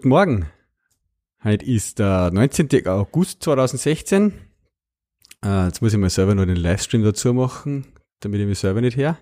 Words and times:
Guten 0.00 0.08
Morgen. 0.08 0.46
Heute 1.44 1.66
ist 1.66 1.98
der 1.98 2.30
19. 2.32 2.86
August 2.86 3.42
2016. 3.42 4.32
Äh, 5.44 5.66
jetzt 5.66 5.82
muss 5.82 5.92
ich 5.92 5.98
mal 5.98 6.08
selber 6.08 6.34
noch 6.34 6.46
den 6.46 6.56
Livestream 6.56 7.04
dazu 7.04 7.34
machen, 7.34 7.84
damit 8.20 8.40
ich 8.40 8.46
mich 8.46 8.58
selber 8.58 8.80
nicht 8.80 8.96
her. 8.96 9.18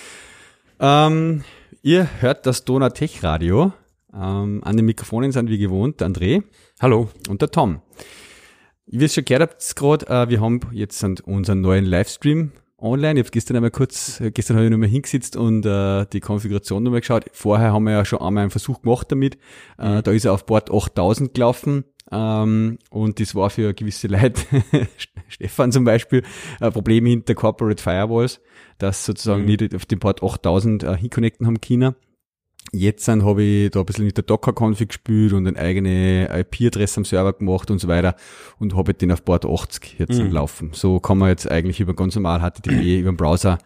ähm, 0.80 1.44
ihr 1.82 2.08
hört 2.22 2.46
das 2.46 2.64
Donau 2.64 2.88
Tech 2.88 3.22
Radio. 3.22 3.74
Ähm, 4.14 4.64
an 4.64 4.78
den 4.78 4.86
Mikrofonen 4.86 5.30
sind 5.30 5.50
wie 5.50 5.58
gewohnt 5.58 6.00
der 6.00 6.08
André. 6.08 6.42
Hallo. 6.80 7.10
Und 7.28 7.42
der 7.42 7.50
Tom. 7.50 7.82
Wie 8.86 8.96
ihr 8.96 9.10
schon 9.10 9.26
gehört 9.26 9.42
habt 9.42 9.76
gerade, 9.76 10.06
äh, 10.06 10.30
wir 10.30 10.40
haben 10.40 10.60
jetzt 10.72 11.04
unseren 11.04 11.60
neuen 11.60 11.84
Livestream 11.84 12.52
online. 12.82 13.20
Ich 13.20 13.24
habe 13.24 13.30
gestern 13.30 13.56
einmal 13.56 13.70
kurz, 13.70 14.20
äh, 14.20 14.30
gestern 14.30 14.56
habe 14.56 14.66
ich 14.66 14.70
nochmal 14.70 14.88
hingesetzt 14.88 15.36
und 15.36 15.64
äh, 15.64 16.06
die 16.12 16.20
Konfiguration 16.20 16.82
nochmal 16.82 17.00
geschaut. 17.00 17.24
Vorher 17.32 17.72
haben 17.72 17.84
wir 17.84 17.92
ja 17.92 18.04
schon 18.04 18.20
einmal 18.20 18.42
einen 18.42 18.50
Versuch 18.50 18.82
gemacht 18.82 19.10
damit. 19.10 19.38
Äh, 19.78 19.96
mhm. 19.96 20.02
Da 20.02 20.10
ist 20.10 20.24
er 20.24 20.32
auf 20.32 20.46
Bord 20.46 20.70
8000 20.70 21.34
gelaufen. 21.34 21.84
Ähm, 22.10 22.78
und 22.90 23.20
das 23.20 23.34
war 23.34 23.50
für 23.50 23.72
gewisse 23.72 24.06
Leute, 24.08 24.42
Stefan 25.28 25.72
zum 25.72 25.84
Beispiel, 25.84 26.22
ein 26.60 26.72
Problem 26.72 27.06
hinter 27.06 27.34
Corporate 27.34 27.82
Firewalls, 27.82 28.40
dass 28.78 29.06
sozusagen 29.06 29.42
mhm. 29.42 29.48
nicht 29.48 29.74
auf 29.74 29.86
den 29.86 29.98
Port 29.98 30.22
8000 30.22 30.82
äh, 30.82 30.96
hinconnecten 30.96 31.46
haben 31.46 31.60
China. 31.60 31.94
Jetzt 32.74 33.06
habe 33.06 33.42
ich 33.42 33.70
da 33.70 33.80
ein 33.80 33.86
bisschen 33.86 34.06
mit 34.06 34.16
der 34.16 34.24
Docker-Config 34.24 34.88
gespielt 34.88 35.34
und 35.34 35.46
eine 35.46 35.58
eigene 35.58 36.28
IP-Adresse 36.32 36.98
am 36.98 37.04
Server 37.04 37.34
gemacht 37.34 37.70
und 37.70 37.78
so 37.78 37.86
weiter 37.86 38.16
und 38.58 38.74
habe 38.74 38.94
den 38.94 39.12
auf 39.12 39.24
Port 39.24 39.44
80 39.44 39.96
jetzt 39.98 40.18
mhm. 40.18 40.32
laufen. 40.32 40.70
So 40.72 40.98
kann 40.98 41.18
man 41.18 41.28
jetzt 41.28 41.50
eigentlich 41.50 41.80
über 41.80 41.94
ganz 41.94 42.14
normal 42.14 42.40
HTTP, 42.40 42.70
über 43.00 43.12
den 43.12 43.16
Browser 43.18 43.58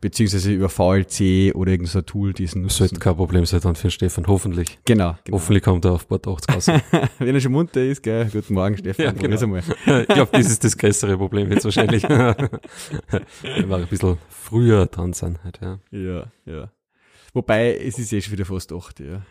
beziehungsweise 0.00 0.52
über 0.52 0.68
VLC 0.68 1.54
oder 1.54 1.72
irgendein 1.72 1.86
so 1.86 2.00
Tool 2.02 2.32
diesen 2.32 2.62
nutzen. 2.62 2.76
Sollte 2.76 2.98
kein 2.98 3.16
Problem 3.16 3.44
sein 3.46 3.60
dann 3.60 3.76
für 3.76 3.90
Stefan, 3.90 4.26
hoffentlich. 4.26 4.78
Genau. 4.84 5.16
genau. 5.24 5.36
Hoffentlich 5.36 5.62
kommt 5.62 5.84
er 5.84 5.92
auf 5.92 6.08
Port 6.08 6.26
80 6.26 6.54
raus. 6.54 6.66
Wenn 7.18 7.34
er 7.34 7.40
schon 7.40 7.52
munter 7.52 7.82
ist, 7.82 8.02
gell. 8.02 8.28
Guten 8.30 8.54
Morgen, 8.54 8.76
Stefan. 8.76 9.04
Ja, 9.04 9.12
genau. 9.12 9.46
Mal. 9.46 9.62
ich 9.86 10.08
glaube, 10.08 10.30
das 10.32 10.50
ist 10.50 10.64
das 10.64 10.76
größere 10.76 11.16
Problem 11.18 11.50
jetzt 11.50 11.64
wahrscheinlich. 11.64 12.02
Wir 12.08 13.68
war 13.68 13.78
ein 13.78 13.86
bisschen 13.86 14.18
früher 14.28 14.86
dran 14.86 15.12
sein 15.12 15.38
halt, 15.44 15.60
ja. 15.62 15.78
Ja, 15.90 16.24
ja. 16.46 16.70
Wobei, 17.32 17.76
es 17.76 17.98
ist 17.98 18.12
eh 18.12 18.20
schon 18.20 18.32
wieder 18.32 18.44
fast 18.44 18.72
acht, 18.72 19.00
ja. 19.00 19.22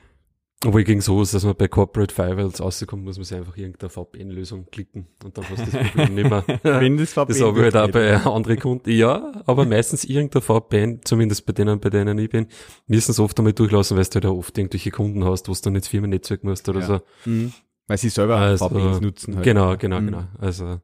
Obwohl 0.65 0.83
gegen 0.83 0.99
so 0.99 1.21
ist, 1.21 1.33
dass 1.33 1.45
man 1.45 1.55
bei 1.55 1.69
Corporate 1.69 2.13
Firewalls 2.13 2.59
rauskommt, 2.59 3.05
muss 3.05 3.15
man 3.15 3.23
sich 3.23 3.37
einfach 3.37 3.55
irgendeine 3.55 3.89
VPN-Lösung 3.89 4.67
klicken 4.69 5.07
und 5.23 5.37
dann 5.37 5.49
hast 5.49 5.65
du 5.65 5.71
das 5.71 5.87
Problem 5.87 6.15
nicht 6.15 6.29
mehr. 6.29 6.43
Wenn 6.63 6.97
das 6.97 7.13
VPN 7.13 7.27
das 7.29 7.41
habe 7.41 7.57
ich 7.57 7.63
halt 7.63 7.77
auch 7.77 7.91
bei 7.91 8.17
anderen 8.17 8.59
Kunden. 8.59 8.89
Ja, 8.89 9.41
aber 9.45 9.65
meistens 9.65 10.03
irgendeine 10.03 10.41
VPN, 10.41 10.99
zumindest 11.05 11.45
bei 11.45 11.53
denen, 11.53 11.79
bei 11.79 11.89
denen 11.89 12.17
ich 12.17 12.29
bin, 12.29 12.47
müssen 12.87 13.11
es 13.11 13.19
oft 13.19 13.39
einmal 13.39 13.53
durchlassen, 13.53 13.95
weil 13.95 14.03
du 14.03 14.15
halt 14.15 14.25
auch 14.25 14.35
oft 14.35 14.57
irgendwelche 14.57 14.91
Kunden 14.91 15.23
hast, 15.23 15.47
wo 15.47 15.53
du 15.53 15.59
dann 15.61 15.75
jetzt 15.75 15.87
Firmennetzwerk 15.87 16.43
musst 16.43 16.67
oder 16.67 16.81
ja. 16.81 16.85
so. 16.85 16.99
Mhm. 17.23 17.53
Weil 17.87 17.97
sie 17.97 18.09
selber 18.09 18.35
also, 18.35 18.67
VPNs 18.67 18.99
nutzen. 18.99 19.35
Halt. 19.35 19.45
Genau, 19.45 19.77
genau, 19.77 20.01
mhm. 20.01 20.05
genau. 20.07 20.23
Also, 20.39 20.81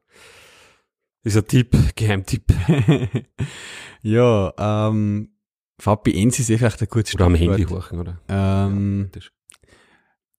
ist 1.22 1.36
ein 1.36 1.46
Tipp, 1.46 1.76
Geheimtipp. 1.96 2.44
ja, 4.02 4.54
ähm, 4.56 5.35
VPNs 5.78 6.38
ist 6.38 6.50
eh 6.50 6.58
vielleicht 6.58 6.80
ein 6.80 6.88
kurzes 6.88 7.14
Oder 7.14 7.26
am 7.26 7.34
Handy 7.34 7.64
horchen, 7.64 8.00
oder? 8.00 8.20
Ähm, 8.28 9.10
ja, 9.14 9.20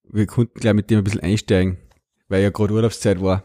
wir 0.09 0.25
konnten 0.25 0.59
gleich 0.59 0.73
mit 0.73 0.89
dem 0.89 0.99
ein 0.99 1.03
bisschen 1.03 1.21
einsteigen, 1.21 1.77
weil 2.27 2.41
ja 2.43 2.49
gerade 2.49 2.73
Urlaubszeit 2.73 3.21
war. 3.21 3.43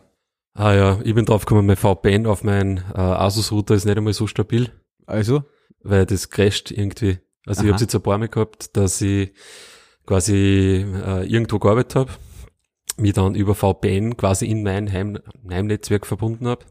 Ah 0.55 0.73
ja, 0.75 1.01
ich 1.03 1.15
bin 1.15 1.25
drauf 1.25 1.45
gekommen, 1.45 1.67
mein 1.67 1.77
VPN 1.77 2.27
auf 2.27 2.45
mein 2.45 2.79
äh, 2.95 3.01
Asus-Router 3.01 3.75
ist 3.75 3.85
nicht 3.85 3.97
einmal 3.97 4.13
so 4.13 4.27
stabil. 4.27 4.71
Also? 5.07 5.45
Weil 5.81 6.07
das 6.07 6.31
crasht 6.31 6.71
irgendwie. 6.71 7.19
Also 7.47 7.61
Aha. 7.61 7.67
ich 7.67 7.73
habe 7.73 7.83
jetzt 7.83 7.95
ein 7.95 8.03
paar 8.03 8.19
Mal 8.19 8.29
gehabt, 8.29 8.77
dass 8.77 9.01
ich 9.01 9.33
quasi 10.07 10.85
äh, 11.05 11.27
irgendwo 11.27 11.59
gearbeitet 11.59 11.97
habe, 11.97 12.13
mich 12.97 13.15
dann 13.15 13.35
über 13.35 13.55
VPN 13.55 14.17
quasi 14.17 14.47
in 14.47 14.63
mein 14.63 14.93
Heim 14.93 15.19
Heimnetzwerk 15.51 16.07
verbunden 16.07 16.47
habe. 16.47 16.65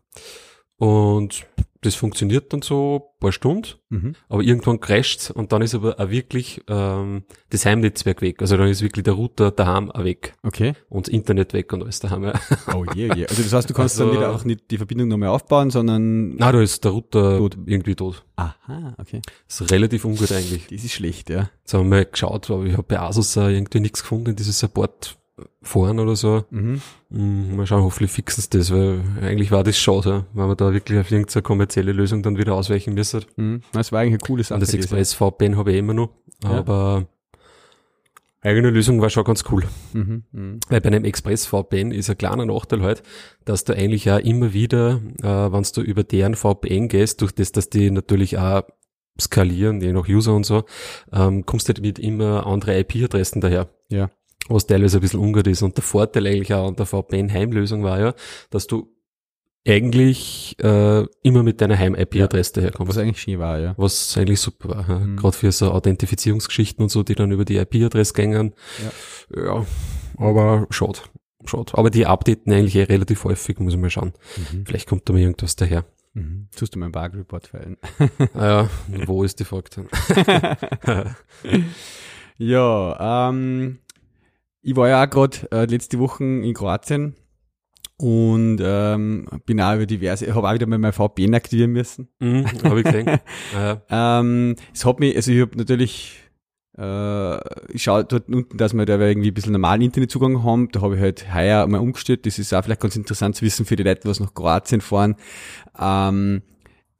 Und 0.81 1.45
das 1.81 1.93
funktioniert 1.93 2.51
dann 2.53 2.63
so 2.63 3.13
paar 3.19 3.31
Stunden, 3.31 3.75
mhm. 3.89 4.15
aber 4.29 4.41
irgendwann 4.41 4.79
crasht's 4.79 5.29
und 5.29 5.51
dann 5.51 5.61
ist 5.61 5.75
aber 5.75 5.99
auch 5.99 6.09
wirklich 6.09 6.59
ähm, 6.67 7.23
das 7.51 7.67
Heimnetzwerk 7.67 8.23
weg. 8.23 8.41
Also 8.41 8.57
dann 8.57 8.67
ist 8.67 8.81
wirklich 8.81 9.03
der 9.03 9.13
Router 9.13 9.51
daheim 9.51 9.91
auch 9.91 10.03
weg. 10.03 10.33
Okay. 10.41 10.73
Und 10.89 11.05
das 11.05 11.13
Internet 11.13 11.53
weg 11.53 11.71
und 11.71 11.83
alles 11.83 11.99
daheim. 11.99 12.23
Ja. 12.23 12.33
Oh 12.73 12.83
je, 12.95 13.05
yeah, 13.05 13.15
je. 13.15 13.21
Yeah. 13.21 13.29
Also 13.29 13.43
das 13.43 13.53
heißt, 13.53 13.69
du 13.69 13.75
kannst 13.75 14.01
also, 14.01 14.11
dann 14.11 14.21
nicht 14.21 14.27
auch 14.27 14.43
nicht 14.43 14.71
die 14.71 14.77
Verbindung 14.77 15.07
nochmal 15.07 15.29
aufbauen, 15.29 15.69
sondern... 15.69 16.35
Na, 16.35 16.51
da 16.51 16.59
ist 16.61 16.83
der 16.83 16.91
Router 16.93 17.37
tot. 17.37 17.57
irgendwie 17.67 17.93
tot. 17.93 18.25
Aha, 18.37 18.95
okay. 18.97 19.21
Das 19.47 19.61
ist 19.61 19.71
relativ 19.71 20.03
ungut 20.03 20.31
eigentlich. 20.31 20.65
Das 20.65 20.83
ist 20.83 20.93
schlecht, 20.93 21.29
ja. 21.29 21.51
Jetzt 21.59 21.75
haben 21.75 21.91
wir 21.91 21.97
mal 21.97 22.05
geschaut, 22.05 22.49
aber 22.49 22.65
ich 22.65 22.73
habe 22.73 22.83
bei 22.83 22.99
Asus 22.99 23.35
irgendwie 23.35 23.81
nichts 23.81 24.01
gefunden, 24.01 24.35
dieses 24.35 24.57
Support 24.57 25.15
fahren 25.61 25.99
oder 25.99 26.15
so. 26.15 26.45
Mhm. 26.49 26.81
Mm, 27.09 27.55
mal 27.55 27.65
schauen, 27.65 27.83
hoffentlich 27.83 28.11
fixen 28.11 28.41
sie 28.41 28.49
das, 28.49 28.71
weil 28.71 29.01
eigentlich 29.21 29.51
war 29.51 29.63
das 29.63 29.77
schade, 29.77 30.25
wenn 30.33 30.47
man 30.47 30.57
da 30.57 30.73
wirklich 30.73 30.99
auf 30.99 31.11
irgendeine 31.11 31.41
kommerzielle 31.41 31.91
Lösung 31.91 32.23
dann 32.23 32.37
wieder 32.37 32.53
ausweichen 32.53 32.93
müsste. 32.93 33.21
Mhm. 33.35 33.61
Das 33.73 33.91
war 33.91 34.01
eigentlich 34.01 34.13
eine 34.13 34.27
coole 34.27 34.43
Sache. 34.43 34.55
Und 34.55 34.61
das 34.61 34.73
Express 34.73 35.13
VPN 35.13 35.57
habe 35.57 35.71
ich 35.71 35.77
immer 35.77 35.93
noch, 35.93 36.09
ja. 36.43 36.51
aber 36.51 37.07
eigene 38.41 38.71
Lösung 38.71 39.01
war 39.01 39.09
schon 39.09 39.23
ganz 39.23 39.43
cool. 39.51 39.63
Mhm, 39.93 40.23
mh. 40.31 40.59
Weil 40.69 40.81
bei 40.81 40.87
einem 40.87 41.05
Express 41.05 41.45
VPN 41.45 41.91
ist 41.91 42.09
ein 42.09 42.17
kleiner 42.17 42.45
Nachteil 42.45 42.81
halt, 42.81 43.03
dass 43.45 43.63
du 43.63 43.73
eigentlich 43.73 44.09
auch 44.11 44.19
immer 44.19 44.53
wieder, 44.53 45.01
äh, 45.21 45.51
wenn 45.51 45.63
du 45.63 45.81
über 45.81 46.03
deren 46.03 46.35
VPN 46.35 46.87
gehst, 46.87 47.21
durch 47.21 47.31
das, 47.33 47.51
dass 47.51 47.69
die 47.69 47.91
natürlich 47.91 48.37
auch 48.37 48.63
skalieren, 49.19 49.81
je 49.81 49.93
nach 49.93 50.07
User 50.07 50.33
und 50.33 50.45
so, 50.45 50.63
ähm, 51.11 51.45
kommst 51.45 51.67
du 51.67 51.73
halt 51.73 51.81
mit 51.81 51.99
immer 51.99 52.47
andere 52.47 52.79
IP-Adressen 52.79 53.41
daher. 53.41 53.69
Ja 53.89 54.09
was 54.49 54.67
teilweise 54.67 54.97
ein 54.97 55.01
bisschen 55.01 55.19
ungut 55.19 55.47
ist. 55.47 55.61
Und 55.61 55.77
der 55.77 55.83
Vorteil 55.83 56.27
eigentlich 56.27 56.53
auch 56.53 56.67
an 56.67 56.75
der 56.75 56.85
VPN-Heimlösung 56.85 57.83
war 57.83 57.99
ja, 57.99 58.13
dass 58.49 58.67
du 58.67 58.91
eigentlich 59.67 60.55
äh, 60.59 61.05
immer 61.21 61.43
mit 61.43 61.61
deiner 61.61 61.77
Heim-IP-Adresse 61.77 62.53
ja, 62.55 62.61
daherkommst. 62.61 62.89
Was 62.89 62.97
eigentlich 62.97 63.21
schön 63.21 63.39
war, 63.39 63.59
ja. 63.59 63.75
Was 63.77 64.17
eigentlich 64.17 64.39
super 64.39 64.69
war. 64.69 64.89
Ja. 64.89 64.99
Mhm. 64.99 65.17
Gerade 65.17 65.37
für 65.37 65.51
so 65.51 65.71
Authentifizierungsgeschichten 65.71 66.83
und 66.83 66.89
so, 66.89 67.03
die 67.03 67.15
dann 67.15 67.31
über 67.31 67.45
die 67.45 67.57
IP-Adresse 67.57 68.13
gängen. 68.13 68.53
Ja. 69.33 69.43
ja, 69.43 69.65
aber 70.17 70.67
schaut. 70.71 71.09
Schaut. 71.45 71.75
Aber 71.75 71.89
die 71.89 72.05
updaten 72.05 72.51
eigentlich 72.53 72.75
eh 72.75 72.83
relativ 72.83 73.23
häufig, 73.23 73.59
muss 73.59 73.73
ich 73.73 73.79
mal 73.79 73.89
schauen. 73.89 74.13
Mhm. 74.51 74.65
Vielleicht 74.65 74.87
kommt 74.87 75.07
da 75.07 75.13
mal 75.13 75.21
irgendwas 75.21 75.55
daher. 75.55 75.85
Mhm. 76.13 76.49
Tust 76.55 76.75
du 76.75 76.79
meinen 76.79 76.91
Bug-Report 76.91 77.47
feilen? 77.47 77.77
ah 78.33 78.45
ja, 78.45 78.69
wo 79.05 79.23
ist 79.23 79.39
die 79.39 79.45
Folge 79.45 79.69
dann? 79.75 79.87
ja, 82.37 83.29
ähm, 83.29 83.79
ich 84.61 84.75
war 84.75 84.89
ja 84.89 85.03
auch 85.03 85.09
gerade 85.09 85.37
äh, 85.51 85.65
letzte 85.65 85.99
Woche 85.99 86.23
in 86.23 86.53
Kroatien 86.53 87.15
und 87.97 88.59
ähm, 88.61 89.27
bin 89.45 89.61
auch 89.61 89.75
über 89.75 89.85
diverse, 89.85 90.33
habe 90.33 90.49
auch 90.49 90.53
wieder 90.53 90.65
mal 90.65 90.79
mein 90.79 90.93
VPN 90.93 91.35
aktivieren 91.35 91.71
müssen. 91.71 92.07
Mhm, 92.19 92.45
habe 92.63 92.79
ich 92.79 92.85
gesehen. 92.85 93.19
ja. 93.53 93.81
ähm, 94.19 94.55
es 94.73 94.85
hat 94.85 94.99
mich, 94.99 95.15
also 95.15 95.31
ich 95.31 95.41
habe 95.41 95.55
natürlich, 95.55 96.19
äh, 96.77 97.37
ich 97.73 97.83
schaue 97.83 98.03
dort 98.05 98.27
unten, 98.27 98.57
dass 98.57 98.73
wir 98.73 98.85
da 98.85 98.99
irgendwie 98.99 99.29
ein 99.29 99.33
bisschen 99.33 99.53
normalen 99.53 99.81
Internetzugang 99.81 100.43
haben. 100.43 100.69
Da 100.71 100.81
habe 100.81 100.95
ich 100.95 101.01
halt 101.01 101.31
heuer 101.33 101.67
mal 101.67 101.79
umgestellt. 101.79 102.25
Das 102.25 102.39
ist 102.39 102.53
auch 102.53 102.63
vielleicht 102.63 102.81
ganz 102.81 102.95
interessant 102.95 103.35
zu 103.35 103.45
wissen 103.45 103.65
für 103.65 103.75
die 103.75 103.83
Leute, 103.83 104.09
was 104.09 104.19
nach 104.19 104.33
Kroatien 104.33 104.81
fahren. 104.81 105.15
Ähm, 105.79 106.41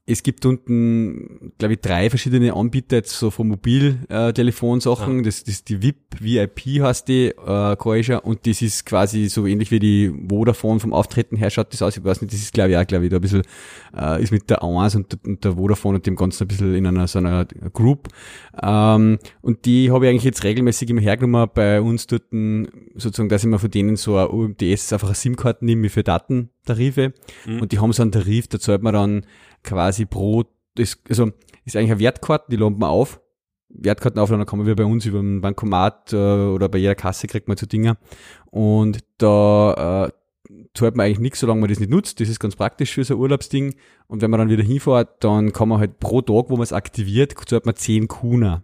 es 0.08 0.24
gibt 0.24 0.46
unten, 0.46 1.54
glaube 1.60 1.76
ich, 1.76 1.80
drei 1.80 2.10
verschiedene 2.10 2.54
Anbieter 2.54 2.98
jetzt 2.98 3.18
so 3.18 3.30
von 3.30 3.48
Mobiltelefonsachen. 3.48 5.18
Ja. 5.18 5.24
Das, 5.24 5.44
das 5.44 5.56
ist 5.56 5.70
die 5.70 5.84
VIP, 5.84 6.20
VIP 6.20 6.82
heißt 6.82 7.08
die, 7.08 7.28
äh, 7.28 7.76
Croatia, 7.76 8.18
und 8.18 8.48
das 8.48 8.64
ist 8.64 8.86
quasi 8.86 9.30
so 9.30 9.46
ähnlich 9.46 9.70
wie 9.70 9.80
die 9.80 10.12
Vodafone 10.28 10.80
vom 10.80 10.94
Auftreten 10.94 11.36
her 11.38 11.52
schaut 11.52 11.72
das 11.72 11.84
aus. 11.84 11.96
Ich 11.96 12.04
weiß 12.04 12.22
nicht, 12.22 12.34
das 12.34 12.40
ist 12.40 12.54
glaube 12.54 12.72
ich 12.72 12.78
auch, 12.78 12.88
glaube 12.88 13.06
ich, 13.06 13.12
da 13.12 13.18
ein 13.18 13.22
bisschen, 13.22 13.44
äh, 13.96 14.22
ist 14.22 14.32
mit 14.32 14.50
der 14.50 14.64
A1 14.64 14.96
und, 14.96 15.18
und, 15.24 15.44
der 15.44 15.54
Vodafone 15.54 15.98
und 15.98 16.06
dem 16.08 16.16
Ganzen 16.16 16.46
ein 16.46 16.48
bisschen 16.48 16.74
in 16.74 16.88
einer 16.88 17.08
so 17.08 17.20
einer 17.20 17.46
Group. 17.72 18.10
Ähm, 18.62 19.20
und 19.42 19.66
die 19.66 19.92
habe 19.92 20.06
ich 20.06 20.10
eigentlich 20.10 20.24
jetzt 20.24 20.44
regelmäßig 20.44 20.90
immer 20.90 21.02
hergenommen 21.02 21.48
bei 21.54 21.80
uns 21.80 22.08
dort, 22.08 22.24
sozusagen, 22.96 23.30
dass 23.30 23.44
ich 23.44 23.50
mir 23.50 23.60
von 23.60 23.70
denen 23.70 23.96
so 23.98 24.18
ein 24.18 24.28
UMTS 24.28 24.94
einfach 24.94 25.10
eine 25.10 25.16
SIM-Karte 25.16 25.64
nehme 25.64 25.90
für 25.90 26.04
Datentarife. 26.04 27.14
Mhm. 27.46 27.62
Und 27.62 27.72
die 27.72 27.80
haben 27.80 27.94
so 27.94 28.02
einen 28.02 28.12
Tarif, 28.12 28.48
da 28.48 28.60
zahlt 28.60 28.82
man 28.82 28.94
dann 28.94 29.26
quasi 29.64 30.06
pro, 30.06 30.44
das, 30.76 30.98
also 31.10 31.32
ist 31.66 31.76
eigentlich 31.76 31.92
eine 31.92 32.00
Wertkarte, 32.00 32.46
die 32.50 32.58
laden 32.58 32.80
wir 32.80 32.90
auf. 32.90 33.20
Wertkarten 33.74 34.20
aufladen, 34.20 34.46
kann 34.46 34.60
man 34.60 34.68
wie 34.68 34.76
bei 34.76 34.86
uns 34.86 35.06
über 35.06 35.20
ein 35.20 35.42
Bankomat 35.42 36.14
äh, 36.14 36.16
oder 36.16 36.68
bei 36.70 36.78
jeder 36.78 36.96
Kasse 36.96 37.28
kriegt 37.28 37.48
man 37.48 37.58
so 37.58 37.66
Dinger. 37.66 37.98
Und 38.50 39.00
da 39.18 40.10
äh, 40.10 40.12
zahlt 40.74 40.96
man 40.96 41.06
eigentlich 41.06 41.20
nichts, 41.20 41.40
solange 41.40 41.62
man 41.62 41.70
das 41.70 41.80
nicht 41.80 41.92
nutzt. 41.92 42.20
Das 42.20 42.30
ist 42.30 42.40
ganz 42.40 42.56
praktisch 42.56 42.94
für 42.94 43.04
so 43.04 43.16
ein 43.16 43.20
Urlaubsding. 43.20 43.76
Und 44.08 44.22
wenn 44.22 44.32
man 44.32 44.40
dann 44.40 44.50
wieder 44.50 44.64
hinfährt, 44.64 45.24
dann 45.24 45.54
kann 45.54 45.70
man 45.70 45.80
halt 45.80 46.00
pro 46.00 46.22
Tag, 46.22 46.50
wo 46.50 46.56
man 46.56 46.64
es 46.64 46.74
aktiviert, 46.74 47.34
zahlt 47.48 47.66
man 47.66 47.76
10 47.76 48.08
Kuna. 48.08 48.64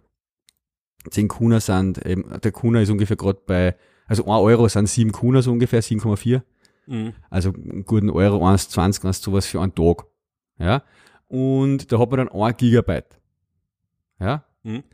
10 1.10 1.28
Kuna 1.28 1.60
sind, 1.60 2.04
eben, 2.04 2.24
der 2.42 2.52
Kuna 2.52 2.82
ist 2.82 2.90
ungefähr 2.90 3.16
gerade 3.16 3.40
bei, 3.46 3.76
also 4.06 4.24
1 4.24 4.42
Euro 4.42 4.68
sind 4.68 4.88
7 4.88 5.12
Kuna 5.12 5.42
so 5.42 5.52
ungefähr, 5.52 5.82
7,4. 5.82 6.42
Mhm. 6.86 7.12
Also 7.30 7.50
einen 7.50 7.84
guten 7.84 8.10
Euro, 8.10 8.46
1,20, 8.46 9.04
was 9.04 9.22
sowas 9.22 9.46
für 9.46 9.60
einen 9.60 9.74
Tag. 9.74 10.06
Ja. 10.58 10.82
Und 11.28 11.92
da 11.92 11.98
hat 11.98 12.10
man 12.10 12.18
dann 12.18 12.28
ein 12.28 12.56
Gigabyte. 12.56 13.18
Ja. 14.20 14.44
Mhm. 14.62 14.84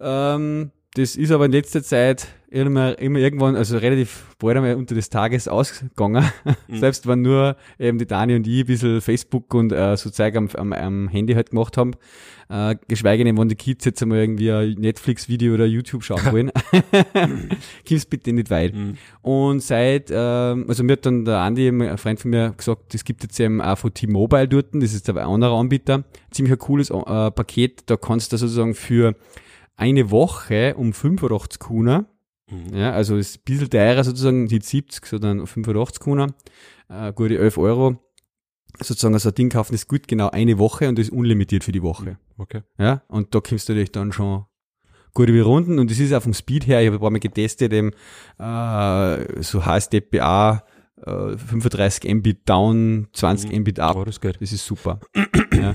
Ähm, 0.00 0.70
das 0.94 1.14
ist 1.14 1.30
aber 1.30 1.44
in 1.44 1.52
letzter 1.52 1.82
Zeit 1.82 2.26
immer, 2.50 2.98
immer 2.98 3.20
irgendwann, 3.20 3.54
also 3.54 3.78
relativ 3.78 4.34
bald 4.40 4.56
einmal 4.56 4.74
unter 4.74 4.96
des 4.96 5.08
Tages 5.08 5.46
ausgegangen. 5.46 6.24
Mhm. 6.66 6.76
Selbst 6.78 7.06
wenn 7.06 7.22
nur 7.22 7.56
eben 7.78 7.98
die 7.98 8.06
Dani 8.06 8.34
und 8.34 8.46
ich 8.46 8.60
ein 8.62 8.66
bisschen 8.66 9.00
Facebook 9.00 9.54
und 9.54 9.70
äh, 9.70 9.96
so 9.96 10.10
Zeug 10.10 10.34
am, 10.36 10.48
am, 10.54 10.72
am 10.72 11.08
Handy 11.08 11.34
halt 11.34 11.50
gemacht 11.50 11.76
haben. 11.76 11.92
Äh, 12.48 12.74
geschweige 12.88 13.22
denn, 13.22 13.38
wenn 13.38 13.48
die 13.48 13.54
Kids 13.54 13.84
jetzt 13.84 14.02
einmal 14.02 14.18
irgendwie 14.18 14.50
ein 14.50 14.72
Netflix-Video 14.72 15.54
oder 15.54 15.66
YouTube 15.66 16.02
schauen 16.02 16.32
wollen. 16.32 16.50
Kommst 17.88 18.10
bitte 18.10 18.32
nicht 18.32 18.50
weit. 18.50 18.74
Mhm. 18.74 18.96
Und 19.22 19.62
seit, 19.62 20.10
ähm, 20.12 20.64
also 20.66 20.82
mir 20.82 20.94
hat 20.94 21.06
dann 21.06 21.24
der 21.24 21.38
Andi, 21.38 21.68
ein 21.68 21.98
Freund 21.98 22.18
von 22.18 22.32
mir, 22.32 22.52
gesagt, 22.56 22.92
es 22.96 23.04
gibt 23.04 23.22
jetzt 23.22 23.38
eben 23.38 23.60
auch 23.60 23.78
von 23.78 23.94
T-Mobile 23.94 24.48
dort, 24.48 24.66
das 24.72 24.92
ist 24.92 25.08
aber 25.08 25.20
ein 25.20 25.28
anderer 25.28 25.56
Anbieter, 25.56 26.02
ziemlich 26.32 26.54
ein 26.54 26.58
cooles 26.58 26.90
äh, 26.90 27.30
Paket, 27.30 27.84
da 27.86 27.96
kannst 27.96 28.32
du 28.32 28.36
sozusagen 28.36 28.74
für 28.74 29.14
eine 29.80 30.10
Woche 30.10 30.74
um 30.76 30.92
85 30.92 31.58
Kuna, 31.58 32.06
Mhm. 32.50 32.74
ja, 32.76 32.90
also 32.92 33.16
ist 33.16 33.36
ein 33.38 33.42
bisschen 33.44 33.70
teurer 33.70 34.02
sozusagen, 34.02 34.48
die 34.48 34.60
70, 34.60 35.06
sondern 35.06 35.46
85 35.46 36.00
Kuna, 36.00 36.26
äh, 36.88 37.12
gute 37.12 37.38
11 37.38 37.58
Euro, 37.58 37.96
sozusagen 38.80 39.16
so 39.20 39.28
ein 39.28 39.34
Ding 39.36 39.50
kaufen, 39.50 39.74
ist 39.74 39.86
gut 39.88 40.08
genau 40.08 40.30
eine 40.30 40.58
Woche 40.58 40.88
und 40.88 40.98
das 40.98 41.06
ist 41.06 41.12
unlimitiert 41.12 41.62
für 41.62 41.70
die 41.72 41.82
Woche. 41.82 42.18
Okay. 42.38 42.62
Ja, 42.76 43.02
und 43.08 43.34
da 43.34 43.40
kommst 43.40 43.68
du 43.68 43.72
natürlich 43.72 43.92
dann 43.92 44.10
schon 44.12 44.46
gut 45.14 45.28
über 45.28 45.42
Runden 45.44 45.78
und 45.78 45.90
das 45.92 45.98
ist 46.00 46.12
auch 46.12 46.22
vom 46.22 46.34
Speed 46.34 46.66
her, 46.66 46.80
ich 46.80 46.86
habe 46.88 46.96
ein 46.96 47.00
paar 47.00 47.10
Mal 47.10 47.20
getestet, 47.20 47.72
eben, 47.72 47.90
äh, 48.38 49.42
so 49.42 49.64
HSDPA, 49.64 50.64
äh, 51.06 51.36
35 51.36 52.12
Mbit 52.14 52.48
down, 52.48 53.06
20 53.12 53.52
Mhm. 53.52 53.60
Mbit 53.60 53.78
up, 53.80 53.96
Oh, 53.96 54.04
das 54.04 54.18
das 54.20 54.52
ist 54.52 54.66
super. 54.66 54.98
ja. 55.54 55.74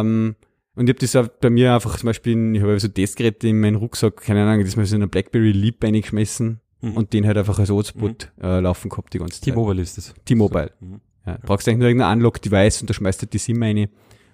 ähm, 0.00 0.36
und 0.74 0.88
ich 0.88 0.94
habe 0.94 0.98
das 1.00 1.16
auch 1.16 1.28
bei 1.40 1.50
mir 1.50 1.74
einfach 1.74 1.96
zum 1.98 2.06
Beispiel, 2.06 2.54
ich 2.56 2.62
habe 2.62 2.78
so 2.80 2.88
Testgeräte 2.88 3.48
in 3.48 3.60
meinen 3.60 3.76
Rucksack, 3.76 4.22
keine 4.22 4.44
Ahnung, 4.44 4.64
das 4.64 4.76
mal 4.76 4.86
so 4.86 4.96
in 4.96 5.02
einen 5.02 5.10
Blackberry 5.10 5.52
Leap 5.52 5.82
reingeschmissen 5.84 6.60
Mhm. 6.84 6.96
und 6.96 7.12
den 7.12 7.26
halt 7.26 7.38
einfach 7.38 7.58
als 7.60 7.70
Hotspot 7.70 8.32
äh, 8.42 8.58
laufen 8.58 8.88
gehabt 8.88 9.14
die 9.14 9.18
ganze 9.18 9.34
Zeit. 9.40 9.54
T-Mobile 9.54 9.80
ist 9.80 9.98
das. 9.98 10.14
T-Mobile. 10.24 10.72
So. 10.80 10.86
Mhm. 10.86 11.00
Ja, 11.24 11.34
du 11.38 11.46
brauchst 11.46 11.68
eigentlich 11.68 11.78
nur 11.78 11.86
irgendein 11.88 12.18
Unlock-Device 12.18 12.80
und 12.80 12.90
da 12.90 12.94
schmeißt 12.94 13.22
du 13.22 13.26
die 13.26 13.38
SIM 13.38 13.62
rein 13.62 13.88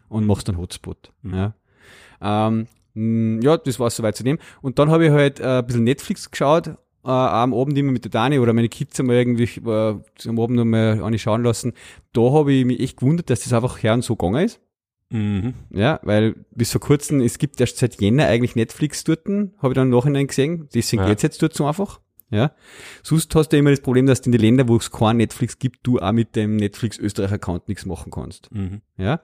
und 0.08 0.23
Mhm. 0.23 0.26
machst 0.29 0.49
dann 0.49 0.56
Hotspot. 0.56 1.12
Mhm. 1.23 1.35
Ja. 1.35 1.55
Ähm, 2.23 2.67
mh, 2.94 3.43
ja, 3.44 3.56
das 3.58 3.79
war 3.79 3.90
soweit 3.90 4.17
zu 4.17 4.25
dem. 4.25 4.38
Und 4.62 4.79
dann 4.79 4.90
habe 4.90 5.05
ich 5.06 5.11
halt 5.11 5.40
äh, 5.40 5.58
ein 5.58 5.67
bisschen 5.67 5.85
Netflix 5.85 6.31
geschaut, 6.31 6.69
äh, 6.69 6.75
am 7.05 7.52
Abend 7.52 7.76
immer 7.76 7.93
mit 7.93 8.05
der 8.05 8.11
Dani 8.11 8.38
oder 8.38 8.52
meine 8.55 8.70
Kids 8.70 8.99
einmal 8.99 9.17
irgendwie 9.17 9.44
äh, 9.44 10.29
am 10.29 10.40
Abend 10.40 10.56
nochmal 10.56 11.02
eine 11.05 11.19
schauen 11.19 11.43
lassen. 11.43 11.75
Da 12.14 12.32
habe 12.32 12.52
ich 12.52 12.64
mich 12.64 12.81
echt 12.81 12.96
gewundert, 12.99 13.29
dass 13.29 13.40
das 13.44 13.52
einfach 13.52 13.82
her 13.82 13.93
und 13.94 14.02
so 14.05 14.17
gegangen 14.17 14.44
ist. 14.46 14.58
Mhm. 15.10 15.55
Ja, 15.70 16.00
weil 16.02 16.34
bis 16.55 16.72
vor 16.72 16.81
kurzem, 16.81 17.20
es 17.20 17.38
gibt 17.38 17.60
erst 17.60 17.78
seit 17.78 18.00
Jänner 18.00 18.26
eigentlich 18.26 18.56
Netflix 18.56 19.05
dort, 19.05 19.26
habe 19.26 19.69
ich 19.69 19.75
dann 19.75 19.88
im 19.88 19.90
Nachhinein 19.90 20.26
gesehen, 20.26 20.69
deswegen 20.75 21.02
Ja. 21.02 21.08
geht's 21.08 21.22
jetzt 21.22 21.43
dort 21.43 21.55
so 21.55 21.66
einfach. 21.66 22.00
Ja. 22.31 22.52
Sonst 23.02 23.34
hast 23.34 23.49
du 23.50 23.56
immer 23.56 23.70
das 23.70 23.81
Problem, 23.81 24.05
dass 24.05 24.20
du 24.20 24.28
in 24.28 24.32
den 24.32 24.43
Ländern, 24.43 24.69
wo 24.69 24.76
es 24.76 24.90
kein 24.90 25.16
Netflix 25.16 25.58
gibt, 25.58 25.78
du 25.87 25.99
auch 25.99 26.12
mit 26.12 26.37
dem 26.37 26.56
Netflix 26.56 26.99
Österreich-Account 26.99 27.69
nichts 27.69 27.87
machen 27.87 28.12
kannst. 28.12 28.55
Mhm. 28.55 28.82
Ja. 28.99 29.22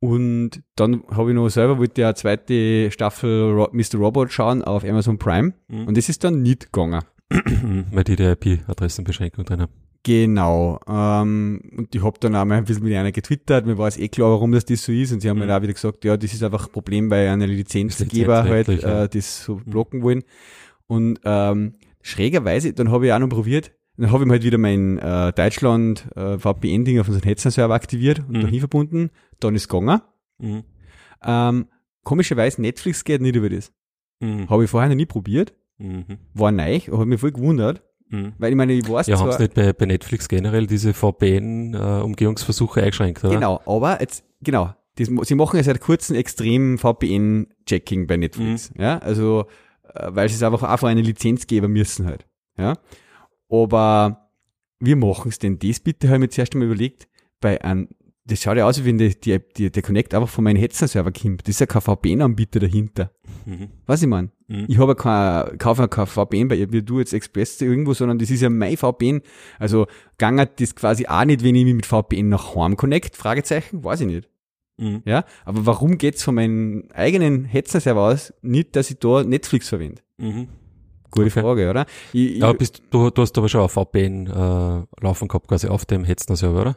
Und 0.00 0.62
dann 0.74 1.04
habe 1.10 1.30
ich 1.30 1.34
noch 1.36 1.48
selber, 1.48 1.78
wollte 1.78 2.00
ja 2.00 2.08
eine 2.08 2.14
zweite 2.16 2.90
Staffel 2.90 3.68
Mr. 3.72 3.98
Robot 3.98 4.32
schauen 4.32 4.62
auf 4.64 4.84
Amazon 4.84 5.16
Prime. 5.18 5.54
Mhm. 5.68 5.86
Und 5.86 5.96
das 5.96 6.08
ist 6.08 6.24
dann 6.24 6.42
nicht 6.42 6.72
gegangen. 6.72 7.02
Weil 7.30 8.04
die 8.04 8.16
die 8.16 8.24
IP-Adressenbeschränkung 8.24 9.44
drin 9.44 9.62
haben. 9.62 9.72
Genau. 10.04 10.78
Ähm, 10.86 11.60
und 11.76 11.94
ich 11.94 12.02
hab 12.04 12.20
dann 12.20 12.36
auch 12.36 12.44
mal 12.44 12.58
ein 12.58 12.64
bisschen 12.64 12.84
mit 12.84 12.94
einer 12.94 13.10
getwittert. 13.10 13.64
Mir 13.66 13.78
war 13.78 13.88
es 13.88 13.96
eh 13.96 14.08
klar, 14.08 14.30
warum 14.30 14.52
das, 14.52 14.64
das 14.66 14.84
so 14.84 14.92
ist. 14.92 15.12
Und 15.12 15.20
sie 15.20 15.28
haben 15.30 15.38
Mhm. 15.38 15.46
mir 15.46 15.56
auch 15.56 15.62
wieder 15.62 15.72
gesagt, 15.72 16.04
ja, 16.04 16.16
das 16.16 16.32
ist 16.32 16.42
einfach 16.42 16.66
ein 16.66 16.72
Problem, 16.72 17.10
weil 17.10 17.26
eine 17.28 17.46
Lizenzgeber 17.46 18.44
halt 18.44 18.68
ja. 18.68 19.04
äh, 19.04 19.08
das 19.08 19.44
so 19.44 19.56
blocken 19.64 20.02
wollen. 20.02 20.22
Und 20.86 21.18
ähm, 21.24 21.74
schrägerweise, 22.02 22.74
dann 22.74 22.90
habe 22.90 23.06
ich 23.06 23.12
auch 23.12 23.18
noch 23.18 23.30
probiert, 23.30 23.72
dann 23.96 24.10
habe 24.12 24.24
ich 24.24 24.26
mir 24.26 24.32
halt 24.34 24.44
wieder 24.44 24.58
mein 24.58 24.98
äh, 24.98 25.32
Deutschland 25.32 26.06
äh, 26.16 26.36
VPN-Ding 26.38 27.00
auf 27.00 27.08
unseren 27.08 27.24
Hetzner-Server 27.24 27.74
aktiviert 27.74 28.18
und 28.28 28.36
Mhm. 28.36 28.42
dahin 28.42 28.58
verbunden. 28.60 29.10
Dann 29.40 29.54
ist 29.54 29.68
gegangen. 29.68 30.00
Mhm. 30.38 30.64
Ähm, 31.24 31.66
komischerweise, 32.02 32.60
Netflix 32.60 33.04
geht 33.04 33.22
nicht 33.22 33.36
über 33.36 33.48
das. 33.48 33.72
Mhm. 34.20 34.50
Habe 34.50 34.64
ich 34.64 34.70
vorher 34.70 34.90
noch 34.90 34.96
nie 34.96 35.06
probiert. 35.06 35.54
Mhm. 35.78 36.04
War 36.34 36.52
neu, 36.52 36.78
habe 36.80 37.06
mich 37.06 37.20
voll 37.20 37.32
gewundert. 37.32 37.82
Mhm. 38.10 38.32
Weil 38.38 38.50
ich 38.50 38.56
meine, 38.56 38.72
ich 38.74 38.88
weiß 38.88 39.06
Ja, 39.06 39.18
haben 39.18 39.32
sie 39.32 39.38
nicht 39.42 39.54
bei, 39.54 39.72
bei 39.72 39.86
Netflix 39.86 40.28
generell 40.28 40.66
diese 40.66 40.92
VPN-Umgehungsversuche 40.94 42.80
eingeschränkt, 42.82 43.24
oder? 43.24 43.34
Genau, 43.34 43.60
aber 43.66 44.00
jetzt, 44.00 44.24
genau, 44.42 44.74
das, 44.96 45.08
sie 45.22 45.34
machen 45.34 45.56
ja 45.56 45.62
seit 45.62 45.80
kurzem 45.80 46.16
extrem 46.16 46.78
VPN-Checking 46.78 48.06
bei 48.06 48.16
Netflix, 48.16 48.70
Mhm. 48.74 48.80
ja, 48.80 48.98
also, 48.98 49.46
äh, 49.94 50.08
weil 50.10 50.28
sie 50.28 50.36
es 50.36 50.42
einfach 50.42 50.62
auch 50.62 50.78
von 50.78 50.88
einer 50.90 51.02
Lizenzgeber 51.02 51.68
müssen 51.68 52.06
halt, 52.06 52.26
ja. 52.58 52.74
Aber 53.48 54.28
wie 54.80 54.94
machen 54.94 55.28
es 55.28 55.38
denn 55.38 55.58
das 55.58 55.80
bitte, 55.80 56.08
habe 56.08 56.16
ich 56.16 56.20
mir 56.20 56.28
zuerst 56.28 56.54
einmal 56.54 56.66
überlegt, 56.68 57.08
bei 57.40 57.62
einem, 57.62 57.88
das 58.26 58.40
schaut 58.42 58.56
ja 58.56 58.66
aus, 58.66 58.80
wie 58.80 58.86
wenn 58.86 58.98
die, 58.98 59.18
die, 59.18 59.38
die, 59.56 59.70
der 59.70 59.82
Connect 59.82 60.14
einfach 60.14 60.28
von 60.28 60.44
meinem 60.44 60.56
Hetzner-Server 60.56 61.12
kommt. 61.12 61.42
Das 61.42 61.50
ist 61.56 61.60
ja 61.60 61.66
kein 61.66 61.82
VPN-Anbieter 61.82 62.58
dahinter. 62.60 63.10
Mhm. 63.44 63.68
Was 63.86 64.02
ich 64.02 64.08
mein? 64.08 64.30
Mhm. 64.46 64.66
Ich 64.68 64.78
habe 64.78 64.92
ja 64.92 64.94
kein, 64.94 65.58
kaufe 65.58 65.82
ja 65.82 65.88
kein 65.88 66.06
VPN 66.06 66.48
bei 66.48 66.56
ihr, 66.56 66.70
wie 66.72 66.82
du 66.82 66.98
jetzt 66.98 67.12
Express 67.14 67.60
irgendwo, 67.60 67.94
sondern 67.94 68.18
das 68.18 68.30
ist 68.30 68.42
ja 68.42 68.50
mein 68.50 68.76
VPN. 68.76 69.22
Also, 69.58 69.86
gangert 70.18 70.60
das 70.60 70.74
quasi 70.74 71.06
auch 71.06 71.24
nicht, 71.24 71.42
wenn 71.42 71.54
ich 71.54 71.64
mich 71.64 71.74
mit 71.74 71.86
VPN 71.86 72.28
nach 72.28 72.54
Home 72.54 72.76
connect? 72.76 73.16
Fragezeichen? 73.16 73.82
Weiß 73.84 74.00
ich 74.00 74.06
nicht. 74.06 74.28
Mhm. 74.76 75.02
Ja, 75.04 75.24
aber 75.44 75.66
warum 75.66 75.98
geht's 75.98 76.22
von 76.22 76.34
meinem 76.34 76.88
eigenen 76.92 77.44
Hetzner-Server 77.44 78.00
aus 78.00 78.34
nicht, 78.42 78.74
dass 78.76 78.90
ich 78.90 78.98
da 78.98 79.22
Netflix 79.22 79.68
verwende? 79.68 80.02
Mhm. 80.18 80.48
Gute 81.10 81.26
Okay. 81.28 81.40
Frage, 81.42 81.70
oder? 81.70 81.86
Ich, 82.12 82.38
Ja, 82.38 82.52
bist, 82.52 82.82
du, 82.90 83.08
du 83.08 83.22
hast 83.22 83.38
aber 83.38 83.48
schon 83.48 83.60
auf 83.60 83.72
VPN 83.72 84.26
äh, 84.26 84.82
laufen 85.04 85.28
gehabt, 85.28 85.46
quasi 85.46 85.68
auf 85.68 85.84
dem 85.86 86.04
Hetzner-Server, 86.04 86.60
oder? 86.60 86.76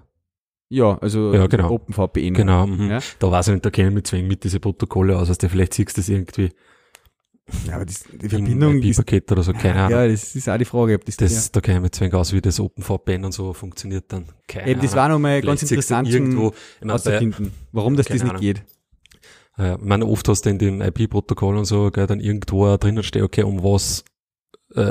ja, 0.69 0.97
also 0.99 1.33
Ja, 1.33 1.47
genau. 1.47 1.71
OpenVPN. 1.71 2.33
Genau. 2.33 2.67
Mhm. 2.67 2.89
Ja? 2.91 2.99
Da 3.19 3.31
weiß 3.31 3.47
ich 3.47 3.53
nicht, 3.55 3.65
da 3.65 3.69
kennen 3.71 3.95
wir 3.95 4.03
zwingen 4.03 4.27
mit 4.27 4.43
diese 4.43 4.59
Protokolle 4.59 5.17
aus, 5.17 5.29
also 5.29 5.49
vielleicht 5.49 5.73
siehst 5.73 5.97
du 5.97 6.01
das 6.01 6.09
irgendwie 6.09 6.49
ja, 7.65 7.75
aber 7.75 7.85
das, 7.85 8.03
die 8.11 8.27
Verbindung 8.27 8.81
ist, 8.81 8.99
oder 9.31 9.43
so, 9.43 9.53
keine 9.53 9.75
Ahnung. 9.75 9.91
ja, 9.91 10.07
das 10.07 10.35
ist 10.35 10.49
auch 10.49 10.57
die 10.57 10.65
Frage, 10.65 10.95
ob 10.95 11.05
das, 11.05 11.15
Das, 11.15 11.51
da 11.51 11.61
kennen 11.61 11.81
wir 11.81 11.91
zwingen 11.91 12.13
aus, 12.15 12.33
wie 12.33 12.41
das 12.41 12.59
OpenVPN 12.59 13.23
und 13.23 13.31
so 13.31 13.53
funktioniert 13.53 14.05
dann. 14.09 14.25
Keine 14.47 14.65
ja, 14.65 14.71
eben, 14.71 14.81
das 14.81 14.95
war 14.95 15.07
nochmal 15.07 15.41
ganz 15.41 15.61
interessant 15.61 16.09
irgendwo, 16.09 16.49
zum 16.49 16.57
ich 16.57 16.81
meine, 16.81 16.87
bei, 16.87 16.93
auszufinden, 16.95 17.53
warum 17.71 17.95
das 17.95 18.07
das 18.07 18.15
nicht 18.15 18.25
Ahnung. 18.25 18.41
geht. 18.41 18.63
äh, 19.57 19.75
ich 19.75 19.81
meine, 19.81 20.05
oft 20.05 20.27
hast 20.27 20.41
du 20.45 20.49
in 20.49 20.59
dem 20.59 20.81
IP-Protokoll 20.81 21.57
und 21.57 21.65
so, 21.65 21.89
gell, 21.89 22.07
dann 22.07 22.19
irgendwo 22.19 22.75
drinnen 22.75 23.03
steht, 23.03 23.23
okay, 23.23 23.43
um 23.43 23.63
was, 23.63 24.03
äh, 24.75 24.81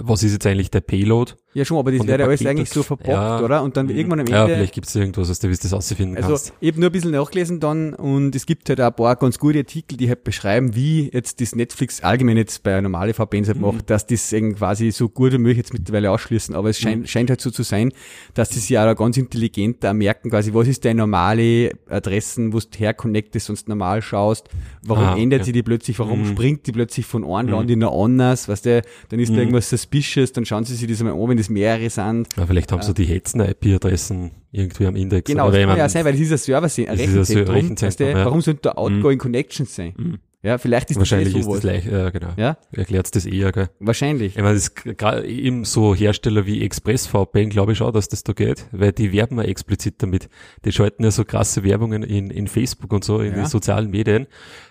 was 0.00 0.22
ist 0.22 0.32
jetzt 0.32 0.46
eigentlich 0.46 0.70
der 0.70 0.80
Payload? 0.80 1.34
Ja, 1.52 1.64
schon, 1.64 1.78
aber 1.78 1.90
das 1.90 2.06
wäre 2.06 2.18
dem 2.18 2.28
alles 2.28 2.46
eigentlich 2.46 2.68
so 2.70 2.80
das- 2.80 2.86
verbockt, 2.86 3.08
ja. 3.08 3.40
oder? 3.42 3.62
Und 3.64 3.76
dann 3.76 3.86
Mhm. 3.86 3.96
irgendwann 3.96 4.20
am 4.20 4.26
Ja, 4.28 4.42
Ende 4.44 4.54
vielleicht 4.54 4.72
gibt 4.74 4.86
es 4.86 4.94
irgendwas, 4.94 5.28
was 5.28 5.40
du 5.40 5.48
du 5.48 5.56
das 5.56 5.72
ausfinden 5.72 6.16
Also 6.16 6.28
kannst. 6.28 6.52
ich 6.60 6.68
habe 6.70 6.78
nur 6.80 6.90
ein 6.90 6.92
bisschen 6.92 7.10
nachgelesen 7.10 7.58
dann 7.58 7.92
und 7.94 8.36
es 8.36 8.46
gibt 8.46 8.68
halt 8.68 8.80
auch 8.80 8.86
ein 8.86 8.94
paar 8.94 9.16
ganz 9.16 9.36
gute 9.38 9.58
Artikel, 9.58 9.96
die 9.96 10.08
halt 10.08 10.22
beschreiben, 10.22 10.76
wie 10.76 11.10
jetzt 11.12 11.40
das 11.40 11.56
Netflix 11.56 12.02
allgemein 12.02 12.36
jetzt 12.36 12.62
bei 12.62 12.80
normale 12.80 13.14
VPNs 13.14 13.48
halt 13.48 13.56
Mhm. 13.58 13.64
macht, 13.66 13.90
dass 13.90 14.06
das 14.06 14.30
quasi 14.56 14.92
so 14.92 15.08
gut 15.08 15.32
wie 15.32 15.38
möglich 15.38 15.56
jetzt 15.58 15.72
mittlerweile 15.72 16.12
ausschließen. 16.12 16.54
Aber 16.54 16.68
es 16.70 16.78
scheint, 16.78 17.02
Mhm. 17.02 17.06
scheint 17.08 17.30
halt 17.30 17.40
so 17.40 17.50
zu 17.50 17.64
sein, 17.64 17.90
dass 18.34 18.50
das 18.50 18.68
ja 18.68 18.88
auch 18.88 18.94
ganz 18.96 19.16
intelligent 19.16 19.82
da 19.82 19.92
merken, 19.92 20.30
quasi, 20.30 20.54
was 20.54 20.68
ist 20.68 20.84
deine 20.84 20.98
normale 20.98 21.72
Adressen, 21.88 22.52
wo 22.52 22.60
du 22.60 22.66
herconnectest, 22.78 23.46
sonst 23.46 23.68
normal 23.68 24.02
schaust, 24.02 24.48
warum 24.84 25.02
Ah, 25.04 25.16
ändert 25.16 25.40
okay. 25.40 25.46
sie 25.46 25.52
die 25.52 25.62
plötzlich, 25.64 25.98
warum 25.98 26.20
Mhm. 26.20 26.26
springt 26.26 26.66
die 26.68 26.72
plötzlich 26.72 27.06
von 27.06 27.24
einem 27.24 27.48
Mhm. 27.48 27.54
Land 27.54 27.70
in 27.72 27.82
ein 27.82 27.88
anderes, 27.88 28.48
weißt 28.48 28.66
du, 28.66 28.82
dann 29.08 29.18
ist 29.18 29.30
da 29.30 29.32
Mhm. 29.34 29.38
irgendwas 29.40 29.68
suspicious, 29.68 30.32
dann 30.32 30.44
schauen 30.44 30.64
sie 30.64 30.76
sich 30.76 30.88
das 30.88 31.02
mal 31.02 31.12
an, 31.12 31.28
wenn 31.28 31.39
das 31.40 31.50
mehrere 31.50 31.90
sind. 31.90 32.28
Ja, 32.36 32.46
vielleicht 32.46 32.70
haben 32.72 32.82
sie 32.82 32.94
die 32.94 33.04
Hetzner 33.04 33.48
IP-Adressen 33.48 34.30
irgendwie 34.52 34.86
am 34.86 34.96
Index. 34.96 35.30
Genau, 35.30 35.50
das 35.50 35.60
kann 35.60 35.76
ja 35.78 35.88
sein, 35.88 36.04
weil 36.04 36.12
das 36.12 36.20
ist 36.22 36.32
ein 36.32 36.38
Server, 36.38 36.66
ein 36.66 36.96
Rechenzentrum. 36.98 37.54
Rechenzentrum, 37.54 37.86
weißt 37.88 38.00
du, 38.00 38.10
ja. 38.10 38.24
Warum 38.24 38.40
sollten 38.40 38.60
da 38.62 38.72
Outgoing 38.72 39.18
Connections 39.18 39.74
sein? 39.74 39.94
Mhm. 39.96 40.18
Ja, 40.42 40.56
vielleicht 40.56 40.90
ist 40.90 40.96
wahrscheinlich 40.96 41.34
das 41.34 41.46
eh 41.46 41.50
ist 41.50 41.54
das 41.56 41.62
leicht, 41.64 41.86
ja, 41.92 42.08
genau. 42.08 42.28
Ja, 42.38 42.56
Erklärt 42.72 43.14
das 43.14 43.26
eher, 43.26 43.52
gell? 43.52 43.68
wahrscheinlich. 43.78 44.36
Ich 44.36 44.42
meine, 44.42 44.54
das 44.54 44.68
ist 44.68 44.74
gerade 44.96 45.26
eben 45.28 45.66
so 45.66 45.94
Hersteller 45.94 46.46
wie 46.46 46.62
ExpressVPN, 46.64 47.50
glaube 47.50 47.72
ich 47.72 47.82
auch, 47.82 47.90
dass 47.92 48.08
das 48.08 48.24
da 48.24 48.32
geht, 48.32 48.64
weil 48.72 48.92
die 48.92 49.12
werben 49.12 49.36
ja 49.36 49.44
explizit 49.44 50.02
damit. 50.02 50.30
Die 50.64 50.72
schalten 50.72 51.04
ja 51.04 51.10
so 51.10 51.26
krasse 51.26 51.62
Werbungen 51.62 52.02
in, 52.02 52.30
in 52.30 52.48
Facebook 52.48 52.90
und 52.94 53.04
so, 53.04 53.20
in 53.20 53.32
Ja. 53.32 53.34
den 53.34 53.46
sozialen 53.48 53.90
Medien, 53.90 54.28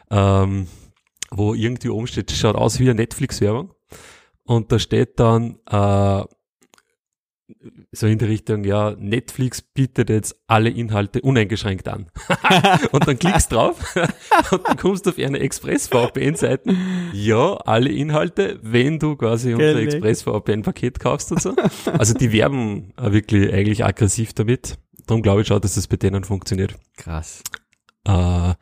ähm, 0.10 0.66
wo 1.30 1.54
irgendwie 1.54 1.90
oben 1.90 2.08
steht, 2.08 2.32
schaut 2.32 2.56
aus 2.56 2.80
wie 2.80 2.86
eine 2.86 2.96
Netflix-Werbung. 2.96 3.72
Und 4.46 4.72
da 4.72 4.80
steht 4.80 5.20
dann, 5.20 5.60
äh, 5.70 6.24
so 7.92 8.08
in 8.08 8.18
die 8.18 8.26
Richtung, 8.26 8.64
ja, 8.64 8.96
Netflix 8.98 9.62
bietet 9.62 10.10
jetzt 10.10 10.36
alle 10.48 10.70
Inhalte 10.70 11.22
uneingeschränkt 11.22 11.88
an. 11.88 12.08
und 12.92 13.08
dann 13.08 13.18
klickst 13.18 13.52
drauf 13.52 13.96
und 14.52 14.68
dann 14.68 14.78
kommst 14.78 15.06
du 15.06 15.12
auf 15.12 15.18
eine 15.18 15.40
Express-VPN-Seite. 15.40 16.76
Ja, 17.14 17.56
alle 17.66 17.90
Inhalte, 17.92 18.60
wenn 18.62 19.00
du 19.00 19.16
quasi 19.16 19.54
unser 19.54 19.78
Express-VPN-Paket 19.78 21.00
kaufst 21.00 21.32
und 21.32 21.42
so. 21.42 21.56
Also 21.98 22.14
die 22.14 22.32
werben 22.32 22.94
wirklich 22.98 23.52
eigentlich 23.54 23.84
aggressiv 23.84 24.34
damit. 24.34 24.78
Darum 25.08 25.24
glaube 25.24 25.42
ich 25.42 25.48
schon, 25.48 25.60
dass 25.60 25.76
das 25.76 25.88
bei 25.88 25.98
denen 25.98 26.24
funktioniert. 26.24 26.76
Krass. 26.96 27.42
Äh, 28.06 28.54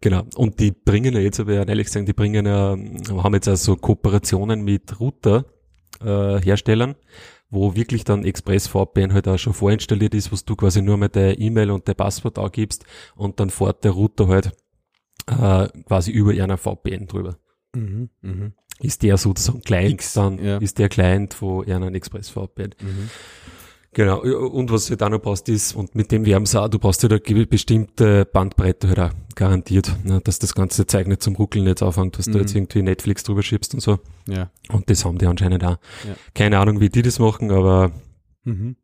genau. 0.00 0.24
Und 0.36 0.60
die 0.60 0.70
bringen 0.70 1.14
ja 1.14 1.20
jetzt, 1.20 1.40
aber 1.40 1.54
ja 1.54 1.62
ehrlich 1.62 1.86
gesagt, 1.86 2.06
die 2.08 2.12
bringen 2.12 2.44
ja, 2.44 2.76
haben 3.22 3.34
jetzt 3.34 3.48
also 3.48 3.76
Kooperationen 3.76 4.62
mit 4.62 5.00
Router-Herstellern, 5.00 6.90
äh, 6.90 6.94
wo 7.50 7.74
wirklich 7.74 8.04
dann 8.04 8.24
ExpressVPN 8.24 9.12
halt 9.12 9.28
auch 9.28 9.38
schon 9.38 9.54
vorinstalliert 9.54 10.14
ist, 10.14 10.32
was 10.32 10.44
du 10.44 10.56
quasi 10.56 10.82
nur 10.82 10.96
mit 10.96 11.14
der 11.14 11.38
E-Mail 11.38 11.70
und 11.70 11.88
der 11.88 11.94
Passwort 11.94 12.38
angibst 12.38 12.84
und 13.16 13.40
dann 13.40 13.50
fährt 13.50 13.84
der 13.84 13.92
Router 13.92 14.28
halt 14.28 14.52
äh, 15.26 15.68
quasi 15.84 16.10
über 16.10 16.32
einer 16.32 16.58
VPN 16.58 17.06
drüber. 17.06 17.38
Mhm, 17.74 18.10
mh. 18.22 18.52
Ist 18.80 19.02
der 19.02 19.16
sozusagen 19.16 19.62
Client 19.62 19.94
X, 19.94 20.12
dann, 20.14 20.42
ja. 20.42 20.58
ist 20.58 20.78
der 20.78 20.88
Client, 20.88 21.40
wo 21.42 21.62
er 21.62 21.76
einen 21.76 21.94
ExpressVPN. 21.94 22.74
Mhm. 22.80 23.10
Genau, 23.98 24.20
und 24.20 24.70
was 24.70 24.86
du 24.86 24.90
halt 24.90 25.02
auch 25.02 25.08
noch 25.08 25.20
brauchst 25.20 25.48
ist, 25.48 25.74
und 25.74 25.96
mit 25.96 26.12
dem 26.12 26.24
sie 26.24 26.36
auch, 26.36 26.68
du 26.68 26.78
brauchst 26.78 27.02
halt 27.02 27.28
eine 27.28 27.46
bestimmte 27.48 28.24
Bandbreite 28.26 28.86
halt 28.86 29.00
auch 29.00 29.10
garantiert, 29.34 29.92
ne, 30.04 30.20
dass 30.22 30.38
das 30.38 30.54
ganze 30.54 30.86
Zeug 30.86 31.08
nicht 31.08 31.20
zum 31.20 31.34
Ruckeln 31.34 31.66
jetzt 31.66 31.82
anfängt, 31.82 32.16
dass 32.16 32.28
mhm. 32.28 32.32
du 32.34 32.38
jetzt 32.38 32.54
irgendwie 32.54 32.82
Netflix 32.82 33.24
drüber 33.24 33.42
schiebst 33.42 33.74
und 33.74 33.80
so. 33.80 33.98
Ja. 34.28 34.52
Und 34.68 34.88
das 34.88 35.04
haben 35.04 35.18
die 35.18 35.26
anscheinend 35.26 35.64
auch. 35.64 35.78
Ja. 36.06 36.14
Keine 36.32 36.60
Ahnung, 36.60 36.78
wie 36.78 36.90
die 36.90 37.02
das 37.02 37.18
machen, 37.18 37.50
aber 37.50 37.90
mhm. 38.44 38.76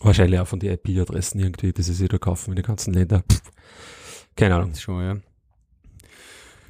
wahrscheinlich 0.00 0.40
auch 0.40 0.48
von 0.48 0.58
den 0.58 0.72
IP-Adressen 0.72 1.38
irgendwie, 1.38 1.74
die 1.74 1.82
sie 1.82 1.92
sich 1.92 2.08
da 2.08 2.16
kaufen 2.16 2.52
in 2.52 2.56
den 2.56 2.64
ganzen 2.64 2.94
Ländern. 2.94 3.24
Keine 4.36 4.54
Ahnung. 4.54 4.74
Schon, 4.74 5.02
ja. 5.02 5.16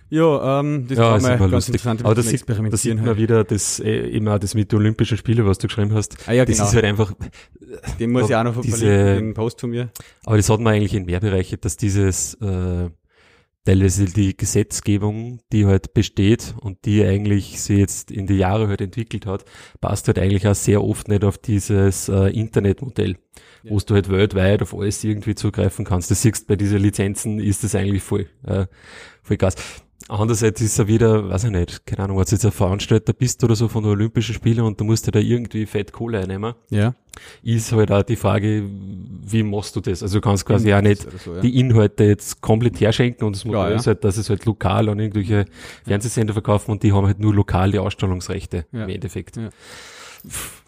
Ja, 0.09 0.61
ähm, 0.61 0.87
das 0.89 0.99
ja, 0.99 1.05
war 1.05 1.21
mal 1.21 1.39
ganz 1.39 1.53
lustig. 1.53 1.75
interessant. 1.75 2.05
Aber 2.05 2.15
das 2.15 2.29
sieht, 2.29 2.49
das 2.49 2.83
sieht 2.83 2.97
man 2.97 3.07
halt. 3.07 3.19
wieder 3.19 3.45
das, 3.45 3.81
äh, 3.81 4.21
auch 4.27 4.39
das 4.39 4.55
mit 4.55 4.71
den 4.71 4.79
Olympischen 4.79 5.17
Spielen, 5.19 5.45
was 5.47 5.59
du 5.59 5.67
geschrieben 5.67 5.93
hast. 5.95 6.17
Ah, 6.27 6.33
ja, 6.33 6.45
das 6.45 6.57
genau. 6.57 6.69
ist 6.69 6.75
halt 6.75 6.85
einfach. 6.85 7.13
Den 7.99 8.13
muss 8.13 8.29
ich 8.29 8.37
auch 8.37 8.45
noch 8.45 8.61
diese, 8.61 8.77
verlinken, 8.79 9.17
den 9.29 9.35
Post 9.35 9.61
von 9.61 9.71
mir. 9.71 9.91
Aber 10.25 10.37
das 10.37 10.49
hat 10.49 10.61
man 10.61 10.75
eigentlich 10.75 10.95
in 10.95 11.07
mehr 11.07 11.21
Bereiche, 11.21 11.59
dass 11.59 11.77
dieses, 11.77 12.35
äh, 12.35 12.89
teilweise 13.67 14.05
die 14.05 14.37
Gesetzgebung, 14.37 15.41
die 15.53 15.67
halt 15.67 15.93
besteht 15.93 16.55
und 16.61 16.85
die 16.85 17.05
eigentlich 17.05 17.61
sie 17.61 17.77
jetzt 17.77 18.11
in 18.11 18.27
die 18.27 18.37
Jahre 18.37 18.69
halt 18.69 18.81
entwickelt 18.81 19.27
hat, 19.27 19.45
passt 19.81 20.07
halt 20.07 20.19
eigentlich 20.19 20.47
auch 20.47 20.55
sehr 20.55 20.83
oft 20.83 21.09
nicht 21.09 21.25
auf 21.25 21.37
dieses 21.37 22.09
äh, 22.09 22.29
Internetmodell, 22.29 23.17
ja. 23.65 23.71
wo 23.71 23.79
du 23.79 23.95
halt 23.95 24.09
weltweit 24.09 24.63
auf 24.63 24.73
alles 24.73 25.03
irgendwie 25.03 25.35
zugreifen 25.35 25.85
kannst. 25.85 26.11
Das 26.11 26.23
siehst 26.23 26.47
bei 26.47 26.57
diesen 26.57 26.79
Lizenzen 26.79 27.41
ist 27.41 27.65
das 27.65 27.75
eigentlich 27.75 28.03
voll, 28.03 28.27
äh, 28.47 28.67
voll 29.23 29.37
Gas. 29.37 29.57
Andererseits 30.09 30.61
ist 30.61 30.79
er 30.79 30.87
wieder, 30.87 31.29
weiß 31.29 31.45
ich 31.45 31.51
nicht, 31.51 31.85
keine 31.85 32.05
Ahnung, 32.05 32.19
was 32.19 32.31
jetzt 32.31 32.45
ein 32.45 32.53
Veranstalter 32.53 33.13
bist 33.13 33.43
oder 33.43 33.57
so 33.57 33.67
von 33.67 33.83
den 33.83 33.93
Olympischen 33.93 34.35
Spielen 34.35 34.61
und 34.61 34.81
du 34.81 34.85
musst 34.85 35.07
dir 35.07 35.11
da 35.11 35.19
irgendwie 35.19 35.67
fett 35.67 35.93
Kohle 35.93 36.21
einnehmen. 36.21 36.55
Ja. 36.71 36.95
Ist 37.43 37.73
halt 37.73 37.91
auch 37.91 38.03
die 38.03 38.15
Frage, 38.15 38.63
wie 38.69 39.43
machst 39.43 39.75
du 39.75 39.81
das? 39.81 40.03
Also 40.03 40.19
du 40.19 40.21
kannst 40.21 40.47
quasi 40.47 40.73
auch 40.73 40.81
nicht 40.81 41.07
so, 41.25 41.35
ja. 41.35 41.41
die 41.41 41.59
Inhalte 41.59 42.05
jetzt 42.05 42.41
komplett 42.41 42.79
herschenken 42.81 43.27
und 43.27 43.35
das 43.35 43.45
Modell 43.45 43.71
ja. 43.71 43.77
ist 43.77 43.89
halt, 43.89 44.05
dass 44.05 44.17
es 44.17 44.31
halt 44.31 44.45
lokal 44.45 44.89
an 44.89 45.01
irgendwelche 45.01 45.47
Fernsehsender 45.85 46.35
verkaufen 46.35 46.71
und 46.71 46.83
die 46.85 46.93
haben 46.93 47.07
halt 47.07 47.19
nur 47.19 47.35
lokal 47.35 47.73
die 47.73 47.79
Ausstellungsrechte 47.79 48.67
ja. 48.71 48.85
im 48.85 48.91
Endeffekt. 48.91 49.39
Ja. 49.39 49.49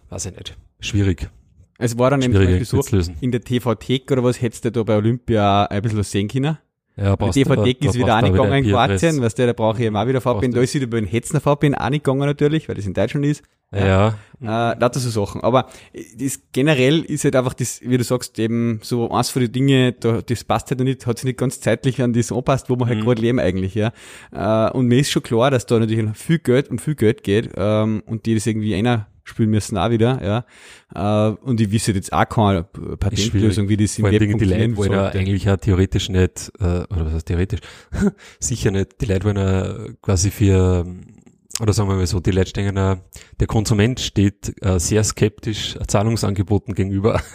weiß 0.09 0.27
ich 0.27 0.37
nicht. 0.37 0.57
Schwierig. 0.81 1.31
Es 1.79 1.97
war 1.97 2.11
dann 2.11 2.23
eben 2.23 2.65
so, 2.65 2.83
in 3.21 3.31
der 3.31 3.41
TV-Thek 3.41 4.11
oder 4.11 4.25
was 4.25 4.43
hättest 4.43 4.65
du 4.65 4.73
da 4.73 4.83
bei 4.83 4.97
Olympia 4.97 5.67
ein 5.67 5.81
bisschen 5.81 5.99
was 5.99 6.11
sehen 6.11 6.27
können? 6.27 6.59
Ja, 7.01 7.15
die 7.17 7.31
DVD 7.31 7.87
ist 7.87 7.95
wieder 7.95 8.17
angegangen 8.17 8.65
in 8.65 8.71
Kroatien, 8.71 9.21
weißt 9.23 9.39
du, 9.39 9.47
da 9.47 9.53
brauche 9.53 9.79
ich 9.79 9.87
eben 9.87 9.97
auch 9.97 10.07
wieder 10.07 10.21
VPN. 10.21 10.53
Da 10.53 10.61
ist 10.61 10.75
wieder 10.75 10.85
über 10.85 11.01
den 11.01 11.09
Hetzner 11.09 11.41
VPN 11.41 11.75
angegangen 11.75 12.27
natürlich, 12.27 12.69
weil 12.69 12.75
das 12.75 12.87
in 12.87 12.95
Deutschland 12.95 13.25
ist. 13.25 13.45
Ja. 13.71 14.15
ja. 14.41 14.73
Äh, 14.73 14.79
lauter 14.79 14.99
so 14.99 15.11
Sachen. 15.11 15.43
Aber 15.43 15.69
das 16.17 16.41
generell 16.53 17.03
ist 17.03 17.25
halt 17.25 17.37
einfach 17.37 17.55
das, 17.55 17.81
wie 17.83 17.99
du 17.99 18.03
sagst, 18.03 18.39
eben 18.39 18.81
so 18.83 19.11
eins 19.11 19.31
von 19.31 19.43
den 19.43 19.53
Dinge, 19.53 19.93
da, 19.93 20.23
das 20.23 20.43
passt 20.43 20.71
halt 20.71 20.81
noch 20.81 20.85
nicht, 20.85 21.07
hat 21.07 21.19
sich 21.19 21.27
nicht 21.27 21.39
ganz 21.39 21.61
zeitlich 21.61 22.03
an 22.03 22.13
das 22.13 22.33
anpasst, 22.33 22.69
wo 22.69 22.77
wir 22.77 22.87
halt 22.87 22.99
mhm. 22.99 23.05
gerade 23.05 23.23
leben 23.23 23.39
eigentlich, 23.39 23.75
ja. 23.75 23.93
Äh, 24.33 24.73
und 24.73 24.87
mir 24.87 24.99
ist 24.99 25.11
schon 25.11 25.23
klar, 25.23 25.51
dass 25.51 25.67
da 25.67 25.79
natürlich 25.79 26.17
viel 26.17 26.39
Geld 26.39 26.71
um 26.71 26.79
viel 26.79 26.95
Geld 26.95 27.23
geht, 27.23 27.51
ähm, 27.57 28.03
und 28.07 28.27
die 28.27 28.35
das 28.35 28.47
irgendwie 28.47 28.75
einer 28.75 29.07
spielen 29.29 29.51
müssen 29.51 29.79
auch 29.79 29.91
wieder, 29.91 30.21
ja. 30.23 30.45
Uh, 30.95 31.37
und 31.43 31.61
ich 31.61 31.71
wisse 31.71 31.93
jetzt 31.93 32.13
auch 32.13 32.29
keine 32.29 32.65
Patentlösung, 32.65 33.69
wie 33.69 33.77
das 33.77 33.99
im 33.99 34.07
Web 34.07 34.19
Dingen, 34.19 34.39
die 34.39 34.45
Leute 34.47 34.77
wollen 34.77 34.93
ja 34.93 35.09
eigentlich 35.09 35.45
ja 35.45 35.57
theoretisch 35.57 36.09
nicht, 36.09 36.51
äh, 36.61 36.65
oder 36.65 37.07
was 37.07 37.13
heißt 37.15 37.27
theoretisch, 37.27 37.61
sicher 38.41 38.71
nicht, 38.71 39.01
die 39.01 39.07
Leute 39.07 39.25
wollen 39.25 39.37
ja 39.37 39.75
quasi 40.01 40.31
für 40.31 40.87
oder 41.61 41.73
sagen 41.73 41.89
wir 41.89 41.97
mal 41.97 42.07
so, 42.07 42.21
die 42.21 42.31
Leute 42.31 42.51
stehen, 42.51 42.75
der 42.75 43.47
Konsument 43.47 44.01
steht 44.01 44.55
äh, 44.63 44.79
sehr 44.79 45.03
skeptisch 45.03 45.77
Zahlungsangeboten 45.87 46.75
gegenüber. 46.75 47.21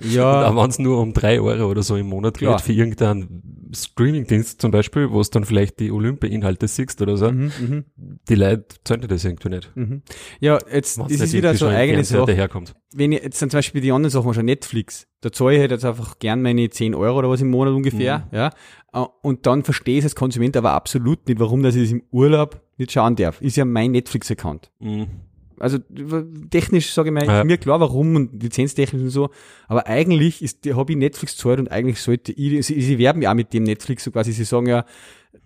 Ja. 0.00 0.48
Und 0.48 0.56
wenn 0.56 0.70
es 0.70 0.78
nur 0.80 1.00
um 1.00 1.12
drei 1.12 1.40
Euro 1.40 1.70
oder 1.70 1.82
so 1.82 1.96
im 1.96 2.08
Monat 2.08 2.38
geht 2.38 2.60
für 2.60 2.72
irgendeinen 2.72 3.70
Streamingdienst 3.72 4.60
zum 4.60 4.70
Beispiel, 4.70 5.10
wo 5.10 5.20
es 5.20 5.30
dann 5.30 5.44
vielleicht 5.44 5.78
die 5.78 5.92
Olympia-Inhalte 5.92 6.66
siehst 6.66 7.00
oder 7.02 7.16
so, 7.16 7.30
mhm, 7.30 7.52
mhm. 7.58 7.84
die 8.28 8.34
Leute 8.34 8.66
zahlen 8.84 9.06
das 9.06 9.24
irgendwie 9.24 9.48
nicht. 9.48 9.70
Mhm. 9.76 10.02
Ja, 10.40 10.58
jetzt, 10.72 10.98
Wenn's 10.98 11.12
das 11.12 11.20
ist 11.28 11.32
wieder 11.34 11.54
so 11.54 11.68
eigene 11.68 12.04
Sache. 12.04 12.26
Daherkommt. 12.26 12.74
Wenn 12.92 13.12
ich 13.12 13.22
jetzt 13.22 13.38
zum 13.38 13.48
Beispiel 13.48 13.80
die 13.80 13.92
anderen 13.92 14.10
Sachen, 14.10 14.34
schon 14.34 14.44
Netflix, 14.44 15.06
da 15.20 15.30
zahle 15.30 15.54
ich 15.54 15.60
halt 15.60 15.70
jetzt 15.70 15.84
einfach 15.84 16.18
gern 16.18 16.42
meine 16.42 16.68
10 16.68 16.94
Euro 16.94 17.18
oder 17.18 17.30
was 17.30 17.40
im 17.40 17.50
Monat 17.50 17.74
ungefähr, 17.74 18.26
mhm. 18.30 18.36
ja. 18.36 18.50
Äh, 18.96 19.04
und 19.22 19.46
dann 19.46 19.62
verstehe 19.62 19.98
ich 19.98 20.04
als 20.04 20.16
Konsument 20.16 20.56
aber 20.56 20.72
absolut 20.72 21.28
nicht, 21.28 21.38
warum 21.38 21.62
dass 21.62 21.76
ich 21.76 21.82
das 21.82 21.92
im 21.92 22.02
Urlaub 22.10 22.60
nicht 22.78 22.92
schauen 22.92 23.14
darf. 23.14 23.40
Ist 23.40 23.56
ja 23.56 23.64
mein 23.64 23.92
Netflix-Account. 23.92 24.70
Mhm. 24.80 25.06
Also 25.58 25.78
technisch 26.50 26.92
sage 26.92 27.08
ich 27.08 27.14
mal, 27.14 27.24
ja. 27.24 27.42
mir 27.42 27.56
klar, 27.56 27.80
warum 27.80 28.14
und 28.14 28.42
lizenztechnisch 28.42 29.02
und 29.02 29.08
so. 29.08 29.30
Aber 29.68 29.86
eigentlich 29.86 30.42
ist, 30.42 30.66
habe 30.74 30.92
ich 30.92 30.98
Netflix 30.98 31.36
zahlt 31.36 31.58
und 31.58 31.70
eigentlich 31.70 32.00
sollte 32.00 32.32
ich, 32.32 32.66
sie, 32.66 32.80
sie 32.82 32.98
werben 32.98 33.22
ja 33.22 33.30
auch 33.30 33.34
mit 33.34 33.54
dem 33.54 33.62
Netflix 33.62 34.04
so 34.04 34.10
quasi, 34.10 34.32
sie 34.32 34.44
sagen 34.44 34.66
ja, 34.66 34.84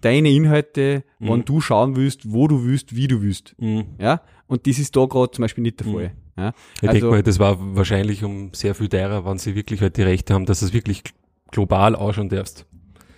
deine 0.01 0.31
Inhalte, 0.31 1.05
mhm. 1.21 1.29
wann 1.29 1.45
du 1.45 1.61
schauen 1.61 1.95
willst, 1.95 2.33
wo 2.33 2.49
du 2.49 2.65
willst, 2.65 2.97
wie 2.97 3.07
du 3.07 3.23
willst. 3.23 3.55
Mhm. 3.59 3.85
Ja. 4.01 4.23
Und 4.49 4.67
das 4.67 4.81
ist 4.81 4.97
da 4.97 5.05
gerade 5.07 5.31
zum 5.31 5.43
Beispiel 5.43 5.63
nicht 5.63 5.79
der 5.79 5.87
mhm. 5.87 5.93
Fall. 5.93 6.13
Ja? 6.37 6.53
Ich 6.81 6.89
also, 6.89 6.93
denke 6.93 7.11
mal, 7.11 7.23
das 7.23 7.39
war 7.39 7.57
wahrscheinlich 7.77 8.25
um 8.25 8.53
sehr 8.53 8.75
viel 8.75 8.89
teurer, 8.89 9.25
wenn 9.25 9.39
sie 9.39 9.55
wirklich 9.55 9.81
halt 9.81 9.97
die 9.97 10.03
Rechte 10.03 10.35
haben, 10.35 10.45
dass 10.45 10.63
es 10.63 10.73
wirklich 10.73 11.05
global 11.53 11.95
ausschauen 11.95 12.29
darfst. 12.29 12.67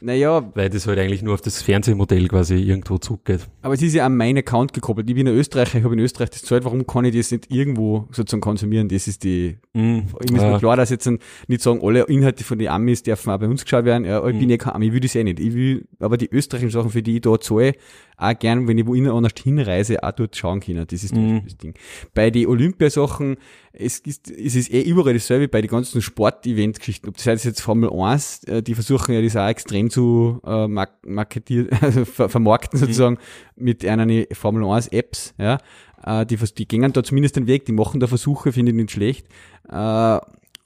Naja. 0.03 0.51
Weil 0.55 0.69
das 0.69 0.87
halt 0.87 0.99
eigentlich 0.99 1.23
nur 1.23 1.35
auf 1.35 1.41
das 1.41 1.63
Fernsehmodell 1.63 2.27
quasi 2.27 2.57
irgendwo 2.57 2.99
zugeht. 2.99 3.49
Aber 3.63 3.75
es 3.75 3.83
ist 3.83 3.95
ja 3.95 4.05
an 4.05 4.17
meinen 4.17 4.39
Account 4.39 4.73
gekoppelt. 4.73 5.09
Ich 5.09 5.15
bin 5.15 5.29
ein 5.29 5.35
Österreicher, 5.35 5.79
ich 5.79 5.85
habe 5.85 5.95
in 5.95 6.01
Österreich 6.01 6.31
das 6.31 6.43
Zeit, 6.43 6.65
warum 6.65 6.87
kann 6.87 7.05
ich 7.05 7.17
das 7.17 7.31
nicht 7.31 7.51
irgendwo 7.51 8.09
sozusagen 8.11 8.41
konsumieren? 8.41 8.89
Das 8.89 9.07
ist 9.07 9.23
die, 9.23 9.59
mm, 9.75 9.99
ich 10.25 10.33
muss 10.33 10.43
ja. 10.43 10.51
mir 10.51 10.59
klar, 10.59 10.77
dass 10.77 10.91
jetzt 10.91 11.09
nicht 11.47 11.63
sagen, 11.63 11.81
alle 11.83 12.03
Inhalte 12.03 12.43
von 12.43 12.59
den 12.59 12.69
Amis 12.69 13.05
dürfen 13.05 13.31
auch 13.31 13.39
bei 13.39 13.47
uns 13.47 13.63
geschaut 13.65 13.85
werden. 13.85 14.05
Ja, 14.05 14.27
ich 14.27 14.35
mm. 14.35 14.39
bin 14.41 14.51
ja 14.51 14.57
kein 14.57 14.75
Ami, 14.75 14.87
ich 14.89 14.93
will 14.93 15.01
das 15.01 15.15
eh 15.15 15.23
nicht. 15.23 15.39
Ich 15.39 15.55
will, 15.55 15.87
aber 16.01 16.17
die 16.17 16.29
österreichischen 16.31 16.73
Sachen, 16.73 16.91
für 16.91 17.03
die 17.03 17.17
ich 17.17 17.21
da 17.21 17.39
zahle, 17.41 17.75
auch 18.17 18.39
gern, 18.39 18.67
wenn 18.69 18.79
ich 18.79 18.87
wo 18.87 18.95
anders 18.95 19.33
hinreise, 19.43 20.03
auch 20.03 20.13
dort 20.13 20.37
schauen 20.37 20.61
können. 20.61 20.87
Das 20.89 21.03
ist 21.03 21.15
mhm. 21.15 21.43
das 21.45 21.57
Ding. 21.57 21.75
Bei 22.15 22.31
den 22.31 22.47
Olympiasachen, 22.47 23.37
es 23.73 23.99
ist, 24.01 24.31
es 24.31 24.55
ist 24.55 24.71
eh 24.73 24.83
überall 24.83 25.15
dasselbe 25.15 25.49
bei 25.49 25.63
den 25.63 25.71
ganzen 25.71 26.03
Sportevent-Geschichten. 26.03 27.09
Ob 27.09 27.17
das 27.17 27.27
heißt 27.27 27.45
jetzt 27.45 27.63
Formel 27.63 27.91
1, 27.91 28.45
äh, 28.45 28.63
die 28.63 28.75
versuchen 28.75 29.15
ja 29.15 29.23
das 29.23 29.37
auch 29.37 29.49
extrem 29.49 29.89
zu 29.89 30.41
äh, 30.45 30.69
marketieren, 30.69 31.71
also 31.81 32.05
vermarkten 32.05 32.79
mhm. 32.79 32.85
sozusagen 32.85 33.19
mhm. 33.57 33.65
mit 33.65 33.85
einer 33.85 34.25
Formel 34.33 34.65
1 34.65 34.89
Apps, 34.89 35.35
ja. 35.39 35.59
Äh, 36.05 36.27
die, 36.27 36.37
die 36.37 36.69
gehen 36.69 36.93
da 36.93 37.03
zumindest 37.03 37.37
den 37.37 37.47
Weg, 37.47 37.65
die 37.65 37.73
machen 37.73 38.01
da 38.01 38.07
Versuche, 38.07 38.53
finde 38.53 38.73
ich 38.73 38.77
nicht 38.77 38.91
schlecht. 38.91 39.27
Äh, 39.69 40.19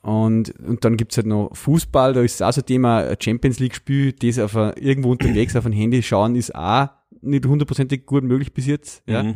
und, 0.03 0.55
und 0.61 0.85
dann 0.85 0.97
gibt's 0.97 1.17
halt 1.17 1.27
noch 1.27 1.51
Fußball, 1.55 2.13
da 2.13 2.23
ist 2.23 2.43
auch 2.43 2.53
so 2.53 2.61
ein 2.61 2.67
Thema, 2.67 3.15
Champions 3.21 3.59
League-Spiel, 3.59 4.13
das 4.13 4.39
auf 4.39 4.57
ein, 4.57 4.73
irgendwo 4.75 5.11
unterwegs 5.11 5.57
auf 5.57 5.67
ein 5.67 5.73
Handy 5.73 6.03
schauen, 6.03 6.37
ist 6.37 6.55
auch 6.55 6.89
nicht 7.21 7.47
hundertprozentig 7.47 8.07
gut 8.07 8.25
möglich 8.25 8.53
bis 8.53 8.67
jetzt, 8.67 9.03
ja. 9.07 9.23
Mhm. 9.23 9.35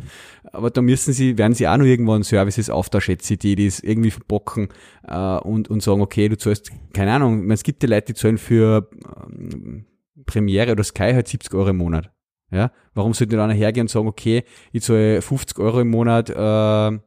Aber 0.53 0.71
da 0.71 0.83
müssen 0.83 1.13
sie, 1.13 1.39
werden 1.39 1.55
sie 1.55 1.69
auch 1.69 1.77
noch 1.77 1.85
irgendwann 1.85 2.23
Services 2.23 2.71
auf 2.71 2.91
der 2.91 3.01
schätze 3.01 3.37
die 3.37 3.57
das 3.57 3.81
irgendwie 3.81 4.11
verbocken 4.11 4.69
äh, 5.07 5.39
und, 5.39 5.69
und 5.69 5.83
sagen, 5.83 6.01
okay, 6.01 6.29
du 6.29 6.37
zahlst, 6.37 6.71
keine 6.93 7.13
Ahnung, 7.13 7.51
es 7.51 7.63
gibt 7.63 7.83
die 7.83 7.87
Leute, 7.87 8.13
die 8.13 8.15
zahlen 8.15 8.39
für 8.39 8.89
ähm, 9.29 9.87
Premiere 10.27 10.73
oder 10.73 10.85
Sky 10.85 11.13
halt 11.13 11.29
70 11.29 11.55
Euro 11.55 11.71
im 11.71 11.77
Monat. 11.77 12.11
Ja, 12.53 12.73
warum 12.95 13.15
sollte 13.15 13.37
dann 13.37 13.51
einer 13.51 13.59
hergehen 13.59 13.85
und 13.85 13.91
sagen, 13.91 14.09
okay, 14.09 14.45
ich 14.73 14.83
zahle 14.83 15.23
50 15.23 15.59
Euro 15.61 15.81
im 15.81 15.91
Monat 15.91 16.31
äh, 16.31 16.99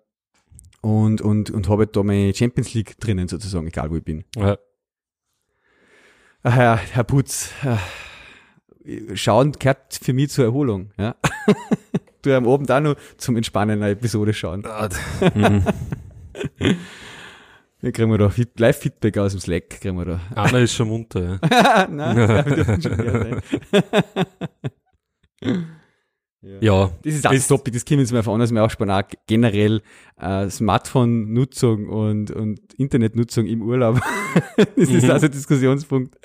und, 0.81 1.21
und, 1.21 1.49
und 1.51 1.69
habe 1.69 1.87
da 1.87 2.03
meine 2.03 2.33
Champions 2.33 2.73
League 2.73 2.99
drinnen 2.99 3.27
sozusagen, 3.27 3.67
egal 3.67 3.91
wo 3.91 3.97
ich 3.97 4.03
bin. 4.03 4.23
Ja. 4.35 4.57
Ach 6.43 6.57
ja, 6.57 6.75
Herr 6.91 7.03
Putz, 7.05 7.51
äh, 7.63 7.77
Schauen 9.13 9.53
gehört 9.53 9.99
für 10.01 10.13
mich 10.13 10.29
zur 10.29 10.45
Erholung. 10.45 10.91
Ja. 10.97 11.15
du 12.21 12.35
am 12.35 12.47
Abend 12.47 12.71
auch 12.71 12.79
noch 12.79 12.95
zum 13.17 13.37
Entspannen 13.37 13.81
eine 13.81 13.91
Episode 13.91 14.33
schauen. 14.33 14.65
mhm. 15.35 15.63
Ja, 17.83 17.91
kriegen 17.91 18.09
wir 18.11 18.17
da 18.17 18.31
Live-Feedback 18.57 19.17
aus 19.17 19.33
dem 19.33 19.41
Slack, 19.41 19.69
kriegen 19.69 19.97
wir 19.97 20.05
da. 20.05 20.21
Einer 20.35 20.59
ist 20.59 20.73
schon 20.73 20.87
munter, 20.87 21.37
ja. 21.51 21.87
Nein, 21.91 22.15
das 25.41 25.73
Ja, 26.61 26.91
Das 27.03 27.13
ist 27.13 27.23
das 27.25 27.47
Topic, 27.47 27.71
das 27.73 27.85
können 27.85 27.99
wir 27.99 28.03
uns 28.03 28.11
mal 28.11 28.21
von 28.23 28.33
anders 28.33 28.51
mal 28.51 28.61
aufspannen. 28.61 28.93
Auch 28.93 29.07
generell 29.27 29.81
äh, 30.19 30.49
Smartphone-Nutzung 30.49 31.87
und, 31.87 32.31
und 32.31 32.59
Internetnutzung 32.75 33.45
im 33.45 33.61
Urlaub. 33.61 34.01
das 34.57 34.67
ist 34.89 35.03
Mhm. 35.03 35.11
also 35.11 35.25
ein 35.27 35.31
Diskussionspunkt, 35.31 36.15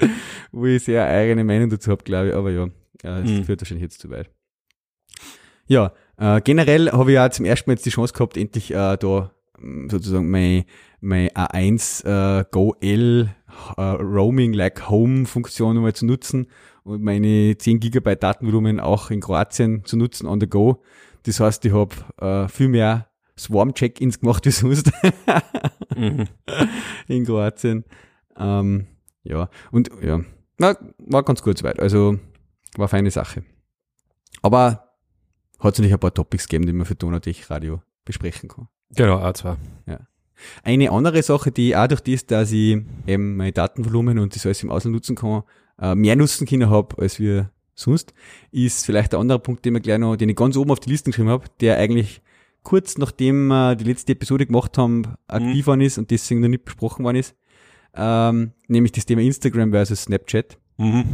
wo 0.50 0.66
ich 0.66 0.82
sehr 0.84 1.06
eigene 1.06 1.44
Meinung 1.44 1.70
dazu 1.70 1.90
habe, 1.92 2.02
glaube 2.02 2.28
ich. 2.30 2.34
Aber 2.34 2.50
ja, 2.50 2.64
äh, 2.64 2.70
das 3.02 3.30
Mhm. 3.30 3.44
führt 3.44 3.60
wahrscheinlich 3.60 3.82
jetzt 3.84 4.00
zu 4.00 4.10
weit. 4.10 4.28
Ja, 5.66 5.92
äh, 6.16 6.40
generell 6.40 6.90
habe 6.90 7.10
ich 7.10 7.14
ja 7.14 7.30
zum 7.30 7.44
ersten 7.44 7.70
Mal 7.70 7.74
jetzt 7.74 7.86
die 7.86 7.90
Chance 7.90 8.12
gehabt, 8.14 8.36
endlich 8.36 8.70
äh, 8.72 8.96
da 8.96 9.30
mh, 9.58 9.90
sozusagen 9.90 10.30
mein, 10.30 10.64
mein 11.00 11.28
A1 11.30 12.40
äh, 12.40 12.44
Go 12.50 12.74
L 12.80 13.28
äh, 13.76 13.80
Roaming 13.82 14.52
like 14.52 14.88
Home 14.88 15.26
Funktion 15.26 15.74
nochmal 15.76 15.92
zu 15.92 16.06
nutzen 16.06 16.48
meine 16.98 17.56
10 17.58 17.80
Gigabyte 17.80 18.22
Datenvolumen 18.22 18.80
auch 18.80 19.10
in 19.10 19.20
Kroatien 19.20 19.84
zu 19.84 19.96
nutzen 19.96 20.26
on 20.26 20.40
the 20.40 20.48
go. 20.48 20.82
Das 21.24 21.40
heißt, 21.40 21.64
ich 21.64 21.72
habe 21.72 21.94
äh, 22.20 22.48
viel 22.48 22.68
mehr 22.68 23.08
Swarm-Check-ins 23.38 24.20
gemacht 24.20 24.44
wie 24.46 24.50
sonst 24.50 24.90
Mhm. 25.96 26.26
in 27.08 27.24
Kroatien. 27.24 27.84
Ähm, 28.36 28.86
ja, 29.24 29.50
und 29.72 29.90
ja, 30.02 30.20
na, 30.58 30.76
war 30.98 31.22
ganz 31.24 31.42
gut 31.42 31.58
soweit. 31.58 31.80
Also 31.80 32.18
war 32.76 32.84
eine 32.84 32.88
feine 32.88 33.10
Sache. 33.10 33.42
Aber 34.42 34.94
hat 35.58 35.74
es 35.74 35.78
natürlich 35.78 35.92
ein 35.92 35.98
paar 35.98 36.14
Topics 36.14 36.46
gegeben, 36.46 36.66
die 36.66 36.72
man 36.72 36.86
für 36.86 36.94
Donatech 36.94 37.50
Radio 37.50 37.82
besprechen 38.04 38.48
kann. 38.48 38.68
Genau, 38.94 39.18
A2. 39.18 39.56
Eine 40.62 40.92
andere 40.92 41.22
Sache, 41.24 41.50
die 41.50 41.74
auch 41.76 41.88
durch 41.88 42.00
das, 42.02 42.24
dass 42.26 42.52
ich 42.52 42.80
eben 43.08 43.36
mein 43.36 43.52
Datenvolumen 43.52 44.20
und 44.20 44.36
das 44.36 44.46
alles 44.46 44.62
im 44.62 44.70
Ausland 44.70 44.94
nutzen 44.94 45.16
kann, 45.16 45.42
äh, 45.80 45.94
mehr 45.94 46.16
nutzen 46.16 46.46
können 46.46 46.70
habe, 46.70 47.00
als 47.00 47.18
wir 47.18 47.50
sonst, 47.74 48.12
ist 48.50 48.84
vielleicht 48.86 49.14
ein 49.14 49.20
anderer 49.20 49.38
Punkt, 49.38 49.64
den, 49.64 49.74
wir 49.74 49.80
gleich 49.80 49.98
noch, 49.98 50.16
den 50.16 50.28
ich 50.28 50.36
ganz 50.36 50.56
oben 50.56 50.70
auf 50.70 50.80
die 50.80 50.90
Liste 50.90 51.10
geschrieben 51.10 51.28
habe, 51.28 51.46
der 51.60 51.78
eigentlich 51.78 52.20
kurz 52.62 52.98
nachdem 52.98 53.46
wir 53.48 53.76
die 53.76 53.84
letzte 53.84 54.12
Episode 54.12 54.44
gemacht 54.46 54.76
haben, 54.76 55.02
aktiv 55.26 55.66
worden 55.66 55.80
ist 55.80 55.96
und 55.96 56.10
deswegen 56.10 56.40
noch 56.40 56.48
nicht 56.48 56.64
besprochen 56.64 57.04
worden 57.04 57.16
ist, 57.16 57.34
ähm, 57.94 58.52
nämlich 58.66 58.92
das 58.92 59.06
Thema 59.06 59.22
Instagram 59.22 59.70
versus 59.70 60.02
Snapchat. 60.02 60.58
Mhm. 60.76 61.04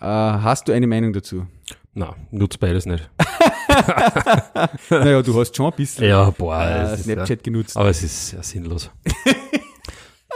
Äh, 0.00 0.04
hast 0.04 0.68
du 0.68 0.72
eine 0.72 0.86
Meinung 0.86 1.12
dazu? 1.12 1.46
Na, 1.94 2.14
nutzt 2.30 2.60
beides 2.60 2.86
nicht. 2.86 3.08
naja, 4.90 5.22
du 5.22 5.38
hast 5.40 5.56
schon 5.56 5.66
ein 5.66 5.76
bisschen 5.76 6.06
Ja, 6.08 6.30
boah. 6.30 6.62
äh, 6.62 6.82
es 6.82 7.00
ist, 7.00 7.04
Snapchat 7.04 7.42
genutzt. 7.44 7.76
aber 7.76 7.88
es 7.88 8.02
ist 8.02 8.32
ja 8.32 8.42
sinnlos. 8.42 8.90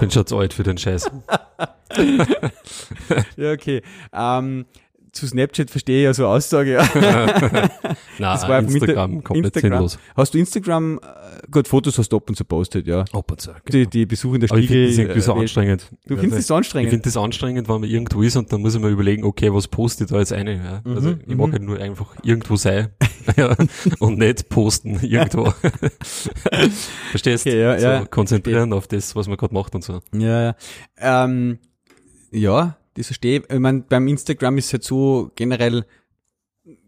Bin 0.00 0.10
schon 0.10 0.26
zu 0.26 0.38
alt 0.38 0.52
für 0.54 0.62
den 0.62 0.78
Scheiß. 0.78 1.10
Ja, 3.36 3.52
okay. 3.52 3.82
Ähm, 4.12 4.66
zu 5.14 5.26
Snapchat 5.26 5.70
verstehe 5.70 6.00
ich 6.00 6.04
ja 6.04 6.14
so 6.14 6.26
Aussage. 6.26 6.72
Ja. 6.74 6.88
Na, 8.18 8.32
Das 8.34 8.46
war 8.48 8.58
Instagram 8.60 9.12
Inter- 9.12 9.22
komplett 9.24 9.54
Instagram. 9.56 9.72
sinnlos. 9.78 9.98
Hast 10.16 10.34
du 10.34 10.38
Instagram, 10.38 10.98
äh, 10.98 11.46
gut, 11.50 11.66
Fotos 11.68 11.96
hast 11.98 12.08
du 12.10 12.16
ab 12.16 12.28
und 12.28 12.36
zu 12.36 12.44
postet, 12.44 12.86
ja. 12.86 13.04
Ab 13.12 13.30
und 13.30 13.40
zu. 13.40 13.50
Die, 13.70 13.86
die 13.86 14.06
Besuche 14.06 14.34
in 14.36 14.40
der 14.40 14.50
Aber 14.50 14.58
ich 14.60 14.66
finde 14.68 14.86
Stiege. 14.92 15.08
das 15.08 15.16
irgendwie 15.16 15.20
so 15.20 15.36
äh, 15.36 15.40
anstrengend. 15.40 15.90
Du 16.06 16.16
findest 16.16 16.38
das 16.38 16.46
so 16.48 16.54
Ich 16.54 16.58
anstrengend? 16.58 16.90
finde 16.90 17.04
das 17.04 17.16
anstrengend, 17.16 17.68
wenn 17.68 17.80
man 17.80 17.90
irgendwo 17.90 18.22
ist 18.22 18.36
und 18.36 18.52
dann 18.52 18.60
muss 18.60 18.74
ich 18.74 18.80
mir 18.80 18.88
überlegen, 18.88 19.24
okay, 19.24 19.52
was 19.52 19.68
poste 19.68 20.04
ich 20.04 20.10
da 20.10 20.18
jetzt 20.18 20.32
eine? 20.32 20.54
Ja? 20.56 20.82
Also 20.84 21.10
Mhm, 21.10 21.20
ich 21.26 21.36
mag 21.36 21.46
mhm. 21.48 21.52
halt 21.52 21.62
nur 21.62 21.78
einfach 21.80 22.14
irgendwo 22.22 22.56
sein 22.56 22.88
ja, 23.36 23.56
und 24.00 24.18
nicht 24.18 24.48
posten 24.48 24.98
irgendwo. 25.02 25.52
Verstehst? 27.10 27.46
Okay, 27.46 27.60
ja, 27.60 27.78
so 27.78 27.86
ja. 27.86 28.04
konzentrieren 28.06 28.72
auf 28.72 28.86
das, 28.86 29.14
was 29.16 29.28
man 29.28 29.36
gerade 29.36 29.54
macht 29.54 29.74
und 29.74 29.82
so. 29.84 30.00
Ja, 30.14 30.42
ja. 30.42 30.56
Ähm, 30.98 31.58
ja, 32.30 32.76
das 32.94 33.06
verstehe 33.06 33.40
ich. 33.40 33.50
Ich 33.50 33.58
meine, 33.58 33.82
beim 33.82 34.08
Instagram 34.08 34.58
ist 34.58 34.66
es 34.66 34.72
halt 34.72 34.84
so 34.84 35.30
generell, 35.34 35.84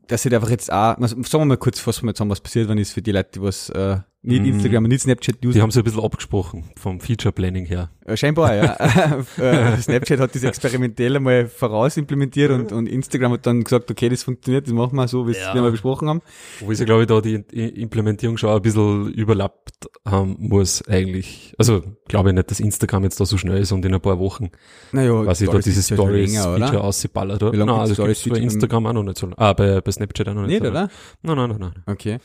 dass 0.06 0.24
halt 0.24 0.34
einfach 0.34 0.50
jetzt 0.50 0.72
auch, 0.72 0.96
also 0.98 1.22
sagen 1.22 1.42
wir 1.42 1.46
mal 1.46 1.56
kurz, 1.56 1.80
fassen 1.80 2.04
wir 2.04 2.10
jetzt 2.10 2.20
was 2.20 2.40
passiert, 2.40 2.68
wenn 2.68 2.78
ist 2.78 2.92
für 2.92 3.02
die 3.02 3.12
Leute, 3.12 3.30
die 3.34 3.42
was 3.42 3.70
äh, 3.70 3.98
nicht 4.26 4.40
Mhm. 4.42 4.46
Instagram 4.48 4.84
und 4.84 4.90
nicht 4.90 5.02
Snapchat 5.02 5.36
Die 5.42 5.60
haben 5.62 5.70
sich 5.70 5.80
ein 5.80 5.84
bisschen 5.84 6.02
abgesprochen 6.02 6.64
vom 6.76 7.00
Feature 7.00 7.32
Planning 7.32 7.64
her. 7.66 7.90
Scheinbar, 8.14 8.54
ja. 8.54 8.76
äh, 9.38 9.76
Snapchat 9.80 10.20
hat 10.20 10.34
das 10.34 10.42
experimentell 10.42 11.16
einmal 11.16 11.46
voraus 11.46 11.96
implementiert 11.96 12.50
und, 12.50 12.72
und 12.72 12.88
Instagram 12.88 13.32
hat 13.32 13.46
dann 13.46 13.64
gesagt, 13.64 13.90
okay, 13.90 14.08
das 14.08 14.22
funktioniert, 14.24 14.66
das 14.66 14.74
machen 14.74 14.96
wir 14.96 15.08
so, 15.08 15.26
wie 15.28 15.32
Ja. 15.32 15.54
wir 15.54 15.62
mal 15.62 15.70
besprochen 15.70 16.08
haben. 16.08 16.22
Wo 16.60 16.72
sie, 16.74 16.84
glaube 16.84 17.02
ich, 17.02 17.08
da 17.08 17.20
die 17.20 17.34
Implementierung 17.80 18.36
schon 18.36 18.50
ein 18.50 18.62
bisschen 18.62 19.12
überlappt 19.12 19.88
haben 20.04 20.36
muss 20.38 20.86
eigentlich. 20.88 21.54
Also 21.58 21.82
glaube 22.08 22.30
ich 22.30 22.34
nicht, 22.34 22.50
dass 22.50 22.60
Instagram 22.60 23.04
jetzt 23.04 23.20
da 23.20 23.26
so 23.26 23.36
schnell 23.38 23.58
ist 23.62 23.72
und 23.72 23.84
in 23.84 23.94
ein 23.94 24.00
paar 24.00 24.18
Wochen 24.18 24.50
Naja, 24.92 25.22
quasi 25.22 25.44
da 25.46 25.50
Stories 25.52 25.64
dieses 25.64 25.84
ist 25.84 25.90
ja 25.90 25.96
schon 25.96 26.06
Stories 26.06 26.32
länger, 26.32 26.44
Feature 26.56 26.68
oder? 26.78 26.84
ausgeballert 26.84 27.42
lange 27.42 27.66
Nein, 27.66 27.86
gibt's 27.88 28.22
das 28.24 28.32
bei? 28.32 28.38
Instagram 28.44 28.86
auch 28.86 28.92
noch 28.92 29.02
nicht 29.04 29.18
so 29.18 29.26
lange. 29.26 29.38
Ah, 29.38 29.52
bei, 29.52 29.80
bei 29.80 29.90
Snapchat 29.92 30.28
auch 30.28 30.34
noch 30.34 30.42
nicht, 30.42 30.60
Nicht, 30.60 30.64
so 30.66 30.72
lange. 30.72 30.86
oder? 30.86 31.34
Nein, 31.34 31.36
nein, 31.50 31.58
nein, 31.60 31.72
nein. 31.74 31.82
Okay. 31.94 32.18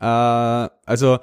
Äh, 0.00 0.68
also 0.86 1.18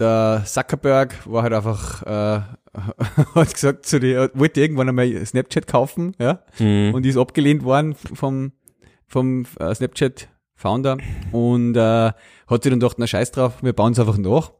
der 0.00 0.42
Zuckerberg 0.46 1.14
war 1.26 1.42
halt 1.42 1.52
einfach, 1.52 2.02
äh, 2.02 2.40
hat 3.34 3.52
gesagt 3.52 3.86
zu 3.86 4.00
dir, 4.00 4.30
wollte 4.34 4.60
irgendwann 4.60 4.88
einmal 4.88 5.24
Snapchat 5.26 5.66
kaufen, 5.66 6.14
ja, 6.18 6.40
Mhm. 6.58 6.94
und 6.94 7.06
ist 7.06 7.16
abgelehnt 7.16 7.62
worden 7.64 7.94
vom, 7.94 8.52
vom 9.06 9.44
äh, 9.58 9.74
Snapchat 9.74 10.28
Founder 10.54 10.98
und 11.32 11.74
äh, 11.76 11.80
hat 12.12 12.62
sich 12.62 12.70
dann 12.70 12.80
gedacht, 12.80 12.96
na 12.98 13.06
scheiß 13.06 13.32
drauf, 13.32 13.62
wir 13.62 13.72
bauen 13.72 13.92
es 13.92 13.98
einfach 13.98 14.18
nach. 14.18 14.52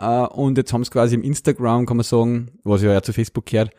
Äh, 0.00 0.26
und 0.34 0.56
jetzt 0.58 0.72
haben 0.72 0.82
sie 0.84 0.90
quasi 0.90 1.14
im 1.14 1.22
Instagram, 1.22 1.86
kann 1.86 1.96
man 1.96 2.04
sagen, 2.04 2.52
was 2.64 2.82
ja, 2.82 2.92
ja 2.92 3.02
zu 3.02 3.12
Facebook 3.12 3.46
gehört, 3.46 3.70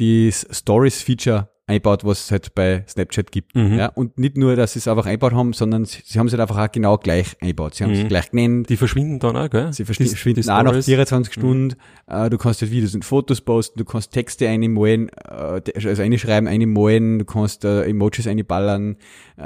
das 0.00 0.46
Stories-Feature 0.50 1.48
einbaut, 1.66 2.02
was 2.04 2.24
es 2.24 2.30
halt 2.32 2.52
bei 2.56 2.84
Snapchat 2.88 3.30
gibt. 3.30 3.54
Mhm. 3.54 3.74
Ja, 3.78 3.86
und 3.86 4.18
nicht 4.18 4.36
nur, 4.36 4.56
dass 4.56 4.72
sie 4.72 4.80
es 4.80 4.88
einfach 4.88 5.06
einbaut 5.06 5.32
haben, 5.34 5.52
sondern 5.52 5.84
sie, 5.84 6.00
sie 6.04 6.18
haben 6.18 6.26
es 6.26 6.32
halt 6.32 6.40
einfach 6.40 6.58
auch 6.58 6.72
genau 6.72 6.98
gleich 6.98 7.36
einbaut. 7.40 7.76
Sie 7.76 7.84
haben 7.84 7.92
es 7.92 8.02
Mhm. 8.02 8.08
gleich 8.08 8.28
genannt, 8.32 8.68
Die 8.68 8.76
verschwinden 8.76 9.20
dann 9.20 9.36
auch, 9.36 9.48
gell? 9.48 9.72
Sie 9.72 9.84
Die- 9.84 9.92
verschwi- 9.92 10.08
verschwinden 10.08 10.42
die 10.42 10.48
auch 10.50 10.62
nach 10.64 10.70
Stories. 10.70 10.86
24 10.86 11.32
Stunden. 11.32 11.76
Äh, 12.08 12.28
du 12.28 12.38
kannst 12.38 12.60
halt 12.62 12.72
Videos 12.72 12.92
und 12.96 13.04
Fotos 13.04 13.40
posten, 13.40 13.78
du 13.78 13.84
kannst 13.84 14.10
Texte 14.10 14.48
einmalen, 14.48 15.10
äh, 15.10 15.60
also 15.76 16.02
einschreiben, 16.02 16.48
einmalen, 16.48 17.20
du 17.20 17.24
kannst 17.24 17.64
äh, 17.64 17.84
Emojis 17.84 18.26
einballern. 18.26 18.96
Äh, 19.38 19.42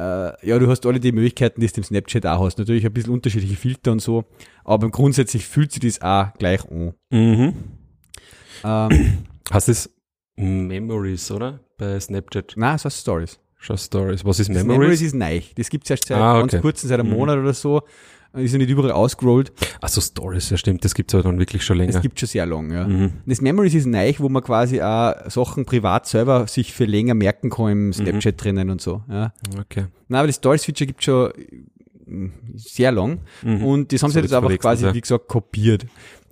ja, 0.48 0.58
du 0.58 0.66
hast 0.70 0.86
alle 0.86 1.00
die 1.00 1.12
Möglichkeiten, 1.12 1.60
die 1.60 1.66
du 1.66 1.74
im 1.76 1.82
Snapchat 1.84 2.24
auch 2.24 2.42
hast. 2.42 2.58
Natürlich 2.58 2.86
ein 2.86 2.92
bisschen 2.94 3.12
unterschiedliche 3.12 3.56
Filter 3.56 3.92
und 3.92 4.00
so, 4.00 4.24
aber 4.64 4.88
grundsätzlich 4.90 5.44
fühlt 5.46 5.72
sich 5.72 5.82
das 5.82 6.00
auch 6.00 6.32
gleich 6.38 6.64
an. 6.70 6.94
Mhm. 7.10 7.52
Ähm, 8.64 9.18
Hast 9.50 9.68
es 9.68 9.90
Memories, 10.36 11.30
oder? 11.30 11.60
Bei 11.78 11.98
Snapchat. 11.98 12.54
nein, 12.56 12.76
es 12.76 12.84
heißt 12.84 13.00
Stories. 13.00 13.38
Schon 13.58 13.78
Stories. 13.78 14.24
Was 14.24 14.40
ist 14.40 14.48
Das 14.50 14.56
Memories? 14.58 14.78
Memories 14.78 15.02
ist 15.02 15.14
neu. 15.14 15.40
Das 15.56 15.70
gibt's 15.70 15.88
erst 15.90 16.06
seit 16.08 16.18
Ah, 16.18 16.40
ganz 16.40 16.52
okay. 16.52 16.60
kurzem, 16.62 16.88
seit 16.88 17.00
einem 17.00 17.10
Mhm. 17.10 17.16
Monat 17.16 17.38
oder 17.38 17.54
so. 17.54 17.82
Ist 18.34 18.50
ja 18.52 18.58
nicht 18.58 18.68
überall 18.68 18.90
ausgerollt. 18.90 19.52
Achso, 19.80 20.00
Stories, 20.00 20.50
ja 20.50 20.56
stimmt. 20.56 20.84
Das 20.84 20.94
gibt's 20.94 21.14
aber 21.14 21.22
dann 21.22 21.38
wirklich 21.38 21.64
schon 21.64 21.78
Das 21.78 21.86
länger. 21.86 22.00
gibt 22.00 22.18
schon 22.18 22.28
sehr 22.28 22.44
lang, 22.46 22.70
ja. 22.72 22.86
Mhm. 22.86 23.12
Das 23.26 23.40
Memories 23.40 23.74
ist 23.74 23.86
neu, 23.86 24.12
wo 24.18 24.28
man 24.28 24.42
quasi 24.42 24.82
auch 24.82 25.14
Sachen 25.30 25.64
privat 25.64 26.06
selber 26.08 26.48
sich 26.48 26.72
für 26.74 26.84
länger 26.84 27.14
merken 27.14 27.48
kann 27.48 27.70
im 27.70 27.92
Snapchat 27.92 28.42
drinnen 28.42 28.70
und 28.70 28.80
so. 28.80 29.02
Ja. 29.08 29.32
Okay. 29.60 29.86
Na, 30.08 30.18
aber 30.18 30.26
das 30.26 30.36
Stories-Feature 30.36 30.86
gibt 30.88 31.04
schon 31.04 31.30
mm, 32.06 32.26
sehr 32.56 32.90
lang 32.90 33.20
Mhm. 33.44 33.64
und 33.64 33.92
das 33.92 34.02
haben 34.02 34.10
So, 34.10 34.14
sie 34.18 34.22
jetzt 34.24 34.34
einfach 34.34 34.58
quasi, 34.58 34.84
sie. 34.84 34.94
wie 34.94 35.00
gesagt, 35.00 35.28
kopiert. 35.28 35.86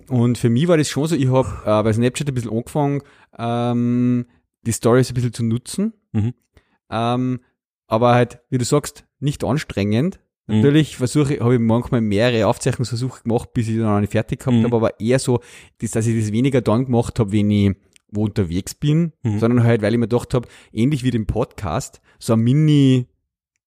Und 0.09 0.37
für 0.37 0.49
mich 0.49 0.67
war 0.67 0.77
das 0.77 0.89
schon 0.89 1.07
so, 1.07 1.15
ich 1.15 1.27
habe 1.29 1.47
äh, 1.65 1.83
bei 1.83 1.93
Snapchat 1.93 2.27
ein 2.27 2.33
bisschen 2.33 2.51
angefangen, 2.51 3.01
ähm, 3.37 4.25
die 4.65 4.73
Stories 4.73 5.09
ein 5.09 5.13
bisschen 5.13 5.33
zu 5.33 5.43
nutzen. 5.43 5.93
Mhm. 6.11 6.33
Ähm, 6.89 7.39
aber 7.87 8.13
halt, 8.13 8.39
wie 8.49 8.57
du 8.57 8.65
sagst, 8.65 9.05
nicht 9.19 9.43
anstrengend. 9.43 10.19
Mhm. 10.47 10.57
Natürlich 10.57 10.97
versuche, 10.97 11.39
habe 11.39 11.55
ich 11.55 11.59
manchmal 11.59 12.01
mehrere 12.01 12.47
Aufzeichnungsversuche 12.47 13.23
gemacht, 13.23 13.53
bis 13.53 13.67
ich 13.69 13.77
dann 13.77 13.85
noch 13.85 13.99
nicht 13.99 14.11
fertig 14.11 14.39
gehabt 14.39 14.57
Mhm. 14.57 14.63
habe, 14.65 14.75
aber 14.75 14.99
eher 14.99 15.19
so, 15.19 15.39
dass, 15.79 15.91
dass 15.91 16.07
ich 16.07 16.19
das 16.21 16.31
weniger 16.31 16.61
dann 16.61 16.85
gemacht 16.85 17.19
habe, 17.19 17.31
wenn 17.31 17.49
ich 17.49 17.75
wo 18.15 18.25
unterwegs 18.25 18.75
bin, 18.75 19.11
Mhm. 19.23 19.39
sondern 19.39 19.63
halt, 19.63 19.81
weil 19.81 19.91
ich 19.93 19.99
mir 19.99 20.07
gedacht 20.07 20.33
habe, 20.35 20.47
ähnlich 20.71 21.03
wie 21.03 21.09
dem 21.09 21.25
Podcast, 21.25 21.99
so 22.19 22.33
ein 22.33 22.41
Mini, 22.41 23.07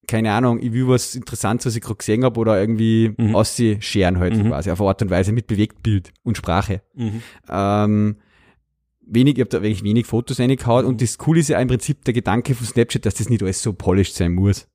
keine 0.06 0.32
Ahnung, 0.32 0.58
ich 0.60 0.72
will 0.72 0.88
was 0.88 1.14
Interessantes, 1.14 1.66
was 1.66 1.76
ich 1.76 1.82
gerade 1.82 1.96
gesehen 1.96 2.24
habe, 2.24 2.38
oder 2.40 2.58
irgendwie 2.60 3.12
Mhm. 3.16 3.34
ausscheren 3.34 4.18
halt 4.18 4.36
Mhm. 4.36 4.48
quasi, 4.48 4.70
auf 4.70 4.80
eine 4.80 4.88
Art 4.88 5.02
und 5.02 5.10
Weise 5.10 5.32
mit 5.32 5.46
Bewegtbild 5.46 6.12
und 6.22 6.36
Sprache. 6.36 6.82
Mhm. 6.94 7.22
Ähm, 7.48 8.16
wenig, 9.06 9.34
ich 9.36 9.40
habe 9.40 9.50
da 9.50 9.62
wirklich 9.62 9.84
wenig 9.84 10.06
Fotos 10.06 10.40
reingehauen 10.40 10.84
und 10.86 11.00
das 11.02 11.18
Coole 11.18 11.40
ist 11.40 11.48
ja 11.48 11.58
im 11.60 11.68
Prinzip 11.68 12.04
der 12.04 12.14
Gedanke 12.14 12.54
von 12.54 12.66
Snapchat, 12.66 13.06
dass 13.06 13.14
das 13.14 13.28
nicht 13.28 13.42
alles 13.42 13.62
so 13.62 13.72
polished 13.72 14.14
sein 14.14 14.32
muss. 14.32 14.66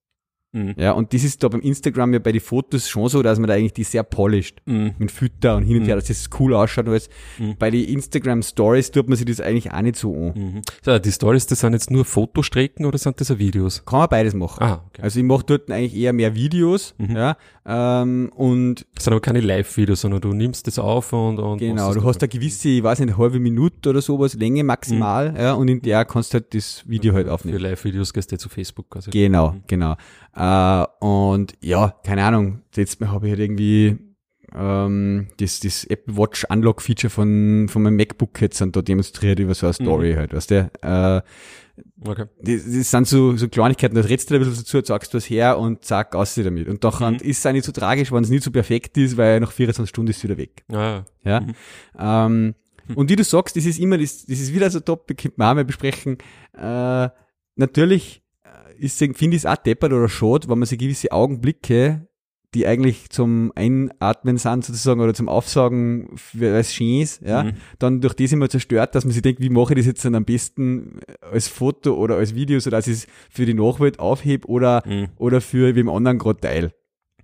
Mhm. 0.53 0.73
Ja, 0.77 0.91
und 0.91 1.13
das 1.13 1.23
ist 1.23 1.41
da 1.43 1.47
beim 1.47 1.61
Instagram 1.61 2.13
ja 2.13 2.19
bei 2.19 2.31
den 2.33 2.41
Fotos 2.41 2.89
schon 2.89 3.07
so, 3.07 3.21
dass 3.23 3.39
man 3.39 3.47
da 3.47 3.53
eigentlich 3.53 3.73
die 3.73 3.83
sehr 3.83 4.03
polished 4.03 4.61
Mhm. 4.65 4.91
mit 4.97 5.11
Fütter 5.11 5.55
und 5.55 5.63
hin 5.63 5.77
und 5.81 5.85
her, 5.85 5.95
dass 5.95 6.05
das 6.05 6.29
cool 6.39 6.53
ausschaut 6.53 6.85
und 6.85 6.91
alles. 6.91 7.09
Mhm. 7.39 7.55
Bei 7.57 7.71
den 7.71 7.85
Instagram 7.85 8.41
Stories 8.43 8.91
tut 8.91 9.07
man 9.07 9.15
sich 9.17 9.25
das 9.25 9.39
eigentlich 9.39 9.71
auch 9.71 9.81
nicht 9.81 9.95
so 9.95 10.13
an. 10.13 10.33
Mhm. 10.35 10.61
So, 10.83 10.99
die 10.99 11.11
Stories, 11.11 11.45
das 11.47 11.59
sind 11.61 11.73
jetzt 11.73 11.89
nur 11.89 12.03
Fotostrecken 12.05 12.85
oder 12.85 12.97
sind 12.97 13.19
das 13.21 13.31
auch 13.31 13.37
Videos? 13.37 13.85
Kann 13.85 13.99
man 13.99 14.09
beides 14.09 14.33
machen. 14.33 14.61
Ah, 14.63 14.83
okay. 14.87 15.01
Also 15.01 15.19
ich 15.19 15.25
mache 15.25 15.43
dort 15.45 15.71
eigentlich 15.71 15.95
eher 15.95 16.11
mehr 16.13 16.35
Videos, 16.35 16.95
Mhm. 16.97 17.15
ja, 17.15 17.37
ähm, 17.65 18.31
und 18.35 18.85
Das 18.95 19.05
sind 19.05 19.13
aber 19.13 19.21
keine 19.21 19.39
Live-Videos, 19.41 20.01
sondern 20.01 20.21
du 20.21 20.33
nimmst 20.33 20.67
das 20.67 20.77
auf 20.79 21.13
und, 21.13 21.39
und 21.39 21.59
genau, 21.59 21.93
du 21.93 22.03
hast 22.03 22.21
eine 22.21 22.29
gewisse, 22.29 22.69
ich 22.69 22.83
weiß 22.83 22.99
nicht, 22.99 23.09
eine 23.09 23.17
halbe 23.17 23.39
Minute 23.39 23.89
oder 23.89 24.01
sowas, 24.01 24.33
Länge 24.35 24.63
maximal, 24.63 25.33
ja, 25.37 25.53
und 25.53 25.67
in 25.69 25.81
der 25.81 26.05
kannst 26.05 26.33
du 26.33 26.39
halt 26.39 26.53
das 26.53 26.83
Video 26.87 27.13
halt 27.13 27.27
Für 27.27 27.33
aufnehmen. 27.33 27.59
Live-Videos 27.59 28.13
gehst 28.13 28.31
du 28.31 28.37
zu 28.37 28.49
Facebook 28.49 28.89
quasi. 28.89 29.11
Genau, 29.11 29.55
genau. 29.67 29.95
Äh, 30.35 30.85
und 30.99 31.53
ja, 31.61 31.95
keine 32.05 32.23
Ahnung, 32.23 32.61
jetzt 32.75 32.99
habe 33.01 33.27
ich 33.27 33.31
halt 33.31 33.39
irgendwie 33.41 33.97
ähm, 34.53 35.27
das, 35.37 35.59
das 35.61 35.83
Apple 35.85 36.17
Watch 36.17 36.45
Unlock 36.49 36.81
Feature 36.81 37.09
von, 37.09 37.67
von 37.69 37.81
meinem 37.83 37.95
MacBook 37.97 38.41
jetzt 38.41 38.59
dann 38.61 38.71
da 38.71 38.81
demonstriert 38.81 39.39
über 39.39 39.53
so 39.53 39.65
eine 39.67 39.73
Story 39.73 40.13
halt, 40.15 40.33
weißt 40.33 40.51
du? 40.51 40.71
Äh, 40.81 41.21
Okay. 42.03 42.25
das, 42.41 42.63
das 42.65 42.91
sind 42.91 43.07
so, 43.07 43.35
so 43.37 43.47
Kleinigkeiten, 43.47 43.95
da 43.95 44.01
redst 44.01 44.29
du 44.29 44.35
ein 44.35 44.39
bisschen 44.41 44.55
dazu, 44.55 44.81
sagst 44.83 45.13
was 45.13 45.29
her 45.29 45.57
und 45.57 45.83
zack, 45.85 46.15
aus 46.15 46.35
damit. 46.35 46.67
Und 46.67 46.83
doch 46.83 46.99
Mhm. 46.99 47.15
ist 47.21 47.39
es 47.39 47.45
auch 47.45 47.51
nicht 47.53 47.63
so 47.65 47.71
tragisch, 47.71 48.11
wenn 48.11 48.23
es 48.23 48.29
nicht 48.29 48.43
so 48.43 48.51
perfekt 48.51 48.97
ist, 48.97 49.17
weil 49.17 49.39
nach 49.39 49.51
24 49.51 49.89
Stunden 49.89 50.09
ist 50.11 50.17
es 50.17 50.23
wieder 50.23 50.37
weg. 50.37 50.63
Ah, 50.71 51.03
Ja. 51.23 51.41
Mhm. 51.41 51.53
Ähm, 51.97 52.55
und 52.95 53.09
wie 53.09 53.15
du 53.15 53.23
sagst, 53.23 53.55
das 53.55 53.65
ist 53.65 53.79
immer, 53.79 53.97
das, 53.97 54.25
das 54.25 54.39
ist 54.39 54.53
wieder 54.53 54.69
so 54.69 54.79
ein 54.79 54.85
Topic, 54.85 55.21
könnte 55.21 55.35
man 55.39 55.49
auch 55.49 55.55
mal 55.55 55.65
besprechen. 55.65 56.17
Äh, 56.57 57.09
natürlich 57.55 58.20
finde 58.89 59.35
ich 59.35 59.43
es 59.43 59.45
auch 59.45 59.55
deppert 59.57 59.93
oder 59.93 60.09
schade, 60.09 60.47
wenn 60.49 60.59
man 60.59 60.65
sich 60.65 60.79
gewisse 60.79 61.11
Augenblicke, 61.11 62.07
die 62.53 62.67
eigentlich 62.67 63.09
zum 63.09 63.53
Einatmen 63.55 64.37
sind 64.37 64.65
sozusagen 64.65 64.99
oder 64.99 65.13
zum 65.13 65.29
Aufsagen, 65.29 66.09
weil 66.33 66.55
es 66.55 66.73
schön 66.73 66.99
ist, 67.01 67.21
ja, 67.21 67.43
Mhm. 67.43 67.51
dann 67.79 68.01
durch 68.01 68.13
das 68.13 68.33
immer 68.33 68.49
zerstört, 68.49 68.93
dass 68.93 69.05
man 69.05 69.13
sich 69.13 69.21
denkt, 69.21 69.39
wie 69.41 69.49
mache 69.49 69.73
ich 69.73 69.77
das 69.79 69.85
jetzt 69.85 70.03
dann 70.03 70.15
am 70.15 70.25
besten 70.25 70.99
als 71.31 71.47
Foto 71.47 71.93
oder 71.95 72.17
als 72.17 72.35
Video, 72.35 72.59
so 72.59 72.69
dass 72.69 72.87
ich 72.87 72.93
es 72.93 73.07
für 73.29 73.45
die 73.45 73.53
Nachwelt 73.53 73.99
aufhebe 73.99 74.47
oder, 74.49 74.83
Mhm. 74.85 75.07
oder 75.17 75.39
für 75.39 75.75
wem 75.75 75.87
anderen 75.89 76.17
gerade 76.17 76.41
teil. 76.41 76.73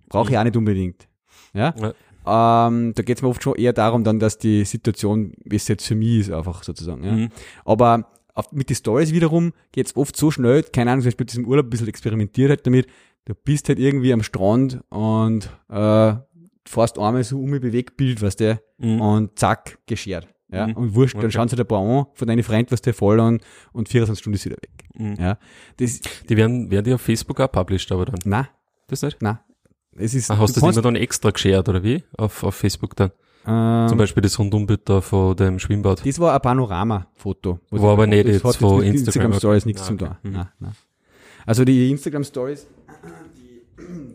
Brauche 0.08 0.32
ich 0.32 0.38
auch 0.38 0.43
nicht 0.46 0.56
unbedingt. 0.56 1.10
Ja? 1.54 1.74
Ja. 1.78 2.67
Ähm, 2.70 2.93
da 2.93 3.04
geht 3.04 3.17
es 3.17 3.22
mir 3.22 3.28
oft 3.30 3.43
schon 3.43 3.56
eher 3.56 3.74
darum, 3.74 4.04
dann, 4.06 4.20
dass 4.20 4.38
die 4.38 4.63
Situation, 4.65 5.34
wie 5.43 5.56
es 5.58 5.67
jetzt 5.67 5.86
für 5.88 5.96
mich 5.96 6.20
ist, 6.20 6.32
einfach 6.32 6.63
sozusagen. 6.63 7.04
Ja? 7.04 7.12
Mhm. 7.12 7.30
Aber 7.65 8.12
auf, 8.38 8.52
mit 8.52 8.69
den 8.69 8.76
Stories 8.76 9.12
wiederum 9.13 9.54
geht 9.71 9.88
es 9.88 9.95
oft 9.95 10.15
so 10.15 10.32
schnell, 10.32 10.63
keine 10.63 10.91
Ahnung, 10.91 11.02
zum 11.02 11.08
Beispiel 11.10 11.26
diesem 11.26 11.45
Urlaub 11.45 11.65
ein 11.65 11.69
bisschen 11.69 11.88
experimentiert 11.88 12.50
halt 12.50 12.65
damit, 12.65 12.88
du 13.26 13.34
bist 13.36 13.67
halt 13.69 13.80
irgendwie 13.80 14.13
am 14.13 14.23
Strand 14.23 14.80
und 14.89 15.50
äh, 15.69 16.15
fährst 16.65 17.00
einmal 17.00 17.23
so 17.23 17.39
um 17.39 17.52
Bewegtbild, 17.52 18.21
weißt 18.21 18.39
du, 18.41 18.62
Mhm. 18.80 19.02
und 19.02 19.39
zack, 19.39 19.80
geschert. 19.88 20.28
Ja? 20.52 20.67
Mhm. 20.67 20.73
Und 20.73 20.95
wurscht, 20.95 21.15
dann 21.15 21.23
Okay. 21.26 21.32
schauen 21.32 21.47
sie 21.50 21.56
dir 21.56 21.63
ein 21.63 21.67
paar 21.67 21.80
an 21.82 22.06
von 22.13 22.28
deinen 22.28 22.43
Freunden, 22.43 22.71
was 22.71 22.82
der 22.82 22.93
voll 22.93 23.19
und, 23.19 23.41
und 23.73 23.89
24 23.89 24.21
Stunden 24.21 24.36
ist 24.36 24.45
wieder 24.45 24.58
weg. 24.58 24.84
Mhm. 24.95 25.15
Ja? 25.19 25.38
Das, 25.78 26.00
Die 26.30 26.38
werden, 26.38 26.69
werden 26.71 26.86
die 26.86 26.93
auf 26.93 27.02
Facebook 27.02 27.39
auch 27.39 27.52
published, 27.52 27.91
aber 27.91 28.06
dann. 28.06 28.19
na, 28.26 28.47
Das 28.88 29.02
nicht? 29.02 29.17
na. 29.19 29.43
Es 30.00 30.13
ist, 30.13 30.30
Ah, 30.30 30.38
hast 30.38 30.50
du 30.56 30.60
du 30.60 30.60
das 30.60 30.63
kannst, 30.63 30.78
immer 30.78 30.84
dann 30.84 30.95
extra 30.95 31.32
geshared, 31.32 31.67
oder 31.69 31.84
wie? 31.84 32.04
Auf, 32.17 32.43
auf 32.43 32.54
Facebook 32.54 32.95
dann? 32.95 33.10
Ähm, 33.47 33.88
Zum 33.89 33.97
Beispiel 33.97 34.21
das 34.21 34.38
Rundumbild 34.38 34.81
da 34.86 35.01
von 35.01 35.36
dem 35.36 35.57
Schwimmbad. 35.60 36.05
Das 36.05 36.19
war 36.19 36.33
ein 36.33 36.41
Panorama-Foto. 36.41 37.60
was 37.69 37.81
War 37.81 37.91
aber 37.93 38.07
nicht 38.07 38.27
jetzt 38.27 38.57
von 38.57 38.79
mit 38.79 38.88
Instagram, 38.95 39.33
Stories 39.33 39.63
okay. 39.63 39.69
nichts 39.69 39.81
Ah, 39.83 39.86
zu 39.86 39.95
tun. 39.97 40.07
okay. 40.10 40.17
Mhm. 40.27 40.33
Nein, 40.33 40.47
nein. 40.60 40.71
Also 41.45 41.63
die 41.65 41.89
Instagram 41.89 42.23
Stories, 42.25 42.67
die 43.38 43.62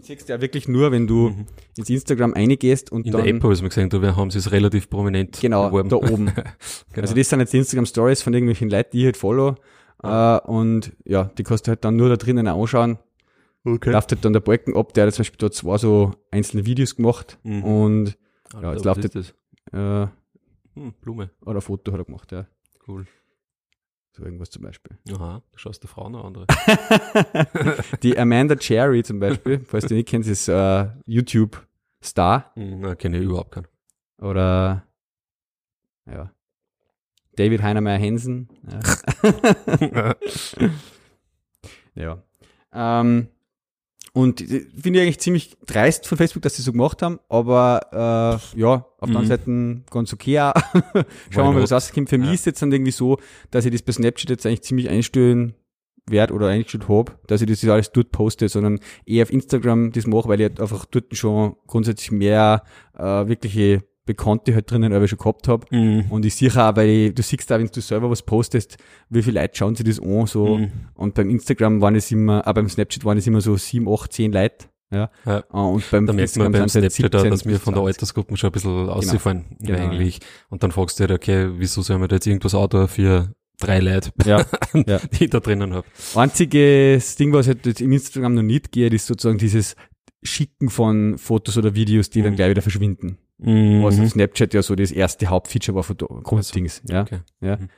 siehst 0.02 0.28
du 0.28 0.32
ja 0.34 0.40
wirklich 0.40 0.68
nur, 0.68 0.92
wenn 0.92 1.06
du 1.06 1.30
Mhm. 1.30 1.46
ins 1.78 1.88
Instagram 1.88 2.32
reingehst 2.34 2.92
und 2.92 3.06
In 3.06 3.12
dann 3.12 3.24
der 3.24 3.34
App 3.34 3.42
habe 3.42 3.54
ich 3.54 3.62
mir 3.62 3.68
gesehen, 3.68 3.88
da 3.88 4.16
haben 4.16 4.30
sie 4.30 4.38
es 4.38 4.52
relativ 4.52 4.90
prominent 4.90 5.40
genau 5.40 5.68
beworben. 5.68 5.88
da 5.88 5.96
oben. 5.96 6.26
Genau. 6.92 7.02
Also 7.02 7.14
das 7.14 7.28
sind 7.28 7.40
jetzt 7.40 7.52
die 7.52 7.58
Instagram 7.58 7.86
Stories 7.86 8.22
von 8.22 8.34
irgendwelchen 8.34 8.68
Leuten, 8.68 8.90
die 8.92 8.98
ich 9.00 9.04
halt 9.06 9.16
follow. 9.16 9.54
Äh, 10.02 10.38
und 10.40 10.92
ja, 11.04 11.24
die 11.38 11.42
kannst 11.42 11.66
du 11.66 11.70
halt 11.70 11.84
dann 11.84 11.96
nur 11.96 12.08
da 12.10 12.16
drinnen 12.16 12.46
anschauen. 12.48 12.98
okay. 13.64 13.92
Läuft 13.92 14.10
halt 14.12 14.24
dann 14.24 14.32
der 14.32 14.40
Balken 14.40 14.76
ab, 14.76 14.92
der 14.94 15.06
hat 15.06 15.14
zum 15.14 15.20
Beispiel 15.22 15.38
dort 15.38 15.54
zwei 15.54 15.78
so 15.78 16.12
einzelne 16.32 16.66
Videos 16.66 16.96
gemacht 16.96 17.38
Mhm. 17.44 17.62
und 17.64 18.18
Alter, 18.54 18.62
ja, 18.68 18.72
jetzt 18.74 18.84
läuft 18.84 19.04
ist 19.04 19.14
das? 19.16 19.34
äh, 19.72 20.06
Hm, 20.74 20.92
Blume. 21.00 21.30
oder 21.42 21.56
ein 21.58 21.60
Foto 21.62 21.92
hat 21.92 22.00
er 22.00 22.04
gemacht, 22.04 22.32
ja. 22.32 22.46
Cool. 22.88 23.06
So 24.14 24.24
irgendwas 24.24 24.50
zum 24.50 24.62
Beispiel. 24.62 24.98
Aha, 25.12 25.42
du 25.52 25.58
schaust 25.58 25.82
der 25.82 25.88
Frau 25.90 26.08
noch 26.10 26.24
andere. 26.24 26.46
Die 28.02 28.18
Amanda 28.18 28.56
Cherry 28.56 29.02
zum 29.02 29.20
Beispiel, 29.20 29.60
falls 29.60 29.86
du 29.86 29.94
nicht 29.94 30.08
kennst, 30.08 30.28
ist 30.28 30.48
äh, 30.48 30.88
YouTube-Star 31.06 32.52
Hm, 32.54 32.80
Na, 32.80 32.94
kenne 32.94 33.18
ich 33.18 33.24
überhaupt 33.24 33.52
keinen. 33.52 33.68
oder 34.18 34.86
ja, 36.06 36.30
David 37.36 37.62
Heinemeier 37.62 37.98
Hensen. 37.98 38.48
Ja. 38.70 40.14
ja. 41.94 42.22
Ähm, 42.72 43.28
und 44.14 44.40
äh, 44.42 44.66
finde 44.80 44.98
ich 44.98 45.02
eigentlich 45.04 45.20
ziemlich 45.20 45.56
dreist 45.66 46.06
von 46.06 46.18
Facebook, 46.18 46.42
dass 46.42 46.54
sie 46.56 46.62
so 46.62 46.72
gemacht 46.72 47.00
haben, 47.02 47.18
aber 47.28 47.80
äh, 48.54 48.58
ja, 48.60 48.68
auf 48.74 48.84
der 49.00 49.08
Mhm. 49.08 49.16
anderen 49.16 49.26
Seite 49.26 49.82
ganz 49.90 50.12
okay 50.12 50.38
auch. 50.40 50.52
Schauen 51.30 51.46
wir 51.48 51.52
mal, 51.52 51.62
was 51.62 51.72
rauskommt. 51.72 52.08
Für 52.10 52.18
mich 52.18 52.28
Ja. 52.28 52.34
ist 52.34 52.46
jetzt 52.46 52.60
dann 52.62 52.72
irgendwie 52.72 52.92
so, 52.92 53.18
dass 53.50 53.64
ich 53.64 53.72
das 53.72 53.82
bei 53.82 53.92
Snapchat 53.92 54.30
jetzt 54.30 54.46
eigentlich 54.46 54.62
ziemlich 54.62 54.88
einstellen 54.90 55.54
werde 56.10 56.34
oder 56.34 56.48
eingestellt 56.48 56.88
habe, 56.88 57.12
dass 57.28 57.40
ich 57.42 57.48
das 57.48 57.62
jetzt 57.62 57.70
alles 57.70 57.92
dort 57.92 58.10
poste, 58.10 58.48
sondern 58.48 58.80
eher 59.06 59.22
auf 59.22 59.32
Instagram 59.32 59.92
das 59.92 60.06
mache, 60.06 60.28
weil 60.28 60.40
ich 60.40 60.48
halt 60.48 60.60
einfach 60.60 60.84
dort 60.86 61.16
schon 61.16 61.54
grundsätzlich 61.66 62.10
mehr 62.10 62.64
äh, 62.98 63.02
wirkliche 63.28 63.84
Bekannte 64.04 64.54
halt 64.54 64.70
drinnen 64.70 64.92
aber 64.92 65.06
schon 65.06 65.18
gehabt 65.18 65.46
habe. 65.48 65.66
Mhm. 65.74 66.06
Und 66.10 66.24
ich 66.24 66.34
sehe 66.34 66.50
auch, 66.50 66.74
weil 66.76 66.88
ich, 66.88 67.14
du 67.14 67.22
siehst 67.22 67.52
auch, 67.52 67.58
wenn 67.58 67.68
du 67.68 67.80
selber 67.80 68.10
was 68.10 68.22
postest, 68.22 68.76
wie 69.10 69.22
viele 69.22 69.40
Leute 69.40 69.56
schauen 69.56 69.74
sich 69.76 69.86
das 69.86 70.00
an, 70.00 70.26
so. 70.26 70.58
Mhm. 70.58 70.72
Und 70.94 71.14
beim 71.14 71.30
Instagram 71.30 71.80
waren 71.80 71.94
es 71.94 72.10
immer, 72.10 72.46
auch 72.46 72.52
beim 72.52 72.68
Snapchat 72.68 73.04
waren 73.04 73.18
es 73.18 73.26
immer 73.26 73.40
so 73.40 73.56
sieben, 73.56 73.88
acht, 73.88 74.12
zehn 74.12 74.32
Leute. 74.32 74.66
Ja. 74.92 75.08
Ja. 75.24 75.38
Äh, 75.38 75.42
Und 75.56 75.90
beim 75.90 76.06
Da 76.06 76.12
merkt 76.12 76.36
man 76.36 76.52
beim 76.52 76.60
halt 76.62 76.70
Snapchat 76.70 77.14
auch, 77.14 77.20
17 77.20 77.30
dass 77.30 77.46
wir 77.46 77.58
von 77.60 77.74
der 77.74 77.82
20. 77.82 77.86
Altersgruppe 77.96 78.36
schon 78.36 78.50
ein 78.50 78.52
bisschen 78.52 78.88
ausgefallen 78.90 79.44
Genau, 79.60 79.78
eigentlich. 79.78 80.18
Und 80.50 80.62
dann 80.62 80.70
fragst 80.72 81.00
du 81.00 81.06
dich, 81.06 81.14
okay, 81.16 81.48
wieso 81.56 81.80
sollen 81.82 82.00
wir 82.00 82.08
da 82.08 82.16
jetzt 82.16 82.26
irgendwas 82.26 82.54
outdoor 82.54 82.88
für 82.88 83.32
drei 83.60 83.78
Leute, 83.78 84.10
Ja, 84.26 84.44
ja. 84.86 84.98
die 84.98 85.24
ich 85.24 85.30
da 85.30 85.40
drinnen 85.40 85.72
habe? 85.72 85.86
Einziges 86.14 87.16
Ding, 87.16 87.32
was 87.32 87.46
halt 87.46 87.64
jetzt 87.66 87.80
im 87.80 87.92
Instagram 87.92 88.34
noch 88.34 88.42
nicht 88.42 88.72
geht, 88.72 88.92
ist 88.92 89.06
sozusagen 89.06 89.38
dieses 89.38 89.76
Schicken 90.24 90.68
von 90.70 91.16
Fotos 91.18 91.56
oder 91.56 91.74
Videos, 91.74 92.10
die 92.10 92.22
dann 92.22 92.32
Mhm. 92.32 92.36
gleich 92.36 92.50
wieder 92.50 92.62
verschwinden. 92.62 93.18
Mhm. 93.42 93.82
Was 93.82 93.96
Snapchat 94.10 94.54
ja 94.54 94.62
so 94.62 94.74
das 94.74 94.90
erste 94.92 95.26
Hauptfeature 95.26 95.74
war 95.76 95.82
von 95.82 95.96
Grunddings. 95.96 96.82
Ja. 96.88 97.02
Okay. 97.02 97.20
Ja. 97.40 97.56
Mhm. 97.56 97.68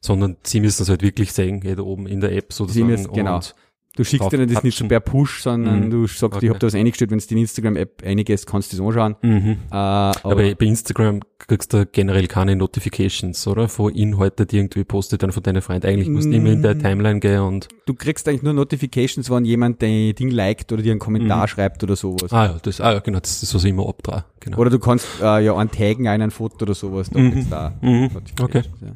Sondern 0.00 0.36
sie 0.42 0.60
müssen 0.60 0.82
es 0.82 0.88
halt 0.88 1.02
wirklich 1.02 1.32
sehen, 1.32 1.62
eh 1.64 1.74
da 1.74 1.82
oben 1.82 2.06
in 2.06 2.20
der 2.20 2.32
App 2.32 2.52
Sie 2.52 2.58
sozusagen. 2.58 2.86
müssen- 2.86 3.12
genau. 3.12 3.36
Und 3.36 3.54
Du 3.96 4.04
schickst 4.04 4.30
dir 4.30 4.46
das 4.46 4.62
nicht 4.62 4.78
so 4.78 4.86
per 4.86 5.00
Push, 5.00 5.42
sondern 5.42 5.86
Mhm. 5.86 5.90
du 5.90 6.06
sagst, 6.06 6.22
Okay. 6.22 6.46
ich 6.46 6.48
habe 6.50 6.60
da 6.60 6.68
was 6.68 6.76
eingestellt, 6.76 7.10
wenn 7.10 7.18
du 7.18 7.26
die 7.26 7.40
Instagram-App 7.40 8.02
eingehst, 8.06 8.46
kannst 8.46 8.72
du 8.72 8.76
das 8.76 8.86
anschauen. 8.86 9.16
Mhm. 9.20 9.48
Äh, 9.68 9.74
aber, 9.74 10.14
Aber 10.22 10.54
bei 10.54 10.66
Instagram 10.66 11.20
kriegst 11.38 11.72
du 11.72 11.84
generell 11.86 12.28
keine 12.28 12.54
Notifications, 12.54 13.46
oder? 13.48 13.68
Von 13.68 13.92
Inhalten, 13.92 14.46
die 14.46 14.58
irgendwie 14.58 14.84
postet 14.84 15.24
dann 15.24 15.32
von 15.32 15.42
deinen 15.42 15.60
Freunden. 15.60 15.88
Eigentlich 15.88 16.08
musst 16.08 16.28
du 16.28 16.32
immer 16.36 16.50
in 16.50 16.62
der 16.62 16.76
Mm. 16.76 16.82
Timeline 16.82 17.18
gehen 17.20 17.40
und, 17.40 17.66
du 17.86 17.94
kriegst 17.94 18.28
eigentlich 18.28 18.44
nur 18.44 18.52
Notifications, 18.52 19.28
wenn 19.28 19.44
jemand 19.44 19.82
dein 19.82 20.14
Ding 20.14 20.30
liked 20.30 20.70
oder 20.72 20.82
dir 20.82 20.92
einen 20.92 21.00
Kommentar 21.00 21.42
Mhm. 21.42 21.48
schreibt 21.48 21.82
oder 21.82 21.96
sowas. 21.96 22.32
ah 22.32 22.44
ja, 22.46 22.56
das, 22.62 22.80
ah 22.80 22.92
ja, 22.92 22.98
genau, 23.00 23.18
das 23.18 23.42
ist, 23.42 23.52
was 23.54 23.64
ich 23.64 23.70
immer 23.70 23.88
abdrehe. 23.88 24.24
Genau. 24.38 24.58
Oder 24.58 24.70
du 24.70 24.78
kannst 24.78 25.06
äh, 25.20 25.40
ja 25.44 25.54
antaggen 25.56 26.06
ein 26.06 26.30
Foto 26.30 26.62
oder 26.62 26.74
sowas. 26.74 27.10
Da 27.10 27.18
Mhm. 27.18 27.32
kriegst 27.32 27.50
du 27.50 27.56
auch 27.56 27.72
Mhm. 27.82 28.10
Notifications, 28.14 28.80
ja. 28.82 28.92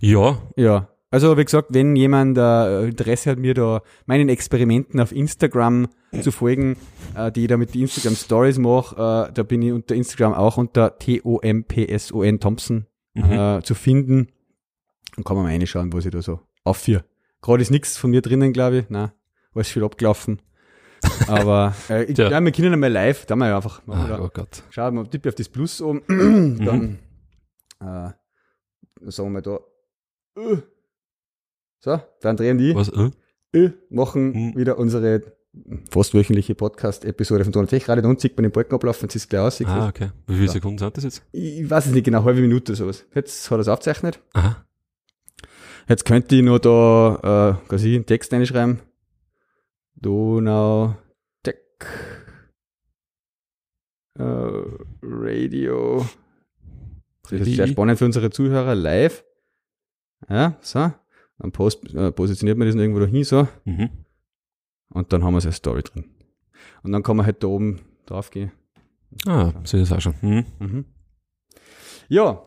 Ja, 0.00 0.38
Ja, 0.56 0.88
also 1.10 1.36
wie 1.36 1.44
gesagt, 1.44 1.68
wenn 1.70 1.96
jemand 1.96 2.36
äh, 2.38 2.86
Interesse 2.88 3.30
hat, 3.30 3.38
mir 3.38 3.54
da 3.54 3.82
meinen 4.06 4.28
Experimenten 4.28 5.00
auf 5.00 5.12
Instagram 5.12 5.88
zu 6.20 6.30
folgen, 6.32 6.76
äh, 7.14 7.30
die 7.32 7.42
ich 7.42 7.48
da 7.48 7.56
mit 7.56 7.74
den 7.74 7.82
Instagram 7.82 8.14
Stories 8.16 8.58
mache, 8.58 8.94
äh, 9.28 9.32
da 9.32 9.42
bin 9.42 9.62
ich 9.62 9.72
unter 9.72 9.94
Instagram 9.94 10.34
auch 10.34 10.56
unter 10.56 10.98
T-O-M-P-S-O-N 10.98 12.40
Thompson 12.40 12.86
Mhm. 13.14 13.32
äh, 13.32 13.62
zu 13.62 13.74
finden. 13.74 14.28
Dann 15.14 15.24
kann 15.24 15.36
man 15.36 15.46
mal 15.46 15.52
reinschauen, 15.52 15.90
was 15.94 16.04
ich 16.04 16.10
da 16.12 16.20
so 16.20 16.40
aufführe. 16.64 17.02
Gerade 17.40 17.62
ist 17.62 17.70
nichts 17.70 17.96
von 17.96 18.10
mir 18.10 18.20
drinnen, 18.20 18.52
glaube 18.52 18.78
ich. 18.80 18.90
Nein, 18.90 19.10
alles 19.54 19.68
viel 19.70 19.84
abgelaufen. 19.84 20.42
Aber 21.28 21.74
äh, 21.88 22.04
ich 22.04 22.14
glaube, 22.14 22.44
wir 22.44 22.52
können 22.52 22.74
einmal 22.74 22.92
live, 22.92 23.24
da 23.24 23.34
mal 23.36 23.54
einfach. 23.54 23.80
ah, 23.86 24.04
oder? 24.04 24.22
oh 24.22 24.28
Gott. 24.32 24.64
Schau 24.68 24.90
mal, 24.90 25.06
tippe 25.06 25.30
auf 25.30 25.34
das 25.34 25.48
Plus 25.48 25.80
oben, 25.80 26.02
dann, 26.64 26.98
äh, 27.80 28.10
dann 28.10 28.14
sagen 29.06 29.28
wir 29.28 29.30
mal 29.30 29.42
da, 29.42 29.60
äh. 30.42 30.56
So, 31.80 32.00
dann 32.20 32.36
drehen 32.36 32.58
die, 32.58 32.74
Was, 32.74 32.88
äh? 32.88 33.10
äh, 33.52 33.72
machen 33.90 34.32
Mhm. 34.32 34.56
wieder 34.56 34.78
unsere 34.78 35.22
fast 35.90 36.12
wöchentliche 36.14 36.54
Podcast-Episode 36.54 37.44
von 37.44 37.52
Donald 37.52 37.70
Tech 37.70 37.88
Radio, 37.88 38.02
dann 38.02 38.18
sieht 38.18 38.36
man 38.36 38.42
den 38.42 38.52
Balken 38.52 38.74
ablaufen, 38.74 39.08
ist 39.08 39.16
es 39.16 39.28
gleich 39.28 39.40
aus. 39.40 39.62
Ah, 39.62 39.88
okay. 39.88 40.10
Wie 40.26 40.34
viele 40.34 40.46
Ja. 40.46 40.52
Sekunden 40.52 40.78
sind 40.78 40.96
das 40.96 41.04
jetzt? 41.04 41.22
Ich, 41.32 41.68
weiß 41.70 41.86
es 41.86 41.92
nicht 41.92 42.04
genau, 42.04 42.24
halbe 42.24 42.40
Minute 42.42 42.72
oder 42.72 42.76
sowas. 42.76 43.06
Jetzt 43.14 43.50
hat 43.50 43.56
er 43.58 43.60
es 43.60 43.68
aufgezeichnet. 43.68 44.20
Aha. 44.34 44.66
Jetzt 45.88 46.04
könnte 46.04 46.34
ich 46.36 46.42
noch 46.42 46.58
da, 46.58 47.58
äh, 47.64 47.68
quasi 47.68 47.94
einen 47.94 48.04
Text 48.06 48.32
reinschreiben. 48.32 48.80
Donau 49.94 50.94
Tech 51.42 51.56
äh, 54.18 54.22
Radio. 55.02 56.06
Das 57.30 57.32
ist 57.40 57.56
sehr 57.56 57.66
spannend 57.68 57.98
für 57.98 58.04
unsere 58.04 58.30
Zuhörer 58.30 58.74
live. 58.74 59.24
Ja, 60.28 60.56
so. 60.60 60.92
Dann 61.38 61.52
post, 61.52 61.92
äh, 61.94 62.12
positioniert 62.12 62.58
man 62.58 62.66
das 62.66 62.74
irgendwo 62.76 63.00
dahin 63.00 63.24
so. 63.24 63.46
Mhm. 63.64 63.90
Und 64.90 65.12
dann 65.12 65.22
haben 65.24 65.34
wir 65.34 65.40
so 65.40 65.48
eine 65.48 65.52
Story 65.54 65.82
drin. 65.82 66.04
Und 66.82 66.92
dann 66.92 67.02
kann 67.02 67.16
man 67.16 67.26
halt 67.26 67.42
da 67.42 67.48
oben 67.48 67.80
drauf 68.06 68.30
gehen. 68.30 68.52
Ah, 69.26 69.52
ist 69.62 69.74
es 69.74 69.92
auch 69.92 70.00
schon. 70.00 70.14
Mhm. 70.22 70.46
Mhm. 70.58 70.84
Ja. 72.08 72.42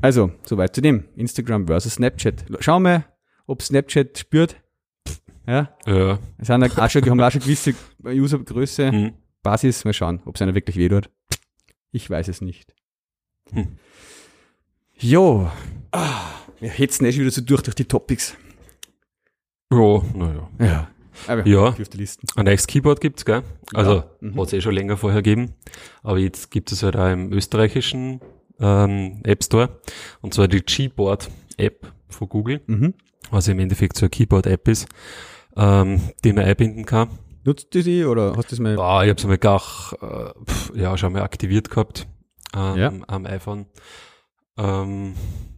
Also, 0.00 0.32
soweit 0.44 0.74
zu 0.74 0.80
dem. 0.82 1.04
Instagram 1.16 1.66
versus 1.66 1.94
Snapchat. 1.94 2.44
Schauen 2.60 2.82
wir, 2.82 3.04
ob 3.46 3.62
Snapchat 3.62 4.18
spürt. 4.18 4.56
Ja. 5.46 5.74
Ja. 5.86 6.18
Es 6.38 6.48
haben 6.48 6.62
auch 6.62 6.90
schon, 6.90 7.08
haben 7.08 7.20
auch 7.20 7.30
schon 7.30 7.40
gewisse 7.40 7.74
Usergröße, 8.04 8.92
Mhm. 8.92 9.12
Basis. 9.42 9.84
Mal 9.84 9.92
schauen, 9.92 10.20
ob 10.24 10.36
es 10.36 10.42
einer 10.42 10.54
wirklich 10.54 10.76
weh 10.76 10.88
tut. 10.88 11.10
Ich 11.90 12.08
weiß 12.08 12.28
es 12.28 12.40
nicht. 12.40 12.74
Hm. 13.52 13.78
Jo. 14.98 15.50
Ah, 15.92 16.30
wir 16.60 16.70
hetzen 16.70 17.04
eh 17.06 17.12
schon 17.12 17.22
wieder 17.22 17.30
so 17.30 17.40
durch 17.42 17.62
durch 17.62 17.74
die 17.74 17.84
Topics. 17.86 18.36
Ja, 19.72 20.02
naja. 20.14 20.48
Ja. 20.60 20.88
Aber 21.28 21.46
Ja. 21.46 21.68
auf 21.68 21.88
die 21.88 21.96
Listen. 21.98 22.26
Ein 22.36 22.46
neues 22.46 22.66
Keyboard 22.66 23.00
gibt's, 23.00 23.24
gell? 23.24 23.42
Also, 23.72 24.02
Mhm. 24.20 24.38
hat's 24.40 24.52
eh 24.52 24.60
schon 24.60 24.74
länger 24.74 24.96
vorher 24.96 25.22
gegeben. 25.22 25.54
Aber 26.02 26.18
jetzt 26.18 26.50
gibt 26.50 26.72
es 26.72 26.82
halt 26.82 26.96
auch 26.96 27.10
im 27.10 27.32
österreichischen 27.32 28.20
ähm, 28.60 29.20
App 29.24 29.42
Store. 29.42 29.80
Und 30.20 30.32
zwar 30.34 30.46
die 30.48 30.60
Gboard-App 30.64 31.92
von 32.08 32.28
Google, 32.28 32.60
Mhm. 32.66 32.94
was 33.30 33.48
im 33.48 33.58
Endeffekt 33.58 33.96
so 33.96 34.04
eine 34.06 34.10
Keyboard-App 34.10 34.68
ist, 34.68 34.86
ähm, 35.56 36.00
die 36.24 36.32
man 36.32 36.44
einbinden 36.44 36.84
kann. 36.84 37.08
Nutzt 37.44 37.74
du 37.74 37.82
die 37.82 38.04
oder 38.04 38.30
hast 38.36 38.52
du 38.52 38.56
das 38.56 38.58
mal? 38.60 38.78
Ah, 38.78 39.02
ich 39.02 39.10
habe 39.10 39.18
es 39.18 39.24
einmal 39.24 39.38
gar, 39.38 39.60
äh, 40.00 40.44
pf, 40.44 40.72
ja, 40.76 40.96
schon 40.96 41.12
mal 41.12 41.22
aktiviert 41.22 41.68
gehabt 41.68 42.06
ähm, 42.56 42.76
Ja. 42.76 42.92
am 43.08 43.26
iPhone. 43.26 43.66
Ähm, 44.56 45.14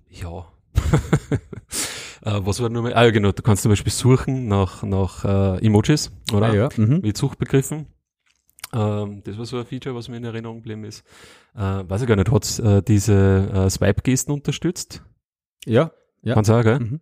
ja. 0.09 0.47
äh, 2.23 2.41
was 2.41 2.61
war 2.61 2.69
nur 2.69 2.83
mal? 2.83 2.95
Ah, 2.95 3.05
ja, 3.05 3.11
genau, 3.11 3.33
du 3.33 3.43
kannst 3.43 3.63
zum 3.63 3.71
Beispiel 3.71 3.93
suchen 3.93 4.49
nach, 4.49 4.83
nach 4.83 5.25
äh, 5.25 5.67
Emojis, 5.67 6.11
oder? 6.33 6.47
Ah, 6.49 6.55
ja. 6.55 6.69
Mhm. 6.77 7.01
Mit 7.03 7.17
Suchbegriffen. 7.17 7.87
Ähm, 8.73 9.23
das 9.25 9.39
war 9.39 9.47
so 9.47 9.59
ein 9.59 9.67
Feature, 9.67 9.95
was 9.95 10.09
mir 10.09 10.17
in 10.17 10.25
Erinnerung 10.25 10.59
geblieben 10.59 10.85
ist. 10.85 11.05
Äh, 11.55 11.61
weiß 11.61 12.03
ich 12.03 12.09
gar 12.09 12.17
nicht, 12.17 12.31
hat's 12.31 12.59
äh, 12.59 12.83
diese 12.83 13.51
äh, 13.53 13.71
Swipe-Gesten 13.71 14.33
unterstützt? 14.33 15.03
Ja. 15.65 15.93
Ja. 16.23 16.35
Kann's 16.35 16.51
auch, 16.51 16.63
gell? 16.63 16.81
Mhm. 16.81 17.01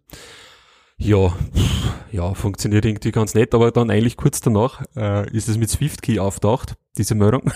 Ja, 0.97 1.29
pff, 1.29 1.95
ja, 2.13 2.35
funktioniert 2.35 2.85
irgendwie 2.85 3.11
ganz 3.11 3.35
nett, 3.35 3.55
aber 3.55 3.73
dann 3.73 3.91
eigentlich 3.91 4.17
kurz 4.17 4.41
danach 4.41 4.83
äh, 4.95 5.29
ist 5.37 5.49
es 5.49 5.59
mit 5.59 5.69
SwiftKey 5.69 6.21
auftaucht, 6.21 6.77
diese 6.97 7.17
Meldung. 7.17 7.51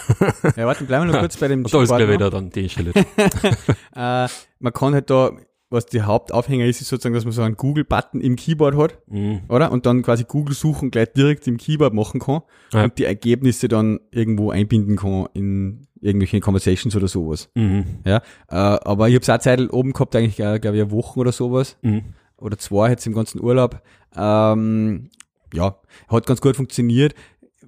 Ja, 0.57 0.67
warte, 0.67 0.85
bleiben 0.85 1.07
wir 1.07 1.13
noch 1.13 1.21
kurz 1.21 1.37
bei 1.37 1.47
dem 1.47 1.63
da 1.63 1.83
ist 1.83 1.89
gleich 1.89 2.09
wieder 2.09 2.31
dann 2.31 2.51
deinstalliert. 2.51 2.97
äh, 3.95 4.29
man 4.59 4.73
kann 4.73 4.95
halt 4.95 5.09
da, 5.11 5.31
was 5.71 5.87
der 5.87 6.07
Hauptaufhänger 6.07 6.65
ist, 6.65 6.81
ist 6.81 6.89
sozusagen, 6.89 7.15
dass 7.15 7.25
man 7.25 7.33
so 7.33 7.43
einen 7.43 7.57
Google-Button 7.57 8.21
im 8.21 8.37
Keyboard 8.37 8.77
hat, 8.77 8.99
mhm. 9.07 9.41
oder? 9.49 9.71
Und 9.71 9.85
dann 9.87 10.03
quasi 10.03 10.25
Google 10.25 10.55
suchen 10.55 10.91
gleich 10.91 11.13
direkt 11.13 11.47
im 11.47 11.59
Keyboard 11.59 11.93
machen 11.93 12.21
kann 12.21 12.43
Ja. 12.73 12.85
und 12.85 12.99
die 12.99 13.05
Ergebnisse 13.05 13.69
dann 13.69 14.01
irgendwo 14.11 14.51
einbinden 14.51 14.97
kann 14.97 15.29
in 15.35 15.87
irgendwelche 16.01 16.41
Conversations 16.41 16.95
oder 16.97 17.09
sowas. 17.09 17.51
Mhm. 17.55 17.85
Ja, 18.05 18.19
äh, 18.49 18.55
aber 18.55 19.09
ich 19.09 19.15
habe 19.15 19.23
es 19.23 19.31
auch 19.31 19.39
Zeit 19.39 19.61
oben 19.73 19.93
gehabt, 19.93 20.17
eigentlich, 20.17 20.41
äh, 20.41 20.59
glaube 20.59 20.77
ich, 20.77 20.83
eine 20.83 20.91
Woche 20.91 21.21
oder 21.21 21.33
sowas. 21.33 21.77
Mhm. 21.83 22.15
Oder 22.37 22.57
zwei 22.57 22.91
jetzt 22.91 23.07
im 23.07 23.15
ganzen 23.15 23.43
Urlaub. 23.43 23.83
Ähm, 24.17 25.11
ja, 25.53 25.77
hat 26.09 26.27
ganz 26.27 26.41
gut 26.41 26.57
funktioniert. 26.57 27.15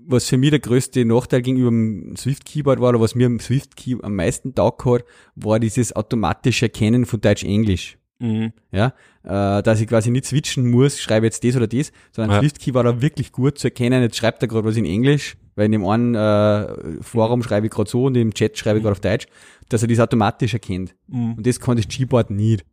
Was 0.07 0.29
für 0.29 0.37
mich 0.37 0.51
der 0.51 0.61
größte 0.61 1.05
Nachteil 1.05 1.43
gegenüber 1.43 1.71
dem 1.71 2.17
Swift 2.17 2.45
Keyboard 2.45 2.81
war, 2.81 2.91
oder 2.91 3.01
was 3.01 3.15
mir 3.15 3.27
am 3.27 3.39
Swift 3.41 3.77
Key 3.77 3.97
am 4.03 4.17
meisten 4.17 4.55
taugt 4.55 4.85
hat, 4.85 5.05
war 5.35 5.61
dieses 5.61 5.95
automatische 5.95 6.67
Erkennen 6.67 7.07
von 7.07 7.21
Deutsch-Englisch. 7.21 7.99
Mhm. 8.19 8.53
Ja, 8.71 8.93
äh, 9.25 9.63
dass 9.63 9.81
ich 9.81 9.87
quasi 9.87 10.11
nicht 10.11 10.27
switchen 10.27 10.71
muss, 10.71 11.01
schreibe 11.01 11.27
jetzt 11.27 11.43
das 11.43 11.57
oder 11.57 11.67
das, 11.67 11.91
sondern 12.13 12.35
Ja. 12.35 12.41
Swift 12.41 12.61
Key 12.61 12.75
war 12.75 12.85
da 12.85 13.01
wirklich 13.01 13.33
gut 13.33 13.59
zu 13.59 13.69
erkennen. 13.69 14.03
Jetzt 14.03 14.17
schreibt 14.17 14.43
er 14.43 14.49
gerade 14.49 14.67
was 14.69 14.77
in 14.77 14.85
Englisch, 14.85 15.37
weil 15.55 15.67
in 15.67 15.73
dem 15.73 15.87
einen 15.87 16.15
äh, 16.15 17.03
Forum 17.03 17.43
schreibe 17.43 17.67
ich 17.67 17.73
gerade 17.73 17.89
so 17.89 18.05
und 18.05 18.17
im 18.17 18.35
Chat 18.35 18.59
schreibe 18.59 18.79
ich 18.79 18.83
gerade 18.83 18.93
auf 18.93 19.01
Deutsch, 19.01 19.27
dass 19.71 19.83
er 19.83 19.89
das 19.89 20.01
automatisch 20.01 20.53
erkennt. 20.53 20.95
Mhm. 21.09 21.35
Und 21.35 21.47
das 21.47 21.61
kann 21.61 21.77
das 21.77 21.89
Keyboard 21.89 22.31
nicht. 22.31 22.65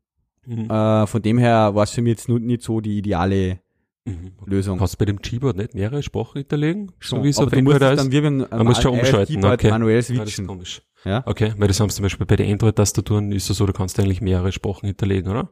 Mhm. 0.45 0.69
Äh, 0.69 1.07
von 1.07 1.21
dem 1.21 1.37
her 1.37 1.75
war 1.75 1.83
es 1.83 1.91
für 1.91 2.01
mich 2.01 2.11
jetzt 2.11 2.29
nicht 2.29 2.61
so 2.61 2.81
die 2.81 2.97
ideale 2.97 3.59
Mhm. 4.07 4.31
Lösung. 4.45 4.77
Kannst 4.79 4.93
du 4.93 4.97
bei 4.97 5.05
dem 5.05 5.21
Keyboard 5.21 5.57
nicht 5.57 5.73
mehrere 5.75 6.01
Sprachen 6.01 6.37
hinterlegen? 6.39 6.91
So 7.01 7.23
wie 7.23 7.29
es 7.29 7.37
auf 7.37 7.49
du 7.51 7.61
musst 7.61 7.75
Android 7.75 7.93
ist? 7.93 8.03
dann 8.03 8.11
wie 8.11 8.21
beim 8.21 8.37
Man 8.49 8.65
muss 8.65 8.81
schon 8.81 8.93
iOS 8.93 8.99
umschalten, 9.07 9.45
okay. 9.45 9.69
manuell 9.69 9.95
Ja, 10.01 10.23
das 10.23 10.33
switchen. 10.33 10.65
Ja, 11.05 11.23
Okay, 11.25 11.53
weil 11.57 11.67
das 11.67 11.79
haben 11.79 11.89
sie 11.89 11.95
zum 11.97 12.03
Beispiel 12.03 12.25
bei 12.25 12.35
den 12.37 12.51
Android-Tastaturen 12.51 13.31
ist 13.31 13.49
es 13.49 13.57
so, 13.57 13.65
da 13.65 13.73
kannst 13.73 13.97
du 13.97 14.01
eigentlich 14.01 14.21
mehrere 14.21 14.51
Sprachen 14.51 14.87
hinterlegen, 14.87 15.29
oder? 15.31 15.49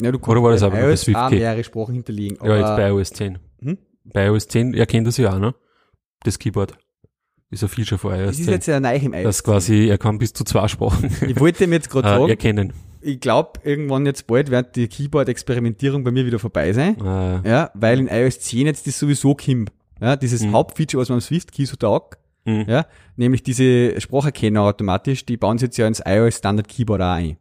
ja 0.00 0.12
du 0.12 0.18
kannst 0.18 0.28
Oder 0.28 0.42
war 0.42 0.50
das 0.52 0.62
aber 0.62 0.76
bei 0.76 0.96
Swift 0.96 1.16
auch 1.18 1.30
mehrere 1.30 1.64
Sprachen 1.64 1.94
hinterlegen. 1.94 2.38
ja, 2.44 2.56
jetzt 2.56 2.76
bei 2.76 2.88
iOS 2.88 3.12
10. 3.12 3.38
Hm? 3.62 3.78
Bei 4.04 4.26
iOS 4.26 4.48
10 4.48 4.74
erkennt 4.74 5.06
das 5.06 5.16
ja 5.16 5.34
auch, 5.34 5.38
ne? 5.38 5.54
Das 6.22 6.38
Keyboard. 6.38 6.76
Ist 7.50 7.62
ein 7.62 7.68
Feature 7.68 7.98
von 7.98 8.12
iOS 8.14 8.26
Das 8.26 8.38
ist 8.38 8.44
10. 8.44 8.52
jetzt 8.54 8.66
ja 8.66 8.80
neu 8.80 8.96
im 8.96 9.14
iOS. 9.14 9.22
Das 9.24 9.44
quasi, 9.44 9.88
er 9.88 9.98
kann 9.98 10.18
bis 10.18 10.32
zu 10.32 10.44
zwei 10.44 10.66
Sprachen 10.68 11.10
Ich 11.26 11.38
wollte 11.40 11.66
mir 11.66 11.76
jetzt 11.76 11.88
gerade 11.90 12.08
äh, 12.08 12.10
sagen, 12.12 12.28
erkennen. 12.28 12.72
Ich 13.06 13.20
glaube, 13.20 13.60
irgendwann 13.64 14.04
jetzt 14.06 14.26
bald 14.26 14.50
wird 14.50 14.76
die 14.76 14.88
Keyboard-Experimentierung 14.88 16.04
bei 16.04 16.10
mir 16.10 16.26
wieder 16.26 16.38
vorbei 16.38 16.72
sein. 16.72 16.96
Äh, 17.00 17.48
Ja, 17.48 17.70
weil 17.74 18.00
in 18.00 18.08
iOS 18.08 18.40
10 18.40 18.66
jetzt 18.66 18.86
das 18.86 18.98
sowieso 18.98 19.34
kommt. 19.34 19.70
Ja, 20.00 20.16
dieses 20.16 20.42
Mhm. 20.42 20.52
Hauptfeature, 20.52 21.00
was 21.00 21.08
man 21.08 21.16
am 21.16 21.20
Swift 21.22 21.52
Key 21.52 21.64
so 21.64 21.76
taugt, 21.76 22.18
mhm. 22.44 22.64
ja, 22.68 22.84
nämlich 23.16 23.42
diese 23.42 23.98
Spracherkenner 24.00 24.62
automatisch, 24.62 25.24
die 25.24 25.36
bauen 25.38 25.56
sie 25.58 25.66
jetzt 25.66 25.78
ja 25.78 25.86
ins 25.86 26.02
iOS 26.04 26.36
Standard 26.38 26.68
Keyboard 26.68 27.00
auch 27.00 27.14
ein. 27.14 27.36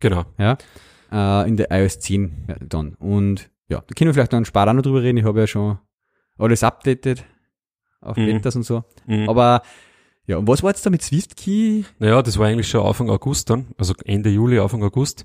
Genau. 0.00 0.24
Ja, 0.38 0.56
äh, 1.12 1.48
in 1.48 1.56
der 1.56 1.70
iOS 1.70 1.98
10 2.00 2.44
ja, 2.48 2.56
dann. 2.66 2.94
Und 2.94 3.50
ja, 3.68 3.82
da 3.86 3.94
können 3.94 4.08
wir 4.08 4.14
vielleicht 4.14 4.32
noch 4.32 4.38
einen 4.38 4.44
Spar 4.46 4.68
auch 4.68 4.72
noch 4.72 4.82
drüber 4.82 5.02
reden. 5.02 5.18
Ich 5.18 5.24
habe 5.24 5.40
ja 5.40 5.46
schon 5.46 5.78
alles 6.38 6.62
updated 6.62 7.24
auf 8.00 8.16
Mhm. 8.16 8.26
Betas 8.26 8.56
und 8.56 8.62
so. 8.62 8.84
Mhm. 9.06 9.28
Aber 9.28 9.62
ja, 10.26 10.36
und 10.38 10.48
was 10.48 10.62
war 10.62 10.70
jetzt 10.70 10.84
da 10.84 10.90
mit 10.90 11.02
Swift 11.02 11.36
Key? 11.36 11.84
Naja, 11.98 12.22
das 12.22 12.38
war 12.38 12.46
eigentlich 12.46 12.68
schon 12.68 12.84
Anfang 12.84 13.10
August 13.10 13.50
dann, 13.50 13.68
also 13.78 13.94
Ende 14.04 14.30
Juli, 14.30 14.58
Anfang 14.58 14.82
August, 14.82 15.24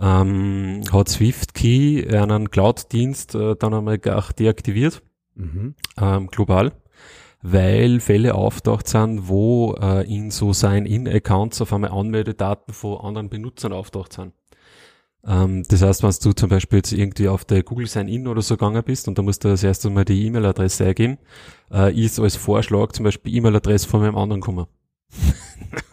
ähm, 0.00 0.82
hat 0.92 1.08
SwiftKey 1.08 2.08
einen 2.16 2.50
Cloud-Dienst 2.50 3.34
äh, 3.34 3.56
dann 3.56 3.74
einmal 3.74 3.98
gar 3.98 4.32
deaktiviert, 4.32 5.02
Mhm. 5.34 5.74
ähm, 6.00 6.26
global, 6.28 6.72
weil 7.42 8.00
Fälle 8.00 8.34
auftaucht 8.34 8.88
sind, 8.88 9.28
wo 9.28 9.74
äh, 9.80 10.06
in 10.12 10.30
so 10.30 10.52
Sign-In-Accounts 10.52 11.60
auf 11.60 11.72
einmal 11.72 11.90
Anmeldedaten 11.90 12.74
von 12.74 13.00
anderen 13.00 13.28
Benutzern 13.28 13.72
auftaucht 13.72 14.12
sind. 14.12 14.32
Ähm, 15.26 15.64
das 15.68 15.82
heißt, 15.82 16.02
wenn 16.02 16.10
du 16.22 16.32
zum 16.32 16.48
Beispiel 16.48 16.78
jetzt 16.78 16.92
irgendwie 16.92 17.28
auf 17.28 17.44
der 17.44 17.62
Google 17.62 17.86
Sign-In 17.86 18.26
oder 18.26 18.42
so 18.42 18.56
gegangen 18.56 18.82
bist 18.84 19.08
und 19.08 19.18
da 19.18 19.22
musst 19.22 19.44
du 19.44 19.48
das 19.48 19.62
erste 19.62 19.90
Mal 19.90 20.04
die 20.04 20.26
E-Mail-Adresse 20.26 20.86
eingeben, 20.86 21.18
äh, 21.72 21.94
ist 21.94 22.18
als 22.18 22.36
Vorschlag 22.36 22.92
zum 22.92 23.04
Beispiel 23.04 23.34
E-Mail-Adresse 23.34 23.88
von 23.88 24.00
meinem 24.00 24.16
anderen 24.16 24.40
gekommen. 24.40 24.66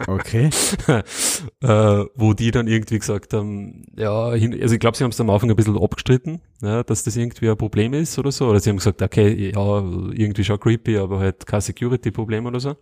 Okay. 0.08 0.50
äh, 1.62 2.06
wo 2.16 2.34
die 2.34 2.50
dann 2.50 2.68
irgendwie 2.68 2.98
gesagt 2.98 3.34
haben, 3.34 3.86
ja, 3.96 4.34
hin, 4.34 4.60
also 4.60 4.74
ich 4.74 4.80
glaube, 4.80 4.98
sie 4.98 5.04
haben 5.04 5.12
es 5.12 5.20
am 5.20 5.30
Anfang 5.30 5.50
ein 5.50 5.56
bisschen 5.56 5.78
abgestritten, 5.78 6.42
ja, 6.62 6.84
dass 6.84 7.04
das 7.04 7.16
irgendwie 7.16 7.50
ein 7.50 7.58
Problem 7.58 7.94
ist 7.94 8.18
oder 8.18 8.32
so. 8.32 8.48
Oder 8.48 8.60
sie 8.60 8.70
haben 8.70 8.78
gesagt, 8.78 9.02
okay, 9.02 9.52
ja, 9.54 9.80
irgendwie 10.14 10.44
schon 10.44 10.60
creepy, 10.60 10.98
aber 10.98 11.20
halt 11.20 11.46
kein 11.46 11.62
Security-Problem 11.62 12.46
oder 12.48 12.60
so. 12.60 12.76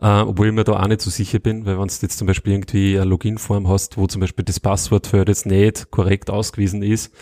Äh, 0.00 0.22
obwohl 0.22 0.48
ich 0.48 0.52
mir 0.52 0.64
da 0.64 0.80
auch 0.80 0.88
nicht 0.88 1.00
so 1.00 1.10
sicher 1.10 1.38
bin, 1.38 1.66
weil 1.66 1.78
wenn 1.78 1.88
du 1.88 1.94
jetzt 2.00 2.18
zum 2.18 2.26
Beispiel 2.26 2.52
irgendwie 2.52 2.96
eine 2.96 3.08
Login-Form 3.08 3.68
hast, 3.68 3.96
wo 3.96 4.06
zum 4.06 4.20
Beispiel 4.20 4.44
das 4.44 4.60
Passwortfeld 4.60 5.28
jetzt 5.28 5.46
nicht 5.46 5.90
korrekt 5.90 6.30
ausgewiesen 6.30 6.82
ist, 6.82 7.12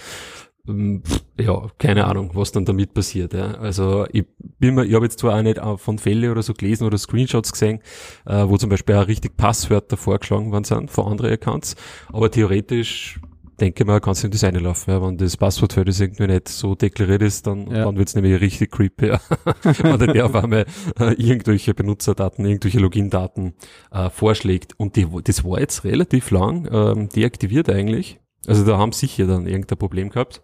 ähm, 0.69 1.03
ja, 1.39 1.69
keine 1.79 2.07
Ahnung, 2.07 2.31
was 2.35 2.53
dann 2.53 2.65
damit 2.65 2.95
passiert. 2.95 3.33
Ja. 3.33 3.53
Also 3.55 4.07
ich 4.13 4.25
bin 4.59 4.75
mir, 4.75 4.85
ich 4.85 4.95
habe 4.95 5.07
jetzt 5.07 5.19
zwar 5.19 5.39
auch 5.39 5.43
nicht 5.43 5.61
von 5.77 5.99
Fälle 5.99 6.31
oder 6.31 6.43
so 6.43 6.55
gelesen 6.55 6.87
oder 6.87 6.99
Screenshots 6.99 7.53
gesehen, 7.53 7.81
äh, 8.27 8.45
wo 8.47 8.57
zum 8.57 8.71
Beispiel 8.71 8.95
auch 8.97 9.09
richtig 9.09 9.37
Passwörter 9.37 9.97
vorgeschlagen 9.97 10.53
worden 10.53 10.65
sind 10.65 10.91
von 10.91 11.07
anderen 11.07 11.33
Accounts, 11.33 11.77
aber 12.13 12.31
theoretisch 12.31 13.21
denke 13.61 13.85
mal, 13.85 14.01
kannst 14.01 14.23
du 14.23 14.27
in 14.27 14.31
das 14.33 14.43
reinlaufen. 14.45 14.93
Ja. 14.93 15.03
Wenn 15.03 15.17
das 15.19 15.37
Passwortfeld 15.37 15.89
ist 15.89 16.01
irgendwie 16.01 16.27
nicht 16.27 16.49
so 16.49 16.75
deklariert 16.75 17.23
ist, 17.23 17.47
dann, 17.47 17.71
Ja. 17.71 17.85
dann 17.85 17.97
wird's 17.97 18.15
nämlich 18.15 18.41
richtig 18.41 18.71
creepy. 18.71 19.09
Ja. 19.09 19.21
Oder 19.93 20.07
der 20.07 20.27
auf 20.27 20.35
einmal 20.35 20.67
äh, 20.99 21.13
irgendwelche 21.15 21.75
Benutzerdaten, 21.75 22.45
irgendwelche 22.45 22.79
Login-Daten 22.79 23.55
äh, 23.91 24.11
vorschlägt. 24.11 24.75
Und 24.79 24.97
die, 24.97 25.07
das 25.25 25.45
war 25.45 25.61
jetzt 25.61 25.85
relativ 25.85 26.31
lang 26.31 26.69
ähm, 26.73 27.09
deaktiviert 27.09 27.69
eigentlich. 27.69 28.19
Also 28.47 28.65
da 28.65 28.79
haben 28.79 28.93
sicher 28.93 29.27
dann 29.27 29.47
irgendein 29.47 29.79
Problem 29.79 30.09
gehabt. 30.11 30.43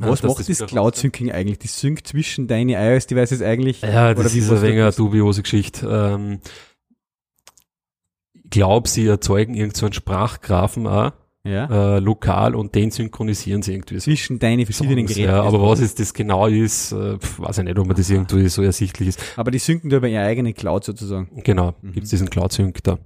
Was 0.00 0.22
macht 0.22 0.38
das, 0.38 0.48
wieder 0.48 0.66
Cloud 0.66 0.96
Syncing 0.96 1.30
eigentlich? 1.30 1.58
Das 1.58 1.78
synkt 1.78 2.06
zwischen 2.08 2.48
deine 2.48 2.72
iOS-Devices 2.74 3.42
eigentlich? 3.42 3.82
Ja, 3.82 4.14
das 4.14 4.34
ist 4.34 4.50
ein 4.50 4.62
wenig 4.62 4.76
eine 4.76 4.84
das? 4.86 4.96
dubiose 4.96 5.42
Geschichte. 5.42 5.86
Ähm, 5.86 6.40
ich 8.34 8.50
glaube, 8.50 8.88
sie 8.88 9.06
erzeugen 9.06 9.54
irgend 9.54 9.76
so 9.76 9.86
einen 9.86 9.92
Sprachgrafen 9.92 10.86
auch, 10.86 11.12
ja. 11.44 11.96
äh, 11.96 11.98
lokal 11.98 12.54
und 12.54 12.74
den 12.74 12.90
synchronisieren 12.90 13.62
sie 13.62 13.72
irgendwie. 13.72 13.98
Zwischen 13.98 14.38
deine 14.38 14.64
verschiedenen 14.64 15.06
Songs, 15.06 15.14
Geräten. 15.14 15.32
Ja, 15.34 15.42
aber 15.42 15.60
was 15.62 15.80
jetzt 15.80 15.98
das 16.00 16.14
genau 16.14 16.46
ist, 16.46 16.92
äh, 16.92 17.18
weiß 17.38 17.58
ich 17.58 17.64
nicht, 17.64 17.78
ob 17.78 17.86
man 17.86 17.96
das 17.96 18.08
irgendwie 18.10 18.48
so 18.48 18.62
ersichtlich 18.62 19.08
ist. 19.10 19.20
Aber 19.36 19.50
die 19.50 19.58
synken 19.58 19.90
da 19.90 19.96
über 19.98 20.08
ihre 20.08 20.22
eigene 20.22 20.52
Cloud 20.52 20.84
sozusagen. 20.84 21.28
Genau, 21.42 21.74
Mhm. 21.82 21.92
gibt's 21.92 22.10
diesen 22.10 22.30
Cloud-Sync 22.30 22.82
da. 22.84 22.98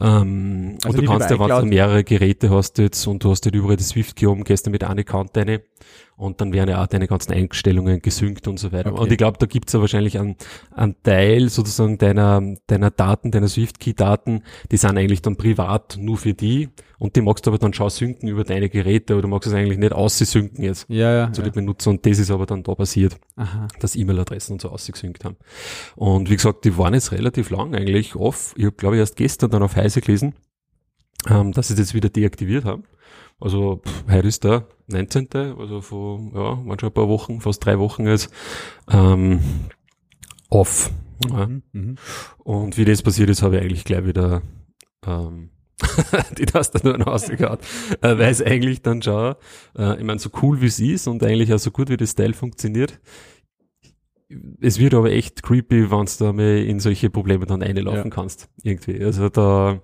Ähm, 0.00 0.78
Also 0.84 0.98
und 0.98 1.04
du 1.04 1.10
kannst 1.10 1.30
ja, 1.30 1.38
wenn 1.38 1.48
du 1.48 1.66
mehrere 1.66 2.04
Geräte 2.04 2.50
hast 2.50 2.78
jetzt 2.78 3.06
und 3.06 3.24
du 3.24 3.30
hast 3.30 3.44
halt 3.44 3.54
überall 3.54 3.76
das 3.76 3.88
Swift-Key 3.90 4.26
oben, 4.26 4.44
gehst 4.44 4.66
du 4.66 4.70
mit 4.70 4.84
einem 4.84 5.00
Account 5.00 5.36
rein 5.36 5.60
und 6.16 6.40
dann 6.40 6.52
werden 6.52 6.70
ja 6.70 6.82
auch 6.82 6.86
deine 6.86 7.08
ganzen 7.08 7.32
Einstellungen 7.32 8.00
gesynkt 8.00 8.46
und 8.46 8.58
so 8.58 8.72
weiter. 8.72 8.92
Okay. 8.92 9.00
Und 9.00 9.10
ich 9.10 9.18
glaube, 9.18 9.38
da 9.38 9.46
gibt's 9.46 9.72
ja 9.72 9.80
wahrscheinlich 9.80 10.18
einen, 10.18 10.36
einen 10.74 10.96
Teil 11.02 11.48
sozusagen 11.48 11.98
deiner, 11.98 12.42
deiner 12.66 12.90
Daten, 12.90 13.30
deiner 13.30 13.48
Swift-Key-Daten, 13.48 14.42
die 14.70 14.76
sind 14.76 14.96
eigentlich 14.96 15.22
dann 15.22 15.36
privat 15.36 15.96
nur 15.98 16.18
für 16.18 16.34
die 16.34 16.68
und 17.02 17.16
die 17.16 17.20
magst 17.20 17.44
du 17.44 17.50
aber 17.50 17.58
dann 17.58 17.74
schon 17.74 17.90
synken 17.90 18.28
über 18.28 18.44
deine 18.44 18.68
Geräte 18.68 19.14
oder 19.14 19.22
du 19.22 19.28
magst 19.28 19.48
es 19.48 19.54
eigentlich 19.54 19.76
nicht 19.76 19.92
aussynken 19.92 20.62
jetzt 20.62 20.86
Ja, 20.88 21.12
ja. 21.12 21.32
zu 21.32 21.42
ja. 21.42 21.48
den 21.48 21.52
Benutzer 21.52 21.90
und 21.90 22.06
das 22.06 22.20
ist 22.20 22.30
aber 22.30 22.46
dann 22.46 22.62
da 22.62 22.76
passiert 22.76 23.18
Aha. 23.34 23.66
dass 23.80 23.96
E-Mail-Adressen 23.96 24.52
und 24.52 24.62
so 24.62 24.68
ausgesynkt 24.68 25.24
haben. 25.24 25.34
Und 25.96 26.30
wie 26.30 26.36
gesagt, 26.36 26.64
die 26.64 26.78
waren 26.78 26.94
jetzt 26.94 27.10
relativ 27.10 27.50
lang 27.50 27.74
eigentlich 27.74 28.14
off. 28.14 28.54
Ich 28.56 28.66
habe, 28.66 28.76
glaube 28.76 28.94
ich, 28.94 29.00
erst 29.00 29.16
gestern 29.16 29.50
dann 29.50 29.64
auf 29.64 29.74
Heise 29.74 30.00
gelesen, 30.00 30.36
ähm, 31.28 31.50
dass 31.50 31.66
sie 31.66 31.74
das 31.74 31.80
jetzt 31.86 31.94
wieder 31.94 32.08
deaktiviert 32.08 32.64
haben. 32.64 32.84
Also 33.40 33.82
pff, 33.84 34.04
heute 34.08 34.28
ist 34.28 34.44
der 34.44 34.68
19. 34.86 35.28
Also 35.58 35.80
vor, 35.80 36.20
ja, 36.32 36.64
waren 36.64 36.78
schon 36.78 36.90
ein 36.90 36.94
paar 36.94 37.08
Wochen, 37.08 37.40
fast 37.40 37.66
drei 37.66 37.80
Wochen 37.80 38.06
jetzt, 38.06 38.30
ähm, 38.88 39.40
off. 40.50 40.92
Ja. 41.28 41.46
Mhm. 41.48 41.62
Mhm. 41.72 41.94
Und 42.44 42.78
wie 42.78 42.84
das 42.84 43.02
passiert 43.02 43.28
ist, 43.28 43.42
habe 43.42 43.56
ich 43.56 43.62
eigentlich 43.62 43.84
gleich 43.84 44.06
wieder 44.06 44.42
ähm, 45.04 45.50
die 46.38 46.46
Tastatur 46.46 47.00
rausgehauen. 47.00 47.58
Äh, 48.00 48.18
weil 48.18 48.30
es 48.30 48.42
eigentlich 48.42 48.82
dann 48.82 49.02
schon, 49.02 49.34
äh, 49.76 49.98
ich 49.98 50.04
meine, 50.04 50.18
so 50.18 50.30
cool 50.42 50.60
wie 50.60 50.66
es 50.66 50.78
ist 50.80 51.06
und 51.08 51.22
eigentlich 51.24 51.52
auch 51.52 51.58
so 51.58 51.70
gut 51.70 51.88
wie 51.88 51.96
das 51.96 52.14
Teil 52.14 52.32
funktioniert, 52.34 53.00
es 54.60 54.78
wird 54.78 54.94
aber 54.94 55.10
echt 55.12 55.42
creepy, 55.42 55.90
wenn 55.90 56.06
du 56.06 56.12
da 56.18 56.32
mal 56.32 56.58
in 56.58 56.80
solche 56.80 57.10
Probleme 57.10 57.44
dann 57.46 57.62
einlaufen 57.62 58.04
Ja. 58.04 58.10
kannst. 58.10 58.48
Irgendwie. 58.62 59.02
Also 59.04 59.28
da 59.28 59.82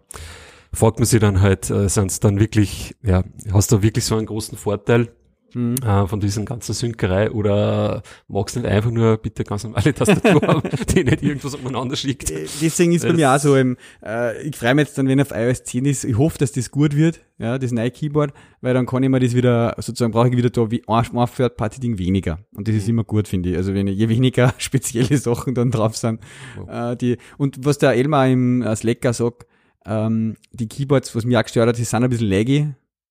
fragt 0.73 0.99
man 0.99 1.07
sich 1.07 1.21
dann 1.21 1.41
halt, 1.41 1.71
äh, 1.71 1.89
sind 1.89 2.25
dann 2.25 2.41
wirklich, 2.41 2.97
ja, 3.03 3.25
hast 3.53 3.73
du 3.73 3.83
wirklich 3.83 4.05
so 4.05 4.17
einen 4.17 4.27
großen 4.27 4.57
Vorteil 4.57 5.09
Mhm. 5.55 5.77
äh, 5.85 6.07
von 6.07 6.21
diesen 6.21 6.45
ganzen 6.45 6.75
Synkerei 6.75 7.31
oder 7.31 8.03
magst 8.29 8.57
du 8.57 8.61
nicht 8.61 8.71
einfach 8.71 8.91
nur 8.91 9.17
bitte 9.17 9.45
ganz 9.45 9.65
normale 9.65 9.95
Tastatur 9.95 10.41
haben, 10.43 10.63
die 10.95 11.05
nicht 11.05 11.23
irgendwas 11.23 11.55
umeinander 11.55 11.97
schickt? 11.97 12.31
Äh, 12.31 12.47
Deswegen 12.61 12.93
ist 12.93 13.07
bei 13.07 13.13
mir 13.13 13.33
auch 13.33 13.39
so, 13.39 13.57
ähm, 13.57 13.77
äh, 14.05 14.43
ich 14.43 14.57
freue 14.57 14.75
mich 14.75 14.87
jetzt 14.87 14.99
dann, 14.99 15.09
wenn 15.09 15.21
auf 15.21 15.31
iOS 15.31 15.65
10 15.65 15.85
ist, 15.87 16.05
ich 16.05 16.19
hoffe, 16.19 16.39
dass 16.39 16.53
das 16.53 16.71
gut 16.71 16.95
wird, 16.95 17.21
ja, 17.39 17.59
das 17.59 17.73
neue 17.73 17.91
Keyboard, 17.91 18.33
weil 18.61 18.75
dann 18.75 18.87
kann 18.87 19.03
ich 19.03 19.09
mir 19.09 19.21
das 19.21 19.35
wieder, 19.35 19.75
sozusagen 19.79 20.13
brauche 20.13 20.29
ich 20.29 20.37
wieder 20.37 20.51
da 20.51 20.71
wie 20.71 20.83
ein, 20.87 21.17
ein 21.17 21.29
Third-Party-Ding 21.29 21.99
weniger. 21.99 22.41
Und 22.55 22.69
das 22.69 22.75
ist 22.75 22.89
immer 22.89 23.05
gut, 23.05 23.29
finde 23.29 23.51
ich. 23.51 23.57
Also 23.57 23.75
wenn 23.75 23.87
je 23.87 24.09
weniger 24.09 24.53
spezielle 24.59 25.17
Sachen 25.17 25.55
dann 25.55 25.71
drauf 25.71 25.97
sind, 25.97 26.21
äh, 26.69 26.97
die, 26.97 27.17
und 27.37 27.65
was 27.65 27.79
der 27.79 27.93
Elmar 27.95 28.29
im 28.29 28.63
äh, 28.63 28.75
Slacker 28.75 29.13
sagt, 29.13 29.47
ähm, 29.87 30.37
die 30.53 30.69
Keyboards, 30.69 31.15
was 31.15 31.25
mich 31.25 31.37
auch 31.37 31.43
gestört 31.43 31.69
hat, 31.69 31.79
die 31.79 31.85
sind 31.85 32.03
ein 32.03 32.11
bisschen 32.11 32.29
laggy, 32.29 32.69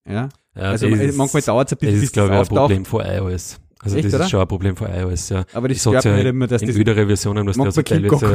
ja. 0.07 0.29
Ja, 0.57 0.63
Also 0.71 0.89
das 0.89 0.99
ist- 0.99 1.17
manchmal 1.17 1.41
dauert 1.43 1.67
es 1.67 1.73
ein 1.73 1.77
Das 1.79 1.89
bisschen, 1.89 2.03
ist, 2.03 2.13
glaube 2.13 2.33
ich, 2.33 2.39
ein. 2.39 2.47
Problem 2.47 2.85
von 2.85 3.05
iOS. 3.05 3.59
Also 3.79 3.95
Echt, 3.95 4.07
das 4.07 4.13
oder? 4.15 4.23
ist 4.23 4.29
schon 4.31 4.41
ein 4.41 4.47
Problem 4.47 4.75
von 4.75 4.87
iOS, 4.91 5.29
ja. 5.29 5.45
Aber 5.53 5.67
das 5.67 5.77
Ich 5.77 5.83
sag's 5.83 5.99
stört 5.99 6.05
ja 6.05 6.15
nicht 6.15 6.25
immer, 6.25 6.47
dass 6.47 6.63
in 6.63 6.67
das 6.69 6.77
ödere 6.77 7.05
Versionen, 7.05 7.47
was 7.47 7.59
also 7.59 7.81
teilweise, 7.83 8.25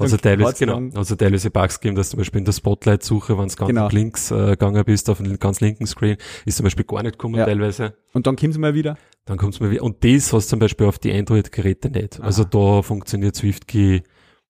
also 0.00 0.16
teilweise, 0.16 0.64
genau, 0.66 0.96
also 0.98 1.14
teilweise 1.14 1.50
Bugs 1.50 1.78
geben, 1.80 1.94
dass 1.94 2.08
zum 2.08 2.16
Beispiel 2.18 2.38
in 2.38 2.46
der 2.46 2.52
Spotlight-Suche, 2.52 3.36
wenn 3.36 3.44
es 3.44 3.56
ganz 3.58 3.68
Genau. 3.68 3.88
links 3.90 4.30
äh, 4.30 4.46
gegangen 4.52 4.82
bist, 4.86 5.10
auf 5.10 5.18
den 5.18 5.38
ganz 5.38 5.60
linken 5.60 5.86
Screen, 5.86 6.16
ist 6.46 6.56
zum 6.56 6.64
Beispiel 6.64 6.86
gar 6.86 7.02
nicht 7.02 7.12
gekommen 7.12 7.34
Ja. 7.34 7.44
teilweise. 7.44 7.92
Und 8.14 8.26
dann 8.26 8.36
kommt 8.36 8.52
es 8.52 8.58
mal 8.58 8.72
wieder. 8.72 8.96
Dann 9.26 9.36
kommt's 9.36 9.60
mal 9.60 9.70
wieder. 9.70 9.82
Und 9.82 10.02
das 10.04 10.32
hast 10.32 10.46
du 10.46 10.50
zum 10.52 10.58
Beispiel 10.58 10.86
auf 10.86 10.98
die 10.98 11.12
Android-Geräte 11.12 11.90
nicht. 11.90 12.18
Also 12.22 12.44
Aha. 12.44 12.48
da 12.50 12.82
funktioniert 12.82 13.36
SwiftKey 13.36 14.02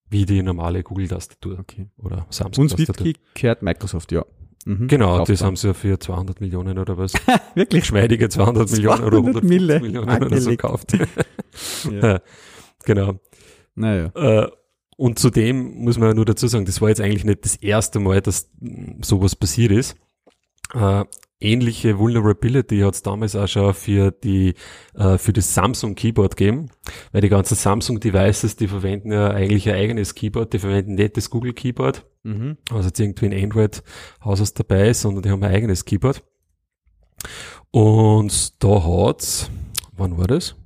wie 0.09 0.25
die 0.25 0.41
normale 0.45 0.85
Google-Tastatur 0.85 1.59
Okay. 1.59 1.89
oder 1.99 2.19
Und 2.27 2.33
Samsung-Tastatur. 2.33 2.95
SwiftKey 2.95 3.15
gehört 3.35 3.63
Microsoft, 3.63 4.13
ja. 4.13 4.25
Mhm. 4.65 4.89
Genau, 4.89 5.25
das 5.25 5.39
dann. 5.39 5.47
haben 5.47 5.57
sie 5.57 5.69
ja 5.69 5.75
für 5.75 5.99
200 5.99 6.41
Millionen 6.41 6.79
oder 6.79 6.99
was. 6.99 7.13
Wirklich? 7.55 7.83
Geschmeidige 7.83 8.29
200 8.29 8.71
Millionen 8.71 9.03
oder 9.05 9.17
200 9.23 9.45
150 9.45 9.49
Mille 9.49 9.81
Millionen 9.81 10.09
oder 10.09 10.19
so 10.41 10.51
angelegt. 10.51 10.63
gekauft. 10.63 10.93
Ja. 12.03 12.21
genau. 12.85 13.21
Naja. 13.75 14.11
Äh, 14.15 14.49
und 14.97 15.19
zudem 15.19 15.77
muss 15.85 15.97
man 15.99 16.17
nur 16.17 16.25
dazu 16.25 16.49
sagen, 16.49 16.65
das 16.65 16.81
war 16.81 16.89
jetzt 16.89 17.01
eigentlich 17.01 17.25
nicht 17.25 17.45
das 17.45 17.57
erste 17.57 18.01
Mal, 18.01 18.21
dass 18.21 18.51
sowas 19.03 19.37
passiert 19.37 19.71
ist. 19.73 19.97
Äh, 20.75 21.05
ähnliche 21.41 21.99
Vulnerability 21.99 22.81
hat 22.81 22.95
es 22.95 23.03
damals 23.03 23.37
auch 23.37 23.47
schon 23.47 23.75
für 23.75 24.11
die 24.11 24.55
äh, 24.95 25.19
für 25.19 25.33
das 25.33 25.55
Samsung 25.55 25.95
Keyboard 25.95 26.37
gegeben, 26.37 26.71
weil 27.13 27.21
die 27.21 27.29
ganzen 27.29 27.55
Samsung 27.55 28.01
Devices, 28.01 28.57
die 28.57 28.69
verwenden 28.69 29.13
ja 29.13 29.31
eigentlich 29.31 29.69
ein 29.69 29.77
eigenes 29.77 30.15
Keyboard, 30.15 30.53
die 30.53 30.59
verwenden 30.59 30.95
nicht 30.95 31.17
das 31.17 31.31
Google 31.31 31.53
Keyboard, 31.53 32.05
Mhm. 32.25 32.59
also 32.71 32.89
jetzt 32.89 33.01
irgendwie 33.01 33.27
ein 33.27 33.45
Android 33.45 33.83
Haus 34.25 34.53
dabei 34.53 34.89
ist, 34.89 35.01
sondern 35.01 35.23
die 35.23 35.31
haben 35.31 35.43
ein 35.43 35.55
eigenes 35.55 35.85
Keyboard. 35.85 36.25
Und 37.71 38.63
da 38.63 38.83
hat's, 38.85 39.51
wann 39.93 40.19
war 40.19 40.27
das? 40.27 40.57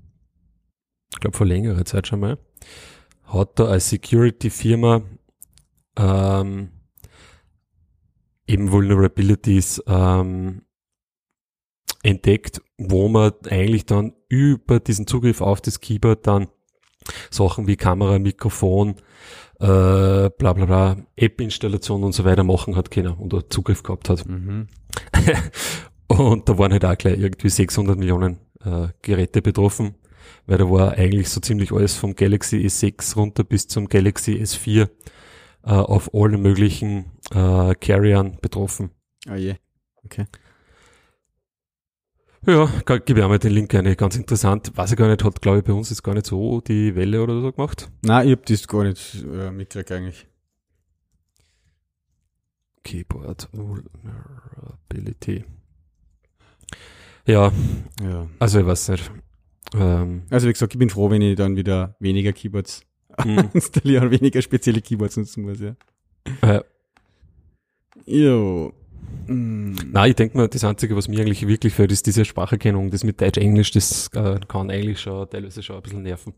Ich 1.13 1.21
glaube 1.21 1.37
vor 1.37 1.47
längerer 1.47 1.85
Zeit 1.85 2.07
schon 2.07 2.21
mal, 2.21 2.39
hat 3.27 3.59
da 3.59 3.67
als 3.67 3.91
Security-Firma 3.91 5.03
ähm, 5.97 6.71
eben 8.53 8.71
Vulnerabilities 8.71 9.83
ähm, 9.87 10.63
entdeckt, 12.03 12.61
wo 12.77 13.09
man 13.09 13.33
eigentlich 13.49 13.87
dann 13.87 14.13
über 14.29 14.81
diesen 14.81 15.07
Zugriff 15.07 15.41
auf 15.41 15.61
das 15.61 15.81
Keyboard 15.81 16.27
dann 16.27 16.49
Sachen 17.31 17.67
wie 17.67 17.77
Kamera, 17.77 18.19
Mikrofon, 18.19 18.97
äh, 19.59 20.31
bla 20.31 20.53
bla 20.53 20.67
bla, 20.67 20.97
App-Installation 21.17 22.05
und 22.05 22.13
so 22.13 22.25
weiter 22.25 22.45
machen 22.45 22.77
hat 22.77 22.91
können 22.91 23.15
und 23.15 23.33
dort 23.33 23.53
Zugriff 23.53 23.83
gehabt 23.83 24.09
hat. 24.09 24.27
Mhm. 24.27 24.69
Und 26.09 26.47
da 26.47 26.59
waren 26.59 26.73
halt 26.73 26.85
auch 26.85 26.99
gleich 26.99 27.19
irgendwie 27.19 27.49
600 27.49 27.97
Millionen 27.97 28.39
äh, 28.63 28.89
Geräte 29.01 29.41
betroffen, 29.41 29.95
weil 30.45 30.59
da 30.59 30.71
war 30.71 30.93
eigentlich 30.93 31.31
so 31.31 31.41
ziemlich 31.41 31.73
alles 31.73 31.97
vom 31.97 32.15
Galaxy 32.15 32.59
S6 32.59 33.17
runter 33.17 33.45
bis 33.45 33.67
zum 33.67 33.89
Galaxy 33.89 34.35
S4 34.35 34.91
äh, 35.65 35.71
auf 35.71 36.15
allen 36.15 36.41
möglichen 36.43 37.13
äh, 37.33 37.75
Carriern 37.75 38.39
betroffen. 38.41 38.91
Oh 39.31 39.35
je. 39.35 39.55
Okay. 40.05 40.27
Ja, 42.45 42.67
gebe 42.99 43.21
ich 43.21 43.25
auch 43.25 43.29
mal 43.29 43.39
den 43.39 43.53
Link 43.53 43.73
eine, 43.75 43.95
ganz 43.95 44.17
interessant. 44.17 44.77
Weiß 44.77 44.91
ich 44.91 44.97
gar 44.99 45.07
nicht, 45.09 45.23
hat 45.23 45.41
glaube 45.41 45.59
ich 45.59 45.65
bei 45.65 45.73
uns 45.73 45.91
jetzt 45.91 46.03
gar 46.03 46.13
nicht 46.15 46.27
so 46.27 46.61
die 46.61 46.97
Welle 46.97 47.23
oder 47.23 47.41
so 47.41 47.53
gemacht. 47.53 47.89
Nein, 48.05 48.27
ich 48.27 48.33
hab 48.33 48.45
das 48.47 48.67
gar 48.67 48.83
nicht 48.83 49.23
äh, 49.33 49.53
mitgekriegt 49.53 49.93
eigentlich. 49.93 50.27
Keyboard 52.83 53.49
Vulnerability. 53.53 55.45
Ja, 57.27 57.53
Ja. 58.03 58.29
also 58.41 58.59
ich 58.59 58.67
weiß 58.67 58.89
nicht. 58.89 59.11
Ähm, 59.75 60.23
Also 60.31 60.49
wie 60.49 60.53
gesagt, 60.53 60.75
ich 60.75 60.79
bin 60.81 60.91
froh, 60.91 61.09
wenn 61.11 61.23
ich 61.23 61.37
dann 61.37 61.55
wieder 61.55 61.95
weniger 62.01 62.33
Keyboards 62.33 62.83
hm, 63.21 63.51
installieren, 63.55 64.11
weniger 64.11 64.43
spezielle 64.43 64.81
Keyboards 64.81 65.17
nutzen 65.17 65.43
muss, 65.45 65.59
ja. 65.61 65.75
äh, 66.43 66.63
Jo. 68.07 68.73
Mm. 69.27 69.75
Nein, 69.93 70.11
ich 70.11 70.17
denke 70.17 70.37
mal, 70.37 70.49
das 70.49 70.65
Einzige, 70.65 70.97
was 70.97 71.09
mir 71.09 71.21
eigentlich 71.21 71.47
wirklich 71.47 71.75
fällt, 71.75 71.93
ist 71.93 72.07
diese 72.07 72.25
Spracherkennung. 72.25 72.91
Das 72.91 73.05
mit 73.05 73.21
Deutsch-Englisch, 73.21 73.71
das 73.73 74.09
äh, 74.15 74.41
kann 74.49 74.71
eigentlich 74.71 75.01
schon 75.01 75.29
teilweise 75.29 75.63
schon 75.63 75.77
ein 75.77 75.83
bisschen 75.83 76.03
nerven. 76.03 76.35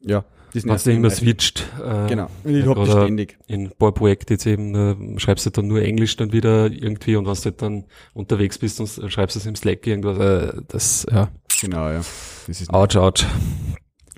Ja. 0.00 0.24
Das 0.54 0.64
Wenn 0.64 0.76
du 0.76 0.90
immer 0.92 1.10
switcht, 1.10 1.66
äh, 1.84 2.08
Genau. 2.08 2.30
Und 2.42 2.54
ich 2.54 2.66
hab 2.66 2.76
das 2.76 2.90
ständig. 2.90 3.38
in 3.48 3.66
ein 3.66 3.72
paar 3.78 3.92
Projekten 3.92 4.32
jetzt 4.32 4.46
eben, 4.46 4.74
äh, 5.14 5.20
schreibst 5.20 5.44
du 5.44 5.50
dann 5.50 5.66
nur 5.66 5.82
Englisch 5.82 6.16
dann 6.16 6.32
wieder 6.32 6.70
irgendwie 6.70 7.16
und 7.16 7.26
wenn 7.26 7.34
du 7.34 7.44
halt 7.44 7.60
dann 7.60 7.84
unterwegs 8.14 8.56
bist 8.56 8.80
und 8.80 8.88
schreibst 9.12 9.36
es 9.36 9.44
im 9.44 9.56
Slack 9.56 9.86
irgendwas, 9.86 10.18
äh, 10.18 10.62
das, 10.68 11.06
ja, 11.10 11.28
Genau, 11.60 11.90
ja. 11.90 11.98
Das 12.46 12.60
ist 12.60 12.72
ouch, 12.72 12.96
ouch. 12.96 13.24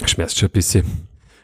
Schmerzt 0.06 0.38
schon 0.38 0.48
ein 0.48 0.52
bisschen. 0.52 0.84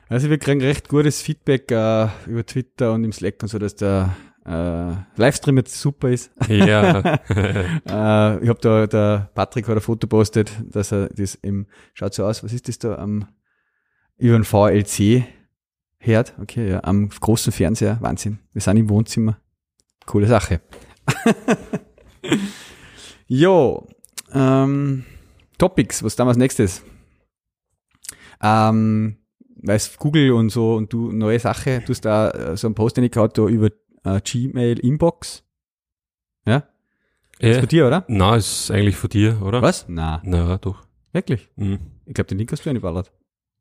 Also 0.08 0.30
wir 0.30 0.38
kriegen 0.38 0.60
recht 0.60 0.88
gutes 0.88 1.20
Feedback 1.20 1.70
äh, 1.70 2.08
über 2.26 2.46
Twitter 2.46 2.92
und 2.92 3.04
im 3.04 3.12
Slack 3.12 3.42
und 3.42 3.48
so, 3.48 3.58
dass 3.58 3.74
der 3.74 4.16
äh, 4.46 4.94
Livestream 5.16 5.56
jetzt 5.56 5.80
super 5.80 6.08
ist. 6.08 6.30
Ja, 6.48 7.00
äh, 7.00 8.42
ich 8.42 8.48
habe 8.48 8.58
da, 8.60 8.86
der 8.86 9.30
Patrick 9.34 9.66
hat 9.66 9.76
ein 9.76 9.80
Foto 9.80 10.06
postet, 10.06 10.52
dass 10.62 10.92
er 10.92 11.08
das 11.08 11.34
im, 11.36 11.66
schaut 11.94 12.14
so 12.14 12.24
aus, 12.24 12.44
was 12.44 12.52
ist 12.52 12.68
das 12.68 12.78
da, 12.78 12.96
am, 12.96 13.26
über 14.16 14.38
den 14.38 14.44
VLC 14.44 15.24
hört, 15.98 16.34
okay, 16.40 16.70
ja, 16.70 16.84
am 16.84 17.08
großen 17.08 17.52
Fernseher, 17.52 17.98
Wahnsinn. 18.00 18.38
Wir 18.52 18.62
sind 18.62 18.76
im 18.76 18.88
Wohnzimmer. 18.88 19.38
Coole 20.06 20.28
Sache. 20.28 20.60
jo, 23.26 23.88
ähm, 24.32 25.04
Topics, 25.58 26.04
was 26.04 26.14
dann 26.14 26.28
als 26.28 26.36
nächstes? 26.36 26.82
Ähm, 28.42 29.16
weiß 29.62 29.96
Google 29.98 30.32
und 30.32 30.50
so 30.50 30.74
und 30.74 30.92
du 30.92 31.10
neue 31.12 31.38
Sache, 31.38 31.80
du 31.84 31.90
hast 31.90 32.02
da 32.04 32.30
äh, 32.30 32.56
so 32.56 32.66
einen 32.68 32.74
Post 32.74 32.98
reingehauen 32.98 33.30
da 33.34 33.46
über 33.46 33.68
äh, 34.04 34.20
Gmail 34.22 34.78
Inbox. 34.78 35.42
Ja? 36.46 36.64
Äh, 37.40 37.50
Ist 37.52 37.60
bei 37.60 37.66
dir, 37.66 37.86
oder? 37.86 38.04
na, 38.08 38.36
ist 38.36 38.70
eigentlich 38.70 38.96
von 38.96 39.10
dir, 39.10 39.40
oder? 39.42 39.60
Was? 39.62 39.86
Na, 39.88 40.20
Na, 40.24 40.56
doch. 40.58 40.82
wirklich? 41.12 41.48
Mhm. 41.56 41.78
Ich 42.06 42.14
glaube, 42.14 42.28
den 42.28 42.38
Link 42.38 42.52
hast 42.52 42.64
du 42.64 42.70
eingeballert. 42.70 43.12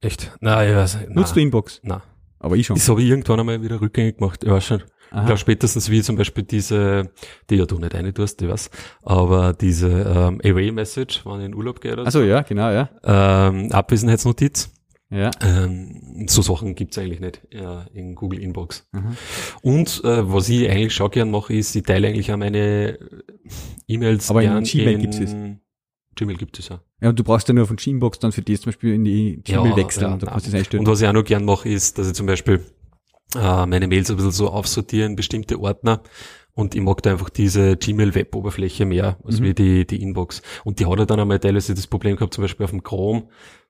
Echt? 0.01 0.31
Na, 0.41 0.65
ich 0.67 0.75
weiß 0.75 0.97
nicht. 0.99 1.09
Nutzt 1.09 1.35
du 1.35 1.39
Inbox? 1.41 1.79
na. 1.83 2.03
Aber 2.45 2.55
ich 2.55 2.67
schon. 2.67 2.75
Das 2.75 2.87
habe 2.89 3.01
ich 3.01 3.09
irgendwann 3.09 3.39
einmal 3.39 3.61
wieder 3.63 3.81
rückgängig 3.81 4.17
gemacht. 4.17 4.43
Ich 4.43 4.49
weiß 4.51 4.63
schon. 4.63 4.83
Ich 5.07 5.13
Aha. 5.13 5.25
glaube 5.25 5.37
spätestens 5.39 5.89
wie 5.89 6.01
zum 6.01 6.15
Beispiel 6.15 6.43
diese, 6.43 7.09
die 7.49 7.55
ja 7.55 7.65
du 7.65 7.77
nicht 7.79 7.95
eine 7.95 8.13
tust, 8.13 8.41
ich 8.41 8.49
weiß, 8.49 8.69
aber 9.03 9.53
diese 9.53 9.87
ähm, 9.87 10.41
Away-Message, 10.43 11.25
wenn 11.25 11.39
ich 11.39 11.45
in 11.45 11.55
Urlaub 11.55 11.79
gehe 11.79 11.93
oder 11.93 12.03
so, 12.03 12.19
Also 12.19 12.21
ja, 12.23 12.41
genau, 12.41 12.69
ja. 12.71 12.89
ähm, 13.03 13.71
Abwesenheitsnotiz, 13.71 14.71
Ja. 15.09 15.31
ähm, 15.41 16.25
so 16.27 16.41
Sachen 16.41 16.75
gibt's 16.75 16.97
eigentlich 16.97 17.19
nicht 17.21 17.41
ja, 17.51 17.85
in 17.93 18.15
Google 18.15 18.39
Inbox. 18.41 18.87
Mhm. 18.91 19.15
Und 19.61 20.01
äh, 20.03 20.31
was 20.33 20.49
ich 20.49 20.69
eigentlich 20.69 20.93
schon 20.93 21.11
gern 21.11 21.31
mache, 21.31 21.53
ist, 21.53 21.75
ich 21.75 21.83
teile 21.83 22.07
eigentlich 22.09 22.31
auch 22.33 22.37
meine 22.37 22.97
E-Mails 23.87 24.29
Aber 24.29 24.43
in 24.43 24.63
Gmail 24.63 24.97
gibt's 24.97 25.19
es. 25.19 25.33
Gmail 26.15 26.37
gibt 26.37 26.57
es 26.59 26.69
ja. 26.69 26.79
Ja, 27.01 27.09
und 27.09 27.19
du 27.19 27.23
brauchst 27.23 27.47
ja 27.47 27.53
nur 27.53 27.67
von 27.67 27.77
Inbox 27.83 28.19
dann 28.19 28.31
für 28.31 28.41
die 28.41 28.57
zum 28.57 28.71
Beispiel 28.71 28.93
in 28.93 29.03
die 29.03 29.41
Gmail 29.43 29.71
Ja, 29.71 29.75
wechseln 29.77 30.03
ja, 30.03 30.09
kannst 30.27 30.47
du 30.47 30.51
das 30.51 30.55
einstellen. 30.59 30.79
Und 30.85 30.91
was 30.91 31.01
ich 31.01 31.07
auch 31.07 31.13
noch 31.13 31.23
gern 31.25 31.45
mache, 31.45 31.67
ist, 31.69 31.97
dass 31.97 32.07
ich 32.07 32.13
zum 32.13 32.25
Beispiel 32.25 32.63
äh, 33.35 33.65
meine 33.65 33.87
Mails 33.87 34.09
ein 34.09 34.15
bisschen 34.15 34.31
so 34.31 34.49
aufsortiere 34.49 35.05
in 35.05 35.15
bestimmte 35.15 35.59
Ordner 35.59 36.01
und 36.53 36.73
ich 36.73 36.81
mag 36.81 37.01
da 37.03 37.11
einfach 37.11 37.29
diese 37.29 37.75
Gmail-Web-Oberfläche 37.75 38.85
mehr 38.85 39.17
als 39.25 39.39
Mhm. 39.41 39.43
wie 39.43 39.53
die, 39.53 39.85
die 39.87 40.01
Inbox. 40.01 40.41
Und 40.63 40.79
die 40.79 40.85
hat 40.85 40.97
ja 40.99 41.05
dann 41.05 41.19
einmal 41.19 41.39
teilweise 41.39 41.73
das 41.75 41.85
Problem 41.87 42.15
gehabt, 42.15 42.33
zum 42.33 42.43
Beispiel 42.43 42.63
auf 42.63 42.69
dem 42.71 42.81
Chrome, 42.81 43.23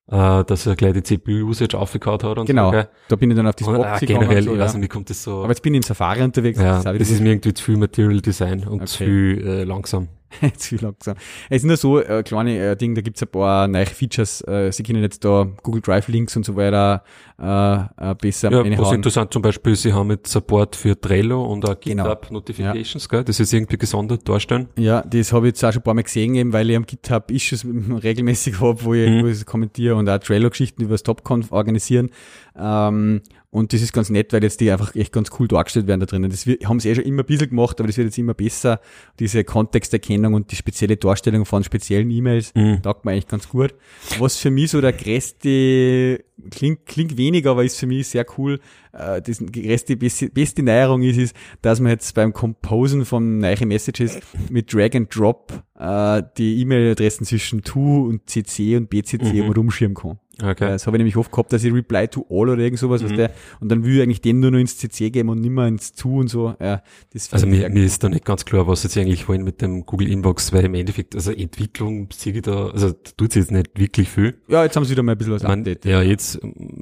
äh, 0.07 0.43
dass 0.43 0.67
er 0.67 0.75
gleich 0.75 0.93
die 0.93 1.01
CPU-Usage 1.01 1.75
aufgekaut 1.79 2.23
hat 2.23 2.37
und 2.37 2.45
genau, 2.45 2.67
so. 2.67 2.71
gell? 2.73 2.89
da 3.07 3.15
bin 3.15 3.31
ich 3.31 3.37
dann 3.37 3.47
auf 3.47 3.55
das 3.55 3.67
Und, 3.67 3.75
äh, 3.75 3.77
Boxy 3.79 4.05
gegangen 4.05 4.27
generell, 4.27 4.43
so, 4.43 4.51
ich 4.51 4.57
ja. 4.59 4.63
weiß 4.65 4.73
nicht, 4.75 4.83
wie 4.83 4.87
kommt 4.87 5.09
das 5.09 5.23
so. 5.23 5.39
Aber 5.39 5.49
jetzt 5.49 5.63
bin 5.63 5.73
ich 5.73 5.77
in 5.77 5.81
Safari 5.81 6.21
unterwegs. 6.21 6.59
ja, 6.59 6.81
wieder 6.81 6.99
das 6.99 7.09
ist 7.09 7.21
mir 7.21 7.29
irgendwie 7.31 7.55
zu 7.55 7.63
viel 7.63 7.77
Material 7.77 8.21
Design 8.21 8.59
und 8.67 8.81
Okay. 8.81 8.85
zu 8.85 8.97
viel 8.97 9.47
äh, 9.47 9.63
langsam. 9.63 10.09
zu 10.57 10.69
viel 10.69 10.81
langsam. 10.81 11.15
Es 11.49 11.57
ist 11.57 11.65
nur 11.65 11.77
so, 11.77 11.99
äh, 11.99 12.23
kleine 12.23 12.57
äh, 12.59 12.75
Ding, 12.75 12.95
da 12.95 13.01
gibt's 13.01 13.21
ein 13.21 13.27
paar 13.29 13.67
neue 13.67 13.85
Features. 13.85 14.41
Äh, 14.47 14.71
Sie 14.71 14.83
können 14.83 15.01
jetzt 15.01 15.23
da 15.23 15.47
Google 15.63 15.81
Drive 15.81 16.07
Links 16.07 16.35
und 16.35 16.45
so 16.45 16.55
weiter 16.55 17.03
äh, 17.39 18.11
äh, 18.11 18.15
besser 18.15 18.51
Ja, 18.51 18.77
was 18.79 18.91
interessant 18.91 19.31
zum 19.33 19.41
Beispiel, 19.41 19.75
sie 19.75 19.93
haben 19.93 20.09
jetzt 20.11 20.31
Support 20.31 20.75
für 20.75 20.99
Trello 20.99 21.43
und 21.45 21.67
auch 21.69 21.79
Genau. 21.79 22.03
GitHub 22.03 22.31
Notifications, 22.31 23.07
gell? 23.09 23.23
Das 23.23 23.39
ist 23.39 23.53
irgendwie 23.53 23.77
gesondert 23.77 24.27
darstellen. 24.27 24.67
Ja, 24.77 25.01
das 25.01 25.31
habe 25.33 25.47
ich 25.47 25.51
jetzt 25.51 25.63
auch 25.63 25.71
schon 25.71 25.81
ein 25.81 25.83
paar 25.83 25.93
Mal 25.93 26.03
gesehen, 26.03 26.35
eben, 26.35 26.53
weil 26.53 26.69
ich 26.69 26.75
am 26.77 26.85
GitHub 26.85 27.29
Issues 27.31 27.65
regelmäßig 28.03 28.59
habe, 28.59 28.83
wo 28.83 28.93
ich, 28.93 29.09
Mhm. 29.09 29.23
wo 29.23 29.27
ich 29.27 29.45
kommentiere 29.45 29.95
und 29.95 30.09
auch 30.09 30.17
Trello-Geschichten 30.17 30.81
über 30.83 30.93
das 30.93 31.03
TopConf 31.03 31.51
organisieren. 31.51 32.09
Ähm, 32.57 33.21
und 33.55 33.71
das 33.73 33.81
ist 33.81 33.93
ganz 33.93 34.09
nett, 34.09 34.33
weil 34.33 34.43
jetzt 34.43 34.59
die 34.59 34.69
einfach 34.69 34.93
echt 34.95 35.11
ganz 35.13 35.29
cool 35.39 35.47
dargestellt 35.47 35.87
werden 35.87 36.01
da 36.01 36.05
drinnen. 36.05 36.29
Das 36.29 36.45
wir- 36.45 36.57
haben 36.65 36.79
sie 36.79 36.89
eh 36.89 36.95
schon 36.95 37.05
immer 37.05 37.23
ein 37.23 37.25
bisschen 37.25 37.49
gemacht, 37.49 37.79
aber 37.79 37.87
das 37.87 37.97
wird 37.97 38.05
jetzt 38.07 38.17
immer 38.17 38.33
besser. 38.33 38.79
Diese 39.19 39.43
Kontexterkennung 39.43 40.33
und 40.33 40.51
die 40.51 40.55
spezielle 40.55 40.97
Darstellung 40.97 41.45
von 41.45 41.63
speziellen 41.63 42.11
E-Mails 42.11 42.53
Mhm. 42.53 42.81
taugt 42.81 43.05
mir 43.05 43.11
eigentlich 43.11 43.27
ganz 43.27 43.47
gut. 43.49 43.73
Was 44.19 44.37
für 44.37 44.51
mich 44.51 44.71
so 44.71 44.81
der 44.81 44.93
größte, 44.93 46.23
klingt, 46.51 46.85
klingt 46.85 47.17
wenig, 47.17 47.47
aber 47.47 47.63
ist 47.63 47.79
für 47.79 47.87
mich 47.87 48.07
sehr 48.07 48.25
cool, 48.37 48.59
äh, 48.93 49.21
das 49.21 49.39
größte, 49.39 49.95
beste, 49.97 50.29
beste 50.29 50.61
Neuerung 50.63 51.01
ist, 51.03 51.17
ist, 51.17 51.35
dass 51.61 51.79
man 51.79 51.91
jetzt 51.91 52.13
beim 52.15 52.33
Composen 52.33 53.05
von 53.05 53.39
neue 53.39 53.65
Messages 53.65 54.19
mit 54.49 54.73
Drag 54.73 54.95
and 54.95 55.15
Drop 55.15 55.63
äh, 55.79 56.23
die 56.37 56.59
E-Mail-Adressen 56.61 57.25
zwischen 57.25 57.61
To 57.61 58.05
und 58.07 58.29
CC 58.29 58.77
und 58.77 58.89
BCC 58.89 59.23
Mhm. 59.33 59.37
immer 59.43 59.55
rumschieben 59.55 59.93
kann. 59.95 60.19
Okay. 60.41 60.67
Das 60.67 60.85
habe 60.85 60.97
ich 60.97 60.99
nämlich 60.99 61.15
oft 61.15 61.31
gehabt, 61.31 61.53
dass 61.53 61.63
ich 61.63 61.73
Reply 61.73 62.07
to 62.09 62.25
All 62.29 62.49
oder 62.49 62.57
irgend 62.59 62.77
sowas, 62.79 63.01
Mhm. 63.01 63.05
was 63.05 63.13
der, 63.15 63.31
und 63.61 63.69
dann 63.69 63.85
will 63.85 63.95
ich 63.95 64.01
eigentlich 64.01 64.21
den 64.21 64.39
nur 64.41 64.51
noch 64.51 64.59
ins 64.59 64.77
CC 64.77 65.09
geben 65.09 65.29
und 65.29 65.39
nicht 65.39 65.49
mehr 65.51 65.65
ins 65.67 65.93
To 65.93 66.17
und 66.19 66.27
so. 66.29 66.55
Ja, 66.59 66.81
das 67.13 67.31
Also 67.31 67.47
mir, 67.47 67.69
mir 67.69 67.83
ist 67.85 68.03
da 68.03 68.09
nicht 68.09 68.25
ganz 68.25 68.43
klar, 68.43 68.67
was 68.67 68.83
jetzt 68.83 68.97
eigentlich 68.97 69.27
wollen 69.29 69.43
mit 69.43 69.61
dem 69.61 69.85
Google 69.85 70.09
Inbox, 70.09 70.51
weil 70.51 70.65
im 70.65 70.73
Endeffekt, 70.73 71.15
also 71.15 71.31
Entwicklung 71.31 72.09
sehe 72.13 72.33
ich 72.33 72.41
da, 72.41 72.67
also 72.69 72.89
da 72.91 72.95
tut 73.15 73.31
sich 73.31 73.41
jetzt 73.43 73.51
nicht 73.51 73.71
wirklich 73.79 74.09
viel. 74.09 74.35
Ja, 74.49 74.63
jetzt 74.63 74.75
haben 74.75 74.83
sie 74.83 74.91
wieder 74.91 75.03
mal 75.03 75.13
ein 75.13 75.17
bisschen 75.17 75.33
was 75.33 75.41
Ich 75.43 75.47
mein, 75.47 75.59
updated. 75.59 75.85
ja, 75.85 76.01
jetzt 76.01 76.39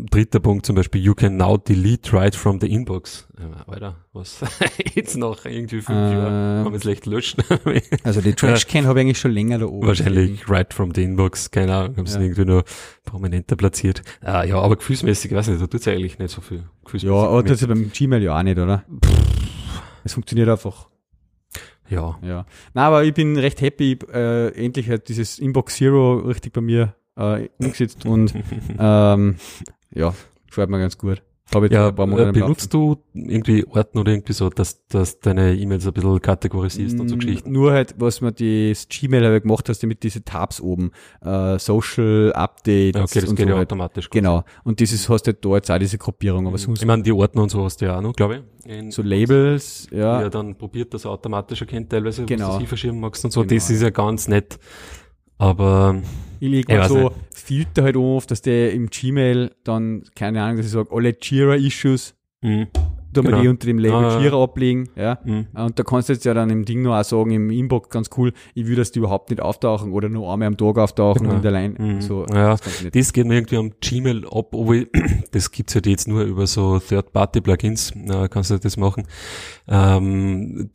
dritter 0.09 0.39
Punkt 0.39 0.65
zum 0.65 0.75
Beispiel, 0.75 1.01
you 1.01 1.13
can 1.13 1.37
now 1.37 1.57
delete 1.57 2.11
right 2.13 2.35
from 2.35 2.59
the 2.59 2.67
inbox. 2.67 3.27
Ja, 3.51 3.63
Alter, 3.67 3.95
was 4.13 4.39
jetzt 4.95 5.17
nach 5.17 5.45
irgendwie 5.45 5.81
fünf 5.81 5.89
Ähm. 5.97 6.11
Jahren 6.13 6.63
kann 6.63 6.71
man 6.71 6.75
es 6.75 6.83
leicht 6.83 7.05
löschen. 7.05 7.43
Also 8.03 8.21
die 8.21 8.33
Trashcan 8.33 8.85
habe 8.87 8.99
ich 8.99 9.05
eigentlich 9.05 9.19
schon 9.19 9.31
länger 9.31 9.59
da 9.59 9.65
oben. 9.65 9.85
Wahrscheinlich 9.87 10.47
right 10.49 10.73
from 10.73 10.93
the 10.95 11.03
inbox, 11.03 11.51
keine 11.51 11.75
Ahnung, 11.75 11.97
haben 11.97 12.05
sie 12.05 12.17
Ja. 12.17 12.23
irgendwie 12.23 12.45
nur 12.45 12.63
prominenter 13.05 13.55
platziert. 13.55 14.01
Ah, 14.21 14.43
ja, 14.43 14.59
aber 14.59 14.75
gefühlsmäßig, 14.77 15.31
ich 15.31 15.37
weiß 15.37 15.47
nicht, 15.49 15.61
da 15.61 15.67
tut 15.67 15.81
es 15.81 15.87
eigentlich 15.87 16.19
nicht 16.19 16.31
so 16.33 16.41
viel. 16.41 16.63
Ja, 16.97 17.11
aber 17.13 17.43
das 17.43 17.53
ist 17.53 17.61
ja 17.61 17.67
beim 17.67 17.91
Gmail 17.91 18.23
ja 18.23 18.37
auch 18.37 18.43
nicht, 18.43 18.57
oder? 18.57 18.83
Es 20.03 20.13
funktioniert 20.13 20.49
einfach. 20.49 20.89
ja. 21.89 22.17
Ja. 22.21 22.45
Na, 22.73 22.87
aber 22.87 23.03
ich 23.03 23.13
bin 23.13 23.37
recht 23.37 23.61
happy, 23.61 23.97
äh, 24.13 24.49
endlich 24.49 24.89
hat 24.89 25.07
dieses 25.09 25.39
Inbox 25.39 25.75
Zero 25.75 26.15
richtig 26.19 26.53
bei 26.53 26.61
mir 26.61 26.95
äh, 27.17 27.49
umgesetzt 27.59 28.05
und 28.05 28.33
ähm, 28.79 29.35
ja, 29.93 30.13
gefällt 30.47 30.69
mir 30.69 30.79
ganz 30.79 30.97
gut. 30.97 31.21
Habe 31.55 31.65
jetzt 31.67 31.73
Ja, 31.73 31.89
äh, 31.89 32.31
benutzt 32.31 32.73
du 32.73 32.97
irgendwie 33.13 33.65
Orten 33.65 33.97
oder 33.99 34.11
irgendwie 34.11 34.33
so, 34.33 34.49
dass, 34.49 34.85
dass 34.87 35.19
deine 35.19 35.55
E-Mails 35.55 35.85
ein 35.87 35.93
bisschen 35.93 36.21
kategorisierst 36.21 36.99
und 36.99 37.07
so 37.09 37.15
Mm, 37.15 37.19
Geschichten? 37.19 37.51
Nur 37.51 37.71
halt, 37.71 37.95
was 37.97 38.21
man 38.21 38.33
das 38.35 38.87
Gmail 38.87 39.25
habe 39.25 39.37
ich 39.37 39.43
gemacht 39.43 39.69
hast, 39.69 39.83
mit 39.83 40.03
diese 40.03 40.23
Tabs 40.23 40.59
oben, 40.61 40.91
äh, 41.23 41.57
Social 41.59 42.31
Updates 42.33 42.95
Ja, 42.95 43.03
okay, 43.03 43.21
das 43.21 43.29
und 43.29 43.35
geht 43.35 43.45
so 43.45 43.51
ja 43.51 43.57
halt. 43.57 43.67
automatisch. 43.71 44.09
quasi. 44.09 44.19
Genau. 44.21 44.43
Und 44.63 44.79
dieses 44.79 45.07
hast 45.09 45.23
du 45.23 45.31
halt 45.31 45.45
da 45.45 45.55
jetzt 45.55 45.71
auch 45.71 45.77
diese 45.79 45.97
Gruppierung, 45.97 46.47
aber 46.47 46.57
sonst 46.57 46.81
Ich 46.81 46.87
meine, 46.87 47.03
die 47.03 47.11
Ordner 47.11 47.43
und 47.43 47.49
so 47.49 47.63
hast 47.63 47.81
du 47.81 47.85
ja 47.85 47.97
auch 47.97 48.01
noch, 48.01 48.13
glaube 48.13 48.35
ich. 48.37 48.41
In, 48.71 48.91
so 48.91 49.01
Labels, 49.01 49.87
ja. 49.91 50.21
ja 50.21 50.29
dann 50.29 50.55
probiert, 50.55 50.93
dass 50.93 51.03
er 51.05 51.11
automatisch 51.11 51.59
erkennt, 51.61 51.89
teilweise, 51.89 52.23
Genau. 52.25 52.47
was 52.47 52.55
du 52.55 52.61
sie 52.61 52.67
verschieben 52.67 52.99
magst 52.99 53.25
und 53.25 53.31
so. 53.31 53.41
Genau, 53.41 53.53
Das 53.53 53.69
ist 53.69 53.81
ja 53.81 53.89
ganz 53.89 54.27
nett. 54.29 54.57
Aber 55.43 56.01
Ich 56.39 56.49
lege 56.49 56.73
mal 56.77 56.87
so 56.87 56.97
nicht. 57.09 57.11
Filter 57.31 57.83
halt 57.83 57.97
auf, 57.97 58.25
dass 58.25 58.41
der 58.41 58.71
im 58.73 58.87
Gmail 58.89 59.51
dann, 59.63 60.03
keine 60.15 60.41
Ahnung, 60.41 60.57
dass 60.57 60.65
ich 60.67 60.71
sage, 60.71 60.89
alle 60.91 61.13
Jira-Issues, 61.21 62.15
mh, 62.41 62.67
da 63.11 63.21
mal 63.21 63.29
Genau. 63.29 63.41
die 63.41 63.47
unter 63.49 63.67
dem 63.67 63.77
Label 63.77 64.05
Ah. 64.05 64.19
Jira 64.21 64.41
ablegen, 64.41 64.89
ja. 64.95 65.19
mh. 65.23 65.45
Und 65.65 65.77
da 65.77 65.83
kannst 65.83 66.07
du 66.09 66.13
jetzt 66.13 66.23
ja 66.25 66.33
dann 66.33 66.49
im 66.49 66.63
Ding 66.65 66.81
noch 66.81 66.95
auch 66.97 67.03
sagen, 67.03 67.31
im 67.31 67.49
Inbox 67.51 67.89
ganz 67.89 68.09
cool, 68.17 68.31
ich 68.55 68.65
will, 68.67 68.75
dass 68.75 68.91
die 68.91 68.99
überhaupt 68.99 69.29
nicht 69.29 69.41
auftauchen 69.41 69.91
oder 69.91 70.07
nur 70.09 70.31
einmal 70.31 70.47
am 70.47 70.57
Tag 70.57 70.77
auftauchen 70.77 71.23
Genau. 71.23 71.35
und 71.35 71.45
allein. 71.45 71.75
Mhm. 71.77 72.01
So, 72.01 72.25
Ja, 72.33 72.51
das. 72.55 72.85
Das 72.91 73.13
geht 73.13 73.27
mir 73.27 73.35
irgendwie 73.35 73.57
am 73.57 73.71
Gmail 73.81 74.25
ab, 74.25 74.47
obwohl 74.53 74.87
das 75.31 75.51
gibt's 75.51 75.75
halt 75.75 75.85
jetzt 75.87 76.07
nur 76.07 76.23
über 76.23 76.47
so 76.47 76.79
Third-Party-Plugins, 76.79 77.91
äh, 78.09 78.29
kannst 78.29 78.49
du 78.51 78.57
das 78.57 78.77
machen. 78.77 79.03
Ähm, 79.67 80.69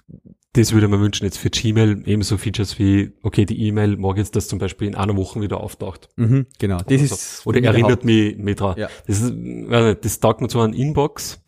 das 0.55 0.73
würde 0.73 0.89
mir 0.89 0.99
wünschen 1.01 1.25
jetzt 1.25 1.39
für 1.39 1.51
Gmail, 1.51 2.03
ebenso 2.07 2.37
Features 2.39 2.79
wie, 2.79 3.13
okay, 3.23 3.45
die 3.45 3.61
E-Mail 3.67 3.97
mag 3.97 4.17
jetzt, 4.17 4.35
dass 4.35 4.49
zum 4.49 4.59
Beispiel 4.59 4.89
in 4.89 4.95
einer 4.95 5.17
Woche 5.17 5.41
wieder 5.41 5.61
auftaucht. 5.61 6.09
Mhm, 6.17 6.47
genau. 6.59 6.79
Das 6.79 6.87
Oder 6.87 6.95
ist, 7.03 7.37
so. 7.43 7.51
Oder 7.51 7.57
für 7.59 7.61
mich 7.61 7.71
erinnert 7.71 8.05
mich, 8.05 8.37
mich 8.39 8.57
dran. 8.57 8.75
Ja. 8.79 8.89
Das 9.07 9.21
ist, 9.21 9.35
nicht, 9.35 10.05
das 10.05 10.21
taugt 10.21 10.41
mir 10.41 10.49
zwar 10.49 10.65
an 10.65 10.73
Inbox, 10.73 11.43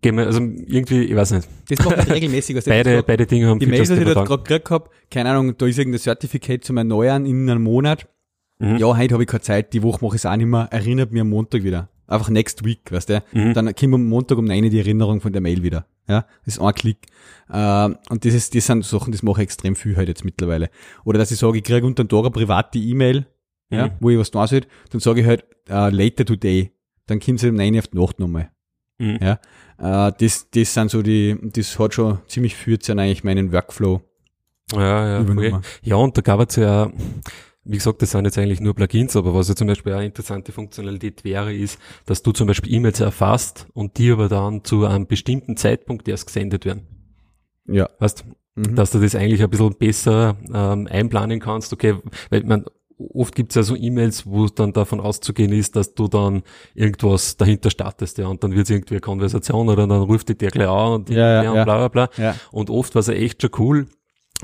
gehen 0.00 0.16
wir, 0.16 0.26
also 0.26 0.40
irgendwie, 0.40 1.04
ich 1.04 1.14
weiß 1.14 1.32
nicht, 1.32 1.48
Das 1.68 1.84
macht 1.84 1.96
man 1.98 2.06
regelmäßig. 2.10 2.56
Also 2.56 2.70
beide, 2.70 2.96
das- 2.96 3.06
beide 3.06 3.26
Dinge 3.26 3.48
haben 3.48 3.58
die 3.60 3.66
Mails, 3.66 3.88
Features, 3.88 3.98
die 3.98 4.04
die 4.04 4.10
ich 4.18 4.26
gerade 4.26 4.42
gekriegt 4.42 4.70
habe, 4.70 4.90
keine 5.10 5.30
Ahnung, 5.30 5.56
da 5.56 5.66
ist 5.66 5.78
irgendein 5.78 6.00
Certificate 6.00 6.64
zum 6.64 6.78
Erneuern 6.78 7.26
in 7.26 7.48
einem 7.48 7.62
Monat. 7.62 8.08
Mhm. 8.58 8.78
Ja, 8.78 8.96
heute 8.96 9.12
habe 9.14 9.24
ich 9.24 9.28
keine 9.28 9.42
Zeit, 9.42 9.74
die 9.74 9.82
Woche 9.82 10.02
mache 10.04 10.16
ich 10.16 10.22
es 10.22 10.26
auch 10.26 10.34
nicht 10.36 10.46
mehr, 10.46 10.68
erinnert 10.70 11.12
mir 11.12 11.20
am 11.20 11.28
Montag 11.28 11.62
wieder. 11.62 11.90
Einfach 12.06 12.28
next 12.28 12.64
week, 12.64 12.90
weißt 12.90 13.08
du? 13.10 13.22
Mhm. 13.32 13.54
Dann 13.54 13.74
kommt 13.74 13.94
am 13.94 14.08
Montag 14.08 14.38
um 14.38 14.44
9 14.44 14.70
die 14.70 14.78
Erinnerung 14.78 15.20
von 15.20 15.32
der 15.32 15.42
Mail 15.42 15.62
wieder. 15.62 15.86
Ja, 16.08 16.24
das 16.44 16.54
ist 16.56 16.60
ein 16.60 16.72
Klick. 16.74 16.98
Ähm, 17.52 17.96
und 18.10 18.24
das, 18.24 18.32
ist, 18.34 18.54
das 18.54 18.66
sind 18.66 18.84
Sachen, 18.84 19.10
das 19.12 19.22
mache 19.24 19.40
ich 19.42 19.44
extrem 19.44 19.74
viel 19.74 19.96
halt 19.96 20.08
jetzt 20.08 20.24
mittlerweile. 20.24 20.70
Oder 21.04 21.18
dass 21.18 21.32
ich 21.32 21.38
sage, 21.38 21.58
ich 21.58 21.64
kriege 21.64 21.84
unter 21.86 22.04
dem 22.04 22.08
Tag 22.08 22.20
eine 22.20 22.30
private 22.30 22.78
E-Mail, 22.78 23.26
ja, 23.70 23.86
Mhm. 23.88 23.92
wo 23.98 24.10
ich 24.10 24.18
was 24.18 24.30
tun 24.30 24.46
soll, 24.46 24.60
dann 24.90 25.00
sage 25.00 25.20
ich 25.22 25.26
halt 25.26 25.44
uh, 25.68 25.88
later 25.90 26.24
today. 26.24 26.70
Dann 27.06 27.18
kommt 27.18 27.42
es 27.42 27.48
um 27.48 27.56
9 27.56 27.78
auf 27.78 27.88
die 27.88 27.98
Nacht 27.98 28.20
nochmal. 28.20 28.50
Mhm. 28.98 29.18
Ja, 29.20 29.40
äh, 30.08 30.12
das, 30.18 30.48
das 30.50 30.72
sind 30.74 30.90
so 30.92 31.02
die, 31.02 31.36
das 31.42 31.76
hat 31.78 31.94
schon 31.94 32.18
ziemlich 32.28 32.54
viel 32.54 32.78
zu 32.78 32.92
eigentlich 32.92 33.24
meinen 33.24 33.52
Workflow 33.52 34.00
Ja, 34.72 35.20
ja, 35.20 35.28
okay. 35.28 35.54
ja, 35.82 35.96
und 35.96 36.16
da 36.16 36.22
gab 36.22 36.48
es 36.48 36.56
ja, 36.56 36.90
wie 37.66 37.76
gesagt, 37.76 38.00
das 38.02 38.12
sind 38.12 38.24
jetzt 38.24 38.38
eigentlich 38.38 38.60
nur 38.60 38.74
Plugins, 38.74 39.16
aber 39.16 39.34
was 39.34 39.48
ja 39.48 39.56
zum 39.56 39.66
Beispiel 39.66 39.92
eine 39.92 40.06
interessante 40.06 40.52
Funktionalität 40.52 41.24
wäre, 41.24 41.54
ist, 41.54 41.78
dass 42.06 42.22
du 42.22 42.32
zum 42.32 42.46
Beispiel 42.46 42.72
E-Mails 42.72 43.00
erfasst 43.00 43.66
und 43.74 43.98
die 43.98 44.10
aber 44.12 44.28
dann 44.28 44.64
zu 44.64 44.84
einem 44.86 45.06
bestimmten 45.06 45.56
Zeitpunkt 45.56 46.08
erst 46.08 46.26
gesendet 46.26 46.64
werden. 46.64 46.86
Ja. 47.66 47.88
Weißt, 47.98 48.24
Mhm. 48.58 48.74
dass 48.74 48.90
du 48.90 48.98
das 49.00 49.14
eigentlich 49.14 49.42
ein 49.42 49.50
bisschen 49.50 49.74
besser 49.76 50.34
ähm, 50.54 50.88
einplanen 50.90 51.40
kannst, 51.40 51.74
okay, 51.74 51.96
weil 52.30 52.42
man 52.44 52.64
oft 53.12 53.34
gibt's 53.34 53.54
ja 53.54 53.62
so 53.62 53.76
E-Mails, 53.76 54.24
wo 54.26 54.46
dann 54.46 54.72
davon 54.72 54.98
auszugehen 54.98 55.52
ist, 55.52 55.76
dass 55.76 55.92
du 55.94 56.08
dann 56.08 56.42
irgendwas 56.74 57.36
dahinter 57.36 57.68
startest, 57.68 58.16
ja, 58.16 58.28
und 58.28 58.42
dann 58.42 58.54
wird 58.56 58.70
irgendwie 58.70 58.94
eine 58.94 59.02
Konversation 59.02 59.68
oder 59.68 59.86
dann 59.86 60.00
ruft 60.00 60.30
dich 60.30 60.38
der 60.38 60.50
gleich 60.50 60.68
an 60.68 60.92
und, 60.94 61.10
Ja, 61.10 61.42
ja, 61.42 61.50
und 61.50 61.64
bla 61.64 61.86
bla 61.86 61.88
bla. 61.88 62.08
Ja, 62.16 62.34
Und 62.50 62.70
oft 62.70 62.94
war 62.94 63.00
es 63.00 63.08
ja 63.08 63.12
echt 63.12 63.42
schon 63.42 63.50
cool, 63.58 63.86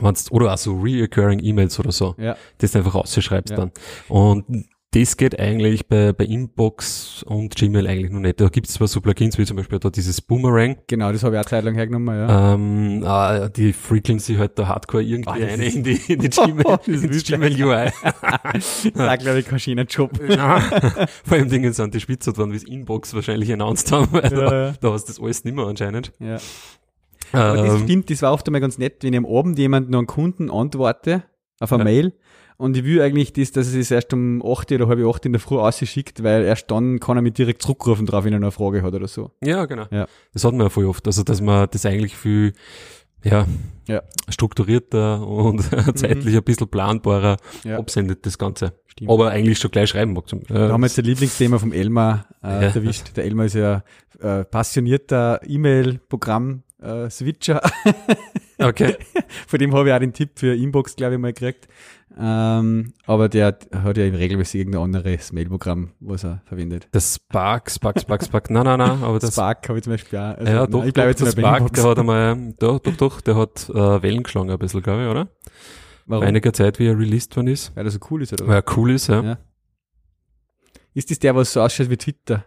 wenn's, 0.00 0.30
oder 0.32 0.52
auch 0.52 0.58
so 0.58 0.78
reoccurring 0.80 1.40
E-Mails 1.42 1.78
oder 1.78 1.92
so, 1.92 2.14
ja. 2.18 2.36
das 2.58 2.74
einfach 2.76 2.94
ausschreibst 2.94 3.50
Ja. 3.50 3.56
dann. 3.56 3.72
Und 4.08 4.66
das 4.94 5.16
geht 5.16 5.40
eigentlich 5.40 5.86
bei, 5.86 6.12
bei 6.12 6.26
Inbox 6.26 7.22
und 7.22 7.56
Gmail 7.56 7.86
eigentlich 7.86 8.10
noch 8.12 8.20
nicht. 8.20 8.38
Da 8.38 8.48
gibt 8.48 8.66
es 8.68 8.74
zwar 8.74 8.88
so 8.88 9.00
Plugins 9.00 9.38
wie 9.38 9.46
zum 9.46 9.56
Beispiel 9.56 9.78
da 9.78 9.88
dieses 9.88 10.20
Boomerang. 10.20 10.76
Genau, 10.86 11.10
das 11.10 11.22
habe 11.24 11.34
ich 11.36 11.40
auch 11.40 11.46
Zeit 11.46 11.64
lang 11.64 11.74
hergenommen, 11.76 12.14
ja. 12.14 12.52
Ähm, 12.52 13.02
ah, 13.06 13.48
die 13.48 13.72
frickeln 13.72 14.18
sich 14.18 14.36
halt 14.36 14.58
da 14.58 14.68
hardcore 14.68 15.02
irgendwie 15.02 15.30
Ah, 15.30 15.38
das 15.38 15.52
eine 15.54 15.64
ist- 15.64 15.76
in 15.76 15.82
die, 15.84 15.92
in 16.12 16.20
die 16.20 16.28
Gmail, 16.28 16.62
Das 16.64 16.88
ist 16.88 17.04
ins 17.04 17.26
wirklich- 17.26 17.56
Gmail 17.56 17.64
UI. 17.64 17.90
da 18.94 19.16
glaube 19.16 19.38
ich 19.40 19.46
kein 19.46 19.60
schöner 19.60 19.84
Job. 19.84 20.10
Ja. 20.28 20.60
Vor 21.24 21.38
allem 21.38 21.48
Dingen 21.48 21.72
sind 21.72 21.94
die 21.94 22.00
spitzer 22.00 22.36
worden, 22.36 22.52
wie 22.52 22.56
es 22.56 22.64
Inbox 22.64 23.14
wahrscheinlich 23.14 23.50
announced 23.50 23.90
haben, 23.92 24.08
weil 24.12 24.24
Ja, 24.24 24.28
da, 24.30 24.66
ja. 24.66 24.74
da 24.78 24.92
hast 24.92 25.04
du 25.08 25.12
das 25.14 25.20
alles 25.22 25.44
nimmer 25.44 25.68
anscheinend. 25.68 26.12
Ja. 26.18 26.36
Aber 27.32 27.56
das 27.56 27.74
Ähm, 27.74 27.84
stimmt, 27.84 28.10
das 28.10 28.22
war 28.22 28.32
oft 28.32 28.46
einmal 28.46 28.60
ganz 28.60 28.78
nett, 28.78 29.02
wenn 29.02 29.12
ich 29.12 29.18
am 29.18 29.26
Abend 29.26 29.58
jemand 29.58 29.90
noch 29.90 29.98
einen 29.98 30.06
Kunden 30.06 30.50
antworte 30.50 31.24
auf 31.60 31.72
eine 31.72 31.80
Ja. 31.80 31.84
Mail 31.84 32.12
und 32.58 32.76
ich 32.76 32.84
will 32.84 33.00
eigentlich 33.00 33.32
das, 33.32 33.52
dass 33.52 33.72
er 33.74 33.80
es 33.80 33.90
erst 33.90 34.12
um 34.12 34.42
8 34.44 34.72
oder 34.72 34.86
halb 34.88 35.04
8 35.04 35.26
in 35.26 35.32
der 35.32 35.40
Früh 35.40 35.58
ausschickt, 35.58 36.22
weil 36.22 36.44
erst 36.44 36.70
dann 36.70 37.00
kann 37.00 37.16
er 37.16 37.22
mich 37.22 37.32
direkt 37.34 37.62
zurückrufen 37.62 38.06
drauf, 38.06 38.24
wenn 38.24 38.32
er 38.32 38.36
eine 38.38 38.50
Frage 38.50 38.82
hat 38.82 38.94
oder 38.94 39.08
so. 39.08 39.30
ja, 39.42 39.64
genau. 39.66 39.86
Ja. 39.90 40.06
Das 40.32 40.44
hat 40.44 40.52
man 40.52 40.62
ja 40.62 40.68
voll 40.68 40.86
oft. 40.86 41.06
Also, 41.06 41.22
dass 41.22 41.40
man 41.40 41.66
das 41.70 41.86
eigentlich 41.86 42.16
viel, 42.16 42.52
ja, 43.24 43.46
Ja. 43.88 44.02
strukturierter 44.28 45.26
und 45.26 45.62
zeitlich 45.98 46.36
ein 46.36 46.42
bisschen 46.44 46.68
planbarer 46.68 47.36
Ja. 47.64 47.78
absendet, 47.78 48.26
das 48.26 48.36
Ganze. 48.38 48.74
Stimmt. 48.86 49.10
Aber 49.10 49.30
eigentlich 49.30 49.58
schon 49.58 49.70
gleich 49.70 49.88
schreiben 49.88 50.12
mag. 50.12 50.28
Zum, 50.28 50.42
Da 50.46 50.68
haben 50.70 50.80
wir 50.82 50.86
jetzt 50.86 50.98
ein 50.98 51.04
Lieblingsthema 51.06 51.58
vom 51.58 51.72
Elmar 51.72 52.26
äh, 52.42 52.46
Ja. 52.48 52.60
erwischt. 52.74 53.16
Der 53.16 53.24
Elmar 53.24 53.46
ist 53.46 53.54
ja 53.54 53.82
äh, 54.20 54.44
passionierter 54.44 55.40
E-Mail-Programm-Switcher. 56.82 57.60
okay. 58.58 58.96
Von 59.46 59.58
dem 59.58 59.74
habe 59.74 59.88
ich 59.88 59.94
auch 59.94 59.98
den 59.98 60.12
Tipp 60.12 60.38
für 60.38 60.54
Inbox, 60.54 60.96
glaube 60.96 61.14
ich, 61.14 61.20
mal 61.20 61.32
gekriegt. 61.32 61.68
Ähm, 62.18 62.92
aber 63.06 63.30
der 63.30 63.46
hat 63.46 63.96
ja 63.96 64.04
regelmäßig 64.04 64.60
irgendein 64.60 64.82
anderes 64.82 65.32
Mail-Programm, 65.32 65.92
was 66.00 66.24
er 66.24 66.42
verwendet. 66.44 66.88
Das 66.92 67.14
Spark, 67.14 67.70
Spark, 67.70 68.00
Spark, 68.00 68.24
Spark. 68.24 68.50
Nein, 68.50 68.64
nein, 68.64 68.78
nein, 68.78 69.02
aber 69.02 69.18
das, 69.18 69.32
Spark 69.32 69.66
habe 69.68 69.78
ich 69.78 69.84
zum 69.84 69.94
Beispiel 69.94 70.18
auch. 70.18 70.36
Also, 70.36 70.52
ja, 70.52 70.60
nein, 70.60 70.70
doch, 70.70 70.84
ich 70.84 70.92
bleibe 70.92 71.08
jetzt 71.10 71.24
bei 71.24 71.30
Spark, 71.30 71.72
der 71.72 71.84
hat 71.84 71.98
einmal, 71.98 72.54
doch, 72.58 72.80
doch, 72.80 72.96
doch, 72.96 73.20
der 73.22 73.36
hat 73.36 73.68
äh, 73.70 74.02
Wellen 74.02 74.22
geschlagen 74.22 74.50
ein 74.50 74.58
bisschen, 74.58 74.82
glaube 74.82 75.04
ich, 75.04 75.08
oder? 75.08 75.28
Warum? 76.04 76.22
Vor 76.22 76.28
einiger 76.28 76.52
Zeit, 76.52 76.78
wie 76.78 76.86
er 76.86 76.98
released 76.98 77.34
worden 77.36 77.46
ist. 77.46 77.74
Weil 77.74 77.86
er 77.86 77.90
so 77.90 77.98
cool 78.10 78.22
ist, 78.22 78.32
oder? 78.34 78.46
Weil 78.46 78.56
er 78.56 78.76
cool 78.76 78.90
ist, 78.90 79.06
ja. 79.06 79.22
Ja. 79.22 79.38
Ist 80.94 81.10
das 81.10 81.18
der, 81.18 81.34
was 81.34 81.50
so 81.50 81.62
ausschaut 81.62 81.88
wie 81.88 81.96
Twitter? 81.96 82.44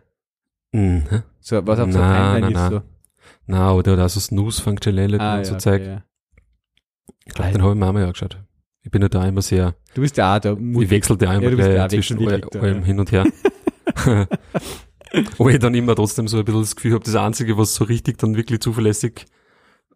Mhm. 0.71 1.23
So, 1.39 1.65
was 1.65 1.79
auf 1.79 1.91
so 1.91 1.99
einer 1.99 2.39
Timeline 2.39 2.53
ist? 2.53 2.71
So. 2.71 2.94
Na, 3.47 3.69
aber 3.69 3.83
der 3.83 3.93
hat 3.93 3.99
auch 3.99 4.09
so 4.09 4.19
Snooze-Funktionalität 4.19 5.21
Ah, 5.21 5.33
und 5.37 5.39
ja, 5.39 5.45
so 5.45 5.55
okay, 5.55 5.85
ja. 5.85 6.03
Ich 7.25 7.33
glaube, 7.33 7.51
den 7.51 7.61
habe 7.61 7.73
ich 7.73 7.79
mir 7.79 7.87
auch 7.87 7.93
mal 7.93 8.03
angeschaut. 8.03 8.37
Ich 8.83 8.91
bin 8.91 9.01
ja 9.01 9.09
da 9.09 9.25
immer 9.27 9.41
sehr, 9.41 9.75
Du 9.95 10.01
bist 10.01 10.15
ja 10.17 10.35
auch 10.35 10.39
da. 10.39 10.53
ich 10.53 10.89
wechsle 10.89 11.17
da 11.17 11.33
Ja, 11.33 11.39
immer 11.39 11.59
ja 11.67 11.89
zwischen 11.89 12.23
da, 12.23 12.35
allem 12.59 12.79
ja. 12.79 12.85
hin 12.85 12.99
und 12.99 13.11
her. 13.11 13.25
Wo 15.37 15.49
ich 15.49 15.59
dann 15.59 15.73
immer 15.75 15.95
trotzdem 15.95 16.27
so 16.27 16.37
ein 16.39 16.45
bisschen 16.45 16.61
das 16.61 16.75
Gefühl 16.75 16.93
habe, 16.93 17.03
das 17.05 17.15
Einzige, 17.15 17.57
was 17.57 17.75
so 17.75 17.85
richtig 17.85 18.17
dann 18.17 18.35
wirklich 18.35 18.59
zuverlässig 18.59 19.25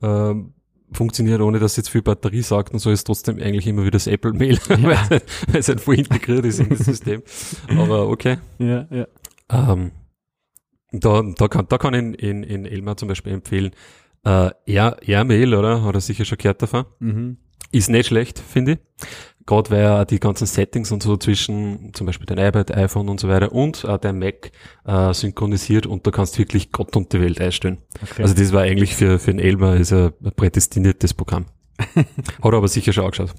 ähm, 0.02 0.54
funktioniert, 0.94 1.42
ohne 1.42 1.60
dass 1.60 1.76
jetzt 1.76 1.90
viel 1.90 2.02
Batterie 2.02 2.42
sagt 2.42 2.74
und 2.74 2.80
so, 2.80 2.90
ist 2.90 3.04
trotzdem 3.06 3.38
eigentlich 3.40 3.68
immer 3.68 3.82
wieder 3.82 3.92
das 3.92 4.08
Apple-Mail, 4.08 4.58
weil, 4.70 4.92
es 4.94 5.10
halt- 5.10 5.24
weil 5.48 5.60
es 5.60 5.68
halt 5.68 5.82
voll 5.82 5.96
integriert 6.00 6.46
ist 6.46 6.60
in 6.60 6.70
das 6.70 6.80
System. 6.80 7.22
Aber 7.78 8.08
okay. 8.08 8.38
Ja, 8.60 8.88
ja. 8.90 9.08
Ähm, 9.52 9.92
da, 10.92 11.22
da 11.22 11.48
kann, 11.48 11.68
da 11.68 11.78
kann 11.78 11.94
in, 11.94 12.14
in, 12.14 12.44
in 12.44 12.66
Elmar 12.66 12.98
zum 12.98 13.08
Beispiel 13.08 13.34
empfehlen, 13.34 13.72
äh, 14.26 14.50
Air, 14.66 14.98
Airmail, 15.06 15.54
oder? 15.54 15.84
Hat 15.84 15.96
er 15.96 16.02
sicher 16.02 16.26
schon 16.26 16.38
gehört 16.38 16.62
davon. 16.62 16.86
Mhm. 17.00 17.38
Ist 17.72 17.90
nicht 17.90 18.08
schlecht, 18.08 18.40
finde 18.40 18.74
ich. 18.74 18.80
Gerade 19.46 19.72
weil 19.72 19.82
er 19.82 20.06
die 20.06 20.20
ganzen 20.20 20.46
Settings 20.46 20.92
und 20.92 21.02
so 21.02 21.18
zwischen 21.18 21.92
zum 21.94 22.06
Beispiel 22.06 22.26
dein 22.26 22.38
iPad, 22.38 22.76
iPhone 22.76 23.10
und 23.10 23.20
so 23.20 23.28
weiter 23.28 23.52
und 23.52 23.84
äh, 23.84 23.98
dein 23.98 24.20
Mac 24.20 24.52
äh, 24.86 25.14
synchronisiert 25.14 25.88
und 25.88 26.06
da 26.06 26.12
kannst 26.12 26.36
du 26.36 26.40
wirklich 26.40 26.72
Gott 26.72 26.96
und 26.96 27.14
die 27.14 27.22
Welt 27.22 27.42
einstellen. 27.42 27.80
Okay. 28.02 28.22
Also 28.22 28.36
das 28.36 28.54
war 28.54 28.62
eigentlich 28.62 28.96
für, 28.96 29.18
für 29.18 29.32
den 29.32 29.40
Elmar 29.40 29.78
ist 29.78 29.92
ein 29.92 30.12
prädestiniertes 30.36 31.16
Programm. 31.16 31.46
Hat 31.96 32.06
er 32.44 32.54
aber 32.54 32.68
sicher 32.68 32.94
schon 32.94 33.06
angeschaut. 33.06 33.34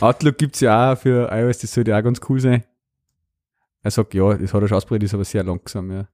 Outlook 0.00 0.38
gibt's 0.38 0.60
ja 0.60 0.92
auch 0.92 0.98
für 0.98 1.28
iOS, 1.32 1.58
das 1.58 1.72
sollte 1.72 1.96
auch 1.96 2.02
ganz 2.02 2.20
cool 2.28 2.38
sein. 2.38 2.62
Er 3.82 3.90
sagt, 3.90 4.14
ja, 4.14 4.34
das 4.34 4.52
hat 4.52 4.62
er 4.62 4.68
schon 4.68 4.76
ausprobiert, 4.76 5.04
ist 5.04 5.14
aber 5.14 5.24
sehr 5.24 5.42
langsam, 5.44 5.90
ja. 5.90 6.08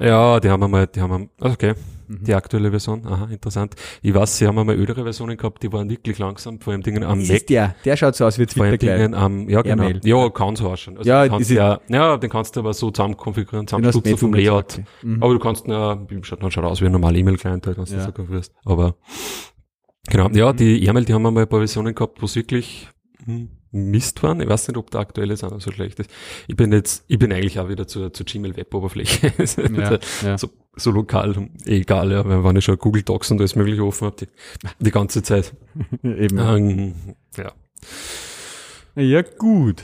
Ja, 0.00 0.40
die 0.40 0.48
haben 0.48 0.60
wir 0.60 0.68
mal, 0.68 0.86
die 0.86 1.00
haben 1.00 1.28
wir, 1.40 1.46
ah, 1.46 1.52
okay, 1.52 1.74
Mhm. 2.08 2.24
die 2.24 2.34
aktuelle 2.34 2.70
Version, 2.70 3.06
aha, 3.06 3.28
interessant. 3.30 3.74
Ich 4.02 4.12
weiß, 4.12 4.36
sie 4.38 4.46
haben 4.46 4.54
mal 4.56 4.68
ältere 4.70 5.02
Versionen 5.02 5.36
gehabt, 5.36 5.62
die 5.62 5.72
waren 5.72 5.88
wirklich 5.88 6.18
langsam, 6.18 6.60
vor 6.60 6.72
allem 6.72 6.82
Dingen 6.82 7.04
am 7.04 7.20
Das 7.20 7.28
Mac. 7.28 7.36
ist 7.38 7.48
der, 7.50 7.74
der 7.84 7.96
schaut 7.96 8.16
so 8.16 8.26
aus 8.26 8.38
wie 8.38 8.44
Vor 8.46 8.66
Twitter 8.66 8.66
allem 8.66 8.78
gleich. 8.78 8.96
Dingen 8.98 9.14
am, 9.14 9.48
ja 9.48 9.62
genau. 9.62 9.82
Airmail. 9.84 10.00
Ja, 10.04 10.28
kann 10.30 10.56
so 10.56 10.68
ausschauen. 10.70 10.98
Also 10.98 11.08
Ja, 11.08 11.28
kannst 11.28 11.50
ja, 11.50 11.80
ja, 11.88 12.16
den 12.16 12.28
kannst 12.30 12.56
du 12.56 12.60
aber 12.60 12.74
so 12.74 12.90
zusammen 12.90 13.16
konfigurieren, 13.16 13.66
zusammenstutzen 13.66 14.16
vom 14.18 14.34
Layout. 14.34 14.80
Mhm. 15.02 15.22
Aber 15.22 15.32
du 15.34 15.38
kannst, 15.38 15.66
wie 15.66 16.24
schaut, 16.24 16.42
dann 16.42 16.50
schaut 16.50 16.64
aus 16.64 16.80
wie 16.80 16.86
ein 16.86 16.92
normaler 16.92 17.16
E-Mail-Client, 17.18 17.66
halt, 17.66 17.78
wenn 17.78 17.84
du 17.84 17.90
Ja. 17.90 17.96
das 17.98 18.06
so 18.06 18.12
konfigurierst. 18.12 18.52
Aber, 18.64 18.96
genau. 20.08 20.28
Ja, 20.30 20.52
die 20.52 20.84
E-Mail, 20.84 21.04
die 21.04 21.14
haben 21.14 21.22
wir 21.22 21.30
mal 21.30 21.42
ein 21.42 21.48
paar 21.48 21.60
Versionen 21.60 21.94
gehabt, 21.94 22.20
wo 22.20 22.26
es 22.26 22.34
wirklich 22.36 22.88
hm, 23.24 23.48
Mist 23.72 24.22
waren. 24.22 24.40
Ich 24.40 24.48
weiß 24.48 24.68
nicht, 24.68 24.76
ob 24.76 24.90
der 24.90 25.00
aktuelle 25.00 25.34
noch 25.34 25.60
so 25.60 25.72
schlecht 25.72 25.98
ist. 25.98 26.10
Ich 26.46 26.56
bin 26.56 26.72
jetzt, 26.72 27.04
ich 27.08 27.18
bin 27.18 27.32
eigentlich 27.32 27.58
auch 27.58 27.68
wieder 27.68 27.86
zur, 27.86 28.12
zur 28.12 28.26
Gmail-Web-Oberfläche. 28.26 29.32
ja, 29.76 29.98
ja. 30.22 30.38
so, 30.38 30.50
so 30.76 30.90
lokal, 30.90 31.48
egal, 31.64 32.12
ja, 32.12 32.24
weil 32.28 32.44
wenn 32.44 32.56
ich 32.56 32.64
schon 32.64 32.78
Google 32.78 33.02
Docs 33.02 33.30
und 33.30 33.40
alles 33.40 33.56
mögliche 33.56 33.84
offen 33.84 34.06
habe, 34.06 34.16
die, 34.16 34.28
die 34.78 34.90
ganze 34.90 35.22
Zeit. 35.22 35.54
Eben. 36.02 36.38
Ähm, 36.38 36.94
ja. 37.36 37.52
Ja, 38.94 39.22
gut. 39.22 39.82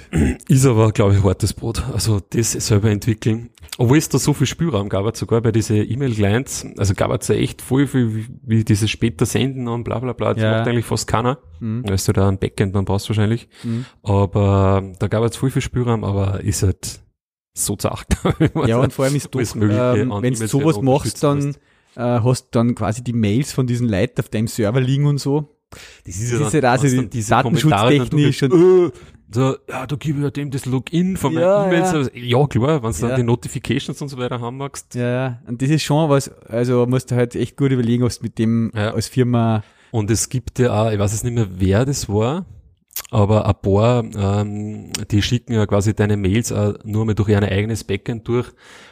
Ist 0.49 0.67
aber, 0.67 0.93
glaube 0.93 1.15
ich, 1.15 1.23
hartes 1.25 1.55
Brot. 1.55 1.83
Also 1.93 2.21
das 2.31 2.53
selber 2.53 2.91
entwickeln. 2.91 3.51
Obwohl 3.79 3.97
es 3.97 4.09
da 4.09 4.19
so 4.19 4.35
viel 4.35 4.47
Spielraum 4.47 4.89
gab, 4.91 5.17
sogar 5.17 5.41
bei 5.41 5.51
diesen 5.51 5.77
E-Mail-Clients, 5.77 6.67
also 6.77 6.95
gab 6.95 7.11
es 7.19 7.29
ja 7.29 7.37
echt 7.37 7.63
voll 7.63 7.87
viel, 7.87 8.27
wie, 8.43 8.65
dieses 8.65 8.91
später 8.91 9.25
Senden 9.25 9.67
und 9.69 9.85
bla 9.85 9.99
bla 9.99 10.13
bla, 10.13 10.35
das 10.35 10.43
Ja. 10.43 10.59
macht 10.59 10.69
eigentlich 10.69 10.85
fast 10.85 11.07
keiner. 11.07 11.39
Mhm. 11.61 11.89
Weißt 11.89 12.09
du, 12.09 12.13
da 12.13 12.29
ein 12.29 12.39
Backend 12.39 12.75
dann 12.75 12.85
brauchst 12.85 13.07
du 13.07 13.11
wahrscheinlich. 13.11 13.49
Mhm. 13.63 13.87
Aber 14.03 14.83
da 14.99 15.09
gab 15.09 15.25
es 15.25 15.37
voll 15.37 15.51
viel 15.51 15.63
Spielraum, 15.63 16.05
aber 16.05 16.41
ist 16.43 16.63
halt 16.63 17.01
so 17.55 17.77
zart. 17.77 18.07
Ja, 18.67 18.79
und 18.79 18.93
vor 18.93 19.07
allem 19.07 19.17
ist 19.17 19.33
Mögliche 19.33 20.01
ähm, 20.01 20.13
wenn 20.21 20.35
du 20.35 20.47
sowas 20.47 20.81
machst, 20.83 21.23
dann 21.23 21.55
äh, 21.97 22.01
hast 22.03 22.49
dann 22.53 22.75
quasi 22.75 23.03
die 23.03 23.13
Mails 23.15 23.53
von 23.53 23.67
diesen 23.67 23.89
Leuten 23.89 24.21
auf 24.21 24.29
deinem 24.29 24.49
Server 24.49 24.81
liegen 24.81 25.07
und 25.07 25.19
so. 25.19 25.58
Das 25.71 26.17
ist 26.17 26.33
Das 26.33 26.41
ist 26.53 26.55
ja 26.55 26.71
also 26.71 26.85
was 26.85 26.91
die 26.91 26.97
dann 26.97 27.11
diese 27.11 27.31
datenschutztechnisch 27.31 28.39
dann 28.39 28.51
durch- 28.51 28.93
äh, 28.95 28.99
so, 29.31 29.57
ja, 29.69 29.87
du 29.87 29.99
gibst 29.99 30.23
ja 30.23 30.31
dem 30.31 30.51
das 30.51 30.65
Login 30.65 31.19
von 31.19 31.35
meinen 31.35 31.43
Ja, 31.45 31.67
E-Mails. 31.67 31.93
ja. 31.93 31.99
Also, 31.99 32.11
Ja, 32.15 32.47
klar, 32.47 32.83
wenn 32.83 32.93
du 32.93 32.99
Ja. 32.99 33.09
dann 33.09 33.17
die 33.17 33.23
Notifications 33.25 34.01
und 34.01 34.09
so 34.09 34.17
weiter 34.17 34.41
haben 34.41 34.57
magst. 34.57 34.95
Ja, 34.95 35.09
ja. 35.09 35.43
Und 35.47 35.61
das 35.61 35.69
ist 35.69 35.83
schon 35.83 36.09
was, 36.09 36.31
also 36.47 36.87
musst 36.87 37.11
du 37.11 37.17
halt 37.17 37.35
echt 37.37 37.57
gut 37.59 37.71
überlegen, 37.71 38.05
ob 38.05 38.11
du 38.11 38.23
mit 38.23 38.39
dem 38.39 38.73
Ja. 38.75 38.95
als 38.95 39.09
Firma, 39.09 39.63
Und 39.91 40.11
es 40.11 40.29
gibt 40.31 40.59
ja 40.59 40.73
auch, 40.87 40.91
ich 40.91 40.99
weiß 40.99 41.13
jetzt 41.13 41.25
nicht 41.25 41.35
mehr, 41.35 41.49
wer 41.51 41.85
das 41.85 42.09
war, 42.09 42.47
aber 43.11 43.47
ein 43.47 43.55
paar, 43.63 44.05
ähm, 44.43 44.93
die 45.11 45.21
schicken 45.23 45.53
ja 45.55 45.67
quasi 45.67 45.95
deine 45.95 46.17
Mails 46.17 46.51
auch 46.53 46.75
nur 46.85 47.05
mal 47.05 47.15
durch 47.15 47.29
ihr 47.29 47.43
eigenes 47.43 47.85
Backend 47.85 48.27
durch 48.29 48.47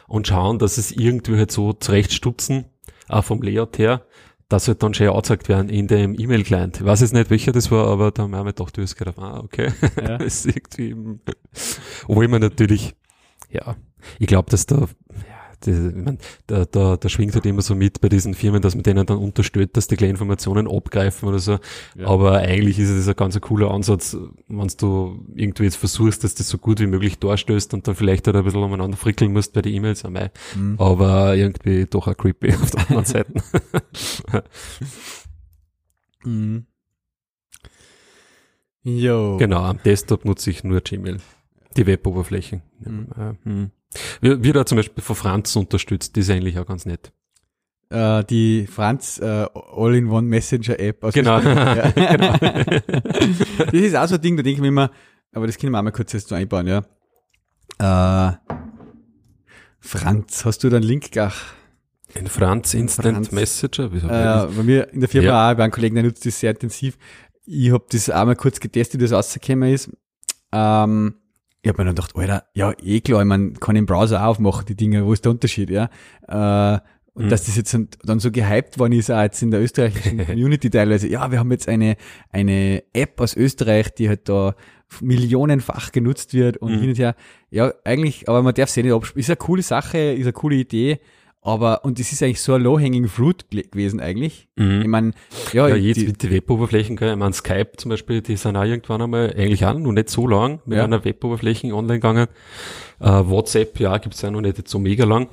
und 0.07 0.27
schauen, 0.27 0.59
dass 0.59 0.77
es 0.77 0.91
irgendwie 0.91 1.35
halt 1.37 1.51
so 1.51 1.73
zurechtstutzen, 1.73 2.65
auch 3.09 3.23
vom 3.23 3.41
Layout 3.41 3.77
her, 3.79 4.03
dass 4.49 4.67
halt 4.67 4.81
dann 4.81 4.93
schön 4.93 5.09
angezeigt 5.09 5.49
werden 5.49 5.69
in 5.69 5.87
dem 5.87 6.17
E-Mail-Client. 6.17 6.77
Ich 6.77 6.85
weiß 6.85 7.01
jetzt 7.01 7.13
nicht, 7.13 7.29
welcher 7.29 7.51
das 7.51 7.69
war, 7.69 7.87
aber 7.87 8.11
da 8.11 8.23
haben 8.23 8.31
wir 8.31 8.39
auch 8.39 8.43
mal 8.43 8.51
gedacht, 8.51 8.77
du 8.77 8.81
hast 8.81 8.95
gedacht, 8.95 9.19
ah, 9.19 9.39
okay. 9.39 9.73
ja. 10.01 10.17
das 10.17 10.45
ist 10.45 10.45
irgendwie, 10.45 10.95
obwohl 12.07 12.27
man 12.27 12.41
natürlich, 12.41 12.95
ja, 13.49 13.75
ich 14.19 14.27
glaube, 14.27 14.49
dass 14.49 14.65
da, 14.65 14.87
das, 15.61 15.77
ich 15.77 15.95
mein, 15.95 16.17
da, 16.45 16.65
da, 16.65 16.97
da 16.97 17.09
schwingt 17.09 17.33
halt 17.33 17.45
immer 17.45 17.61
so 17.61 17.75
mit 17.75 18.01
bei 18.01 18.09
diesen 18.09 18.33
Firmen, 18.33 18.61
dass 18.61 18.75
man 18.75 18.83
denen 18.83 19.05
dann 19.05 19.17
unterstützt, 19.17 19.75
dass 19.77 19.87
die 19.87 19.95
kleinen 19.95 20.11
Informationen 20.11 20.67
abgreifen 20.67 21.27
oder 21.27 21.39
so. 21.39 21.59
Ja. 21.95 22.07
Aber 22.07 22.37
eigentlich 22.37 22.79
ist 22.79 22.89
es 22.89 23.07
ein 23.07 23.15
ganz 23.15 23.39
cooler 23.41 23.71
Ansatz, 23.71 24.15
wenn 24.47 24.67
du 24.77 25.25
irgendwie 25.35 25.63
jetzt 25.63 25.77
versuchst, 25.77 26.23
dass 26.23 26.35
das 26.35 26.49
so 26.49 26.57
gut 26.57 26.79
wie 26.79 26.87
möglich 26.87 27.19
darstößt 27.19 27.73
und 27.73 27.87
dann 27.87 27.95
vielleicht 27.95 28.27
halt 28.27 28.35
ein 28.35 28.43
bisschen 28.43 28.63
umeinander 28.63 28.97
frickeln 28.97 29.33
musst 29.33 29.53
bei 29.53 29.61
den 29.61 29.73
E-Mails 29.73 30.05
am 30.05 30.13
Mai. 30.13 30.31
Mhm. 30.55 30.75
Aber 30.77 31.35
irgendwie 31.35 31.85
doch 31.85 32.07
auch 32.07 32.17
creepy 32.17 32.53
auf 32.61 32.71
der 32.71 32.81
anderen 32.81 33.05
Seite. 33.05 33.33
Mhm. 36.23 36.65
Jo. 38.83 39.37
Genau, 39.37 39.63
am 39.63 39.79
Desktop 39.83 40.23
nutze 40.23 40.49
ich 40.49 40.63
nur 40.63 40.81
Gmail. 40.81 41.17
Die 41.75 41.85
Web-Oberflächen. 41.85 42.61
Mhm. 42.79 43.07
Ja, 43.17 43.35
Wir, 44.21 44.43
wir 44.43 44.53
da 44.53 44.65
zum 44.65 44.75
Beispiel 44.77 45.03
von 45.03 45.15
Franz 45.15 45.55
unterstützt, 45.55 46.15
die 46.15 46.19
ist 46.21 46.29
eigentlich 46.29 46.57
auch 46.59 46.65
ganz 46.65 46.85
nett. 46.85 47.11
Äh, 47.89 48.23
die 48.25 48.67
Franz 48.67 49.17
äh, 49.19 49.45
All-in-One 49.53 50.27
Messenger 50.27 50.79
App. 50.79 51.03
aus 51.03 51.13
Genau. 51.13 51.39
Ja. 51.41 51.89
Genau. 51.91 52.33
das 52.37 53.73
ist 53.73 53.95
auch 53.95 54.07
so 54.07 54.15
ein 54.15 54.21
Ding, 54.21 54.35
da 54.35 54.43
denke 54.43 54.57
ich 54.57 54.61
mir 54.61 54.67
immer, 54.67 54.91
aber 55.31 55.47
das 55.47 55.57
können 55.57 55.71
wir 55.71 55.79
auch 55.79 55.83
mal 55.83 55.91
kurz 55.91 56.11
jetzt 56.13 56.27
so 56.27 56.35
einbauen, 56.35 56.67
ja. 56.67 56.83
Äh, 57.79 58.33
Franz, 59.79 60.43
hast 60.43 60.63
du 60.63 60.69
da 60.69 60.77
einen 60.77 60.85
Link 60.85 61.11
gleich? 61.11 61.33
Ein 62.15 62.27
Franz 62.27 62.73
Instant 62.73 63.15
Franz. 63.15 63.31
Messenger? 63.31 63.91
Wieso? 63.93 64.07
Äh, 64.07 64.47
bei 64.57 64.63
mir 64.63 64.91
in 64.93 64.99
der 65.01 65.09
Firma 65.09 65.27
Ja. 65.27 65.51
auch, 65.51 65.55
bei 65.55 65.63
einem 65.63 65.71
Kollegen, 65.71 65.95
der 65.95 66.03
nutzt 66.03 66.25
das 66.25 66.39
sehr 66.39 66.51
intensiv. 66.51 66.97
Ich 67.45 67.71
habe 67.71 67.85
das 67.89 68.09
auch 68.09 68.25
mal 68.25 68.35
kurz 68.35 68.59
getestet, 68.59 68.99
wie 68.99 69.05
das 69.05 69.13
rausgekommen 69.13 69.71
ist. 69.73 69.89
Ähm, 70.51 71.15
ich 71.61 71.69
habe 71.69 71.81
mir 71.81 71.85
dann 71.85 71.95
gedacht, 71.95 72.15
Alter, 72.15 72.43
ja, 72.53 72.73
eh 72.81 73.01
klar, 73.01 73.21
ich 73.21 73.27
mein, 73.27 73.53
kann 73.59 73.75
im 73.75 73.85
Browser 73.85 74.21
auch 74.23 74.27
aufmachen, 74.31 74.65
die 74.67 74.75
Dinge, 74.75 75.05
wo 75.05 75.13
ist 75.13 75.25
der 75.25 75.31
Unterschied, 75.31 75.69
ja? 75.69 75.89
Äh, 76.27 76.79
und 77.13 77.25
Mhm. 77.25 77.29
dass 77.29 77.45
das 77.45 77.55
jetzt 77.55 77.75
dann 78.03 78.19
so 78.19 78.29
gehypt 78.31 78.77
worden 78.77 78.93
ist, 78.93 79.09
auch 79.09 79.21
jetzt 79.23 79.41
in 79.41 79.49
der 79.49 79.59
österreichischen 79.61 80.17
Community 80.25 80.69
teilweise, 80.69 81.07
ja, 81.07 81.31
wir 81.31 81.39
haben 81.39 81.51
jetzt 81.51 81.67
eine, 81.67 81.95
eine 82.31 82.83
App 82.93 83.19
aus 83.19 83.35
Österreich, 83.35 83.89
die 83.95 84.07
halt 84.07 84.29
da 84.29 84.53
millionenfach 85.01 85.91
genutzt 85.91 86.33
wird 86.33 86.57
und 86.57 86.73
Mhm. 86.73 86.79
hin 86.79 86.89
und 86.89 86.99
her. 86.99 87.15
Ja, 87.49 87.73
eigentlich, 87.83 88.29
aber 88.29 88.43
man 88.43 88.53
darf 88.53 88.69
es 88.69 88.77
eh 88.77 88.83
nicht 88.83 88.93
abspielen. 88.93 89.19
Ist 89.21 89.29
eine 89.29 89.37
coole 89.37 89.61
Sache, 89.63 89.97
ist 89.97 90.23
eine 90.25 90.33
coole 90.33 90.55
Idee, 90.57 90.99
aber, 91.47 91.85
und 91.85 91.99
es 91.99 92.11
ist 92.11 92.21
eigentlich 92.21 92.41
so 92.41 92.53
ein 92.53 92.61
low-hanging 92.61 93.07
fruit 93.07 93.45
gewesen 93.49 93.99
eigentlich. 93.99 94.47
Mhm. 94.57 94.81
Ich 94.81 94.87
meine, 94.87 95.11
ja, 95.53 95.67
Ja, 95.69 95.75
jetzt 95.75 95.97
die, 96.01 96.07
mit 96.07 96.21
den 96.21 96.31
Web-Oberflächen, 96.31 96.95
ich 96.95 97.15
meine, 97.15 97.33
Skype 97.33 97.71
zum 97.77 97.89
Beispiel, 97.89 98.21
die 98.21 98.35
sind 98.37 98.55
auch 98.57 98.63
irgendwann 98.63 99.01
einmal, 99.01 99.33
eigentlich 99.35 99.65
auch 99.65 99.73
noch 99.77 99.91
nicht 99.91 100.09
so 100.09 100.27
lang, 100.27 100.59
mit 100.65 100.77
Ja. 100.77 100.83
einer 100.83 101.03
Web-Oberfläche 101.05 101.73
online 101.73 101.99
gegangen. 101.99 102.27
Äh, 102.99 103.05
WhatsApp, 103.09 103.79
ja, 103.79 103.97
gibt's 103.97 104.21
ja 104.21 104.29
noch 104.29 104.41
nicht 104.41 104.67
so 104.67 104.77
mega 104.79 105.05
lang. 105.05 105.27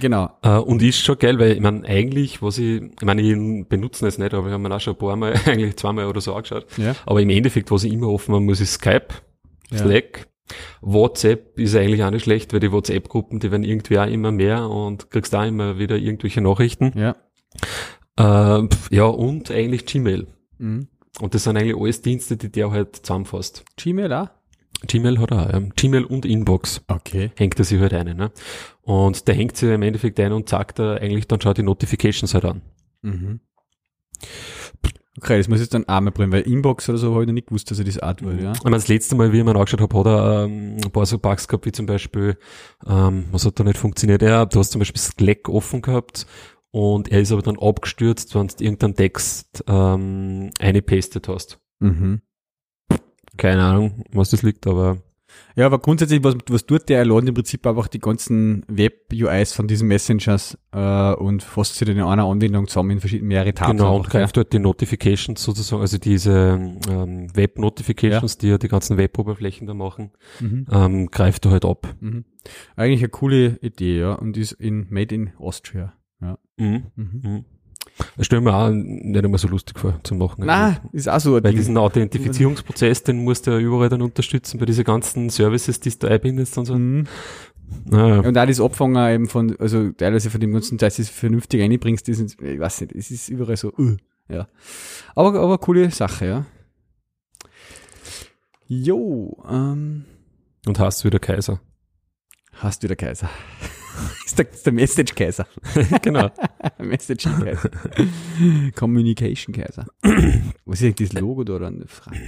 genau. 0.00 0.30
Äh, 0.42 0.56
und 0.58 0.82
ist 0.82 1.00
schon 1.04 1.18
geil, 1.18 1.38
weil 1.38 1.52
ich 1.52 1.60
meine, 1.60 1.84
eigentlich, 1.86 2.40
was 2.40 2.58
ich, 2.58 2.82
ich 2.82 3.02
meine, 3.02 3.20
ich 3.22 3.68
benutze 3.68 4.06
es 4.06 4.18
nicht, 4.18 4.32
aber 4.34 4.46
ich 4.46 4.52
habe 4.52 4.62
mir 4.62 4.74
auch 4.74 4.80
schon 4.80 4.94
ein 4.94 4.98
paar 4.98 5.16
Mal, 5.16 5.34
eigentlich 5.46 5.76
zweimal 5.76 6.06
oder 6.06 6.20
so 6.20 6.34
angeschaut. 6.34 6.66
Ja. 6.78 6.94
Aber 7.06 7.20
im 7.20 7.28
Endeffekt, 7.30 7.70
was 7.70 7.84
ich 7.84 7.92
immer 7.92 8.08
offen 8.08 8.34
haben 8.34 8.44
muss, 8.46 8.60
ist 8.60 8.74
Skype, 8.74 9.08
Ja. 9.70 9.78
Slack. 9.78 10.28
WhatsApp 10.80 11.58
ist 11.58 11.74
eigentlich 11.76 12.02
auch 12.02 12.10
nicht 12.10 12.24
schlecht, 12.24 12.52
weil 12.52 12.60
die 12.60 12.72
WhatsApp-Gruppen, 12.72 13.40
die 13.40 13.50
werden 13.50 13.64
irgendwie 13.64 13.98
auch 13.98 14.06
immer 14.06 14.32
mehr 14.32 14.68
und 14.68 15.10
kriegst 15.10 15.32
da 15.32 15.44
immer 15.44 15.78
wieder 15.78 15.96
irgendwelche 15.96 16.40
Nachrichten. 16.40 16.92
Ja. 16.96 17.16
Äh, 18.18 18.68
ja, 18.90 19.04
und 19.04 19.50
eigentlich 19.50 19.86
Gmail. 19.86 20.26
Mhm. 20.58 20.88
Und 21.20 21.34
das 21.34 21.44
sind 21.44 21.56
eigentlich 21.56 21.76
alles 21.76 22.02
Dienste, 22.02 22.36
die 22.36 22.50
der 22.50 22.70
halt 22.70 22.96
zusammenfasst. 22.96 23.64
Gmail 23.76 24.12
auch? 24.12 24.28
Gmail 24.86 25.18
hat 25.18 25.30
er 25.30 25.46
auch, 25.46 25.52
ja. 25.52 25.60
Gmail 25.76 26.04
und 26.04 26.24
Inbox 26.24 26.82
Okay. 26.88 27.30
hängt 27.36 27.58
er 27.58 27.64
sich 27.64 27.80
halt 27.80 27.94
ein, 27.94 28.16
ne? 28.16 28.32
Und 28.82 29.28
der 29.28 29.34
hängt 29.34 29.56
sich 29.56 29.70
im 29.70 29.82
Endeffekt 29.82 30.18
ein 30.18 30.32
und 30.32 30.48
sagt 30.48 30.80
er 30.80 31.00
eigentlich 31.00 31.28
dann 31.28 31.40
schaut 31.40 31.58
die 31.58 31.62
Notifications 31.62 32.34
halt 32.34 32.44
an. 32.44 32.62
Mhm. 33.02 33.40
Okay, 35.18 35.36
das 35.36 35.48
muss 35.48 35.58
ich 35.58 35.64
jetzt 35.64 35.74
dann 35.74 35.86
auch 35.88 36.00
mal 36.00 36.10
probieren, 36.10 36.32
weil 36.32 36.42
Inbox 36.42 36.88
oder 36.88 36.96
so 36.96 37.12
habe 37.12 37.24
ich 37.24 37.26
noch 37.26 37.34
nicht 37.34 37.48
gewusst, 37.48 37.70
dass 37.70 37.78
er 37.78 37.84
das 37.84 37.98
Art 37.98 38.22
wurde, 38.22 38.42
ja. 38.42 38.52
Ich 38.52 38.64
meine, 38.64 38.76
das 38.76 38.88
letzte 38.88 39.14
Mal, 39.14 39.30
wie 39.32 39.38
ich 39.38 39.44
mir 39.44 39.54
angeschaut 39.54 39.82
habe, 39.82 39.98
hat 39.98 40.06
er 40.06 40.44
ähm, 40.44 40.76
ein 40.82 40.90
paar 40.90 41.04
so 41.04 41.18
Bugs 41.18 41.46
gehabt, 41.46 41.66
wie 41.66 41.72
zum 41.72 41.84
Beispiel, 41.84 42.38
ähm, 42.86 43.26
was 43.30 43.44
hat 43.44 43.60
da 43.60 43.64
nicht 43.64 43.76
funktioniert? 43.76 44.22
Ja, 44.22 44.46
du 44.46 44.58
hast 44.58 44.72
zum 44.72 44.78
Beispiel 44.78 45.00
Slack 45.00 45.50
offen 45.50 45.82
gehabt 45.82 46.26
und 46.70 47.10
er 47.12 47.20
ist 47.20 47.30
aber 47.30 47.42
dann 47.42 47.58
abgestürzt, 47.58 48.34
wenn 48.34 48.48
du 48.48 48.54
irgendeinen 48.64 48.96
Text 48.96 49.62
ähm, 49.66 50.50
eingepastet 50.58 51.28
hast. 51.28 51.60
Mhm. 51.80 52.22
Keine 53.36 53.64
Ahnung, 53.64 54.04
was 54.12 54.30
das 54.30 54.42
liegt, 54.42 54.66
aber 54.66 54.98
Ja, 55.56 55.66
aber 55.66 55.78
grundsätzlich, 55.78 56.24
was, 56.24 56.36
was 56.48 56.64
tut 56.66 56.88
der? 56.88 56.98
Er 56.98 57.04
ladet 57.04 57.28
im 57.28 57.34
Prinzip 57.34 57.66
einfach 57.66 57.88
die 57.88 57.98
ganzen 57.98 58.64
Web-UIs 58.68 59.52
von 59.52 59.68
diesen 59.68 59.88
Messengers 59.88 60.56
äh, 60.72 61.12
und 61.14 61.42
fasst 61.42 61.76
sie 61.76 61.84
dann 61.84 61.96
in 61.96 62.02
einer 62.02 62.24
Anwendung 62.24 62.68
zusammen 62.68 62.90
in 62.92 63.00
verschiedene 63.00 63.28
mehrere 63.28 63.52
Tabs. 63.52 63.70
genau, 63.72 63.94
und 63.96 64.00
einfach, 64.02 64.14
ja. 64.14 64.20
greift 64.20 64.36
dort 64.36 64.52
die 64.52 64.58
Notifications 64.58 65.42
sozusagen, 65.42 65.82
also 65.82 65.98
diese 65.98 66.74
ähm, 66.88 67.26
Web-Notifications, 67.34 68.38
die 68.38 68.48
ja 68.48 68.58
die 68.58 68.68
ganzen 68.68 68.96
Web-Oberflächen 68.96 69.66
da 69.66 69.74
machen, 69.74 70.10
Mhm. 70.40 70.66
ähm, 70.72 71.10
greift 71.10 71.44
er 71.46 71.52
halt 71.52 71.64
ab. 71.64 71.94
Mhm. 72.00 72.24
Eigentlich 72.76 73.00
eine 73.00 73.08
coole 73.10 73.58
Idee, 73.60 74.00
ja, 74.00 74.14
und 74.14 74.36
ist 74.36 74.52
in 74.52 74.86
Made 74.90 75.14
in 75.14 75.32
Austria. 75.38 75.92
Ja. 76.20 76.38
Mhm. 76.56 77.44
Das 78.16 78.26
stelle 78.26 78.40
ich 78.40 78.44
mir 78.44 78.54
auch 78.54 78.70
nicht 78.70 79.24
immer 79.24 79.38
so 79.38 79.48
lustig 79.48 79.78
vor, 79.78 79.98
zu 80.02 80.14
machen. 80.14 80.44
Na, 80.46 80.80
ist 80.92 81.08
auch 81.08 81.20
so 81.20 81.36
ein 81.36 81.44
Weil 81.44 81.52
Ding. 81.52 81.60
diesen 81.60 81.76
Authentifizierungsprozess, 81.76 83.04
den 83.04 83.18
musst 83.24 83.46
du 83.46 83.52
ja 83.52 83.58
überall 83.58 83.88
dann 83.88 84.02
unterstützen, 84.02 84.58
bei 84.58 84.66
diesen 84.66 84.84
ganzen 84.84 85.30
Services, 85.30 85.80
die 85.80 85.96
du 85.98 86.08
einbindest 86.08 86.56
und 86.58 86.64
so. 86.66 86.74
Mhm. 86.76 87.06
Naja. 87.84 88.20
Und 88.20 88.36
auch 88.36 88.46
das 88.46 88.60
Abfangen 88.60 89.14
eben 89.14 89.28
von, 89.28 89.56
also 89.58 89.90
teilweise 89.92 90.30
von 90.30 90.40
dem 90.40 90.52
ganzen, 90.52 90.78
dass 90.78 90.96
du 90.96 91.02
es 91.02 91.08
vernünftig 91.08 91.62
einbringst, 91.62 92.06
das 92.08 92.18
ist, 92.18 92.40
ich 92.40 92.60
weiß 92.60 92.82
nicht, 92.82 92.94
es 92.94 93.10
ist 93.10 93.28
überall 93.28 93.56
so, 93.56 93.72
uh, 93.78 93.96
ja. 94.28 94.46
Aber, 95.14 95.38
aber 95.40 95.58
coole 95.58 95.90
Sache, 95.90 96.26
ja. 96.26 96.46
Jo, 98.66 99.42
ähm, 99.50 100.04
Und 100.66 100.78
hast 100.78 101.04
wieder 101.04 101.18
Kaiser. 101.18 101.60
hast 102.52 102.82
du 102.82 102.88
der 102.88 102.96
Kaiser. 102.96 103.28
ist 104.26 104.38
der, 104.38 104.50
ist 104.50 104.66
der 104.66 104.72
Message-Kaiser. 104.72 105.46
genau. 106.02 106.30
Message-Kaiser. 106.78 107.70
Communication-Kaiser. 108.74 109.86
Was 110.64 110.80
ist 110.80 110.86
eigentlich 110.86 111.10
das 111.10 111.20
Logo 111.20 111.44
da? 111.44 111.58
Franz. 111.86 112.18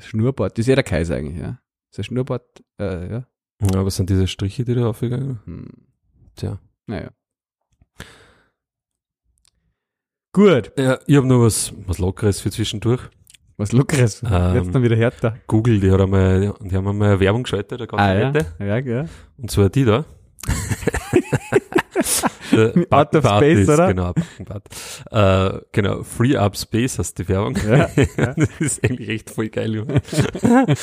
Schnurrbart, 0.00 0.56
das 0.56 0.62
ist 0.62 0.68
ja 0.68 0.74
der 0.74 0.84
Kaiser 0.84 1.16
eigentlich, 1.16 1.38
ja. 1.38 1.60
Ist 1.90 1.98
der 1.98 2.02
Schnurrbart, 2.04 2.62
äh, 2.78 3.10
ja. 3.10 3.26
Ja, 3.60 3.84
was 3.84 3.96
sind 3.96 4.08
diese 4.08 4.28
Striche, 4.28 4.64
die 4.64 4.74
da 4.74 4.86
aufgegangen 4.86 5.40
Hm. 5.44 5.66
Tja. 6.36 6.60
Naja. 6.86 7.10
Gut. 10.32 10.72
Ja, 10.78 10.98
ich 11.06 11.16
habe 11.16 11.26
noch 11.26 11.42
was, 11.42 11.72
was 11.86 11.98
Lockeres 11.98 12.40
für 12.40 12.52
zwischendurch. 12.52 13.00
Was 13.56 13.72
Lockeres. 13.72 14.22
Ähm, 14.22 14.54
Jetzt 14.54 14.72
dann 14.72 14.84
wieder 14.84 14.94
härter. 14.94 15.36
Google, 15.48 15.80
die, 15.80 15.90
hat 15.90 16.00
einmal, 16.00 16.54
die 16.60 16.76
haben 16.76 16.86
einmal 16.86 17.08
eine 17.10 17.20
Werbung 17.20 17.42
geschaltet, 17.42 17.80
eine 17.80 17.88
ganze 17.88 18.04
Ah, 18.04 18.64
ja. 18.64 18.76
Ja, 18.78 18.78
ja. 18.78 19.06
Und 19.36 19.50
zwar 19.50 19.68
die 19.68 19.84
da. 19.84 20.04
Der 22.52 22.72
Out 22.90 23.14
of 23.14 23.24
Space, 23.24 23.58
ist, 23.60 23.68
oder? 23.68 23.88
Genau. 23.92 24.12
Äh, 25.10 25.60
genau, 25.72 26.02
Free 26.02 26.36
Up 26.36 26.56
Space 26.56 26.98
heißt 26.98 27.18
die 27.18 27.28
Werbung. 27.28 27.56
Ja, 27.56 27.76
ja. 27.76 28.34
das 28.36 28.48
ist 28.58 28.84
eigentlich 28.84 29.08
echt 29.08 29.30
voll 29.30 29.48
geil. 29.48 29.74
Junge. 29.74 30.00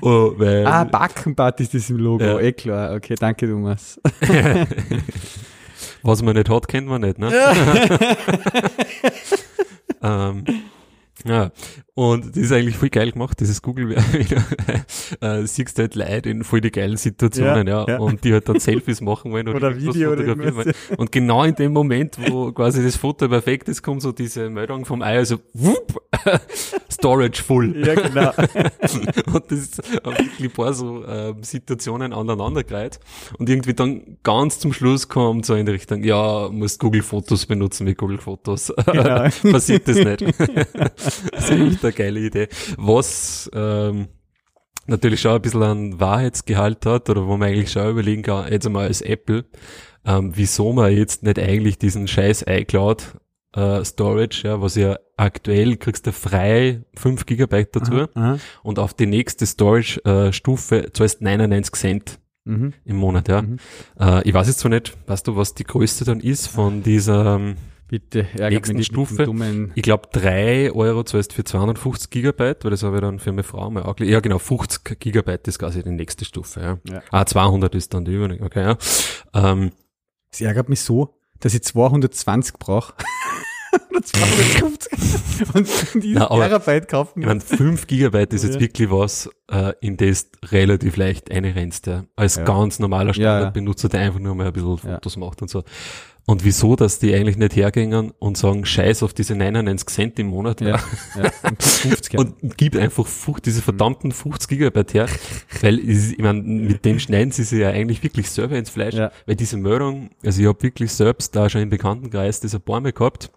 oh, 0.00 0.32
weil, 0.36 0.66
Ah, 0.66 0.84
Backenbart 0.84 1.60
ist 1.60 1.74
das 1.74 1.90
im 1.90 1.98
Logo. 1.98 2.24
Ja. 2.24 2.38
Eh 2.38 2.52
klar. 2.52 2.94
Okay, 2.94 3.14
danke, 3.18 3.46
Thomas. 3.48 4.00
Was 6.02 6.22
man 6.22 6.36
nicht 6.36 6.48
hat, 6.48 6.68
kennt 6.68 6.88
man 6.88 7.02
nicht, 7.02 7.18
ne? 7.18 7.30
ähm, 10.02 10.44
ja, 11.24 11.50
und 11.94 12.28
das 12.30 12.36
ist 12.44 12.52
eigentlich 12.52 12.76
voll 12.76 12.88
geil 12.88 13.12
gemacht, 13.12 13.38
dieses 13.40 13.60
google 13.60 13.94
äh, 15.20 15.46
siehst 15.46 15.78
halt 15.78 15.94
Leute 15.94 16.30
in 16.30 16.42
voll 16.42 16.62
die 16.62 16.70
geilen 16.70 16.96
Situationen, 16.96 17.66
ja, 17.66 17.84
Ja, 17.86 17.88
ja. 17.94 17.98
und 17.98 18.24
die 18.24 18.32
halt 18.32 18.48
dann 18.48 18.58
Selfies 18.60 19.02
machen 19.02 19.30
wollen 19.32 19.48
Oder 19.48 19.70
irgendwas 19.72 19.94
Video 19.94 20.12
oder 20.12 20.22
fotografieren 20.24 20.56
irgendwas. 20.58 20.88
wollen. 20.88 20.98
Und 20.98 21.12
genau 21.12 21.44
in 21.44 21.54
dem 21.54 21.72
Moment, 21.72 22.16
wo 22.30 22.50
quasi 22.52 22.82
das 22.82 22.96
Foto 22.96 23.28
perfekt 23.28 23.68
ist, 23.68 23.82
kommt 23.82 24.00
so 24.00 24.12
diese 24.12 24.48
Meldung 24.48 24.86
vom 24.86 25.02
Ei, 25.02 25.18
also 25.18 25.38
whoop, 25.52 26.02
Storage 26.90 27.42
full. 27.42 27.76
Ja, 27.86 27.94
genau. 27.94 28.32
Und 29.34 29.50
das 29.50 29.58
ist 29.58 29.82
haben 30.04 30.16
wirklich 30.16 30.44
ein 30.44 30.50
paar 30.50 30.72
so 30.72 31.04
ähm, 31.06 31.42
Situationen 31.42 32.12
aneinandergereiht. 32.14 33.00
Und 33.38 33.50
irgendwie 33.50 33.74
dann 33.74 34.16
ganz 34.22 34.58
zum 34.58 34.72
Schluss 34.72 35.08
kommt 35.08 35.44
so 35.44 35.54
in 35.54 35.66
die 35.66 35.72
Richtung, 35.72 36.04
ja, 36.04 36.48
musst 36.50 36.80
Google 36.80 37.02
Fotos 37.02 37.44
benutzen 37.44 37.84
mit 37.84 37.98
Google 37.98 38.18
Fotos. 38.18 38.72
Genau. 38.86 39.28
Passiert 39.50 39.88
das 39.88 39.96
nicht. 39.96 40.22
das 41.32 41.50
geile 41.90 42.20
Idee. 42.20 42.48
Was 42.76 43.50
ähm, 43.54 44.08
natürlich 44.86 45.20
schon 45.20 45.32
ein 45.32 45.42
bisschen 45.42 45.62
an 45.62 45.98
Wahrheitsgehalt 46.00 46.86
hat, 46.86 47.10
oder 47.10 47.26
wo 47.26 47.36
man 47.36 47.48
eigentlich 47.48 47.72
schon 47.72 47.90
überlegen 47.90 48.22
kann, 48.22 48.50
jetzt 48.52 48.66
einmal 48.66 48.86
als 48.86 49.00
Apple, 49.00 49.44
ähm, 50.04 50.32
wieso 50.34 50.72
man 50.72 50.92
jetzt 50.96 51.22
nicht 51.22 51.38
eigentlich 51.38 51.78
diesen 51.78 52.06
scheiß 52.08 52.44
iCloud 52.48 53.16
äh, 53.54 53.84
Storage, 53.84 54.46
ja, 54.48 54.60
was 54.60 54.76
ja 54.76 54.98
aktuell 55.16 55.76
kriegst 55.76 56.06
du 56.06 56.12
frei 56.12 56.82
5 56.96 57.26
Gigabyte 57.26 57.76
dazu 57.76 58.06
Aha. 58.14 58.38
und 58.62 58.78
auf 58.78 58.94
die 58.94 59.06
nächste 59.06 59.46
Storage-Stufe 59.46 60.90
zahlst 60.92 61.20
99 61.22 61.74
Cent 61.74 62.18
Mhm. 62.44 62.72
im 62.84 62.96
Monat, 62.96 63.28
ja. 63.28 63.42
Mhm. 63.42 63.58
Äh, 64.00 64.26
ich 64.28 64.34
weiß 64.34 64.48
jetzt 64.48 64.58
zwar 64.58 64.70
nicht, 64.70 64.96
weißt 65.06 65.28
du, 65.28 65.36
was 65.36 65.54
die 65.54 65.62
größte 65.62 66.04
dann 66.04 66.18
ist 66.18 66.48
von 66.48 66.82
dieser, 66.82 67.36
ähm, 67.36 67.54
Bitte, 67.92 68.26
Nächsten 68.38 68.82
Stufe. 68.82 69.24
Dummen. 69.26 69.70
ich 69.74 69.82
glaube 69.82 70.08
3 70.12 70.72
Euro 70.72 71.02
zahlst 71.04 71.34
für 71.34 71.44
250 71.44 72.08
Gigabyte, 72.08 72.64
weil 72.64 72.70
das 72.70 72.82
habe 72.84 72.96
ich 72.96 73.02
dann 73.02 73.18
für 73.18 73.32
meine 73.32 73.42
Frau 73.42 73.68
mal 73.70 73.82
angelegt. 73.82 74.10
Ja 74.14 74.20
genau, 74.20 74.38
50 74.38 74.98
Gigabyte 74.98 75.46
ist 75.46 75.58
quasi 75.58 75.82
die 75.82 75.90
nächste 75.90 76.24
Stufe, 76.24 76.60
ja. 76.62 76.78
Ja. 76.90 77.02
Ah, 77.10 77.26
200 77.26 77.74
ist 77.74 77.92
dann 77.92 78.06
die 78.06 78.14
Übernächste, 78.14 78.46
okay, 78.46 78.62
ja. 78.62 78.78
Ähm, 79.34 79.72
Es 80.32 80.40
ärgert 80.40 80.70
mich 80.70 80.80
so, 80.80 81.18
dass 81.40 81.52
ich 81.52 81.64
220 81.64 82.54
brauche. 82.58 82.94
Oder 83.90 84.02
250. 84.02 84.92
Und 85.54 86.02
die 86.04 86.14
Terabyte 86.14 86.88
kaufen. 86.88 87.20
Ich 87.20 87.26
meine, 87.26 87.40
5 87.40 87.86
Gigabyte 87.86 88.32
ist 88.32 88.44
jetzt 88.44 88.54
Ja. 88.54 88.60
wirklich 88.60 88.90
was, 88.90 89.28
äh, 89.50 89.74
in 89.80 89.98
das 89.98 90.30
relativ 90.50 90.96
leicht 90.96 91.30
einrennst, 91.30 91.86
ja. 91.88 92.04
Als 92.16 92.36
Ja. 92.36 92.44
ganz 92.44 92.78
normaler. 92.78 93.12
Standardbenutzer, 93.12 93.90
der 93.90 94.00
einfach 94.00 94.20
nur 94.20 94.34
mal 94.34 94.46
ein 94.46 94.52
bisschen. 94.54 94.78
Fotos 94.78 95.16
macht 95.18 95.42
und 95.42 95.48
so. 95.48 95.62
Und 96.24 96.44
wieso, 96.44 96.76
dass 96.76 97.00
die 97.00 97.12
eigentlich 97.14 97.36
nicht 97.36 97.56
hergehen 97.56 98.12
und 98.18 98.36
sagen, 98.36 98.64
scheiß 98.64 99.02
auf 99.02 99.12
diese 99.12 99.34
99 99.34 99.88
Cent 99.88 100.18
im 100.20 100.28
Monat, 100.28 100.60
ja, 100.60 100.78
ja. 101.16 101.32
Und 101.42 101.60
50 101.62 102.16
und 102.18 102.56
gib 102.56 102.76
einfach 102.76 103.06
50, 103.06 103.42
diese 103.42 103.60
verdammten 103.60 104.12
50 104.12 104.48
Gigabyte 104.48 104.94
her, 104.94 105.06
weil 105.62 105.80
ich 105.80 106.16
meine, 106.18 106.40
mit 106.40 106.84
dem 106.84 107.00
schneiden 107.00 107.32
sie 107.32 107.42
sich 107.42 107.58
ja 107.58 107.70
eigentlich 107.70 108.04
wirklich 108.04 108.30
selber 108.30 108.56
ins 108.56 108.70
Fleisch, 108.70 108.94
Ja. 108.94 109.10
weil 109.26 109.34
diese 109.34 109.56
Meldung, 109.56 110.10
also 110.24 110.40
ich 110.40 110.46
habe 110.46 110.62
wirklich 110.62 110.92
selbst 110.92 111.34
da 111.34 111.50
schon 111.50 111.62
im 111.62 111.70
Bekanntenkreis 111.70 112.40
paar 112.64 112.80
Mal 112.80 112.92
gehabt, 112.92 113.32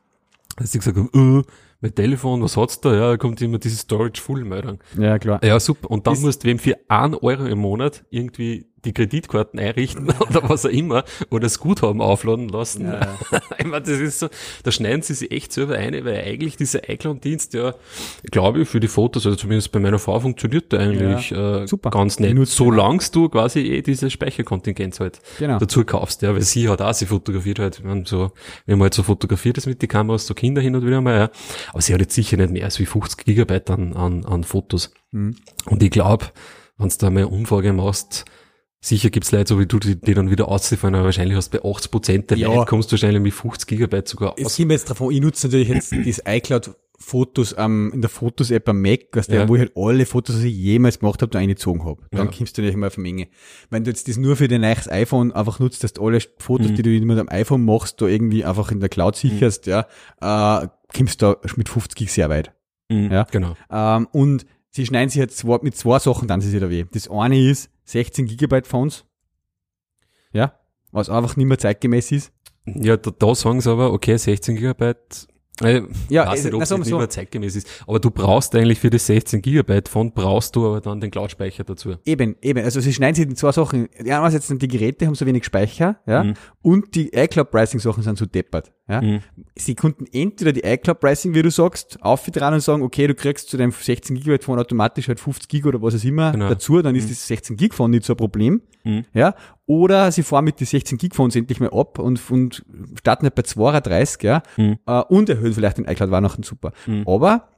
dass 0.57 0.73
ich 0.75 0.79
gesagt 0.81 0.97
habe, 0.97 1.09
äh, 1.39 1.43
Bei 1.81 1.89
Telefon, 1.89 2.41
was 2.41 2.55
hat's 2.55 2.79
da? 2.81 2.93
Ja, 2.93 3.09
da 3.11 3.17
kommt 3.17 3.41
immer 3.41 3.59
diese 3.59 3.75
Storage-Full-Meldung. 3.77 4.79
Ja, 4.97 5.19
klar. 5.19 5.43
Ja, 5.43 5.59
super. 5.59 5.91
Und 5.91 6.07
dann 6.07 6.13
Ist- 6.13 6.21
musst 6.21 6.43
du 6.43 6.47
wem 6.47 6.57
für 6.57 6.77
einen 6.88 7.15
Euro 7.15 7.45
im 7.45 7.59
Monat 7.59 8.05
irgendwie 8.11 8.65
die 8.86 8.93
Kreditkarten 8.93 9.59
einrichten 9.59 10.11
oder 10.19 10.49
was 10.49 10.65
auch 10.65 10.69
immer 10.69 11.03
oder 11.29 11.41
das 11.41 11.59
Guthaben 11.59 12.01
aufladen 12.01 12.49
lassen. 12.49 12.86
Ja, 12.86 13.17
ich 13.57 13.65
meine, 13.65 13.81
das 13.81 13.99
ist 13.99 14.19
so, 14.19 14.29
da 14.63 14.71
schneiden 14.71 15.01
sie 15.01 15.13
sich 15.13 15.31
echt 15.31 15.51
selber 15.51 15.75
ein, 15.75 15.93
weil 16.05 16.21
eigentlich 16.21 16.57
dieser 16.57 16.88
iCloud-Dienst 16.89 17.53
ja, 17.53 17.73
glaube 18.31 18.61
ich, 18.61 18.69
für 18.69 18.79
die 18.79 18.88
Fotos, 18.88 19.25
also 19.25 19.36
zumindest 19.36 19.71
bei 19.71 19.79
meiner 19.79 19.99
Frau 19.99 20.19
funktioniert 20.19 20.71
der 20.71 20.81
eigentlich 20.81 21.31
äh, 21.31 21.67
super. 21.67 21.89
ganz 21.89 22.19
nett. 22.19 22.31
Benutzt 22.31 22.55
Solange 22.55 23.03
du 23.11 23.29
quasi 23.29 23.59
eh 23.59 23.81
diese 23.81 24.09
Speicherkontingenz 24.09 24.99
halt 24.99 25.19
Genau. 25.39 25.59
dazu 25.59 25.83
kaufst, 25.83 26.21
ja, 26.21 26.33
weil 26.33 26.41
sie 26.41 26.69
hat 26.69 26.81
auch, 26.81 26.93
sie 26.93 27.05
fotografiert 27.05 27.59
halt, 27.59 27.83
wir 27.83 27.89
haben 27.89 28.05
so, 28.05 28.31
wir 28.65 28.73
haben 28.73 28.81
halt 28.81 28.93
so 28.93 29.03
fotografiert 29.03 29.57
das 29.57 29.65
mit 29.65 29.81
die 29.81 29.88
Kameras, 29.88 30.27
so 30.27 30.33
Kinder 30.33 30.61
hin 30.61 30.75
und 30.75 30.86
wieder 30.86 31.01
mal, 31.01 31.17
ja. 31.17 31.29
Aber 31.71 31.81
sie 31.81 31.93
hat 31.93 32.01
jetzt 32.01 32.15
sicher 32.15 32.38
nicht 32.38 32.51
mehr 32.51 32.63
als 32.63 32.79
wie 32.79 32.86
50 32.86 33.25
Gigabyte 33.25 33.69
an, 33.71 33.93
an, 33.93 34.25
an 34.25 34.43
Fotos. 34.43 34.91
Mhm. 35.11 35.36
Und 35.65 35.83
ich 35.83 35.91
glaube, 35.91 36.25
wenn 36.77 36.89
du 36.89 36.95
da 36.99 37.09
mal 37.09 37.21
eine 37.21 37.27
Umfrage 37.29 37.73
machst, 37.73 38.25
sicher 38.88 39.09
gibt's 39.09 39.31
Leute, 39.31 39.49
so 39.49 39.59
wie 39.59 39.65
du, 39.65 39.79
die, 39.79 39.95
die 39.99 40.13
dann 40.13 40.29
wieder 40.29 40.47
ausziehen, 40.47 40.93
aber 40.95 41.05
wahrscheinlich 41.05 41.36
hast 41.36 41.53
du 41.53 41.59
bei 41.59 41.69
80 41.69 41.91
Prozent 41.91 42.29
der 42.29 42.38
Ja. 42.38 42.47
Leute 42.53 42.65
kommst 42.69 42.89
du 42.89 42.93
wahrscheinlich 42.93 43.21
mit 43.21 43.33
50 43.33 43.67
Gigabyte 43.67 44.07
sogar 44.07 44.33
Es 44.38 44.45
aus. 44.45 44.57
kommt 44.57 44.71
jetzt 44.71 44.89
davon, 44.89 45.11
ich 45.13 45.21
nutze 45.21 45.47
natürlich 45.47 45.69
jetzt 45.69 45.91
das 45.91 46.21
iCloud-Fotos 46.25 47.55
ähm, 47.57 47.91
in 47.93 48.01
der 48.01 48.09
Fotos-App 48.09 48.69
am 48.69 48.81
Mac, 48.81 49.01
was 49.13 49.27
der, 49.27 49.41
Ja. 49.41 49.47
wo 49.49 49.55
ich 49.55 49.61
halt 49.61 49.73
alle 49.75 50.05
Fotos, 50.05 50.39
die 50.41 50.47
ich 50.47 50.55
jemals 50.55 50.99
gemacht 50.99 51.21
habe, 51.21 51.31
da 51.31 51.39
eingezogen 51.39 51.83
habe. 51.86 52.01
Dann 52.11 52.27
Ja. 52.27 52.31
kommst 52.38 52.57
du 52.57 52.61
natürlich 52.61 52.75
immer 52.75 52.88
auf 52.88 52.97
eine 52.97 53.03
Menge. 53.03 53.27
Wenn 53.69 53.83
du 53.83 53.89
jetzt 53.91 54.07
das 54.07 54.17
nur 54.17 54.36
für 54.36 54.47
dein 54.47 54.61
neues 54.61 54.89
iPhone 54.89 55.31
einfach 55.31 55.59
nutzt, 55.59 55.83
dass 55.83 55.93
du 55.93 56.05
alle 56.05 56.19
Fotos, 56.39 56.69
Mhm. 56.71 56.75
die 56.75 56.81
du 56.83 57.05
mit 57.05 57.17
dem 57.17 57.29
iPhone 57.29 57.65
machst, 57.65 58.01
da 58.01 58.05
irgendwie 58.07 58.45
einfach 58.45 58.71
in 58.71 58.79
der 58.79 58.89
Cloud 58.89 59.15
sicherst, 59.15 59.67
ja, 59.67 59.88
äh, 60.21 60.67
kommst 60.95 61.21
du 61.21 61.25
da 61.27 61.38
mit 61.55 61.69
50 61.69 61.95
Gig 61.95 62.11
sehr 62.11 62.29
weit. 62.29 62.51
Mhm, 62.89 63.11
Ja. 63.11 63.23
Genau. 63.31 63.55
Ähm, 63.71 64.07
und 64.11 64.45
sie 64.69 64.86
schneiden 64.86 65.09
sich 65.09 65.19
jetzt 65.19 65.38
zwei, 65.38 65.57
mit 65.61 65.75
zwei 65.75 65.99
Sachen 65.99 66.27
dann 66.27 66.41
sie 66.41 66.59
da 66.59 66.69
weh. 66.69 66.86
Das 66.91 67.09
eine 67.09 67.39
ist 67.39 67.69
16 67.86 68.25
Gigabyte 68.25 68.67
Phones. 68.67 69.05
Ja. 70.31 70.59
Was 70.91 71.09
einfach 71.09 71.36
nicht 71.36 71.47
mehr 71.47 71.57
zeitgemäß 71.57 72.11
ist. 72.11 72.33
Ja, 72.65 72.97
da, 72.97 73.11
da 73.11 73.36
sagen 73.36 73.61
sie 73.61 73.71
aber, 73.71 73.93
okay, 73.93 74.17
16 74.17 74.55
Gigabyte, 74.55 75.27
äh, 75.62 75.82
Ja, 76.10 76.28
weiß 76.28 76.41
äh, 76.41 76.45
nicht, 76.45 76.53
ob 76.56 76.62
es 76.62 76.70
sagen 76.70 76.82
nicht 76.82 76.89
so. 76.89 76.97
mehr 76.97 77.10
zeitgemäß 77.10 77.56
ist. 77.56 77.68
Aber 77.88 77.99
du 77.99 78.12
brauchst 78.12 78.53
eigentlich 78.56 78.80
für 78.80 78.89
das 78.89 79.06
16 79.08 79.41
Gigabyte 79.41 79.88
von, 79.89 80.12
brauchst 80.14 80.56
du 80.56 80.66
aber 80.68 80.82
dann 80.82 80.99
den 80.99 81.12
Cloud-Speicher 81.12 81.64
dazu. 81.64 81.95
Eben, 82.06 82.36
eben. 82.41 82.64
Also 82.64 82.80
sie 82.82 82.93
schneiden 82.93 83.16
sich 83.16 83.26
in 83.26 83.36
zwei 83.36 83.51
Sachen. 83.51 83.88
Ja, 84.03 84.20
einerseits 84.20 84.47
sind 84.47 84.62
die 84.62 84.68
Geräte 84.68 85.06
haben 85.06 85.16
so 85.16 85.26
wenig 85.26 85.45
Speicher, 85.45 85.97
ja, 86.06 86.24
Mhm. 86.24 86.34
und 86.62 86.95
die 86.95 87.14
iCloud-Pricing-Sachen 87.14 88.03
sind 88.03 88.18
so 88.18 88.26
deppert. 88.26 88.72
Ja. 88.88 89.01
Mhm. 89.01 89.22
Sie 89.56 89.76
konnten 89.76 90.06
entweder 90.12 90.51
die 90.51 90.62
iCloud-Pricing, 90.64 91.34
wie 91.34 91.41
du 91.41 91.49
sagst, 91.51 91.97
aufgetragen 92.01 92.56
und 92.56 92.62
sagen, 92.62 92.84
okay, 92.84 93.08
du 93.08 93.16
kriegst 93.16 93.49
zu 93.49 93.58
deinem 93.58 93.72
16 93.72 94.16
Gigabyte 94.18 94.43
Phone 94.43 94.60
automatisch 94.60 95.08
halt 95.08 95.20
50 95.20 95.47
Gig 95.49 95.66
oder 95.66 95.82
was 95.82 95.95
auch 95.95 96.03
immer 96.03 96.32
Genau. 96.32 96.49
dazu, 96.49 96.82
dann 96.82 96.95
ist 96.95 97.10
das 97.10 97.26
16 97.28 97.56
Gig 97.58 97.74
Phone 97.74 97.91
nicht 97.91 98.06
so 98.06 98.14
ein 98.14 98.18
Problem. 98.18 98.62
Mhm. 98.84 99.06
Ja. 99.14 99.34
Oder 99.68 100.11
sie 100.11 100.22
fahren 100.24 100.45
mit 100.45 100.59
den 100.59 100.68
16 100.68 100.97
Gig 100.99 101.16
Phones 101.16 101.36
endlich 101.36 101.59
mal 101.59 101.72
ab 101.72 101.97
und, 101.99 102.22
und 102.30 102.63
starten 102.99 103.24
halt 103.26 103.36
bei 103.36 103.41
32, 103.41 104.22
ja, 104.24 104.43
Mhm. 104.57 104.78
äh, 104.86 105.01
und 105.01 105.28
erhöhen 105.30 105.53
vielleicht 105.53 105.78
den 105.80 105.86
iCloud 105.86 106.11
Weihnachten 106.11 106.43
super. 106.43 106.72
Mhm. 106.86 107.03
Aber 107.07 107.49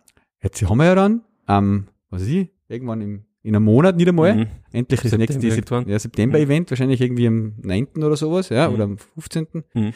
jetzt 0.41 0.62
haben 0.70 0.78
wir 0.78 0.86
ja 0.86 0.95
dann, 0.95 1.22
ähm, 1.49 1.88
was 2.10 2.22
weiß 2.22 2.30
ich, 2.30 2.49
irgendwann 2.70 3.01
im, 3.01 3.26
in 3.43 3.55
einem 3.55 3.66
Monat 3.66 3.97
nicht 3.97 4.08
einmal, 4.08 4.36
Mhm. 4.36 4.47
endlich 4.72 5.01
das 5.01 5.12
September 5.12 5.34
nächste. 5.41 5.76
Sep 5.76 5.88
ja, 5.89 5.99
September-Event, 5.99 6.70
wahrscheinlich 6.72 7.01
irgendwie 7.01 7.28
am 7.28 7.53
9. 7.62 7.88
oder 8.03 8.16
sowas, 8.16 8.49
ja, 8.49 8.70
oder 8.70 8.86
am 8.86 8.97
15. 8.97 9.64
Mhm. 9.74 9.93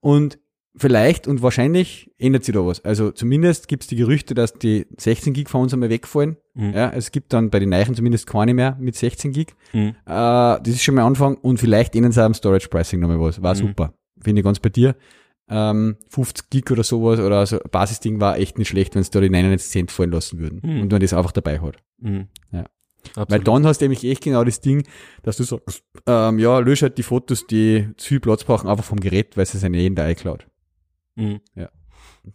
Und 0.00 0.38
vielleicht 0.76 1.28
und 1.28 1.42
wahrscheinlich 1.42 2.10
ändert 2.18 2.44
sich 2.44 2.54
da 2.54 2.64
was. 2.66 2.84
Also 2.84 3.10
zumindest 3.10 3.68
gibt 3.68 3.82
es 3.82 3.88
die 3.88 3.96
Gerüchte, 3.96 4.34
dass 4.34 4.54
die 4.54 4.86
16 4.98 5.32
Gig 5.34 5.48
Phones 5.48 5.72
einmal 5.72 5.90
wegfallen. 5.90 6.36
Mhm. 6.54 6.72
Ja, 6.72 6.90
es 6.90 7.10
gibt 7.12 7.32
dann 7.32 7.50
bei 7.50 7.58
den 7.58 7.68
Neichen 7.68 7.94
zumindest 7.94 8.26
keine 8.26 8.54
mehr 8.54 8.76
mit 8.80 8.94
16 8.96 9.32
Gig. 9.32 9.54
Mhm. 9.72 9.88
Äh, 9.88 9.94
das 10.06 10.68
ist 10.68 10.82
schon 10.82 10.94
mal 10.94 11.04
Anfang 11.04 11.36
und 11.36 11.58
vielleicht 11.58 11.94
ändern 11.94 12.12
sie 12.12 12.22
am 12.24 12.34
Storage 12.34 12.68
Pricing 12.68 13.00
nochmal 13.00 13.20
was. 13.20 13.42
War 13.42 13.54
Mhm. 13.54 13.58
super. 13.58 13.94
Finde 14.22 14.40
ich 14.40 14.44
ganz 14.44 14.60
bei 14.60 14.68
dir. 14.70 14.94
Ähm, 15.48 15.96
50 16.08 16.48
Gig 16.50 16.70
oder 16.70 16.82
sowas 16.84 17.18
oder 17.20 17.44
so 17.44 17.58
Basisding 17.70 18.20
war 18.20 18.38
echt 18.38 18.56
nicht 18.58 18.68
schlecht, 18.68 18.94
wenn 18.94 19.02
sie 19.02 19.10
da 19.10 19.20
die 19.20 19.28
99 19.28 19.70
Cent 19.70 19.90
fallen 19.90 20.12
lassen 20.12 20.38
würden. 20.38 20.60
Mhm. 20.62 20.80
Und 20.82 20.92
man 20.92 21.00
das 21.00 21.12
einfach 21.12 21.32
dabei 21.32 21.60
hat. 21.60 21.76
Mhm. 21.98 22.28
Ja. 22.52 22.64
Absolut. 23.16 23.30
Weil 23.30 23.40
dann 23.40 23.66
hast 23.66 23.80
du 23.80 23.84
nämlich 23.86 24.04
echt 24.04 24.22
genau 24.22 24.44
das 24.44 24.60
Ding, 24.60 24.84
dass 25.24 25.36
du 25.36 25.42
sagst, 25.42 25.82
ähm, 26.06 26.38
ja, 26.38 26.60
lösch 26.60 26.82
halt 26.82 26.96
die 26.98 27.02
Fotos, 27.02 27.46
die 27.48 27.88
zu 27.96 28.08
viel 28.10 28.20
Platz 28.20 28.44
brauchen, 28.44 28.68
einfach 28.70 28.84
vom 28.84 29.00
Gerät, 29.00 29.36
weil 29.36 29.44
sie 29.44 29.58
sind 29.58 29.74
eh 29.74 29.86
in 29.86 29.96
der 29.96 30.08
iCloud. 30.10 30.46
Mhm. 31.16 31.40
Ja. 31.54 31.68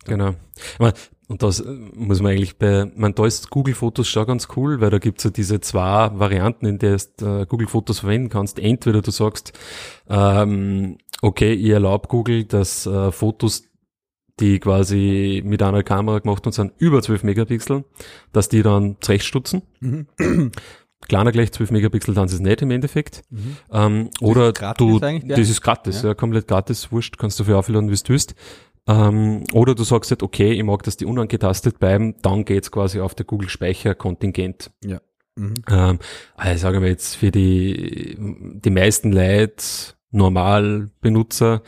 Genau. 0.05 0.33
Aber- 0.79 0.93
Und 1.29 1.43
das 1.43 1.59
äh, 1.59 1.69
muss 1.93 2.21
man 2.21 2.31
eigentlich 2.31 2.57
bei, 2.57 2.89
man, 2.95 3.13
da 3.13 3.25
ist 3.25 3.49
Google 3.49 3.75
Fotos 3.75 4.07
schon 4.07 4.25
ganz 4.25 4.47
cool, 4.55 4.79
weil 4.79 4.89
da 4.91 4.97
gibt's 4.97 5.25
ja 5.25 5.29
diese 5.29 5.59
zwei 5.59 6.09
Varianten, 6.17 6.65
in 6.65 6.79
der 6.79 6.97
du 7.17 7.41
äh, 7.41 7.45
Google 7.45 7.67
Fotos 7.67 7.99
verwenden 7.99 8.29
kannst. 8.29 8.59
Entweder 8.59 9.01
du 9.01 9.11
sagst, 9.11 9.51
ähm, 10.09 10.97
okay, 11.21 11.51
ich 11.53 11.69
erlaube 11.69 12.07
Google, 12.07 12.45
dass 12.45 12.85
äh, 12.85 13.11
Fotos, 13.11 13.63
die 14.39 14.59
quasi 14.59 15.41
mit 15.43 15.61
einer 15.63 15.83
Kamera 15.83 16.19
gemacht 16.19 16.45
und 16.45 16.53
sind, 16.53 16.71
über 16.77 17.01
12 17.01 17.23
Megapixel, 17.23 17.83
dass 18.31 18.47
die 18.47 18.61
dann 18.61 18.95
zurechtstutzen. 19.01 19.63
Kleiner 21.07 21.31
gleich 21.31 21.51
12 21.51 21.71
Megapixel, 21.71 22.13
dann 22.15 22.25
ist 22.25 22.33
es 22.33 22.39
nicht 22.39 22.61
im 22.61 22.71
Endeffekt. 22.71 23.23
Ähm, 23.71 24.09
oder 24.21 24.51
du, 24.51 24.99
ja? 24.99 25.19
das 25.19 25.49
ist 25.49 25.61
gratis, 25.61 26.01
ja. 26.01 26.13
komplett 26.13 26.47
gratis, 26.47 26.91
wurscht, 26.91 27.17
kannst 27.17 27.39
du 27.39 27.43
für 27.43 27.57
aufladen, 27.57 27.89
wie 27.91 27.95
du 27.95 28.09
willst. 28.09 28.33
Ähm, 28.87 29.43
oder 29.53 29.75
du 29.75 29.83
sagst 29.83 30.11
halt, 30.11 30.23
okay, 30.23 30.51
ich 30.51 30.63
mag, 30.63 30.83
dass 30.83 30.97
die 30.97 31.05
unangetastet 31.05 31.79
bleiben, 31.79 32.15
dann 32.21 32.45
geht's 32.45 32.71
quasi 32.71 32.99
auf 32.99 33.15
der 33.15 33.25
Google 33.25 33.49
Speicherkontingent. 33.49 34.71
Ja. 34.83 35.01
Mhm. 35.35 35.55
Ähm, 35.69 35.99
also 36.35 36.61
sagen 36.61 36.81
wir 36.81 36.89
jetzt 36.89 37.15
für 37.15 37.31
die, 37.31 38.17
die 38.17 38.69
meisten 38.69 39.11
Leute, 39.11 39.63
Normalbenutzer, 40.11 41.61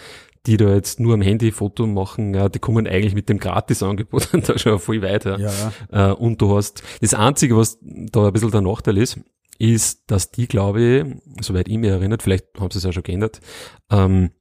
die 0.45 0.57
da 0.57 0.74
jetzt 0.74 0.99
nur 0.99 1.13
am 1.13 1.22
Handy 1.22 1.51
Foto 1.51 1.86
machen, 1.86 2.34
ja, 2.34 2.49
die 2.49 2.59
kommen 2.59 2.88
eigentlich 2.88 3.13
mit 3.13 3.30
dem 3.30 3.39
Gratisangebot 3.39 4.30
da 4.47 4.57
schon 4.57 4.80
voll 4.80 5.01
weiter. 5.01 5.38
Ja, 5.39 5.51
ja. 5.91 6.11
Äh, 6.11 6.13
und 6.13 6.41
du 6.41 6.55
hast, 6.55 6.84
das 7.01 7.13
Einzige, 7.13 7.57
was 7.57 7.78
da 7.82 8.28
ein 8.28 8.34
bisschen 8.34 8.51
der 8.51 8.61
Nachteil 8.61 8.97
ist, 8.97 9.20
ist, 9.59 10.09
dass 10.09 10.32
die, 10.32 10.47
glaube 10.47 10.82
ich, 10.82 11.05
soweit 11.43 11.67
ich 11.67 11.78
mich 11.78 11.89
erinnert, 11.89 12.24
vielleicht 12.24 12.45
haben 12.57 12.72
sie 12.72 12.80
es 12.80 12.86
auch 12.86 12.93
schon 12.93 13.03
geändert, 13.03 13.41
ähm, 13.91 14.32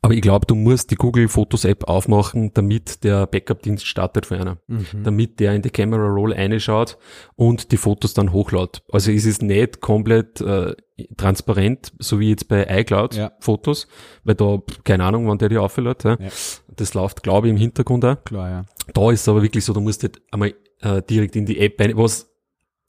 aber 0.00 0.14
ich 0.14 0.20
glaube, 0.20 0.46
du 0.46 0.54
musst 0.54 0.90
die 0.90 0.94
Google 0.94 1.28
Fotos 1.28 1.64
App 1.64 1.88
aufmachen, 1.88 2.52
damit 2.54 3.04
der 3.04 3.26
Backup-Dienst 3.26 3.86
startet 3.86 4.26
für 4.26 4.38
einer. 4.38 4.58
Mhm. 4.66 5.02
Damit 5.04 5.40
der 5.40 5.54
in 5.54 5.62
die 5.62 5.70
Camera 5.70 6.06
Roll 6.06 6.32
reinschaut 6.32 6.98
und 7.36 7.72
die 7.72 7.76
Fotos 7.76 8.14
dann 8.14 8.32
hochlaut. 8.32 8.82
Also 8.92 9.10
es 9.10 9.26
ist 9.26 9.42
nicht 9.42 9.80
komplett 9.80 10.40
äh, 10.40 10.74
transparent, 11.16 11.92
so 11.98 12.20
wie 12.20 12.30
jetzt 12.30 12.48
bei 12.48 12.66
iCloud 12.68 13.14
Ja. 13.14 13.32
Fotos, 13.40 13.88
weil 14.24 14.34
da, 14.34 14.60
keine 14.84 15.04
Ahnung, 15.04 15.26
wann 15.28 15.38
der 15.38 15.48
die 15.48 15.58
auflädt. 15.58 16.04
Ja. 16.04 16.16
Ja. 16.18 16.28
Das 16.76 16.94
läuft, 16.94 17.22
glaube 17.22 17.48
ich, 17.48 17.50
im 17.52 17.56
Hintergrund 17.56 18.04
auch. 18.04 18.22
Klar, 18.24 18.50
ja. 18.50 18.64
Da 18.94 19.10
ist 19.10 19.22
es 19.22 19.28
aber 19.28 19.42
wirklich 19.42 19.64
so, 19.64 19.72
du 19.72 19.80
musst 19.80 20.02
halt 20.02 20.20
einmal 20.30 20.54
äh, 20.80 21.02
direkt 21.02 21.36
in 21.36 21.44
die 21.44 21.58
App 21.58 21.80
rein, 21.80 21.96
was 21.96 22.27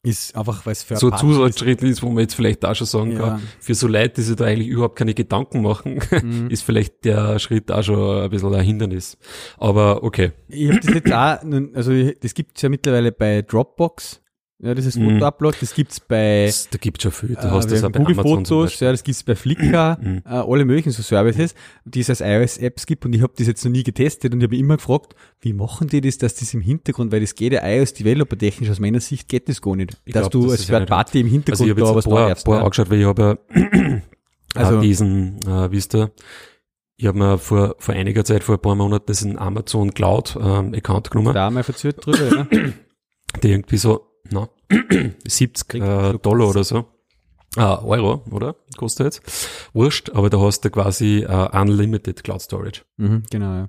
Ist 0.01 0.33
einfach, 0.35 0.65
weil 0.65 0.71
es 0.71 0.83
für 0.83 0.95
so 0.95 1.11
ein. 1.11 1.17
Zusatzschritt 1.17 1.81
ist, 1.83 2.01
wo 2.01 2.07
man 2.07 2.19
jetzt 2.19 2.33
vielleicht 2.33 2.63
auch 2.63 2.73
schon 2.73 2.87
sagen 2.87 3.11
Ja. 3.11 3.19
kann, 3.19 3.41
für 3.59 3.75
so 3.75 3.85
Leute, 3.87 4.13
die 4.15 4.21
sich 4.21 4.35
da 4.37 4.45
eigentlich 4.45 4.69
überhaupt 4.69 4.95
keine 4.95 5.13
Gedanken 5.13 5.61
machen, 5.61 5.99
Mhm. 6.23 6.47
ist 6.49 6.63
vielleicht 6.63 7.03
der 7.03 7.37
Schritt 7.39 7.69
auch 7.69 7.83
schon 7.83 8.23
ein 8.23 8.29
bisschen 8.29 8.53
ein 8.53 8.63
Hindernis. 8.63 9.17
Aber 9.57 10.01
okay. 10.03 10.31
Ich 10.47 10.69
habe 10.69 10.79
das 10.79 10.93
jetzt 10.93 11.11
auch, 11.11 11.39
also 11.75 12.11
das 12.21 12.33
gibt's 12.33 12.61
ja 12.61 12.69
mittlerweile 12.69 13.11
bei 13.11 13.41
Dropbox, 13.41 14.21
ja, 14.61 14.75
dieses 14.75 14.97
Mhm. 14.97 15.13
Foto-Upload, 15.13 15.57
das 15.61 15.73
gibt's 15.73 15.99
bei 16.01 16.45
Das, 16.47 16.69
da 16.69 16.77
gibt's 16.77 17.03
schon 17.03 17.11
viel. 17.13 17.29
Du 17.29 17.35
äh, 17.47 17.49
hast 17.51 17.71
das 17.71 17.81
wir 17.81 17.87
auch 17.87 17.91
bei 17.91 17.99
haben 17.99 18.05
Google 18.05 18.19
Amazon 18.19 18.45
Fotos, 18.45 18.79
ja, 18.81 18.91
das 18.91 19.03
gibt's 19.03 19.23
bei 19.23 19.35
Flickr, 19.35 19.97
Mhm. 20.01 20.17
äh, 20.25 20.29
alle 20.29 20.65
möglichen 20.65 20.91
so 20.91 21.01
Services, 21.01 21.55
die 21.85 22.01
es 22.01 22.09
als 22.09 22.21
iOS-Apps 22.21 22.85
gibt 22.85 23.05
und 23.05 23.13
ich 23.13 23.21
habe 23.21 23.33
das 23.37 23.47
jetzt 23.47 23.63
noch 23.63 23.71
nie 23.71 23.83
getestet 23.83 24.33
und 24.33 24.41
ich 24.41 24.45
habe 24.45 24.57
immer 24.57 24.75
gefragt, 24.77 25.15
wie 25.39 25.53
machen 25.53 25.87
die 25.87 26.01
das, 26.01 26.17
dass 26.17 26.35
das 26.35 26.53
im 26.53 26.61
Hintergrund, 26.61 27.11
weil 27.11 27.21
das 27.21 27.35
geht 27.35 27.53
ja 27.53 27.65
iOS-Developer 27.65 28.37
technisch 28.37 28.69
aus 28.69 28.79
meiner 28.79 28.99
Sicht 28.99 29.29
geht 29.29 29.47
das 29.47 29.61
gar 29.61 29.75
nicht, 29.77 29.97
Ich 30.05 30.13
dass 30.13 30.23
glaub, 30.23 30.31
du 30.31 30.43
das 30.43 30.51
als 30.51 30.59
ist 30.61 30.69
ja 30.69 30.77
Third 30.79 30.89
Party 30.89 31.19
im 31.21 31.25
Also 31.27 31.33
Hintergrund 31.35 31.65
ich 31.67 31.71
habe 31.71 31.81
da 31.81 31.95
was 31.95 32.05
ein 32.05 32.11
paar, 32.11 32.19
nachhörst, 32.21 32.45
paar 32.45 32.55
ne? 32.57 32.63
angeschaut, 32.65 32.89
weil 32.89 32.99
ich 32.99 33.05
habe 33.05 33.39
ja 33.53 33.61
Also- 34.55 34.69
also, 34.75 34.81
diesen, 34.81 35.37
äh, 35.47 35.71
wie 35.71 35.77
ist 35.77 35.93
der? 35.93 36.11
Ich 36.97 37.05
habe 37.05 37.17
mir 37.17 37.37
vor, 37.37 37.75
vor 37.79 37.93
einiger 37.95 38.25
Zeit, 38.25 38.43
vor 38.43 38.55
ein 38.55 38.61
paar 38.61 38.75
Monaten, 38.75 39.05
diesen 39.07 39.37
Amazon 39.39 39.93
Cloud 39.93 40.35
ähm, 40.41 40.73
Account 40.73 41.11
genommen, 41.11 41.33
da 41.33 41.49
mal 41.49 41.63
verzögert 41.63 42.05
drüber, 42.05 42.47
ja. 42.51 42.69
der 43.41 43.51
irgendwie 43.51 43.77
so, 43.77 44.07
na, 44.29 44.49
70 45.27 45.73
äh, 45.75 46.17
Dollar 46.19 46.49
oder 46.49 46.63
so. 46.63 46.85
Ah, 47.55 47.81
Euro, 47.83 48.23
oder? 48.29 48.55
Kostet 48.77 49.05
jetzt. 49.05 49.69
Wurscht, 49.73 50.11
aber 50.11 50.29
da 50.29 50.39
hast 50.39 50.61
du 50.61 50.69
quasi 50.69 51.25
äh, 51.27 51.57
Unlimited 51.59 52.23
Cloud 52.23 52.41
Storage. 52.41 52.81
mhm, 52.97 53.23
genau, 53.31 53.53
ja. 53.55 53.67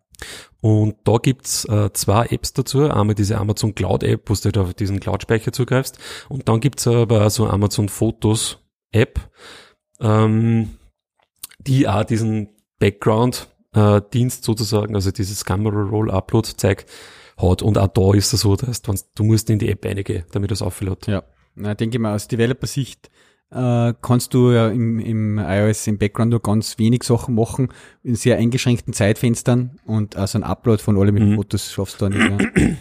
Und 0.61 0.97
da 1.05 1.17
gibt's 1.17 1.65
äh, 1.65 1.91
zwei 1.95 2.27
Apps 2.27 2.53
dazu. 2.53 2.83
Einmal 2.91 3.15
diese 3.15 3.39
Amazon 3.39 3.75
Cloud 3.75 4.03
App, 4.03 4.29
wo 4.29 4.35
du 4.35 4.41
halt 4.45 4.59
auf 4.59 4.75
diesen 4.75 5.01
Cloud-Speicher 5.01 5.53
zugreifst. 5.53 5.99
Und 6.29 6.49
dann 6.49 6.61
gibt's 6.61 6.87
aber 6.87 7.27
auch 7.27 7.31
so 7.31 7.47
Amazon 7.47 7.89
Fotos 7.89 8.59
App, 8.93 9.19
ähm, 10.01 10.77
die 11.59 11.89
auch 11.89 12.05
diesen 12.05 12.51
Background 12.79 13.49
äh, 13.75 14.03
Dienst 14.13 14.45
sozusagen, 14.45 14.95
also 14.95 15.11
dieses 15.11 15.45
Camera 15.47 15.83
Roll 15.83 16.11
Upload 16.11 16.49
Zeug 16.57 16.85
hat. 17.43 17.63
Und 17.63 17.79
auch 17.79 17.89
da 17.89 18.15
ist 18.15 18.33
es 18.33 18.41
so, 18.41 18.57
dass 18.57 18.83
du, 18.83 18.95
du 19.15 19.25
musst 19.25 19.51
in 19.51 19.59
die 19.59 19.69
App 19.69 19.85
reingehen, 19.85 20.25
damit 20.33 20.51
das 20.51 20.63
auflädt. 20.63 21.07
Ja, 21.07 21.23
na, 21.55 21.75
denke 21.75 21.97
ich 21.97 22.01
mal, 22.01 22.15
aus 22.15 22.29
Developer-Sicht 22.29 23.11
äh, 23.51 23.95
kannst 24.01 24.35
du 24.35 24.53
ja 24.53 24.69
im, 24.69 24.99
im 25.01 25.39
iOS 25.39 25.87
im 25.87 25.99
Background 25.99 26.31
nur 26.31 26.41
ganz 26.41 26.79
wenig 26.79 27.03
Sachen 27.03 27.35
machen, 27.35 27.69
in 28.03 28.15
sehr 28.15 28.37
eingeschränkten 28.39 28.93
Zeitfenstern 28.93 29.79
und 29.85 30.17
also 30.17 30.39
ein 30.39 30.45
Upload 30.45 30.83
von 30.83 30.97
alle 30.97 31.13
mit 31.13 31.23
Mhm. 31.23 31.37
Fotos 31.37 31.73
schaffst 31.73 32.01
du 32.01 32.09
da 32.09 32.17
nicht. 32.17 32.51
Ja. 32.55 32.77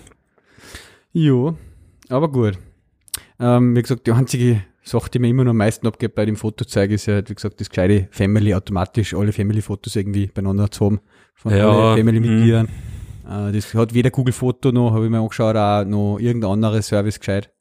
jo, 1.13 1.57
aber 2.09 2.31
gut. 2.31 2.59
Ähm, 3.39 3.75
wie 3.75 3.81
gesagt, 3.81 4.05
die 4.05 4.11
einzige 4.11 4.61
Sache, 4.83 5.09
die 5.09 5.19
mir 5.19 5.29
immer 5.29 5.43
noch 5.43 5.51
am 5.51 5.57
meisten 5.57 5.87
abgeht 5.87 6.15
bei 6.15 6.25
dem 6.25 6.35
Fotozeig, 6.35 6.91
ist 6.91 7.05
ja, 7.05 7.15
halt, 7.15 7.29
wie 7.29 7.35
gesagt, 7.35 7.59
das 7.59 7.69
gescheite 7.69 8.07
Family 8.11 8.53
automatisch, 8.53 9.13
alle 9.13 9.31
Family-Fotos 9.31 9.95
irgendwie 9.95 10.27
beieinander 10.27 10.69
zu 10.71 10.85
haben, 10.85 10.99
von 11.35 11.55
Ja, 11.55 11.93
allen 11.93 12.05
mhm. 12.05 12.67
Äh, 13.29 13.51
das 13.51 13.73
hat 13.73 13.93
weder 13.93 14.09
Google 14.09 14.33
Foto 14.33 14.71
noch, 14.71 14.91
habe 14.93 15.05
ich 15.05 15.11
mir 15.11 15.19
angeschaut, 15.19 15.55
auch 15.55 15.85
noch 15.85 16.17
irgendein 16.19 16.51
anderes 16.51 16.87
Service 16.87 17.19
gescheit. 17.19 17.51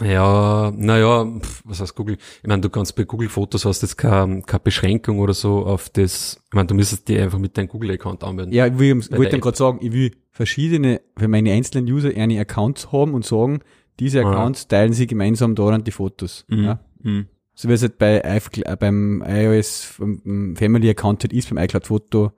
Ja, 0.00 0.72
naja, 0.74 1.26
was 1.64 1.80
heißt 1.80 1.94
Google? 1.94 2.16
Ich 2.42 2.48
meine, 2.48 2.62
du 2.62 2.70
kannst 2.70 2.96
bei 2.96 3.04
Google 3.04 3.28
Fotos 3.28 3.64
hast 3.64 3.82
jetzt 3.82 3.98
keine, 3.98 4.42
keine 4.42 4.60
Beschränkung 4.60 5.18
oder 5.18 5.34
so 5.34 5.66
auf 5.66 5.90
das, 5.90 6.42
ich 6.46 6.54
meine, 6.54 6.66
du 6.66 6.74
müsstest 6.74 7.08
die 7.08 7.18
einfach 7.18 7.38
mit 7.38 7.56
deinem 7.58 7.68
Google-Account 7.68 8.24
anmelden. 8.24 8.54
Ja, 8.54 8.66
ich, 8.66 8.78
will, 8.78 8.96
wollte 8.96 9.32
dann 9.32 9.40
gerade 9.40 9.56
sagen, 9.56 9.78
ich 9.82 9.92
will 9.92 10.12
verschiedene, 10.30 11.02
für 11.16 11.28
meine 11.28 11.52
einzelnen 11.52 11.92
User 11.92 12.10
eine 12.16 12.40
Accounts 12.40 12.90
haben 12.90 13.14
und 13.14 13.24
sagen, 13.24 13.60
diese 14.00 14.20
Ja. 14.20 14.30
Accounts 14.30 14.66
teilen 14.66 14.94
sie 14.94 15.06
gemeinsam 15.06 15.54
daran 15.54 15.84
die 15.84 15.90
Fotos. 15.90 16.46
Mhm. 16.48 16.64
Ja? 16.64 16.80
Mhm. 17.02 17.26
So 17.54 17.68
wie 17.68 17.74
es 17.74 17.82
halt 17.82 17.98
bei 17.98 18.20
äh, 18.20 18.76
beim 18.76 19.22
iOS 19.26 19.84
vom 19.84 20.56
Family 20.56 20.88
Account 20.88 21.24
ist, 21.24 21.50
beim 21.50 21.62
iCloud 21.62 21.86
Foto, 21.86 22.32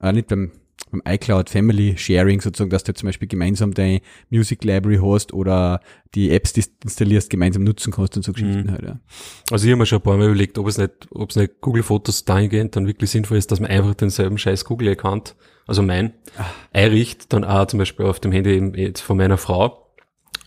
äh, 0.00 0.12
nicht 0.12 0.26
beim, 0.26 0.50
beim 0.92 1.02
iCloud 1.04 1.50
Family 1.50 1.96
Sharing 1.96 2.40
sozusagen, 2.40 2.70
dass 2.70 2.84
du 2.84 2.94
zum 2.94 3.08
Beispiel 3.08 3.26
gemeinsam 3.28 3.74
deine 3.74 4.00
Music 4.30 4.62
Library 4.62 5.00
hast 5.02 5.32
oder 5.32 5.80
die 6.14 6.30
Apps, 6.30 6.52
die 6.52 6.60
du 6.62 6.68
installierst, 6.84 7.30
gemeinsam 7.30 7.64
nutzen 7.64 7.92
kannst 7.92 8.16
und 8.16 8.22
so 8.22 8.32
Geschichten 8.32 8.66
Mhm. 8.66 8.70
halt, 8.70 8.82
ja. 8.82 9.00
Also 9.50 9.66
ich 9.66 9.72
habe 9.72 9.78
mir 9.80 9.86
schon 9.86 9.98
ein 9.98 10.02
paar 10.02 10.16
Mal 10.16 10.26
überlegt, 10.26 10.58
ob 10.58 10.68
es 10.68 10.78
nicht, 10.78 10.92
ob 11.10 11.30
es 11.30 11.36
nicht 11.36 11.60
Google 11.60 11.82
Fotos 11.82 12.24
dahingehend 12.24 12.76
dann 12.76 12.86
wirklich 12.86 13.10
sinnvoll 13.10 13.38
ist, 13.38 13.50
dass 13.50 13.60
man 13.60 13.70
einfach 13.70 13.94
denselben 13.94 14.38
scheiß 14.38 14.64
Google-Account, 14.64 15.34
also 15.66 15.82
mein, 15.82 16.12
einrichtet, 16.72 17.32
dann 17.32 17.44
auch 17.44 17.66
zum 17.66 17.78
Beispiel 17.78 18.06
auf 18.06 18.20
dem 18.20 18.32
Handy 18.32 18.50
eben 18.54 18.74
jetzt 18.74 19.00
von 19.00 19.16
meiner 19.16 19.38
Frau. 19.38 19.81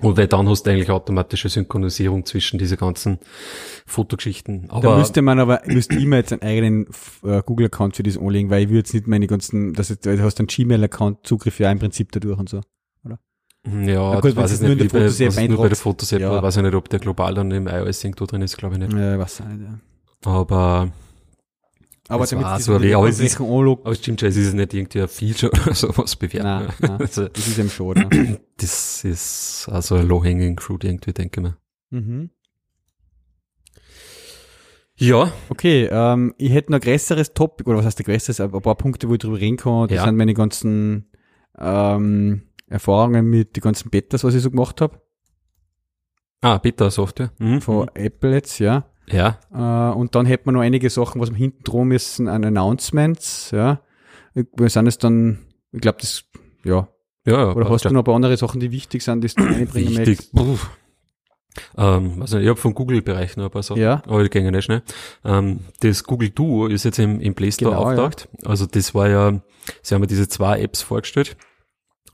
Und 0.05 0.17
weil 0.17 0.27
dann 0.27 0.47
hast 0.47 0.63
du 0.63 0.69
eigentlich 0.71 0.89
automatische 0.91 1.49
Synchronisierung 1.49 2.25
zwischen 2.25 2.59
diese 2.59 2.77
ganzen 2.77 3.19
Fotogeschichten. 3.85 4.67
Da 4.67 4.73
Aber 4.75 4.97
müsste 4.97 5.21
man 5.21 5.39
aber, 5.39 5.61
müsste 5.65 5.95
ich 5.95 6.05
mir 6.05 6.17
jetzt 6.17 6.31
einen 6.31 6.41
eigenen 6.43 6.87
äh, 7.23 7.41
Google-Account 7.45 7.95
für 7.95 8.03
das 8.03 8.17
anlegen, 8.17 8.49
weil 8.49 8.63
ich 8.63 8.69
will 8.69 8.77
jetzt 8.77 8.93
nicht 8.93 9.07
meine 9.07 9.27
ganzen, 9.27 9.73
das 9.73 9.89
ist, 9.89 10.05
du 10.05 10.21
hast 10.23 10.39
einen 10.39 10.47
Gmail-Account 10.47 11.25
Zugriff 11.25 11.59
ja 11.59 11.71
im 11.71 11.79
Prinzip 11.79 12.11
dadurch 12.11 12.39
und 12.39 12.49
so. 12.49 12.61
ja, 13.07 13.15
Na 13.65 14.19
gut, 14.19 14.35
wenn 14.35 14.43
weiß 14.43 14.51
es 14.51 14.61
ich 14.61 14.67
nur 14.67 14.75
nicht, 14.75 14.91
bei, 14.93 15.47
nur 15.47 15.57
bei 15.57 15.67
der. 15.69 15.75
Fotos-App, 15.77 16.21
Ja. 16.21 16.41
weiß 16.43 16.57
ich 16.57 16.63
nicht, 16.63 16.75
ob 16.75 16.87
der 16.89 16.99
global 16.99 17.33
dann 17.33 17.49
im 17.51 17.67
iOS 17.67 18.03
irgendwo 18.03 18.25
drin 18.25 18.41
ist, 18.43 18.57
glaube 18.57 18.75
ich 18.75 18.79
nicht. 18.81 18.93
Ja, 18.93 19.17
was 19.17 19.41
auch 19.41 19.47
nicht, 19.47 19.61
ja. 19.61 19.79
Aber, 20.31 20.89
Aber 22.07 22.21
Das 22.23 22.29
damit 22.31 22.45
war 22.45 22.55
das 22.57 22.65
so 22.65 22.73
ein 22.73 22.81
mit 22.81 22.89
Weg, 22.89 22.95
aber 22.95 23.09
es 23.09 23.19
ist- 23.19 23.39
aber 23.41 23.91
es 23.91 23.97
stimmt 23.97 24.19
schon, 24.19 24.29
es 24.29 24.37
ist 24.37 24.53
nicht 24.53 24.73
irgendwie 24.73 25.01
ein 25.01 25.07
Feature 25.07 25.51
oder 25.63 25.73
sowas 25.73 26.15
bewerten. 26.15 26.43
nein, 26.47 26.67
nein, 26.81 26.91
Also, 27.01 27.27
das 27.27 27.47
ist 27.47 27.57
eben 27.57 27.69
schon, 27.69 27.93
ne? 27.97 28.39
das 28.57 29.03
ist 29.03 29.67
also 29.71 29.95
ein 29.95 30.07
low-hanging 30.07 30.59
fruit 30.59 30.83
irgendwie, 30.83 31.13
denke 31.13 31.41
ich 31.41 31.43
mir. 31.43 31.57
mhm. 32.01 32.29
Ja, 34.97 35.31
Okay, 35.49 35.89
ähm, 35.91 36.33
ich 36.37 36.51
hätte 36.53 36.71
noch 36.71 36.77
ein 36.79 36.81
größeres 36.81 37.33
Topic, 37.33 37.69
oder 37.69 37.79
was 37.79 37.85
heißt 37.85 37.99
ein 37.99 38.05
größeres, 38.05 38.39
ein 38.39 38.51
paar 38.51 38.75
Punkte, 38.75 39.09
wo 39.09 39.13
ich 39.13 39.19
drüber 39.19 39.37
reden 39.39 39.57
kann. 39.57 39.87
Das 39.89 39.97
Ja. 39.97 40.05
sind 40.05 40.15
meine 40.15 40.33
ganzen 40.33 41.09
ähm, 41.57 42.43
Erfahrungen 42.67 43.25
mit 43.29 43.55
den 43.57 43.61
ganzen 43.61 43.89
Betas, 43.89 44.23
was 44.23 44.35
ich 44.35 44.41
so 44.41 44.51
gemacht 44.51 44.79
habe, 44.79 45.01
ah, 46.41 46.57
Beta-Software. 46.59 47.31
Mhm. 47.39 47.61
von 47.61 47.89
Apple 47.93 48.31
jetzt, 48.33 48.59
ja. 48.59 48.85
Ja, 49.11 49.39
Äh, 49.53 49.95
und 49.95 50.15
dann 50.15 50.25
hätte 50.25 50.43
man 50.45 50.55
noch 50.55 50.61
einige 50.61 50.89
Sachen, 50.89 51.21
was 51.21 51.29
wir 51.31 51.37
hinten 51.37 51.63
drum 51.63 51.87
müssen, 51.89 52.27
an 52.27 52.43
Announcements, 52.43 53.51
ja. 53.51 53.81
Wir 54.33 54.69
sind 54.69 54.87
es 54.87 54.97
dann, 54.97 55.39
ich 55.71 55.81
glaube, 55.81 55.99
das, 56.01 56.23
ja. 56.63 56.87
ja, 57.25 57.33
ja. 57.33 57.51
Oder 57.53 57.69
hast 57.69 57.85
du 57.85 57.89
noch 57.89 58.01
ein 58.01 58.03
paar 58.03 58.15
andere 58.15 58.35
Sachen, 58.37 58.59
die 58.59 58.71
wichtig 58.71 59.03
sind, 59.03 59.23
die 59.23 59.27
du 59.27 59.43
einbringen 59.43 59.97
Wichtig. 59.97 60.29
möchtest? 60.33 60.33
Ähm, 61.77 62.17
also 62.21 62.37
ich 62.37 62.47
habe 62.49 62.59
vom 62.59 62.73
Google-Bereich 62.73 63.37
noch 63.37 63.45
ein 63.45 63.51
paar 63.51 63.63
Sachen, 63.63 63.81
Ja. 63.81 64.01
aber 64.07 64.23
die 64.23 64.29
gehen 64.29 64.51
nicht 64.51 64.65
schnell. 64.65 64.81
Ähm, 65.23 65.61
das 65.79 66.03
Google 66.03 66.29
Duo 66.31 66.67
ist 66.67 66.83
jetzt 66.83 66.99
im, 66.99 67.21
im 67.21 67.33
Play 67.33 67.51
Store 67.51 67.71
Genau, 67.71 67.83
ja. 67.91 67.97
auftaucht. 68.05 68.27
Also 68.43 68.65
das 68.65 68.93
war 68.93 69.07
ja, 69.09 69.39
sie 69.81 69.95
haben 69.95 70.01
ja 70.01 70.07
diese 70.07 70.27
zwei 70.27 70.59
Apps 70.61 70.81
vorgestellt. 70.81 71.37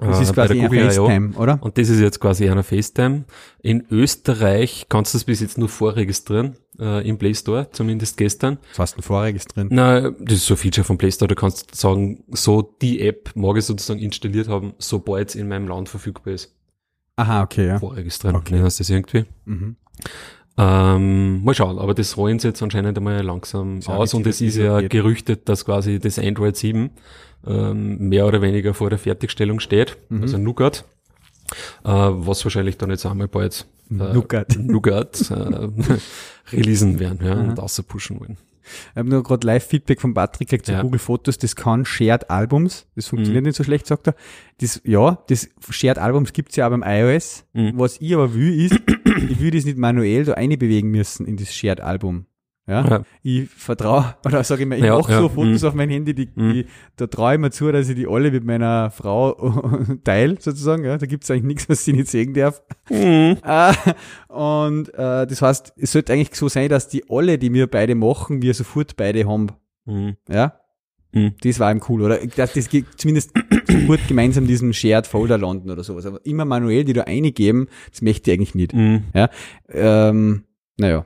Das 0.03 0.19
Äh, 0.19 0.23
ist 0.23 0.33
quasi 0.33 0.53
der 0.55 0.63
ein 0.63 0.67
Google 0.69 0.79
I.O. 0.91 1.05
FaceTime, 1.05 1.35
oder? 1.37 1.59
Und 1.61 1.77
das 1.77 1.89
ist 1.89 1.99
jetzt 1.99 2.19
quasi 2.19 2.49
einer 2.49 2.63
FaceTime. 2.63 3.25
In 3.61 3.85
Österreich 3.91 4.87
kannst 4.89 5.13
du 5.13 5.17
das 5.19 5.25
bis 5.25 5.41
jetzt 5.41 5.57
nur 5.59 5.69
vorregistrieren, 5.69 6.55
äh, 6.79 7.07
im 7.07 7.17
Play 7.19 7.35
Store, 7.35 7.67
zumindest 7.71 8.17
gestern. 8.17 8.57
Was 8.77 8.95
hast 8.97 9.07
du 9.09 9.13
denn 9.13 9.37
drin? 9.53 9.67
Na, 9.69 10.09
das 10.09 10.37
ist 10.37 10.45
so 10.47 10.55
ein 10.55 10.57
Feature 10.57 10.83
vom 10.83 10.97
Play 10.97 11.11
Store, 11.11 11.27
du 11.29 11.35
kannst 11.35 11.75
sagen, 11.75 12.23
so 12.31 12.61
die 12.81 12.99
App 13.07 13.29
mag 13.35 13.57
ich 13.57 13.65
sozusagen 13.65 13.99
installiert 13.99 14.47
haben, 14.47 14.73
sobald 14.79 15.29
es 15.29 15.35
in 15.35 15.47
meinem 15.47 15.67
Land 15.67 15.87
verfügbar 15.87 16.33
ist. 16.33 16.51
Aha, 17.17 17.43
okay, 17.43 17.67
ja. 17.67 17.77
Vorregistrieren, 17.79 18.35
Okay. 18.37 18.55
nennen 18.55 18.69
sie 18.71 18.79
das 18.79 18.89
irgendwie. 18.89 19.25
Mhm. 19.45 19.75
Ähm, 20.57 21.43
mal 21.43 21.53
schauen, 21.55 21.79
aber 21.79 21.93
das 21.93 22.17
rollen 22.17 22.39
sie 22.39 22.47
jetzt 22.49 22.61
anscheinend 22.61 22.97
einmal 22.97 23.21
langsam 23.23 23.79
aus 23.85 24.13
und 24.13 24.27
es 24.27 24.41
ist 24.41 24.57
ja 24.57 24.81
gerüchtet, 24.81 25.47
dass 25.47 25.63
quasi 25.65 25.99
das 25.99 26.19
Android 26.19 26.57
7 26.57 26.89
ähm, 27.47 28.09
mehr 28.09 28.25
oder 28.27 28.41
weniger 28.41 28.73
vor 28.73 28.89
der 28.89 28.99
Fertigstellung 28.99 29.59
steht, 29.59 29.97
Mhm. 30.09 30.21
also 30.23 30.37
Nougat, 30.37 30.85
äh, 31.83 31.89
was 31.89 32.43
wahrscheinlich 32.45 32.77
dann 32.77 32.89
jetzt 32.91 33.05
einmal 33.05 33.27
bald 33.27 33.65
äh, 33.89 33.93
Nougat. 34.13 34.55
Nougat 34.59 35.29
äh, 35.31 35.67
releasen 36.51 36.99
werden 36.99 37.19
ja, 37.25 37.33
Aha. 37.33 37.41
und 37.49 37.59
außerpushen 37.59 38.19
wollen. 38.19 38.37
Ich 38.91 38.95
habe 38.95 39.09
nur 39.09 39.23
gerade 39.23 39.45
Live-Feedback 39.47 39.99
von 39.99 40.13
Patrick 40.13 40.47
gekriegt 40.47 40.67
zu 40.67 40.71
Ja. 40.73 40.81
Google 40.83 40.99
Fotos, 40.99 41.37
das 41.39 41.55
kann 41.55 41.83
Shared 41.83 42.29
Albums, 42.29 42.85
das 42.95 43.07
funktioniert 43.07 43.43
Mhm. 43.43 43.47
nicht 43.49 43.55
so 43.57 43.63
schlecht, 43.63 43.87
sagt 43.87 44.07
er. 44.07 44.15
Das, 44.61 44.79
ja, 44.85 45.17
das 45.27 45.49
Shared 45.69 45.97
Albums 45.97 46.31
gibt's 46.31 46.55
ja 46.55 46.67
auch 46.67 46.69
beim 46.69 46.83
iOS. 46.85 47.43
Mhm. 47.53 47.73
Was 47.75 47.99
ich 47.99 48.13
aber 48.13 48.33
will, 48.35 48.63
ist, 48.63 48.79
ich 49.29 49.41
will 49.41 49.51
das 49.51 49.65
nicht 49.65 49.77
manuell 49.79 50.23
da 50.25 50.33
einbewegen 50.33 50.89
müssen 50.91 51.25
in 51.25 51.35
das 51.37 51.53
Shared 51.53 51.81
Album. 51.81 52.27
Ja? 52.68 52.88
Ja. 52.88 53.01
Ich 53.24 53.49
vertraue, 53.49 54.16
oder 54.26 54.43
sage 54.43 54.64
ich 54.64 54.70
mal, 54.70 54.78
ich 54.78 54.84
Ja, 54.86 54.97
mache 54.97 55.12
ja, 55.12 55.20
so 55.20 55.30
Fotos 55.30 55.62
mhm. 55.64 55.68
auf 55.68 55.74
mein 55.74 55.89
Handy, 55.89 56.14
die, 56.14 56.30
Mhm. 56.36 56.53
die, 56.53 56.66
da 56.95 57.07
traue 57.07 57.34
ich 57.34 57.39
mir 57.39 57.51
zu, 57.51 57.72
dass 57.72 57.89
ich 57.89 57.95
die 57.95 58.07
alle 58.07 58.32
mit 58.32 58.43
meiner 58.45 58.91
Frau 58.91 59.34
teile, 60.03 60.38
sozusagen. 60.39 60.86
Ja? 60.86 60.97
Da 60.97 61.05
gibt's 61.05 61.30
eigentlich 61.32 61.43
nichts, 61.43 61.70
was 61.70 61.84
sie 61.84 61.93
nicht 61.93 62.07
sehen 62.07 62.34
darf. 62.34 62.62
Mhm. 62.89 63.38
Äh, 63.43 63.74
und 64.28 64.93
äh, 64.93 65.26
das 65.28 65.41
heißt, 65.41 65.74
es 65.78 65.91
sollte 65.91 66.14
eigentlich 66.14 66.36
so 66.36 66.47
sein, 66.49 66.70
dass 66.70 66.88
die 66.88 67.03
alle, 67.09 67.38
die 67.38 67.51
wir 67.53 67.68
beide 67.68 67.95
machen, 67.95 68.41
wir 68.41 68.53
sofort 68.53 68.95
beide 68.95 69.28
haben. 69.28 69.47
Mhm. 69.86 70.16
Ja? 70.30 70.53
Mhm. 71.14 71.34
Das 71.41 71.59
war 71.59 71.72
ihm 71.72 71.82
cool, 71.89 72.03
oder? 72.03 72.20
Dass 72.26 72.53
das 72.53 72.70
ge- 72.70 72.86
zumindest 72.95 73.32
sofort 73.68 74.07
gemeinsam 74.07 74.47
diesen 74.47 74.72
Shared 74.74 75.07
Folder 75.07 75.38
landen 75.38 75.70
oder 75.72 75.84
sowas. 75.84 76.05
Aber 76.05 76.26
immer 76.26 76.45
manuell 76.45 76.86
die 76.86 76.93
da 76.93 77.01
eingeben, 77.01 77.68
das 77.89 78.01
möchte 78.01 78.32
ich 78.32 78.38
eigentlich 78.38 78.55
nicht. 78.55 78.74
Mhm. 78.74 79.03
Ähm, 79.70 80.43
naja. 80.78 81.05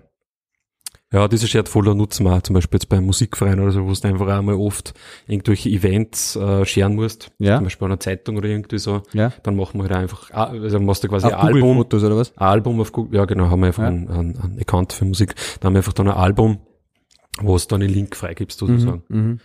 Ja, 1.15 1.29
diese 1.29 1.47
Shared 1.47 1.69
Folder 1.69 1.95
nutzen 1.95 2.25
wir 2.25 2.33
auch 2.35 2.41
zum 2.41 2.55
Beispiel 2.55 2.75
jetzt 2.77 2.89
beim 2.89 3.05
Musikverein 3.05 3.61
oder 3.61 3.71
so, 3.71 3.85
wo 3.85 3.93
du 3.93 4.07
einfach 4.07 4.27
einmal 4.27 4.55
oft 4.55 4.93
irgendwelche 5.27 5.69
Events 5.69 6.35
äh, 6.35 6.65
sharen 6.65 6.95
musst. 6.95 7.31
Ja. 7.39 7.55
Zum 7.55 7.63
Beispiel 7.63 7.85
an 7.85 7.91
einer 7.93 7.99
Zeitung 8.01 8.35
oder 8.35 8.49
irgendwie 8.49 8.79
so. 8.79 9.01
Ja. 9.13 9.31
Dann 9.43 9.55
machen 9.55 9.77
wir 9.79 9.83
halt 9.83 9.93
einfach, 9.93 10.29
ah, 10.31 10.47
also 10.47 10.77
machst 10.81 11.05
du 11.05 11.07
quasi 11.07 11.27
Auf 11.27 11.33
ein 11.35 11.39
Album, 11.39 11.77
Fotos 11.77 12.03
oder 12.03 12.17
was? 12.17 12.37
Album 12.37 12.81
auf 12.81 12.91
Google, 12.91 13.17
ja 13.17 13.23
genau, 13.23 13.49
haben 13.49 13.61
wir 13.61 13.67
einfach 13.67 13.83
Ja. 13.83 13.87
einen, 13.87 14.09
einen, 14.09 14.37
einen 14.37 14.59
Account 14.59 14.91
für 14.91 15.05
Musik. 15.05 15.35
Da 15.61 15.67
haben 15.67 15.73
wir 15.75 15.79
einfach 15.79 15.93
dann 15.93 16.09
ein 16.09 16.17
Album, 16.17 16.59
wo 17.39 17.55
es 17.55 17.67
dann 17.67 17.81
einen 17.81 17.93
Link 17.93 18.13
freigibst 18.17 18.59
sozusagen. 18.59 19.03
Mhm. 19.07 19.17
Mhm. 19.17 19.39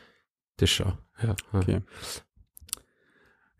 Das 0.56 0.70
schon. 0.70 0.94
Ja. 1.22 1.36
Okay. 1.52 1.82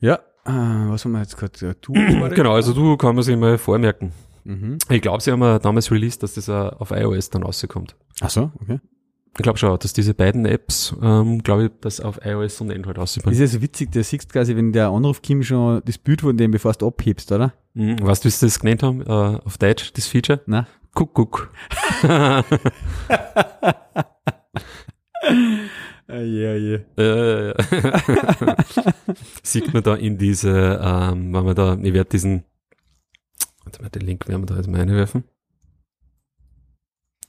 Ja, 0.00 0.14
äh, 0.46 0.50
was 0.90 1.04
haben 1.04 1.12
wir 1.12 1.20
jetzt 1.20 1.36
gerade? 1.36 1.76
Du? 1.80 1.92
Genau, 2.34 2.54
also 2.54 2.72
du 2.72 2.96
kann 2.96 3.14
man 3.14 3.22
sich 3.22 3.36
mal 3.36 3.56
vormerken. 3.56 4.10
Mhm. 4.50 4.78
Ich 4.88 5.00
glaube, 5.00 5.22
sie 5.22 5.30
haben 5.30 5.42
ja 5.42 5.58
damals 5.58 5.90
released, 5.90 6.22
dass 6.22 6.34
das 6.34 6.48
auf 6.48 6.90
iOS 6.90 7.30
dann 7.30 7.42
rauskommt. 7.44 7.94
Ach 8.20 8.30
so, 8.30 8.50
okay. 8.60 8.80
Ich 9.36 9.42
glaube 9.42 9.58
schon, 9.58 9.78
dass 9.78 9.92
diese 9.92 10.12
beiden 10.12 10.44
Apps, 10.44 10.92
ähm, 11.00 11.42
glaube 11.44 11.66
ich, 11.66 11.70
das 11.80 12.00
auf 12.00 12.18
iOS 12.24 12.60
und 12.62 12.72
Android 12.72 12.96
Das 12.96 13.02
rauskommen. 13.16 13.32
ist 13.32 13.38
ja 13.40 13.46
so 13.46 13.62
witzig, 13.62 13.92
der 13.92 14.02
siehst 14.02 14.32
quasi, 14.32 14.56
wenn 14.56 14.72
der 14.72 14.88
Anruf 14.88 15.22
kommt, 15.22 15.46
schon 15.46 15.80
das 15.84 15.98
Bild 15.98 16.22
von 16.22 16.36
dem, 16.36 16.50
bevor 16.50 16.72
du 16.72 16.88
abhebst, 16.88 17.30
oder? 17.30 17.52
Mhm. 17.74 18.02
Weißt 18.02 18.24
du, 18.24 18.26
wie 18.26 18.30
sie 18.32 18.46
das 18.46 18.58
genannt 18.58 18.82
haben, 18.82 19.02
äh, 19.02 19.38
auf 19.44 19.56
Deutsch, 19.56 19.92
das 19.92 20.08
Feature? 20.08 20.40
Na? 20.46 20.66
Kuckuck. 20.94 21.52
Ah, 22.02 22.42
ja, 26.08 26.54
ja. 26.54 26.78
Äh, 26.96 27.54
sieht 29.44 29.72
man 29.72 29.82
da 29.84 29.94
in 29.94 30.18
diese, 30.18 30.80
ähm, 30.82 31.32
wenn 31.32 31.44
man 31.44 31.54
da, 31.54 31.74
ich 31.80 31.92
werde 31.94 32.10
diesen, 32.10 32.42
warte 33.72 33.82
mal, 33.82 33.88
den 33.90 34.02
Link 34.06 34.28
werden 34.28 34.42
wir 34.42 34.46
da 34.46 34.56
jetzt 34.56 34.68
mal 34.68 34.78
reinwerfen. 34.80 35.24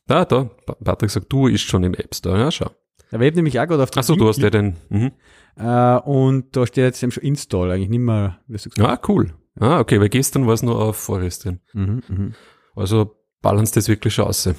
Da, 0.08 0.26
da, 0.26 0.46
Pa- 0.66 0.76
Patrick 0.84 1.10
sagt, 1.12 1.32
du 1.32 1.48
ist 1.48 1.62
schon 1.62 1.84
im 1.84 1.94
App 1.94 2.14
Store, 2.16 2.40
ja, 2.40 2.52
schau. 2.52 2.72
Der 3.12 3.20
Web 3.20 3.36
nämlich 3.36 3.60
auch 3.60 3.68
gerade 3.68 3.84
auf 3.84 3.96
Achso, 3.96 4.16
du 4.16 4.28
hast 4.28 4.40
ja 4.40 4.50
den. 4.50 4.76
Mhm. 4.90 5.12
Äh, 5.58 5.98
und 6.00 6.56
da 6.56 6.66
steht 6.66 6.86
jetzt 6.86 7.04
eben 7.04 7.12
schon 7.12 7.24
Install, 7.24 7.72
eigentlich 7.72 7.90
nicht 7.90 8.00
mehr, 8.00 8.40
Ah, 8.80 9.00
cool. 9.08 9.34
Ah, 9.60 9.80
okay, 9.80 10.00
weil 10.00 10.10
gestern 10.10 10.48
war 10.48 10.54
es 10.54 10.64
nur 10.64 10.80
auf 10.82 10.96
Forest 10.98 11.44
drin. 11.46 11.60
Mhm, 11.74 12.02
mhm. 12.08 12.34
Also 12.76 13.18
balance 13.42 13.74
das 13.74 13.88
wirklich 13.90 14.14
schon 14.14 14.26
aus. 14.26 14.50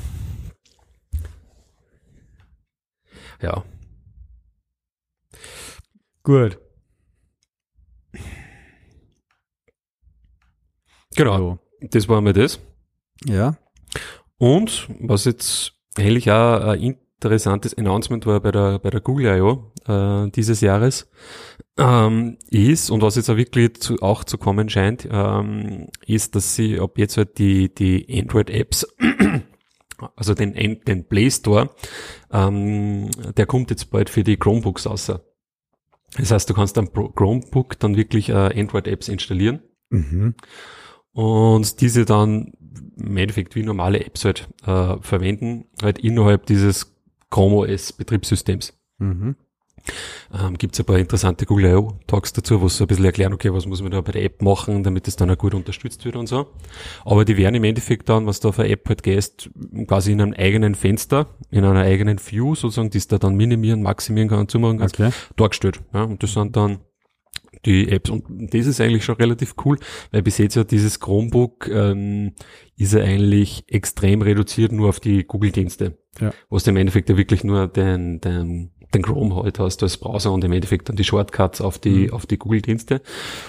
Ja. 3.40 3.64
Gut. 6.22 6.58
Genau. 11.16 11.36
So. 11.38 11.58
Das 11.90 12.08
war 12.08 12.20
mal 12.20 12.32
das. 12.32 12.60
Ja. 13.24 13.56
Und 14.38 14.88
was 15.00 15.24
jetzt 15.24 15.74
eigentlich 15.96 16.30
auch 16.30 16.60
ein 16.60 16.80
interessantes 16.80 17.74
Announcement 17.76 18.26
war 18.26 18.40
bei 18.40 18.50
der, 18.50 18.78
bei 18.78 18.90
der 18.90 19.00
Google 19.00 19.38
I.O. 19.38 19.72
Äh, 19.86 20.30
dieses 20.30 20.60
Jahres, 20.60 21.10
ähm, 21.78 22.38
ist, 22.50 22.90
und 22.90 23.02
was 23.02 23.16
jetzt 23.16 23.30
auch 23.30 23.36
wirklich 23.36 23.74
zu, 23.74 24.00
auch 24.00 24.24
zu 24.24 24.38
kommen 24.38 24.68
scheint, 24.68 25.08
ähm, 25.10 25.88
ist, 26.06 26.34
dass 26.34 26.54
sie 26.54 26.78
ab 26.80 26.98
jetzt 26.98 27.16
halt 27.16 27.38
die, 27.38 27.72
die 27.72 28.06
Android-Apps, 28.20 28.86
also 30.16 30.34
den, 30.34 30.80
den 30.84 31.08
Play 31.08 31.30
Store, 31.30 31.70
ähm, 32.32 33.10
der 33.36 33.46
kommt 33.46 33.70
jetzt 33.70 33.90
bald 33.90 34.10
für 34.10 34.24
die 34.24 34.36
Chromebooks 34.36 34.86
außer. 34.86 35.22
Das 36.18 36.30
heißt, 36.30 36.50
du 36.50 36.54
kannst 36.54 36.76
am 36.76 36.92
Chromebook 36.92 37.78
dann 37.78 37.96
wirklich 37.96 38.28
äh, 38.28 38.60
Android-Apps 38.60 39.08
installieren 39.08 39.62
Mhm. 39.92 40.34
Und 41.12 41.80
diese 41.80 42.04
dann 42.04 42.52
im 42.96 43.16
Endeffekt 43.16 43.54
wie 43.54 43.62
normale 43.62 44.04
Apps 44.04 44.24
halt 44.24 44.48
äh, 44.66 44.96
verwenden, 45.00 45.66
halt 45.82 45.98
innerhalb 45.98 46.46
dieses 46.46 46.94
Chrome 47.30 47.56
OS 47.56 47.92
Betriebssystems. 47.92 48.74
Mhm. 48.98 49.36
Ähm, 50.32 50.56
Gibt 50.58 50.74
es 50.74 50.80
ein 50.80 50.86
paar 50.86 50.98
interessante 50.98 51.44
Google 51.44 51.72
I.O. 51.72 51.98
Talks 52.06 52.32
dazu, 52.32 52.60
wo 52.60 52.68
sie 52.68 52.76
so 52.76 52.84
ein 52.84 52.86
bisschen 52.86 53.04
erklären, 53.04 53.32
okay, 53.32 53.52
was 53.52 53.66
muss 53.66 53.82
man 53.82 53.90
da 53.90 54.00
bei 54.00 54.12
der 54.12 54.22
App 54.22 54.40
machen, 54.40 54.84
damit 54.84 55.08
es 55.08 55.16
dann 55.16 55.28
auch 55.30 55.36
gut 55.38 55.54
unterstützt 55.54 56.04
wird 56.04 56.14
und 56.14 56.28
so. 56.28 56.46
Aber 57.04 57.24
die 57.24 57.36
werden 57.36 57.56
im 57.56 57.64
Endeffekt 57.64 58.08
dann, 58.08 58.26
was 58.26 58.38
da 58.38 58.50
auf 58.50 58.60
eine 58.60 58.68
App 58.68 58.88
halt 58.88 59.02
gehst, 59.02 59.50
quasi 59.88 60.12
in 60.12 60.20
einem 60.20 60.34
eigenen 60.34 60.76
Fenster, 60.76 61.26
in 61.50 61.64
einer 61.64 61.80
eigenen 61.80 62.20
View 62.24 62.54
sozusagen, 62.54 62.90
die 62.90 62.98
es 62.98 63.08
da 63.08 63.18
dann 63.18 63.34
minimieren, 63.34 63.82
maximieren 63.82 64.28
kann 64.28 64.38
und 64.38 64.50
zumachen 64.52 64.78
kannst, 64.78 65.00
Okay. 65.00 65.10
dargestellt. 65.36 65.80
Ja, 65.92 66.04
und 66.04 66.22
das 66.22 66.32
sind 66.32 66.54
dann 66.54 66.78
die 67.64 67.88
Apps. 67.88 68.10
Und 68.10 68.24
das 68.52 68.66
ist 68.66 68.80
eigentlich 68.80 69.04
schon 69.04 69.16
relativ 69.16 69.54
cool, 69.64 69.78
weil 70.10 70.22
bis 70.22 70.38
jetzt 70.38 70.54
ja 70.56 70.64
dieses 70.64 71.00
Chromebook 71.00 71.68
ähm, 71.68 72.32
ist 72.76 72.92
ja 72.94 73.00
eigentlich 73.00 73.64
extrem 73.68 74.22
reduziert 74.22 74.72
nur 74.72 74.88
auf 74.88 75.00
die 75.00 75.24
Google-Dienste. 75.24 75.98
Ja. 76.20 76.32
Wo 76.50 76.58
du 76.58 76.70
im 76.70 76.76
Endeffekt 76.76 77.08
ja 77.08 77.16
wirklich 77.16 77.44
nur 77.44 77.68
den, 77.68 78.20
den, 78.20 78.70
den 78.94 79.02
Chrome 79.02 79.34
halt 79.36 79.58
hast 79.58 79.82
als 79.82 79.96
Browser 79.96 80.32
und 80.32 80.44
im 80.44 80.52
Endeffekt 80.52 80.88
dann 80.88 80.96
die 80.96 81.04
Shortcuts 81.04 81.60
auf 81.60 81.78
die, 81.78 82.06
Mhm. 82.08 82.12
auf 82.12 82.26
die 82.26 82.38
Google-Dienste. 82.38 83.00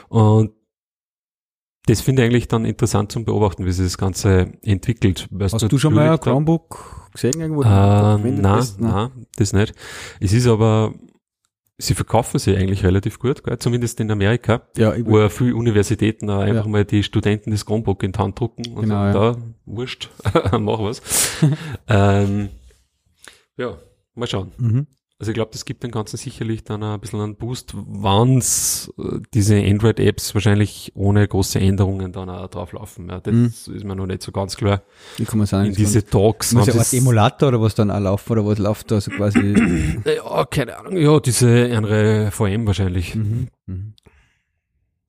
Und 0.10 0.52
das 1.86 2.00
finde 2.00 2.22
ich 2.22 2.30
eigentlich 2.30 2.48
dann 2.48 2.64
interessant 2.64 3.12
zum 3.12 3.26
Beobachten, 3.26 3.66
wie 3.66 3.72
sich 3.74 3.86
das 3.86 3.98
Ganze 3.98 4.54
entwickelt. 4.62 5.28
Weißt 5.32 5.54
Hast 5.54 5.70
du 5.70 5.78
schon 5.78 5.94
mal 5.94 6.10
ein 6.12 6.20
Chromebook 6.20 7.10
gesehen 7.12 7.42
irgendwo? 7.42 7.64
äh, 7.64 7.66
nein, 7.66 8.48
hast? 8.48 8.80
nein, 8.80 9.10
das 9.36 9.52
nicht. 9.52 9.74
Es 10.22 10.32
ist 10.32 10.48
aber, 10.48 10.94
sie 11.78 11.96
verkaufen 11.96 12.40
sie 12.40 12.56
eigentlich 12.56 12.84
relativ 12.84 13.20
gut, 13.20 13.44
gell? 13.44 13.58
zumindest 13.60 14.00
in 14.00 14.10
Amerika, 14.12 14.62
Ja, 14.78 14.94
wo 15.06 15.20
ja 15.20 15.30
viele 15.30 15.56
Universitäten 15.56 16.30
auch 16.30 16.40
einfach 16.40 16.66
Ja. 16.66 16.72
mal 16.72 16.86
die 16.86 17.04
Studenten 17.04 17.52
das 17.52 17.66
Chromebook 17.66 18.04
in 18.04 18.12
die 18.12 18.20
Hand 18.20 18.40
drucken 18.40 18.68
und 18.74 18.84
Genau, 18.84 19.12
sagen, 19.12 19.56
da, 19.66 19.74
wurscht, 19.74 20.10
mach 20.60 20.80
was. 20.80 21.02
ähm, 21.88 22.50
ja, 23.58 23.78
mal 24.16 24.28
schauen. 24.28 24.52
mhm. 24.58 24.88
Also 25.20 25.32
ich 25.32 25.36
glaube, 25.36 25.52
das 25.54 25.64
gibt 25.64 25.84
dem 25.84 25.92
Ganzen 25.92 26.18
sicherlich 26.18 26.64
dann 26.66 26.84
ein 26.84 27.00
bisschen 27.00 27.22
einen 27.22 27.36
Boost, 27.36 27.74
wann's 27.76 28.92
äh, 28.98 29.20
diese 29.34 29.56
Android-Apps 29.56 30.34
wahrscheinlich 30.34 30.92
ohne 30.96 31.26
große 31.26 31.60
Änderungen 31.60 32.12
dann 32.12 32.30
auch 32.30 32.48
drauf 32.50 32.74
laufen. 32.74 33.08
Ja, 33.10 33.22
das 33.22 33.34
Mhm. 33.34 33.46
ist 33.76 33.84
mir 33.86 33.96
noch 33.96 34.08
nicht 34.08 34.22
so 34.24 34.32
ganz 34.34 34.58
klar. 34.58 34.82
Wie 35.18 35.24
kann 35.26 35.38
man 35.38 35.48
sagen? 35.48 35.68
In 35.70 35.76
diese 35.76 36.04
Talks 36.04 36.54
muss 36.54 36.68
ja 36.68 36.74
sie's- 36.74 36.94
Emulator 36.94 37.50
oder 37.50 37.62
was 37.62 37.74
dann 37.76 37.90
auch 37.92 38.00
laufen 38.00 38.32
oder 38.34 38.46
was 38.46 38.58
läuft 38.58 38.92
da 38.92 39.00
so 39.00 39.12
quasi? 39.12 39.40
Ja, 40.06 40.46
keine 40.46 40.78
Ahnung. 40.78 40.98
Ja, 40.98 41.20
diese 41.20 41.72
andere 41.74 42.30
VM 42.32 42.66
wahrscheinlich. 42.68 43.16
mhm. 43.16 43.48
Mhm. 43.68 43.94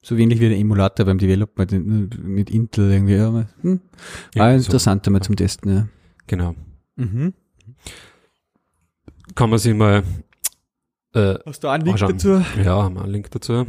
So 0.02 0.16
wenig 0.18 0.38
wie 0.38 0.50
der 0.50 0.58
Emulator 0.58 1.06
beim 1.06 1.16
Development 1.18 1.72
mit, 2.22 2.50
Intel 2.50 2.92
irgendwie. 2.92 3.14
Ja, 3.14 3.46
hm. 3.62 3.80
Ja, 4.34 4.42
War 4.44 4.58
so. 4.58 4.66
interessant 4.66 5.06
einmal 5.06 5.22
zum 5.22 5.34
Testen, 5.34 5.74
ja. 5.74 5.88
Genau. 6.26 6.54
Mhm. 6.96 7.32
Kann 9.34 9.50
man 9.50 9.58
sich 9.58 9.74
mal, 9.74 10.04
äh, 11.14 11.38
Hast 11.44 11.64
du 11.64 11.68
einen 11.68 11.84
Link 11.84 11.98
dazu? 11.98 12.42
ja, 12.62 12.88
mal 12.88 13.02
einen 13.04 13.12
Link 13.12 13.30
dazu. 13.30 13.66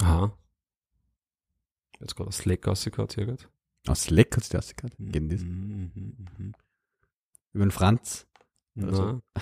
Aha. 0.00 0.32
Jetzt 2.00 2.16
gerade 2.16 2.28
das 2.30 2.38
Slack 2.38 2.66
rausgehauen, 2.66 3.08
hier 3.14 3.26
gerade. 3.26 3.44
Aus 3.86 4.02
Slack 4.04 4.36
hat's 4.36 4.48
das 4.48 4.74
gerade. 4.76 4.94
Gehen 4.98 5.28
das? 5.28 5.40
Mhm, 5.40 5.90
mhm, 5.94 6.16
mhm. 6.38 6.52
Über 7.52 7.64
den 7.66 7.70
Franz. 7.70 8.26
Also, 8.80 9.20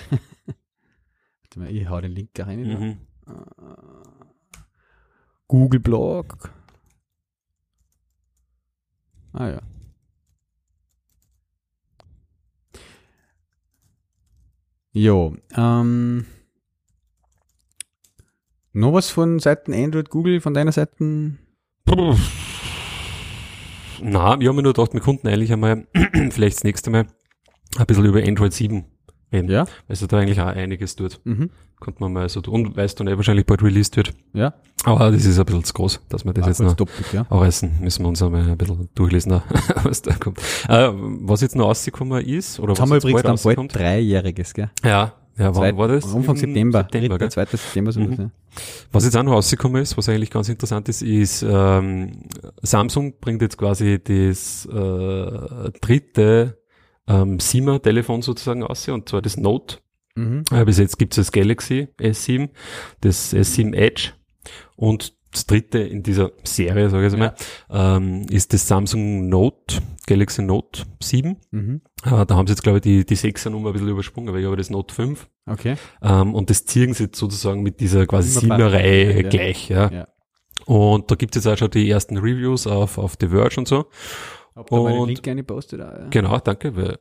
Warte 1.42 1.58
mal, 1.58 1.70
ich 1.70 1.88
hau 1.88 2.00
den 2.00 2.12
Link 2.12 2.30
da 2.34 2.44
rein. 2.44 2.62
ne? 2.62 2.76
mhm. 2.76 2.98
Google 5.46 5.80
Blog. 5.80 6.52
Ah 9.32 9.48
ja. 9.48 9.62
Jo, 15.00 15.36
ähm, 15.56 16.26
noch 18.72 18.92
was 18.94 19.10
von 19.10 19.38
Seiten 19.38 19.72
Android, 19.72 20.10
Google, 20.10 20.40
von 20.40 20.54
deiner 20.54 20.72
Seite? 20.72 21.36
Na, 24.02 24.36
ich 24.40 24.48
habe 24.48 24.52
mir 24.54 24.62
nur 24.64 24.72
gedacht, 24.72 24.94
wir 24.94 25.00
konnten 25.00 25.28
eigentlich 25.28 25.52
einmal, 25.52 25.86
vielleicht 26.30 26.56
das 26.56 26.64
nächste 26.64 26.90
Mal, 26.90 27.06
ein 27.76 27.86
bisschen 27.86 28.06
über 28.06 28.24
Android 28.24 28.52
7 28.52 28.86
reden. 29.32 29.50
Ja? 29.50 29.66
Es 29.88 30.06
da 30.06 30.18
eigentlich 30.18 30.40
auch 30.40 30.46
einiges 30.46 30.96
tut. 30.96 31.20
Mhm. 31.24 31.50
Konnte 31.80 32.00
man 32.00 32.12
mal 32.12 32.28
so 32.28 32.40
tun, 32.40 32.66
und 32.66 32.76
weißt 32.76 32.98
du 32.98 33.04
nicht, 33.04 33.16
wahrscheinlich 33.16 33.46
bald 33.46 33.62
released 33.62 33.96
wird. 33.96 34.12
Ja? 34.32 34.54
Aber 34.84 35.10
das 35.12 35.24
ist 35.24 35.38
ein 35.38 35.44
bisschen 35.46 35.64
zu 35.64 35.72
groß, 35.74 36.00
dass 36.08 36.24
wir 36.24 36.32
das 36.32 36.44
Ah, 36.44 36.48
jetzt 36.48 36.60
noch 36.60 36.74
doppelt, 36.74 37.12
ja. 37.12 37.24
aufreißen. 37.28 37.70
Müssen 37.80 38.02
wir 38.04 38.08
uns 38.08 38.20
einmal 38.22 38.48
ein 38.50 38.56
bisschen 38.58 38.88
durchlesen, 38.94 39.40
was 39.84 40.02
da 40.02 40.14
kommt. 40.14 40.38
Äh, 40.68 40.88
was 40.92 41.40
jetzt 41.40 41.54
noch 41.56 41.66
rausgekommen 41.66 42.24
ist, 42.24 42.58
oder 42.58 42.70
Jetzt 42.70 42.78
was 42.78 42.82
haben 42.82 42.90
wir 42.90 42.94
jetzt 42.96 43.04
übrigens 43.04 43.42
dann 43.42 43.54
bald 43.56 43.74
dreijähriges, 43.74 44.54
gell? 44.54 44.70
Ja, 44.84 45.12
ja, 45.36 45.44
wann 45.46 45.54
Zweit- 45.54 45.76
war 45.76 45.86
das? 45.86 46.04
Anfang 46.12 46.34
September. 46.34 46.80
September, 46.80 47.08
Dritter, 47.08 47.18
gell? 47.18 47.30
zweiter 47.30 47.56
September 47.56 47.92
sowas, 47.92 48.08
Mhm. 48.08 48.14
ja. 48.24 48.30
Was 48.90 49.04
jetzt 49.04 49.16
auch 49.16 49.22
noch 49.22 49.32
rausgekommen 49.34 49.80
ist, 49.80 49.96
was 49.96 50.08
eigentlich 50.08 50.30
ganz 50.30 50.48
interessant 50.48 50.88
ist, 50.88 51.00
ist, 51.02 51.44
ähm, 51.48 52.22
Samsung 52.60 53.14
bringt 53.20 53.40
jetzt 53.42 53.56
quasi 53.56 54.00
das 54.02 54.66
äh, 54.66 55.70
dritte 55.80 56.58
ähm, 57.08 57.40
SIMA-Telefon 57.40 58.22
sozusagen 58.22 58.62
aus, 58.62 58.88
und 58.88 59.08
zwar 59.08 59.22
das 59.22 59.36
Note. 59.36 59.78
Mhm. 60.14 60.44
Äh, 60.52 60.64
bis 60.64 60.78
jetzt 60.78 60.98
gibt 60.98 61.14
es 61.14 61.26
das 61.26 61.32
Galaxy 61.32 61.88
S7, 61.98 62.50
das 63.00 63.34
S7 63.34 63.74
Edge 63.74 64.12
und 64.76 65.14
das 65.32 65.46
dritte 65.46 65.78
in 65.78 66.02
dieser 66.02 66.32
Serie, 66.42 66.88
sage 66.88 67.06
ich 67.06 67.12
jetzt 67.12 67.18
mal, 67.18 67.34
ähm, 67.70 68.26
ist 68.30 68.52
das 68.52 68.66
Samsung 68.66 69.28
Note, 69.28 69.82
Galaxy 70.06 70.42
Note 70.42 70.84
7. 71.00 71.36
Mhm. 71.50 71.82
Äh, 72.04 72.26
da 72.26 72.34
haben 72.34 72.46
sie 72.46 72.52
jetzt, 72.52 72.62
glaube 72.62 72.78
ich, 72.78 72.82
die, 72.82 73.04
die 73.04 73.16
6er 73.16 73.50
Nummer 73.50 73.70
ein 73.70 73.72
bisschen 73.74 73.88
übersprungen, 73.88 74.32
weil 74.32 74.40
ich 74.40 74.46
habe 74.46 74.56
das 74.56 74.70
Note 74.70 74.94
5. 74.94 75.28
Okay. 75.46 75.76
Ähm, 76.02 76.34
und 76.34 76.50
das 76.50 76.64
ziehen 76.64 76.94
sie 76.94 77.04
jetzt 77.04 77.18
sozusagen 77.18 77.62
mit 77.62 77.80
dieser 77.80 78.06
quasi 78.06 78.44
Immer 78.44 78.56
7er-Reihe 78.56 79.22
ja. 79.22 79.28
gleich. 79.28 79.68
Ja. 79.68 79.90
Ja. 79.90 80.08
Und 80.64 81.10
da 81.10 81.14
gibt 81.14 81.36
es 81.36 81.44
jetzt 81.44 81.52
auch 81.52 81.58
schon 81.58 81.70
die 81.70 81.88
ersten 81.88 82.16
Reviews 82.16 82.66
auf, 82.66 82.98
auf 82.98 83.16
The 83.20 83.28
Verge 83.28 83.58
und 83.58 83.68
so. 83.68 83.86
Hab 84.58 84.68
da 84.70 84.76
mal 84.76 84.92
den 84.92 85.06
Link 85.06 85.28
eingepostet. 85.28 85.80
auch, 85.80 85.92
Ja. 85.92 86.08
Genau, 86.08 86.36
danke, 86.40 86.74
weil, 86.74 86.98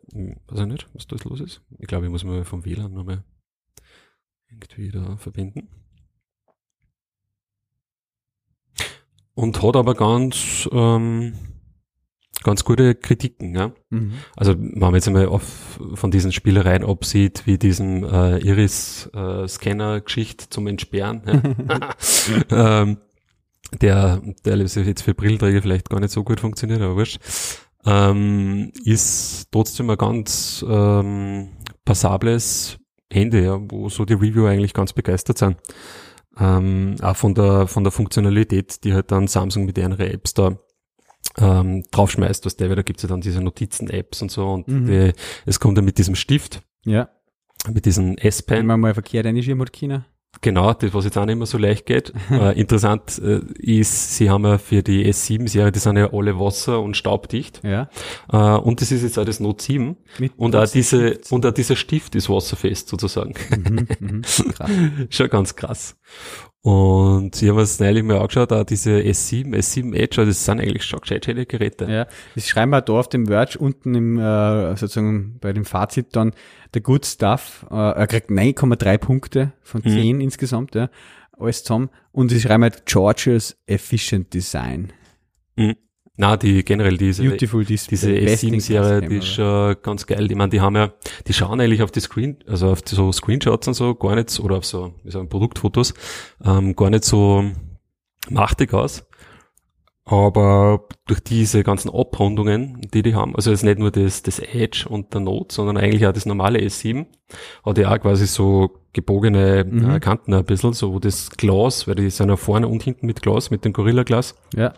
weiß 0.48 0.60
ich 0.60 0.66
nicht, 0.68 0.88
was 0.94 1.08
da 1.08 1.16
jetzt 1.16 1.26
los 1.26 1.40
ist. 1.42 1.64
Ich 1.80 1.88
glaube, 1.88 2.06
ich 2.06 2.12
muss 2.12 2.24
mal 2.24 2.46
vom 2.46 2.64
WLAN 2.64 2.94
nochmal 2.94 3.24
irgendwie 4.52 4.92
da 4.92 5.18
verbinden. 5.18 5.68
Und 9.34 9.64
hat 9.64 9.76
aber 9.76 9.96
ganz, 9.96 10.70
ähm, 10.72 11.34
ganz 12.44 12.64
gute 12.64 12.94
Kritiken, 12.94 13.56
ja. 13.56 13.72
Mhm. 13.90 14.14
Also, 14.36 14.54
wenn 14.56 14.78
man 14.80 14.94
jetzt 14.94 15.08
einmal 15.08 15.26
auf, 15.26 15.80
von 15.96 16.12
diesen 16.12 16.32
Spielereien 16.32 16.84
absieht, 16.84 17.48
wie 17.48 17.58
diesem 17.58 18.04
äh, 18.04 18.38
Iris-Scanner-Geschichte 18.38 20.50
zum 20.50 20.68
Entsperren, 20.68 21.24
ja. 21.26 21.42
ähm, 22.84 22.98
der, 23.82 24.22
der 24.46 24.58
jetzt 24.58 25.02
für 25.02 25.14
Brillenträger 25.14 25.62
vielleicht 25.62 25.90
gar 25.90 26.00
nicht 26.00 26.12
so 26.12 26.24
gut 26.24 26.40
funktioniert, 26.40 26.82
aber 26.82 26.96
wurscht, 26.96 27.20
ähm, 27.86 28.72
ist 28.84 29.48
trotzdem 29.52 29.90
ein 29.90 29.98
ganz 29.98 30.66
ähm, 30.68 31.50
passables 31.86 32.78
Handy, 33.12 33.40
ja, 33.40 33.58
wo 33.70 33.90
so 33.90 34.04
die 34.06 34.14
Reviewer 34.14 34.50
eigentlich 34.50 34.74
ganz 34.74 34.94
begeistert 34.94 35.38
sind. 35.38 35.58
Ähm, 36.40 36.96
auch 37.02 37.16
von 37.16 37.34
der, 37.34 37.68
von 37.68 37.84
der 37.84 37.92
Funktionalität, 37.92 38.84
die 38.84 38.94
halt 38.94 39.12
dann 39.12 39.28
Samsung 39.28 39.66
mit 39.66 39.78
ihren 39.78 39.98
Apps 40.00 40.34
da 40.34 40.58
ähm, 41.40 41.84
draufschmeißt, 41.92 42.46
was 42.46 42.58
der, 42.58 42.76
da 42.76 42.82
gibt's 42.82 43.04
ja 43.04 43.10
dann 43.10 43.22
diese 43.22 43.42
Notizen-Apps 43.42 44.22
und 44.22 44.32
so 44.32 44.48
und 44.50 44.68
Mhm. 44.68 44.86
die, 44.86 45.12
es 45.46 45.60
kommt 45.60 45.78
dann 45.78 45.86
mit 45.86 45.98
diesem 45.98 46.16
Stift, 46.16 46.62
Ja. 46.86 47.10
mit 47.72 47.86
diesen 47.86 48.18
Wenn 48.18 48.28
S-Pen. 48.28 48.66
man 48.66 48.80
mal 48.80 48.94
verkehrt 48.94 49.26
reinschirmen 49.26 49.66
hat 49.66 49.74
China. 49.74 50.06
Genau, 50.42 50.74
das, 50.74 50.94
was 50.94 51.06
jetzt 51.06 51.18
auch 51.18 51.26
nicht 51.26 51.38
mehr 51.38 51.46
so 51.46 51.58
leicht 51.58 51.86
geht. 51.86 52.14
äh, 52.32 52.60
interessant 52.60 53.20
äh, 53.24 53.40
ist, 53.58 54.16
sie 54.18 54.30
haben 54.30 54.46
ja 54.46 54.58
für 54.58 54.84
die 54.84 55.06
S7-Serie, 55.12 55.72
die 55.72 55.80
sind 55.80 55.98
ja 55.98 56.14
alle 56.14 56.40
wasser- 56.40 56.82
und 56.82 56.96
staubdicht. 56.96 57.62
Ja. 57.64 57.90
Äh, 58.32 58.38
und 58.38 58.82
das 58.82 58.92
ist 58.92 59.04
jetzt 59.04 59.18
auch 59.18 59.26
das 59.26 59.40
Note 59.40 59.64
7. 59.64 59.98
Mit 60.20 60.34
Und 60.38 60.56
auch 60.56 60.68
diese, 60.68 61.20
und 61.30 61.46
auch 61.46 61.54
dieser 61.54 61.76
Stift 61.76 62.16
ist 62.16 62.30
wasserfest 62.30 62.90
sozusagen. 62.90 63.34
mhm, 63.50 63.88
mhm. 64.00 64.22
Krass. 64.54 64.72
Schon 65.10 65.30
ganz 65.30 65.56
krass. 65.56 65.96
Und 66.64 67.42
ich 67.42 67.48
habe 67.48 67.56
mir 67.56 67.62
das 67.62 67.80
neulich 67.80 68.04
mal 68.04 68.18
angeschaut, 68.18 68.52
auch 68.52 68.64
diese 68.66 68.98
S7, 68.98 69.56
S7 69.56 69.96
Edge, 69.96 70.26
das 70.26 70.44
sind 70.44 70.60
eigentlich 70.60 70.84
schon 70.84 71.00
gescheit 71.00 71.24
schöne 71.24 71.46
Geräte. 71.46 71.86
Ja, 71.86 72.08
das 72.36 72.48
schreiben 72.48 72.72
wir 72.72 72.82
da 72.82 72.94
auf 72.94 73.08
dem 73.08 73.28
Verge 73.28 73.58
unten 73.58 73.96
im, 73.96 74.20
äh, 74.20 74.76
sozusagen 74.76 75.38
bei 75.40 75.54
dem 75.54 75.64
Fazit 75.66 76.16
dann, 76.16 76.34
der 76.74 76.82
Good 76.82 77.06
Stuff, 77.06 77.66
äh, 77.72 77.76
er 77.76 78.08
kriegt 78.08 78.30
9,3 78.30 78.98
Punkte 78.98 79.54
von 79.62 79.82
Mhm. 79.86 79.90
10 79.90 80.22
insgesamt, 80.22 80.76
ja, 80.76 80.90
alles 81.40 81.64
zusammen. 81.64 81.90
Und 82.12 82.30
sie 82.30 82.42
schreiben 82.42 82.64
halt 82.64 82.86
George's 82.86 83.56
Efficient 83.68 84.34
Design. 84.34 84.92
Na, 86.20 86.36
die 86.36 86.66
generell 86.66 86.98
diese, 86.98 87.24
Beautiful 87.24 87.64
Display. 87.64 87.90
diese 87.92 88.12
Best 88.12 88.44
in 88.44 88.56
S7-Serie, 88.56 89.00
class 89.00 89.10
die 89.10 89.18
ist 89.18 89.28
schon 89.28 89.76
ganz 89.84 90.08
geil. 90.08 90.30
Ich 90.30 90.36
meine, 90.36 90.50
die 90.50 90.62
haben 90.62 90.76
ja, 90.76 90.92
die 91.28 91.34
schauen 91.34 91.62
eigentlich 91.62 91.84
auf 91.84 91.92
die 91.92 92.00
Screen, 92.00 92.38
also 92.48 92.72
auf 92.72 92.82
die 92.82 92.96
so 92.96 93.12
Screenshots 93.12 93.68
und 93.68 93.76
so 93.76 93.94
gar 93.94 94.16
nicht, 94.16 94.40
oder 94.40 94.58
auf 94.58 94.66
so, 94.66 94.96
wie 95.04 95.12
sagen, 95.12 95.30
Produktfotos, 95.30 95.94
ähm, 96.44 96.76
gar 96.76 96.90
nicht 96.90 97.06
so 97.06 97.46
machtig 98.30 98.74
aus. 98.74 99.06
Aber 100.10 100.86
durch 101.06 101.20
diese 101.20 101.64
ganzen 101.64 101.90
Abrundungen, 101.94 102.80
die 102.94 103.02
die 103.04 103.14
haben, 103.14 103.36
also 103.36 103.52
jetzt 103.52 103.66
nicht 103.66 103.78
nur 103.78 103.92
das, 103.92 104.24
das 104.24 104.40
Edge 104.40 104.86
und 104.88 105.14
der 105.14 105.20
Note, 105.20 105.54
sondern 105.54 105.76
eigentlich 105.76 106.08
auch 106.08 106.14
das 106.14 106.26
normale 106.26 106.60
S7, 106.60 107.08
hat 107.66 107.78
ja 107.78 107.94
auch 107.94 108.00
quasi 108.00 108.26
so 108.26 108.70
gebogene 108.94 109.66
Mhm. 109.66 109.90
äh, 109.90 110.00
Kanten 110.00 110.34
ein 110.34 110.46
bisschen, 110.46 110.72
so 110.72 110.94
wo 110.94 111.00
das 111.00 111.32
Glas, 111.32 111.88
weil 111.90 111.96
die 111.96 112.10
sind 112.10 112.30
ja 112.30 112.38
vorne 112.38 112.70
und 112.70 112.84
hinten 112.84 113.06
mit 113.06 113.22
Glas, 113.22 113.52
mit 113.52 113.66
dem 113.66 113.74
Gorilla 113.74 114.04
Glas 114.04 114.36
Ja, 114.56 114.74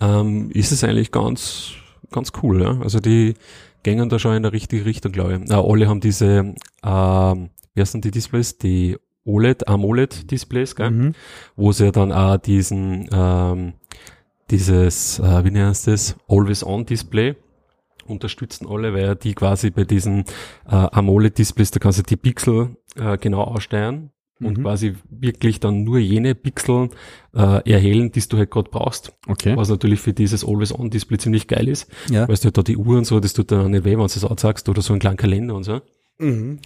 ähm, 0.00 0.50
ist 0.50 0.72
es 0.72 0.82
eigentlich 0.82 1.12
ganz, 1.12 1.70
ganz 2.10 2.32
cool. 2.42 2.60
Ja? 2.60 2.80
Also 2.80 2.98
die 2.98 3.34
gängen 3.84 4.08
da 4.08 4.18
schon 4.18 4.34
in 4.34 4.42
der 4.42 4.52
richtige 4.52 4.84
Richtung, 4.84 5.12
glaube 5.12 5.40
ich. 5.44 5.48
Äh, 5.50 5.54
alle 5.54 5.86
haben 5.88 6.00
diese, 6.00 6.54
ähm, 6.84 7.50
wie 7.74 7.80
heißen 7.80 8.00
die 8.00 8.10
Displays? 8.10 8.58
Die 8.58 8.96
OLED, 9.24 9.68
AMOLED-Displays, 9.68 10.74
gell? 10.74 10.90
mhm. 10.90 11.12
wo 11.54 11.70
sie 11.70 11.84
ja 11.84 11.92
dann 11.92 12.10
auch 12.10 12.36
diesen, 12.36 13.08
ähm, 13.12 13.74
dieses, 14.50 15.18
äh, 15.18 15.44
wie 15.44 15.50
nennt 15.50 15.86
das, 15.86 16.16
Always-On-Display 16.28 17.36
unterstützen 18.06 18.66
alle, 18.68 18.94
weil 18.94 19.16
die 19.16 19.34
quasi 19.34 19.70
bei 19.70 19.84
diesen 19.84 20.20
äh, 20.66 20.74
AMOLED-Displays, 20.74 21.72
da 21.72 21.80
kannst 21.80 21.98
du 21.98 22.02
die 22.02 22.16
Pixel 22.16 22.76
äh, 22.96 23.18
genau 23.18 23.42
aussteuern 23.42 24.10
und 24.40 24.58
Mhm. 24.58 24.62
quasi 24.62 24.94
wirklich 25.08 25.60
dann 25.60 25.82
nur 25.84 25.98
jene 25.98 26.34
Pixel 26.34 26.90
äh, 27.34 27.68
erhellen, 27.70 28.12
die 28.12 28.20
du 28.20 28.36
halt 28.36 28.50
gerade 28.50 28.70
brauchst. 28.70 29.12
Okay. 29.26 29.56
Was 29.56 29.70
natürlich 29.70 30.00
für 30.00 30.12
dieses 30.12 30.44
Always-On-Display 30.44 31.18
ziemlich 31.18 31.48
geil 31.48 31.68
ist. 31.68 31.90
Ja. 32.10 32.28
Weißt 32.28 32.44
du, 32.44 32.52
da 32.52 32.62
die 32.62 32.76
Uhr 32.76 32.98
und 32.98 33.06
so, 33.06 33.18
das 33.18 33.32
tut 33.32 33.50
dann 33.50 33.70
nicht 33.70 33.84
weh, 33.84 33.92
wenn 33.92 33.98
du 33.98 34.04
es 34.04 34.24
anzeigst 34.24 34.68
oder 34.68 34.82
so 34.82 34.92
einen 34.92 35.00
kleinen 35.00 35.16
Kalender 35.16 35.54
und 35.54 35.64
so. 35.64 35.80
Mhm. 36.18 36.60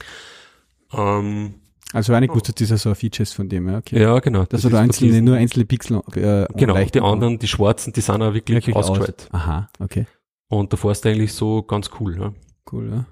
Ähm, 0.92 1.54
Also 1.92 2.12
gewusst, 2.12 2.48
dass 2.48 2.54
das 2.54 2.70
ja 2.70 2.76
so 2.76 2.88
ein 2.90 2.94
Feature 2.94 3.22
ist 3.24 3.34
von 3.34 3.48
dem, 3.48 3.68
ja, 3.68 3.78
okay. 3.78 4.00
ja, 4.00 4.18
genau. 4.20 4.44
Das 4.44 4.62
du 4.62 4.68
da 4.68 4.78
ist 4.78 4.84
einzelne, 4.84 5.22
nur 5.22 5.36
einzelne 5.36 5.64
Pixel 5.64 6.00
äh, 6.14 6.46
Genau, 6.56 6.76
die 6.76 7.00
anderen, 7.00 7.38
die 7.38 7.48
schwarzen, 7.48 7.92
die 7.92 8.00
sind 8.00 8.22
auch 8.22 8.32
wirklich, 8.32 8.56
wirklich 8.58 8.76
aus. 8.76 8.90
ausgestrahlt. 8.90 9.28
Aha, 9.32 9.68
okay. 9.80 10.06
Und 10.48 10.72
da 10.72 10.76
fährst 10.76 11.04
du 11.04 11.08
eigentlich 11.08 11.32
so 11.32 11.62
ganz 11.62 11.90
cool, 12.00 12.18
ja. 12.18 12.32
Cool, 12.70 12.90
ja. 12.90 13.06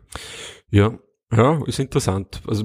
Ja, 0.70 0.98
ja, 1.36 1.60
ist 1.66 1.78
interessant. 1.78 2.40
Also, 2.46 2.64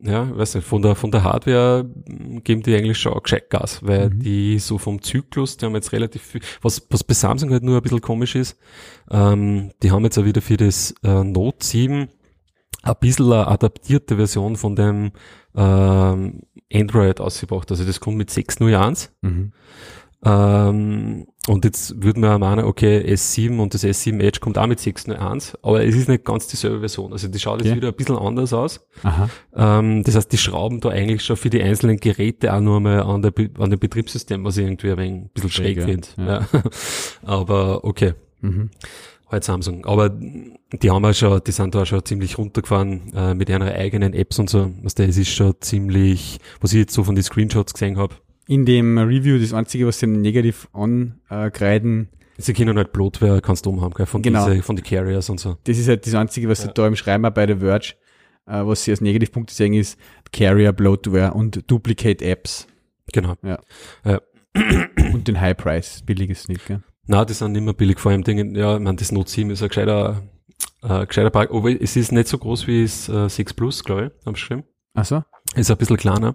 ja, 0.00 0.36
weiß 0.36 0.54
nicht, 0.56 0.66
von 0.66 0.82
der, 0.82 0.94
von 0.94 1.10
der 1.10 1.24
Hardware 1.24 1.82
mm, 1.84 2.38
geben 2.44 2.62
die 2.62 2.74
eigentlich 2.76 2.98
schon 2.98 3.12
auch 3.14 3.22
gescheit 3.22 3.50
Gas, 3.50 3.80
weil 3.82 4.10
Mhm. 4.10 4.20
die 4.20 4.58
so 4.58 4.78
vom 4.78 5.02
Zyklus, 5.02 5.56
die 5.56 5.66
haben 5.66 5.74
jetzt 5.74 5.92
relativ 5.92 6.22
viel, 6.22 6.40
was, 6.62 6.86
was 6.90 7.02
bei 7.02 7.14
Samsung 7.14 7.50
halt 7.50 7.64
nur 7.64 7.76
ein 7.76 7.82
bisschen 7.82 8.00
komisch 8.00 8.36
ist, 8.36 8.56
ähm, 9.10 9.72
die 9.82 9.90
haben 9.90 10.04
jetzt 10.04 10.18
auch 10.18 10.24
wieder 10.24 10.40
für 10.42 10.56
das 10.56 10.94
äh, 11.02 11.24
Note 11.24 11.64
7 11.66 12.08
ein 12.82 12.94
bisschen 13.00 13.26
eine 13.32 13.46
adaptierte 13.48 14.16
Version 14.16 14.56
von 14.56 14.76
dem 14.76 15.12
ähm, 15.56 16.40
Android 16.72 17.20
ausgebracht. 17.20 17.70
Also 17.70 17.84
das 17.84 18.00
kommt 18.00 18.16
mit 18.18 18.30
6.01. 18.30 19.10
Mhm. 19.22 19.52
Ähm, 20.24 21.26
und 21.46 21.64
jetzt 21.64 22.02
würde 22.02 22.20
man 22.20 22.30
auch 22.32 22.38
meinen, 22.38 22.64
okay, 22.66 22.98
S7 23.00 23.58
und 23.58 23.72
das 23.72 23.84
S7 23.84 24.20
Edge 24.20 24.40
kommt 24.40 24.58
auch 24.58 24.66
mit 24.66 24.80
6.01, 24.80 25.54
aber 25.62 25.84
es 25.84 25.94
ist 25.94 26.08
nicht 26.08 26.24
ganz 26.24 26.46
dieselbe 26.48 26.80
Version. 26.80 27.12
Also 27.12 27.28
die 27.28 27.38
schaut 27.38 27.60
jetzt 27.60 27.68
Okay. 27.70 27.76
wieder 27.76 27.88
ein 27.88 27.94
bisschen 27.94 28.18
anders 28.18 28.52
aus. 28.52 28.86
Ähm, 29.56 30.02
das 30.04 30.16
heißt, 30.16 30.30
die 30.30 30.36
schrauben 30.38 30.80
da 30.80 30.90
eigentlich 30.90 31.24
schon 31.24 31.36
für 31.36 31.50
die 31.50 31.62
einzelnen 31.62 31.98
Geräte 31.98 32.52
auch 32.52 32.60
nur 32.60 32.80
mal 32.80 33.00
an, 33.02 33.22
der, 33.22 33.32
an 33.58 33.70
dem 33.70 33.78
Betriebssystem, 33.78 34.44
was 34.44 34.56
ich 34.56 34.66
irgendwie 34.66 34.90
ein, 34.90 34.98
wenig, 34.98 35.12
ein 35.22 35.30
bisschen 35.32 35.50
Schräg, 35.50 35.76
schräg 35.76 35.78
ja. 35.78 35.84
finde. 35.86 36.08
Ja. 36.18 36.48
Ja. 36.52 36.62
aber 37.22 37.84
okay, 37.84 38.14
Mhm. 38.40 38.70
Halt 39.30 39.44
Samsung. 39.44 39.84
Aber 39.86 40.08
die 40.10 40.90
haben 40.90 41.04
ja 41.04 41.12
schon, 41.14 41.40
die 41.46 41.52
sind 41.52 41.74
da 41.74 41.84
schon 41.86 42.04
ziemlich 42.04 42.38
runtergefahren 42.38 43.12
äh, 43.14 43.34
mit 43.34 43.48
ihren 43.48 43.62
eigenen 43.62 44.14
Apps 44.14 44.38
und 44.38 44.48
so. 44.50 44.70
Was 44.82 44.94
das 44.94 45.16
ist 45.16 45.28
schon 45.30 45.54
ziemlich, 45.60 46.38
was 46.60 46.72
ich 46.72 46.78
jetzt 46.80 46.94
so 46.94 47.04
von 47.04 47.14
den 47.14 47.24
Screenshots 47.24 47.72
gesehen 47.74 47.96
habe. 47.98 48.14
In 48.46 48.64
dem 48.64 48.96
Review, 48.98 49.38
das 49.38 49.52
einzige, 49.52 49.86
was 49.86 49.98
sie 49.98 50.06
negativ 50.06 50.68
ankreiden, 50.72 52.08
Sie 52.40 52.52
können 52.52 52.76
halt 52.76 52.92
Bloatware 52.92 53.40
kannst 53.40 53.66
du 53.66 53.70
umhaben, 53.70 53.94
gell, 53.94 54.06
von 54.06 54.22
Genau. 54.22 54.48
diese, 54.48 54.62
von 54.62 54.76
die 54.76 54.82
Carriers 54.82 55.28
und 55.28 55.40
so. 55.40 55.56
das 55.64 55.76
ist 55.76 55.88
halt 55.88 56.06
das 56.06 56.14
einzige, 56.14 56.48
was 56.48 56.60
sie 56.60 56.68
Ja. 56.68 56.72
da 56.72 56.86
im 56.86 56.94
Schreiben 56.94 57.24
auch 57.26 57.30
bei 57.32 57.46
der 57.46 57.58
Verge, 57.58 57.94
äh, 58.46 58.64
was 58.64 58.84
sie 58.84 58.92
als 58.92 59.00
Negativpunkte 59.00 59.52
sehen, 59.52 59.74
ist 59.74 59.98
Carrier, 60.32 60.72
Bloatware 60.72 61.34
und 61.34 61.68
Duplicate 61.68 62.22
Apps 62.22 62.68
Genau. 63.12 63.34
und 65.12 65.26
den 65.26 65.40
High 65.40 65.56
Price, 65.56 66.02
billiges 66.06 66.46
nicht, 66.48 66.64
gell? 66.66 66.80
Na, 67.10 67.24
die 67.24 67.32
sind 67.32 67.52
nicht 67.52 67.62
mehr 67.62 67.72
billig, 67.72 67.98
vor 67.98 68.12
allem 68.12 68.22
Dingen, 68.22 68.54
ja, 68.54 68.76
ich 68.76 68.82
meine, 68.82 68.96
das 68.96 69.12
Note 69.12 69.30
7 69.30 69.50
ist 69.50 69.62
ein 69.62 69.68
gescheiter, 69.68 70.22
äh, 70.82 71.06
gescheiter 71.06 71.30
Park, 71.30 71.50
aber 71.50 71.70
es 71.80 71.96
ist 71.96 72.12
nicht 72.12 72.28
so 72.28 72.36
groß 72.36 72.66
wie 72.66 72.82
das 72.82 73.08
äh, 73.08 73.28
6 73.28 73.54
Plus, 73.54 73.82
glaube 73.82 74.02
ich, 74.02 74.26
haben 74.26 74.34
sie 74.34 74.40
geschrieben. 74.40 74.64
Ach 74.94 75.06
so? 75.06 75.22
Ist 75.54 75.70
ein 75.70 75.78
bisschen 75.78 75.96
kleiner, 75.96 76.34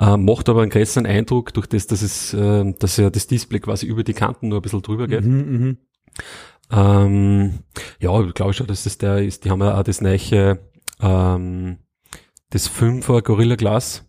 äh, 0.00 0.16
macht 0.16 0.48
aber 0.48 0.62
einen 0.62 0.70
größeren 0.70 1.06
Eindruck 1.06 1.54
durch 1.54 1.68
das, 1.68 1.86
dass 1.86 2.02
es, 2.02 2.34
äh, 2.34 2.72
dass 2.80 2.96
ja 2.96 3.08
das 3.08 3.28
Display 3.28 3.60
quasi 3.60 3.86
über 3.86 4.02
die 4.02 4.12
Kanten 4.14 4.48
nur 4.48 4.58
ein 4.58 4.62
bisschen 4.62 4.82
drüber 4.82 5.06
geht. 5.06 5.24
Mhm, 5.24 5.52
mhm. 5.52 5.78
Ähm, 6.72 7.58
ja, 8.00 8.20
ich 8.20 8.34
glaube 8.34 8.52
schon, 8.52 8.66
dass 8.66 8.82
das 8.82 8.98
der 8.98 9.18
ist. 9.22 9.44
Die 9.44 9.50
haben 9.50 9.60
ja 9.60 9.78
auch 9.78 9.84
das 9.84 10.00
neue, 10.00 10.58
ähm, 11.00 11.78
das 12.50 12.68
5er 12.68 13.22
Gorilla 13.22 13.54
Glas 13.54 14.04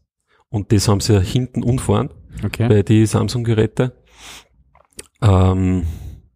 und 0.49 0.71
das 0.71 0.87
haben 0.87 0.99
sie 0.99 1.13
ja 1.13 1.19
hinten 1.19 1.61
und 1.63 1.79
vorn 1.79 2.09
Okay. 2.43 2.67
bei 2.67 2.81
die 2.81 3.05
Samsung-Geräte. 3.05 3.93
Ähm, 5.21 5.85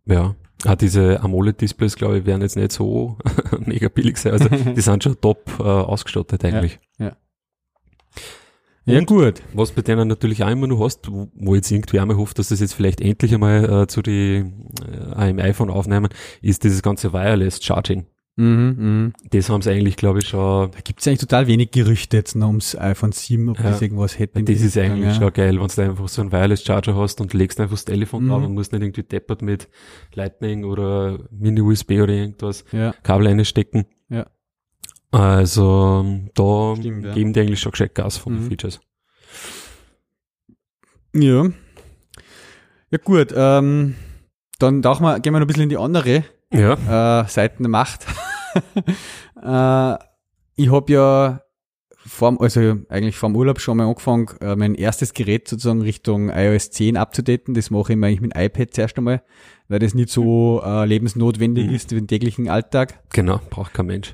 ja, 0.05 0.35
auch 0.65 0.75
diese 0.75 1.21
AMOLED-Displays, 1.21 1.95
glaube 1.95 2.19
ich, 2.19 2.25
werden 2.25 2.41
jetzt 2.41 2.55
nicht 2.55 2.71
so 2.71 3.17
mega 3.59 3.87
billig 3.89 4.17
sein. 4.17 4.33
Also 4.33 4.47
die 4.75 4.81
sind 4.81 5.03
schon 5.03 5.19
top 5.19 5.51
äh, 5.59 5.63
ausgestattet 5.63 6.43
eigentlich. 6.45 6.79
Ja, 8.87 8.99
Und- 8.99 9.07
gut. 9.07 9.41
Was 9.53 9.71
bei 9.71 9.81
denen 9.81 10.07
natürlich 10.07 10.43
auch 10.43 10.49
immer 10.49 10.67
noch 10.67 10.79
hast, 10.83 11.11
wo, 11.11 11.27
wo 11.33 11.55
jetzt 11.55 11.71
irgendwie 11.71 11.99
einmal 11.99 12.17
hofft, 12.17 12.37
dass 12.37 12.49
das 12.49 12.59
jetzt 12.59 12.73
vielleicht 12.75 13.01
endlich 13.01 13.33
einmal 13.33 13.83
äh, 13.83 13.87
zu 13.87 14.03
die 14.03 14.45
äh, 15.17 15.29
im 15.29 15.39
iPhone 15.39 15.71
aufnehmen, 15.71 16.09
ist 16.41 16.63
dieses 16.63 16.83
ganze 16.83 17.11
Wireless 17.11 17.63
Charging. 17.63 18.05
Mhm, 18.37 18.75
mhm. 18.77 19.13
Das 19.29 19.49
haben 19.49 19.61
sie 19.61 19.71
eigentlich, 19.71 19.95
glaube 19.95 20.19
ich, 20.19 20.27
schon. 20.27 20.69
Da 20.71 20.79
gibt's 20.83 21.07
eigentlich 21.07 21.19
total 21.21 21.47
wenig 21.47 21.71
Gerüchte 21.71 22.17
jetzt 22.17 22.35
noch 22.35 22.47
ums 22.47 22.75
iPhone 22.77 23.13
7, 23.13 23.47
ob 23.49 23.57
Ja. 23.59 23.63
das 23.69 23.81
irgendwas 23.81 24.19
hätte. 24.19 24.43
Das 24.43 24.61
ist 24.61 24.77
eigentlich 24.77 25.05
Richtung, 25.07 25.23
schon 25.23 25.33
geil, 25.33 25.59
wenn 25.61 25.67
du 25.67 25.81
einfach 25.81 26.07
so 26.09 26.21
einen 26.21 26.31
Wireless 26.33 26.63
Charger 26.63 26.95
hast 26.97 27.21
und 27.21 27.33
legst 27.33 27.59
einfach 27.61 27.75
das 27.75 27.85
Telefon 27.85 28.25
Mhm. 28.25 28.29
drauf 28.29 28.43
und 28.43 28.53
musst 28.53 28.73
nicht 28.73 28.81
irgendwie 28.81 29.03
deppert 29.03 29.41
mit 29.41 29.69
Lightning 30.13 30.65
oder 30.65 31.19
Mini-USB 31.31 32.01
oder 32.01 32.11
irgendwas 32.13 32.65
Ja. 32.73 32.93
Kabel 33.03 33.27
einstecken. 33.27 33.85
Ja. 34.09 34.27
Also 35.11 36.05
da 36.33 36.75
Stimmt, 36.75 37.05
ja. 37.05 37.13
geben 37.13 37.31
die 37.31 37.39
eigentlich 37.39 37.61
schon 37.61 37.71
gescheit 37.71 37.95
Gas 37.95 38.17
von 38.17 38.33
den 38.33 38.43
Mhm. 38.43 38.47
Features. 38.49 38.81
Ja. 41.13 41.45
Ja 42.91 42.97
gut, 43.03 43.33
ähm, 43.35 43.95
dann 44.59 44.81
tauchen 44.81 45.03
wir, 45.03 45.19
gehen 45.21 45.33
wir 45.33 45.39
noch 45.39 45.45
ein 45.45 45.47
bisschen 45.47 45.63
in 45.63 45.69
die 45.69 45.77
andere 45.77 46.23
Ja. 46.55 47.21
äh, 47.21 47.27
Seiten 47.27 47.63
der 47.63 47.69
Macht. 47.69 48.05
äh, 49.41 49.95
ich 50.55 50.71
habe 50.71 50.91
ja 50.93 51.41
vorm, 52.07 52.37
also 52.39 52.75
eigentlich 52.89 53.15
vorm 53.17 53.35
Urlaub 53.35 53.59
schon 53.59 53.77
mal 53.77 53.87
angefangen, 53.87 54.27
äh, 54.41 54.55
mein 54.55 54.75
erstes 54.75 55.13
Gerät 55.13 55.47
sozusagen 55.47 55.81
Richtung 55.81 56.29
iOS 56.29 56.69
10 56.71 56.97
abzudaten. 56.97 57.53
Das 57.53 57.71
mache 57.71 57.93
ich 57.93 57.97
mir 57.97 58.07
eigentlich 58.07 58.21
mit 58.21 58.35
dem 58.35 58.41
iPad 58.41 58.73
zuerst 58.73 58.97
einmal, 58.97 59.23
weil 59.67 59.79
das 59.79 59.93
nicht 59.95 60.09
so 60.09 60.61
äh, 60.63 60.85
lebensnotwendig 60.85 61.67
Mhm. 61.67 61.73
ist 61.73 61.89
für 61.89 61.95
den 61.95 62.07
täglichen 62.07 62.47
Alltag. 62.47 62.99
Genau, 63.11 63.39
braucht 63.49 63.73
kein 63.73 63.87
Mensch. 63.87 64.13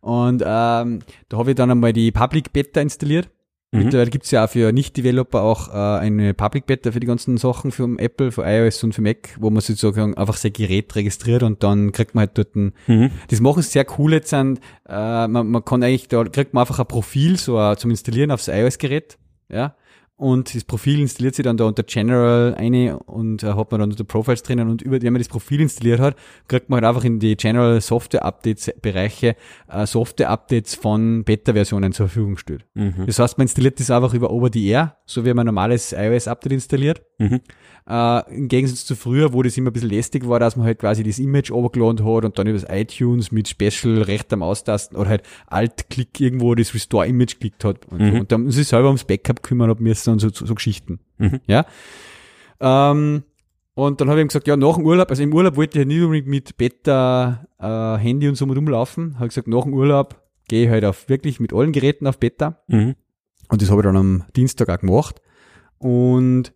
Und 0.00 0.42
ähm, 0.46 1.00
da 1.28 1.36
habe 1.38 1.50
ich 1.50 1.56
dann 1.56 1.70
einmal 1.70 1.92
die 1.92 2.12
Public 2.12 2.52
Beta 2.52 2.80
installiert. 2.80 3.28
Mhm. 3.72 3.84
Mittlerweile 3.84 4.10
gibt's 4.10 4.32
ja 4.32 4.44
auch 4.44 4.50
für 4.50 4.72
Nicht-Developer 4.72 5.42
auch 5.42 5.68
äh, 5.68 6.00
eine 6.00 6.34
Public 6.34 6.66
Beta 6.66 6.90
für 6.90 6.98
die 6.98 7.06
ganzen 7.06 7.36
Sachen 7.36 7.70
für 7.70 7.88
Apple, 7.98 8.32
für 8.32 8.42
iOS 8.42 8.82
und 8.82 8.94
für 8.94 9.02
Mac, 9.02 9.36
wo 9.38 9.48
man 9.50 9.60
sozusagen 9.60 10.14
einfach 10.16 10.36
sein 10.36 10.52
Gerät 10.52 10.94
registriert 10.96 11.44
und 11.44 11.62
dann 11.62 11.92
kriegt 11.92 12.14
man 12.16 12.22
halt 12.22 12.36
dort 12.36 12.56
ein, 12.56 12.72
mhm. 12.88 13.10
das 13.28 13.40
machen 13.40 13.62
sehr 13.62 13.86
cool 13.98 14.12
jetzt 14.12 14.34
an, 14.34 14.58
äh, 14.88 15.28
man, 15.28 15.46
man 15.48 15.64
kann 15.64 15.84
eigentlich, 15.84 16.08
da 16.08 16.24
kriegt 16.24 16.52
man 16.52 16.62
einfach 16.62 16.80
ein 16.80 16.86
Profil 16.86 17.36
so 17.36 17.60
uh, 17.60 17.76
zum 17.76 17.92
Installieren 17.92 18.32
aufs 18.32 18.48
iOS-Gerät, 18.48 19.18
ja, 19.48 19.76
und 20.20 20.54
das 20.54 20.64
Profil 20.64 21.00
installiert 21.00 21.34
sich 21.34 21.44
dann 21.44 21.56
da 21.56 21.64
unter 21.64 21.82
General 21.82 22.54
eine 22.54 22.98
und 22.98 23.42
äh, 23.42 23.54
hat 23.54 23.70
man 23.70 23.80
dann 23.80 23.90
unter 23.90 24.04
Profiles 24.04 24.42
drinnen 24.42 24.68
und 24.68 24.82
über, 24.82 25.00
wenn 25.00 25.14
man 25.14 25.20
das 25.20 25.30
Profil 25.30 25.62
installiert 25.62 25.98
hat, 25.98 26.14
kriegt 26.46 26.68
man 26.68 26.76
halt 26.76 26.90
einfach 26.90 27.04
in 27.04 27.20
die 27.20 27.36
General 27.36 27.80
Software 27.80 28.22
Updates 28.22 28.70
Bereiche 28.82 29.34
äh, 29.68 29.86
Software 29.86 30.28
Updates 30.28 30.74
von 30.74 31.24
Beta-Versionen 31.24 31.92
zur 31.92 32.08
Verfügung 32.08 32.34
gestellt. 32.34 32.66
Mhm. 32.74 33.06
Das 33.06 33.18
heißt, 33.18 33.38
man 33.38 33.46
installiert 33.46 33.80
das 33.80 33.90
einfach 33.90 34.12
über 34.12 34.30
Over 34.30 34.50
the 34.52 34.68
Air, 34.68 34.98
so 35.06 35.24
wie 35.24 35.30
man 35.30 35.44
ein 35.44 35.46
normales 35.46 35.92
iOS 35.92 36.28
Update 36.28 36.52
installiert. 36.52 37.00
Mhm. 37.16 37.40
Äh, 37.88 38.36
Im 38.36 38.48
Gegensatz 38.48 38.84
zu 38.84 38.94
früher, 38.94 39.32
wo 39.32 39.42
das 39.42 39.56
immer 39.56 39.70
ein 39.70 39.72
bisschen 39.72 39.88
lästig 39.88 40.28
war, 40.28 40.38
dass 40.38 40.54
man 40.54 40.66
halt 40.66 40.78
quasi 40.78 41.02
das 41.02 41.18
Image 41.18 41.50
overgeladen 41.50 42.04
hat 42.04 42.24
und 42.24 42.38
dann 42.38 42.46
über 42.46 42.58
das 42.58 42.68
iTunes 42.70 43.32
mit 43.32 43.48
Special 43.48 44.02
recht 44.02 44.32
am 44.32 44.42
Austasten 44.42 44.96
oder 44.96 45.08
halt 45.08 45.22
Alt-Klick 45.46 46.20
irgendwo 46.20 46.54
das 46.54 46.74
Restore-Image 46.74 47.34
geklickt 47.34 47.64
hat. 47.64 47.86
Und, 47.86 48.00
mhm. 48.00 48.12
so. 48.12 48.20
und 48.20 48.32
dann 48.32 48.44
muss 48.44 48.58
ich 48.58 48.68
selber 48.68 48.88
ums 48.88 49.04
Backup 49.04 49.42
kümmern 49.42 49.70
hab 49.70 49.80
und 50.10 50.18
so, 50.20 50.28
so, 50.30 50.46
so 50.46 50.54
Geschichten. 50.54 51.00
Mhm. 51.18 51.40
Ja. 51.46 51.66
Ähm, 52.60 53.24
und 53.74 54.00
dann 54.00 54.08
habe 54.08 54.20
ich 54.20 54.24
ihm 54.24 54.28
gesagt, 54.28 54.46
ja, 54.46 54.56
nach 54.56 54.74
dem 54.76 54.84
Urlaub, 54.84 55.08
also 55.10 55.22
im 55.22 55.32
Urlaub 55.32 55.56
wollte 55.56 55.78
ich 55.78 55.84
ja 55.84 55.86
nicht 55.86 56.02
unbedingt 56.02 56.28
mit 56.28 56.56
Beta, 56.56 57.46
äh, 57.58 58.02
Handy 58.02 58.28
und 58.28 58.34
so 58.34 58.46
mit 58.46 58.56
rumlaufen. 58.56 59.16
Habe 59.18 59.28
gesagt, 59.28 59.48
nach 59.48 59.62
dem 59.62 59.74
Urlaub 59.74 60.20
gehe 60.48 60.64
ich 60.64 60.70
halt 60.70 60.84
auf 60.84 61.08
wirklich 61.08 61.40
mit 61.40 61.52
allen 61.52 61.72
Geräten 61.72 62.06
auf 62.06 62.18
Beta. 62.18 62.60
Mhm. 62.68 62.94
Und 63.48 63.62
das 63.62 63.70
habe 63.70 63.80
ich 63.80 63.84
dann 63.84 63.96
am 63.96 64.24
Dienstag 64.36 64.68
auch 64.68 64.78
gemacht. 64.78 65.20
Und 65.78 66.52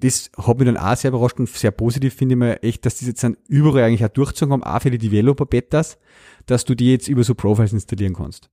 das 0.00 0.30
hat 0.36 0.58
mich 0.58 0.66
dann 0.66 0.76
auch 0.76 0.96
sehr 0.96 1.10
überrascht 1.10 1.38
und 1.38 1.48
sehr 1.48 1.70
positiv 1.70 2.14
finde 2.14 2.34
ich 2.34 2.38
mir 2.38 2.62
echt, 2.62 2.86
dass 2.86 2.96
die 2.96 3.06
jetzt 3.06 3.24
dann 3.24 3.36
überall 3.48 3.84
eigentlich 3.84 4.04
auch 4.04 4.08
durchgezogen 4.08 4.52
haben, 4.52 4.62
auch 4.62 4.82
für 4.82 4.90
die 4.90 4.98
Developer-Betas, 4.98 5.98
dass 6.46 6.64
du 6.64 6.74
die 6.74 6.92
jetzt 6.92 7.08
über 7.08 7.24
so 7.24 7.34
Profiles 7.34 7.72
installieren 7.72 8.14
kannst. 8.14 8.50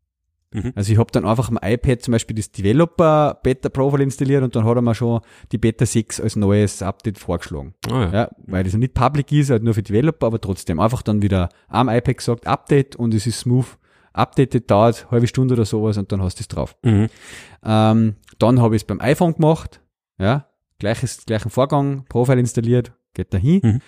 Mhm. 0.55 0.71
Also 0.73 0.93
ich 0.93 0.97
habe 0.97 1.11
dann 1.11 1.25
einfach 1.25 1.49
am 1.49 1.59
iPad 1.61 2.01
zum 2.01 2.13
Beispiel 2.13 2.35
das 2.35 2.51
Developer 2.51 3.39
Beta 3.43 3.69
Profile 3.69 4.03
installiert 4.03 4.41
und 4.41 4.55
dann 4.55 4.63
hat 4.63 4.75
er 4.75 4.81
mir 4.81 4.95
schon 4.95 5.19
die 5.51 5.57
Beta 5.57 5.85
6 5.85 6.21
als 6.21 6.35
neues 6.35 6.81
Update 6.81 7.19
vorgeschlagen. 7.19 7.73
Oh 7.89 7.93
ja. 7.93 8.11
ja. 8.13 8.29
weil 8.47 8.63
das 8.63 8.73
nicht 8.73 8.93
public 8.93 9.31
ist, 9.31 9.49
halt 9.49 9.63
nur 9.63 9.73
für 9.73 9.83
Developer, 9.83 10.27
aber 10.27 10.39
trotzdem 10.39 10.79
einfach 10.79 11.01
dann 11.01 11.21
wieder 11.21 11.49
am 11.67 11.89
iPad 11.89 12.17
gesagt, 12.17 12.47
Update 12.47 12.95
und 12.95 13.13
es 13.13 13.27
ist 13.27 13.39
smooth. 13.39 13.77
Updated 14.13 14.71
dauert 14.71 15.01
eine 15.01 15.11
halbe 15.11 15.27
Stunde 15.27 15.55
oder 15.55 15.65
sowas 15.65 15.97
und 15.97 16.09
dann 16.11 16.21
hast 16.21 16.39
du 16.39 16.41
es 16.41 16.47
drauf. 16.47 16.77
Mhm. 16.83 17.09
Ähm, 17.63 18.15
dann 18.39 18.61
habe 18.61 18.75
ich 18.75 18.83
es 18.83 18.87
beim 18.87 19.01
iPhone 19.01 19.33
gemacht, 19.33 19.81
ja, 20.17 20.47
gleiches, 20.79 21.25
gleichen 21.25 21.49
Vorgang, 21.49 22.05
Profile 22.07 22.39
installiert, 22.39 22.93
geht 23.13 23.33
dahin. 23.33 23.59
Mhm. 23.61 23.81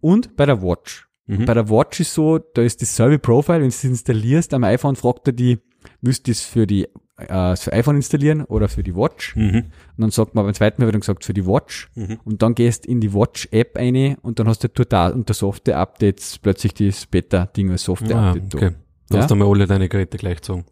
Und 0.00 0.36
bei 0.36 0.46
der 0.46 0.62
Watch. 0.62 1.06
Mhm. 1.26 1.44
Bei 1.46 1.54
der 1.54 1.68
Watch 1.68 2.00
ist 2.00 2.14
so, 2.14 2.38
da 2.38 2.62
ist 2.62 2.82
dasselbe 2.82 3.18
Profile, 3.18 3.58
wenn 3.58 3.64
du 3.64 3.68
es 3.68 3.84
installierst 3.84 4.52
am 4.54 4.64
iPhone, 4.64 4.96
fragt 4.96 5.26
er 5.28 5.32
die, 5.32 5.58
willst 6.00 6.26
du 6.26 6.30
das 6.30 6.40
für 6.40 6.66
die 6.66 6.88
äh, 7.16 7.54
für 7.56 7.72
iPhone 7.72 7.96
installieren 7.96 8.42
oder 8.42 8.68
für 8.68 8.82
die 8.82 8.94
Watch. 8.94 9.36
Mhm. 9.36 9.56
Und 9.56 9.98
dann 9.98 10.10
sagt 10.10 10.34
man 10.34 10.44
beim 10.44 10.54
zweiten 10.54 10.82
Mal 10.82 10.88
wieder 10.88 10.98
gesagt 10.98 11.24
für 11.24 11.34
die 11.34 11.46
Watch. 11.46 11.88
Mhm. 11.94 12.18
Und 12.24 12.42
dann 12.42 12.54
gehst 12.54 12.86
in 12.86 13.00
die 13.00 13.12
Watch-App 13.14 13.76
eine 13.76 14.16
und 14.22 14.38
dann 14.38 14.48
hast 14.48 14.64
du 14.64 14.68
total 14.68 15.12
unter 15.12 15.32
Software-Updates 15.32 16.38
plötzlich 16.38 16.74
das 16.74 17.06
Beta-Ding 17.06 17.70
als 17.70 17.84
Software-Update. 17.84 18.54
Ah, 18.54 18.56
okay. 18.56 18.70
Du 19.10 19.16
ja? 19.16 19.22
hast 19.22 19.30
einmal 19.30 19.48
alle 19.48 19.66
deine 19.66 19.88
Geräte 19.88 20.16
gleich 20.16 20.36
gezogen. 20.36 20.64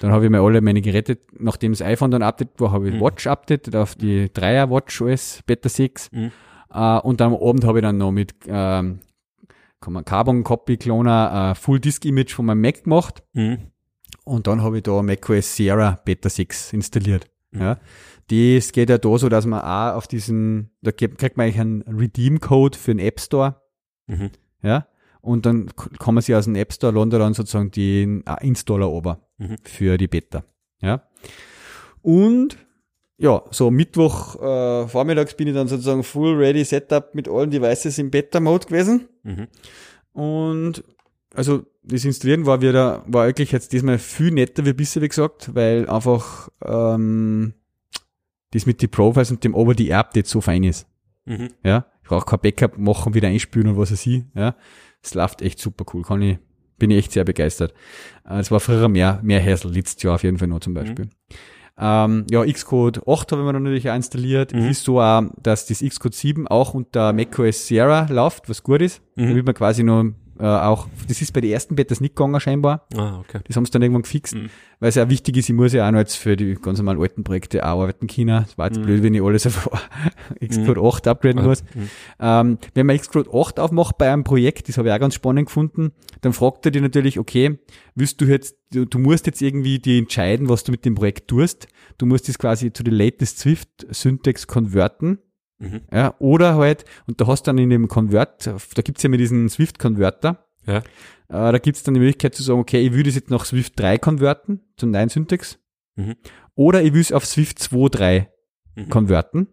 Dann 0.00 0.10
habe 0.10 0.24
ich 0.24 0.30
mir 0.30 0.40
alle 0.40 0.60
meine 0.60 0.82
Geräte, 0.82 1.18
nachdem 1.38 1.72
das 1.72 1.82
iPhone 1.82 2.10
dann 2.10 2.22
updated 2.22 2.60
war, 2.60 2.72
habe 2.72 2.88
ich 2.88 2.94
mhm. 2.94 3.00
Watch 3.00 3.26
updated 3.26 3.76
auf 3.76 3.94
die 3.94 4.28
3er 4.28 4.68
Watch 4.70 5.00
OS 5.00 5.42
Beta 5.46 5.68
6. 5.68 6.12
Mhm. 6.12 6.32
Uh, 6.74 7.00
und 7.04 7.20
dann 7.20 7.32
am 7.32 7.40
Abend 7.40 7.64
habe 7.64 7.78
ich 7.78 7.82
dann 7.82 7.96
noch 7.96 8.10
mit 8.10 8.34
ähm, 8.48 8.98
Carbon 9.80 10.42
Copy 10.42 10.76
Cloner 10.76 11.52
uh, 11.52 11.54
Full 11.54 11.80
Disk 11.80 12.04
Image 12.04 12.34
von 12.34 12.44
meinem 12.44 12.60
Mac 12.60 12.84
gemacht. 12.84 13.22
Mhm. 13.32 13.70
Und 14.26 14.46
dann 14.46 14.62
habe 14.62 14.78
ich 14.78 14.82
da 14.82 15.02
macOS 15.02 15.56
Sierra 15.56 15.98
Beta 16.04 16.28
6 16.28 16.74
installiert. 16.74 17.30
Mhm. 17.52 17.60
Ja. 17.60 17.78
Das 18.28 18.72
geht 18.72 18.90
ja 18.90 18.98
da 18.98 19.18
so, 19.18 19.28
dass 19.28 19.46
man 19.46 19.60
auch 19.60 19.96
auf 19.96 20.06
diesen, 20.06 20.70
da 20.82 20.92
kriegt 20.92 21.36
man 21.36 21.44
eigentlich 21.44 21.60
einen 21.60 21.82
Redeem 21.82 22.40
Code 22.40 22.76
für 22.76 22.94
den 22.94 22.98
App 22.98 23.20
Store. 23.20 23.62
Mhm. 24.06 24.30
Ja 24.62 24.86
und 25.26 25.44
dann 25.44 25.68
kann 25.98 26.14
man 26.14 26.22
sich 26.22 26.36
aus 26.36 26.44
dem 26.44 26.54
App 26.54 26.72
Store 26.72 26.94
laden 26.94 27.10
dann 27.10 27.34
sozusagen 27.34 27.72
den 27.72 28.22
Installer 28.42 28.88
ober 28.88 29.26
mhm. 29.38 29.56
für 29.64 29.98
die 29.98 30.06
Beta. 30.06 30.44
Ja. 30.80 31.02
Und 32.00 32.56
ja, 33.18 33.42
so 33.50 33.72
Mittwoch 33.72 34.40
äh, 34.40 34.86
vormittags 34.86 35.34
bin 35.34 35.48
ich 35.48 35.54
dann 35.54 35.66
sozusagen 35.66 36.04
full 36.04 36.36
ready 36.36 36.64
Setup 36.64 37.12
mit 37.12 37.28
allen 37.28 37.50
Devices 37.50 37.98
im 37.98 38.12
Beta-Mode 38.12 38.68
gewesen. 38.68 39.08
Mhm. 39.24 39.48
Und 40.12 40.84
also 41.34 41.64
das 41.86 42.04
Installieren 42.04 42.46
war 42.46 42.60
wieder, 42.60 43.04
war 43.06 43.26
wirklich 43.26 43.52
jetzt 43.52 43.72
diesmal 43.72 43.98
viel 43.98 44.32
netter 44.32 44.64
wie 44.64 44.72
bisher, 44.72 45.02
wie 45.02 45.08
gesagt, 45.08 45.54
weil 45.54 45.88
einfach 45.88 46.48
ähm, 46.64 47.54
das 48.50 48.66
mit 48.66 48.82
den 48.82 48.90
Profiles 48.90 49.30
und 49.30 49.44
dem 49.44 49.54
Over-the-Update 49.54 50.26
so 50.26 50.40
fein 50.40 50.64
ist. 50.64 50.86
Mhm. 51.24 51.50
Ja, 51.62 51.86
ich 52.02 52.08
brauche 52.08 52.26
kein 52.26 52.40
Backup 52.40 52.78
machen, 52.78 53.14
wieder 53.14 53.28
einspülen 53.28 53.68
und 53.68 53.78
was 53.78 53.92
weiß 53.92 54.06
ich. 54.06 54.24
Ja, 54.34 54.56
es 55.02 55.14
läuft 55.14 55.42
echt 55.42 55.58
super 55.60 55.84
cool. 55.92 56.02
Kann 56.02 56.22
ich, 56.22 56.38
bin 56.78 56.90
ich 56.90 56.98
echt 56.98 57.12
sehr 57.12 57.24
begeistert. 57.24 57.72
Äh, 58.28 58.38
es 58.38 58.50
war 58.50 58.60
früher 58.60 58.88
mehr, 58.88 59.20
mehr 59.22 59.44
Hassel, 59.44 59.72
letztes 59.72 60.02
Jahr 60.02 60.16
auf 60.16 60.22
jeden 60.22 60.38
Fall 60.38 60.48
noch 60.48 60.60
zum 60.60 60.74
Beispiel. 60.74 61.06
Mhm. 61.06 61.10
Ähm, 61.78 62.26
ja, 62.30 62.44
Xcode 62.44 63.06
8 63.06 63.32
habe 63.32 63.42
ich 63.42 63.46
mir 63.46 63.52
dann 63.52 63.62
natürlich 63.62 63.90
auch 63.90 63.94
installiert. 63.94 64.54
Mhm. 64.54 64.68
ist 64.70 64.84
so 64.84 65.00
auch, 65.00 65.24
dass 65.40 65.66
das 65.66 65.80
Xcode 65.80 66.14
7 66.14 66.48
auch 66.48 66.74
unter 66.74 67.12
macOS 67.12 67.66
Sierra 67.66 68.06
läuft, 68.10 68.48
was 68.48 68.62
gut 68.62 68.82
ist. 68.82 69.02
Mhm. 69.14 69.28
Damit 69.28 69.46
man 69.46 69.54
quasi 69.54 69.82
nur 69.82 70.14
äh, 70.38 70.44
auch, 70.44 70.88
das 71.08 71.22
ist 71.22 71.32
bei 71.32 71.40
den 71.40 71.50
ersten 71.50 71.76
Betas 71.76 72.00
nicht 72.00 72.16
gegangen 72.16 72.40
scheinbar. 72.40 72.86
Ah, 72.96 73.20
okay. 73.20 73.40
Das 73.46 73.56
haben 73.56 73.64
sie 73.64 73.70
dann 73.70 73.82
irgendwann 73.82 74.02
gefixt, 74.02 74.34
mhm. 74.34 74.50
weil 74.80 74.88
es 74.88 74.94
ja 74.94 75.08
wichtig 75.08 75.36
ist, 75.36 75.48
ich 75.48 75.54
muss 75.54 75.72
ja 75.72 75.86
auch 75.86 75.92
noch 75.92 75.98
jetzt 75.98 76.16
für 76.16 76.36
die 76.36 76.54
ganz 76.54 76.78
normalen 76.78 77.00
alten 77.00 77.24
Projekte 77.24 77.64
auch 77.64 77.80
arbeiten 77.80 78.06
können. 78.06 78.44
Es 78.46 78.58
war 78.58 78.66
jetzt 78.66 78.78
mhm. 78.78 78.84
blöd, 78.84 79.02
wenn 79.02 79.14
ich 79.14 79.22
alles 79.22 79.46
auf 79.46 79.68
Xcode 80.46 80.78
mhm. 80.78 80.86
8 80.86 81.06
upgraden 81.08 81.44
muss. 81.44 81.62
Mhm. 81.62 81.88
Ähm, 82.20 82.58
wenn 82.74 82.86
man 82.86 82.98
Xcode 82.98 83.28
8 83.32 83.60
aufmacht 83.60 83.98
bei 83.98 84.12
einem 84.12 84.24
Projekt, 84.24 84.68
das 84.68 84.78
habe 84.78 84.88
ich 84.88 84.94
auch 84.94 85.00
ganz 85.00 85.14
spannend 85.14 85.46
gefunden, 85.46 85.92
dann 86.20 86.32
fragt 86.32 86.64
er 86.66 86.70
dir 86.70 86.82
natürlich, 86.82 87.18
okay, 87.18 87.58
willst 87.94 88.20
du 88.20 88.26
jetzt, 88.26 88.56
du, 88.72 88.84
du 88.84 88.98
musst 88.98 89.26
jetzt 89.26 89.42
irgendwie 89.42 89.78
die 89.78 89.98
entscheiden, 89.98 90.48
was 90.48 90.64
du 90.64 90.72
mit 90.72 90.84
dem 90.84 90.94
Projekt 90.94 91.28
tust. 91.28 91.68
Du 91.98 92.06
musst 92.06 92.28
das 92.28 92.38
quasi 92.38 92.72
zu 92.72 92.82
der 92.82 92.92
latest 92.92 93.38
Swift 93.38 93.86
Syntax 93.90 94.46
konverten 94.46 95.18
Mhm. 95.58 95.82
Ja, 95.92 96.14
oder 96.18 96.56
halt, 96.56 96.84
und 97.06 97.20
da 97.20 97.26
hast 97.26 97.46
du 97.46 97.50
dann 97.50 97.58
in 97.58 97.70
dem 97.70 97.88
Convert, 97.88 98.46
da 98.46 98.82
gibt's 98.82 99.02
ja 99.02 99.08
mit 99.08 99.20
diesen 99.20 99.48
Swift-Converter, 99.48 100.44
ja. 100.66 100.78
Äh, 100.78 100.82
da 101.28 101.58
gibt's 101.58 101.82
dann 101.82 101.94
die 101.94 102.00
Möglichkeit 102.00 102.34
zu 102.34 102.42
sagen, 102.42 102.60
okay, 102.60 102.80
ich 102.80 102.92
würde 102.92 103.08
es 103.08 103.14
jetzt 103.14 103.30
nach 103.30 103.44
Swift 103.44 103.78
3 103.78 103.98
konverten, 103.98 104.60
zum 104.76 104.90
neuen 104.90 105.08
Syntax, 105.08 105.58
mhm. 105.96 106.16
oder 106.54 106.82
ich 106.82 106.92
will 106.92 107.00
es 107.00 107.12
auf 107.12 107.24
Swift 107.24 107.58
2.3 107.58 108.26
mhm. 108.74 108.88
konverten. 108.88 109.48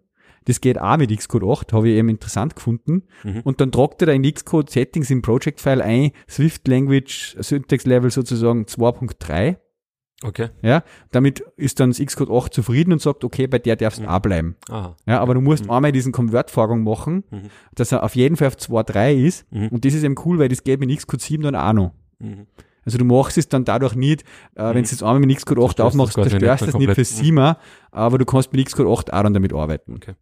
Das 0.45 0.59
geht 0.59 0.77
auch 0.77 0.97
mit 0.97 1.17
Xcode 1.17 1.45
8, 1.45 1.73
habe 1.73 1.89
ich 1.89 1.95
eben 1.95 2.09
interessant 2.09 2.55
gefunden. 2.55 3.03
Mhm. 3.23 3.41
Und 3.45 3.61
dann 3.61 3.71
tragt 3.71 4.01
er 4.01 4.07
da 4.07 4.11
in 4.11 4.23
Xcode 4.23 4.69
Settings 4.69 5.09
im 5.09 5.21
Project 5.21 5.61
File 5.61 5.81
ein, 5.81 6.11
Swift 6.29 6.67
Language 6.67 7.37
Syntax 7.39 7.85
Level 7.85 8.11
sozusagen 8.11 8.63
2.3 8.65 9.55
Okay. 10.23 10.49
Ja, 10.61 10.83
damit 11.11 11.43
ist 11.57 11.79
dann 11.79 11.89
das 11.89 11.99
Xcode 11.99 12.31
8 12.31 12.53
zufrieden 12.53 12.93
und 12.93 13.01
sagt, 13.01 13.23
okay, 13.23 13.47
bei 13.47 13.59
der 13.59 13.75
darfst 13.75 13.99
du 13.99 14.03
mhm. 14.03 14.09
auch 14.09 14.19
bleiben. 14.19 14.55
Aha. 14.69 14.95
Ja, 15.05 15.19
aber 15.19 15.33
du 15.33 15.41
musst 15.41 15.65
mhm. 15.65 15.71
einmal 15.71 15.91
diesen 15.91 16.11
Convert-Vorgang 16.11 16.83
machen, 16.83 17.23
mhm. 17.29 17.49
dass 17.75 17.91
er 17.91 18.03
auf 18.03 18.15
jeden 18.15 18.37
Fall 18.37 18.47
auf 18.47 18.55
2.3 18.55 19.13
ist. 19.13 19.51
Mhm. 19.51 19.67
Und 19.69 19.85
das 19.85 19.93
ist 19.93 20.03
eben 20.03 20.15
cool, 20.25 20.39
weil 20.39 20.49
das 20.49 20.63
geht 20.63 20.79
mit 20.79 20.97
Xcode 20.97 21.21
7 21.21 21.43
dann 21.43 21.55
auch 21.55 21.73
noch. 21.73 21.91
Mhm. 22.19 22.47
Also 22.85 22.97
du 22.97 23.05
machst 23.05 23.37
es 23.37 23.47
dann 23.47 23.63
dadurch 23.65 23.95
nicht, 23.95 24.23
äh, 24.55 24.63
wenn 24.63 24.83
du 24.83 24.89
jetzt 24.89 25.03
einmal 25.03 25.19
mit 25.19 25.37
Xcode 25.37 25.59
8 25.59 25.81
aufmachst, 25.81 26.13
zerstörst 26.13 26.63
du 26.63 26.67
es 26.67 26.73
nicht 26.75 26.93
für 26.93 27.05
7 27.05 27.55
aber 27.91 28.17
du 28.17 28.25
kannst 28.25 28.51
mit 28.53 28.65
Xcode 28.65 28.87
8 28.87 29.13
auch 29.13 29.23
dann 29.23 29.33
damit 29.33 29.53
arbeiten. 29.53 29.95
Okay. 29.95 30.15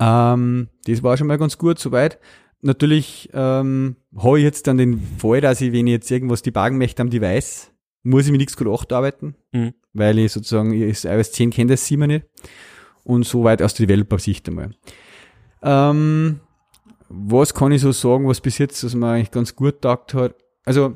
Ähm, 0.00 0.68
das 0.86 1.02
war 1.02 1.16
schon 1.16 1.26
mal 1.26 1.38
ganz 1.38 1.58
gut 1.58 1.78
soweit. 1.78 2.18
Natürlich 2.60 3.30
ähm, 3.32 3.96
habe 4.16 4.38
ich 4.38 4.44
jetzt 4.44 4.66
dann 4.66 4.78
den 4.78 5.00
Fall, 5.18 5.40
dass 5.40 5.60
ich, 5.60 5.72
wenn 5.72 5.86
ich 5.86 5.92
jetzt 5.92 6.10
irgendwas 6.10 6.42
debuggen 6.42 6.78
möchte 6.78 7.02
am 7.02 7.10
Device, 7.10 7.72
muss 8.02 8.26
ich 8.26 8.32
mit 8.32 8.46
Xcode 8.46 8.68
8 8.68 8.92
arbeiten, 8.92 9.34
mhm. 9.52 9.74
weil 9.92 10.18
ich 10.18 10.32
sozusagen, 10.32 10.72
ich 10.72 11.04
iOS 11.04 11.32
10 11.32 11.50
kenne 11.50 11.72
das 11.72 11.86
7 11.86 12.06
nicht. 12.06 12.26
Und 13.04 13.24
so 13.24 13.44
weit 13.44 13.62
aus 13.62 13.74
der 13.74 13.86
Developer-Sicht 13.86 14.48
einmal. 14.48 14.70
Ähm, 15.62 16.40
was 17.08 17.54
kann 17.54 17.72
ich 17.72 17.80
so 17.80 17.92
sagen, 17.92 18.28
was 18.28 18.40
bis 18.40 18.58
jetzt, 18.58 18.84
was 18.84 18.94
mir 18.94 19.10
eigentlich 19.10 19.30
ganz 19.30 19.56
gut 19.56 19.80
taugt 19.80 20.14
hat? 20.14 20.34
Also, 20.64 20.94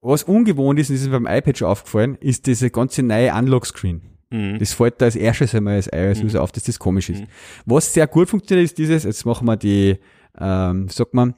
was 0.00 0.22
ungewohnt 0.22 0.78
ist, 0.78 0.88
und 0.88 0.94
das 0.94 1.02
ist 1.02 1.10
mir 1.10 1.20
beim 1.20 1.36
iPad 1.38 1.58
schon 1.58 1.68
aufgefallen, 1.68 2.16
ist 2.20 2.46
diese 2.46 2.70
ganze 2.70 3.02
neue 3.02 3.34
Unlock-Screen. 3.34 4.02
Mhm. 4.30 4.58
Das 4.58 4.72
fällt 4.72 5.00
da 5.00 5.06
als 5.06 5.16
erstes 5.16 5.54
einmal 5.54 5.74
als 5.74 5.88
iOS-User 5.92 6.38
mhm. 6.38 6.44
auf, 6.44 6.52
dass 6.52 6.64
das 6.64 6.78
komisch 6.78 7.10
ist. 7.10 7.22
Mhm. 7.22 7.28
Was 7.64 7.92
sehr 7.92 8.06
gut 8.06 8.28
funktioniert, 8.28 8.66
ist 8.66 8.78
dieses, 8.78 9.02
jetzt 9.02 9.24
machen 9.24 9.46
wir 9.46 9.56
die, 9.56 9.98
ähm, 10.38 10.88
sagt 10.88 11.14
man, 11.14 11.34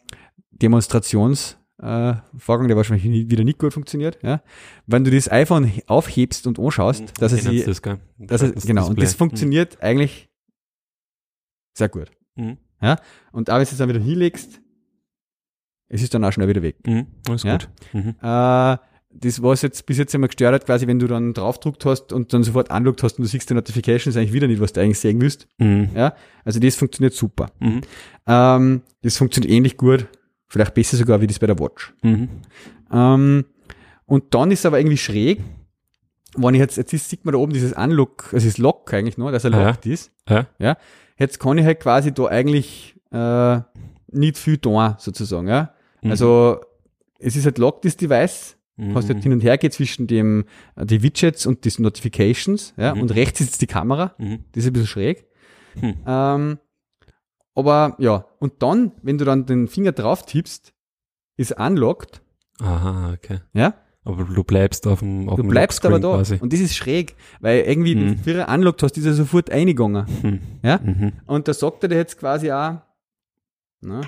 Demonstrations- 0.52 1.56
äh, 1.80 2.14
Vorgang, 2.36 2.68
der 2.68 2.76
wahrscheinlich 2.76 3.04
nie, 3.06 3.30
wieder 3.30 3.44
nicht 3.44 3.58
gut 3.58 3.72
funktioniert. 3.72 4.18
Ja? 4.22 4.42
Wenn 4.86 5.04
du 5.04 5.10
das 5.10 5.30
iPhone 5.30 5.70
aufhebst 5.86 6.46
und 6.46 6.58
anschaust, 6.58 7.02
Mhm. 7.02 7.06
dass 7.20 7.32
sie, 7.32 7.40
Sie 7.40 7.64
das, 7.64 7.82
gell? 7.82 7.98
dass 8.18 8.42
er, 8.42 8.52
Das 8.52 8.66
genau, 8.66 8.88
und 8.88 9.00
das 9.00 9.14
funktioniert 9.14 9.80
eigentlich 9.82 10.28
sehr 11.76 11.88
gut. 11.88 12.10
Mhm. 12.36 12.58
Und 13.32 13.50
auch 13.50 13.54
wenn 13.56 13.64
du 13.64 13.70
es 13.70 13.76
dann 13.76 13.88
wieder 13.88 14.00
hinlegst, 14.00 14.60
es 15.88 16.02
ist 16.02 16.12
dann 16.14 16.24
auch 16.24 16.32
schnell 16.32 16.48
wieder 16.48 16.62
weg. 16.62 16.76
Mhm. 16.86 16.94
Mhm. 16.94 17.06
Alles 17.28 17.42
Ja? 17.44 17.52
gut. 17.58 17.68
Mhm. 17.92 18.14
Äh, 18.20 18.76
das, 19.10 19.42
was 19.42 19.62
jetzt 19.62 19.86
bis 19.86 19.96
jetzt 19.96 20.14
immer 20.14 20.26
gestört 20.26 20.52
hat, 20.54 20.66
quasi, 20.66 20.86
wenn 20.86 20.98
du 20.98 21.06
dann 21.06 21.32
draufdruckt 21.32 21.84
hast 21.86 22.12
und 22.12 22.32
dann 22.34 22.42
sofort 22.44 22.70
anlockt 22.70 23.02
hast 23.02 23.18
und 23.18 23.22
du 23.24 23.28
siehst 23.28 23.48
die 23.48 23.54
Notifications 23.54 24.16
eigentlich 24.16 24.34
wieder 24.34 24.46
nicht, 24.46 24.60
was 24.60 24.72
du 24.74 24.82
eigentlich 24.82 24.98
sehen 24.98 25.20
willst. 25.20 25.48
Mhm. 25.58 25.90
Ja, 25.94 26.14
also 26.44 26.60
das 26.60 26.76
funktioniert 26.76 27.14
super. 27.14 27.46
Mhm. 27.58 27.80
Ähm, 28.26 28.82
das 29.02 29.16
funktioniert 29.16 29.50
ähnlich 29.52 29.76
gut, 29.78 30.06
vielleicht 30.48 30.74
besser 30.74 30.96
sogar 30.96 31.20
wie 31.20 31.26
das 31.26 31.38
bei 31.38 31.46
der 31.46 31.58
Watch. 31.58 31.92
Mhm. 32.02 32.28
Ähm, 32.92 33.44
und 34.06 34.34
dann 34.34 34.50
ist 34.50 34.64
aber 34.66 34.78
irgendwie 34.80 34.96
schräg, 34.96 35.40
wenn 36.36 36.54
ich 36.54 36.60
jetzt, 36.60 36.76
jetzt 36.76 36.90
sieht 37.08 37.24
man 37.24 37.32
da 37.32 37.38
oben 37.38 37.52
dieses 37.52 37.72
Unlock, 37.72 38.30
also 38.32 38.46
das 38.46 38.58
Lock 38.58 38.92
eigentlich 38.92 39.18
noch, 39.18 39.30
dass 39.30 39.44
er 39.44 39.50
Ja. 39.50 39.66
locked 39.68 39.86
ist. 39.86 40.10
Ja. 40.28 40.76
Jetzt 41.18 41.40
kann 41.40 41.58
ich 41.58 41.64
halt 41.64 41.80
quasi 41.80 42.12
da 42.12 42.26
eigentlich 42.26 42.94
äh, 43.10 43.60
nicht 44.12 44.36
viel 44.38 44.58
tun, 44.58 44.94
sozusagen. 44.98 45.48
Ja? 45.48 45.72
Mhm. 46.02 46.10
Also 46.10 46.60
es 47.18 47.34
ist 47.36 47.44
halt 47.46 47.58
locked, 47.58 47.84
das 47.86 47.96
Device, 47.96 48.56
Mhm. 48.76 48.92
kannst 48.92 49.08
halt 49.08 49.22
hin 49.22 49.32
und 49.32 49.40
her 49.42 49.58
gehen 49.58 49.70
zwischen 49.72 50.06
dem, 50.06 50.44
äh, 50.76 50.86
die 50.86 51.02
Widgets 51.02 51.46
und 51.46 51.64
die 51.64 51.82
Notifications, 51.82 52.74
ja, 52.76 52.94
Mhm. 52.94 53.00
und 53.02 53.14
rechts 53.14 53.40
ist 53.40 53.46
jetzt 53.48 53.60
die 53.62 53.66
Kamera, 53.66 54.14
Mhm. 54.18 54.44
das 54.52 54.64
ist 54.64 54.70
ein 54.70 54.72
bisschen 54.74 54.86
schräg. 54.86 55.26
Hm. 55.80 55.94
Ähm, 56.06 56.58
aber 57.58 57.96
ja, 57.98 58.24
und 58.38 58.62
dann, 58.62 58.92
wenn 59.02 59.18
du 59.18 59.24
dann 59.24 59.44
den 59.46 59.68
Finger 59.68 59.92
drauf 59.92 60.24
tippst, 60.24 60.72
ist 61.36 61.52
unlocked, 61.58 62.22
Aha, 62.60 63.12
okay. 63.12 63.40
ja, 63.52 63.74
Aber 64.04 64.24
du 64.24 64.42
bleibst 64.44 64.86
auf 64.86 65.00
dem 65.00 65.28
auf 65.28 65.36
du 65.36 65.42
dem 65.42 65.48
bleibst 65.50 65.84
aber 65.84 66.00
da. 66.00 66.16
Lockscreen 66.16 66.40
Und 66.40 66.52
das 66.52 66.60
ist 66.60 66.74
schräg, 66.76 67.14
weil 67.40 67.60
irgendwie, 67.60 67.94
wenn 67.96 68.06
Mhm. 68.06 68.16
du 68.16 68.22
früher 68.22 68.48
unlocked 68.48 68.82
hast, 68.82 68.96
ist 68.96 69.04
er 69.06 69.12
sofort 69.14 69.50
eingegangen. 69.50 70.06
Quasi. 70.06 70.26
Mhm. 70.26 70.40
Ja? 70.62 70.78
Mhm. 70.82 71.12
Und 71.26 71.46
da 71.46 71.52
sagt 71.54 71.82
er 71.84 71.88
dir 71.90 71.96
jetzt 71.96 72.18
quasi 72.18 72.50
auch, 72.50 72.80
na, 73.80 74.00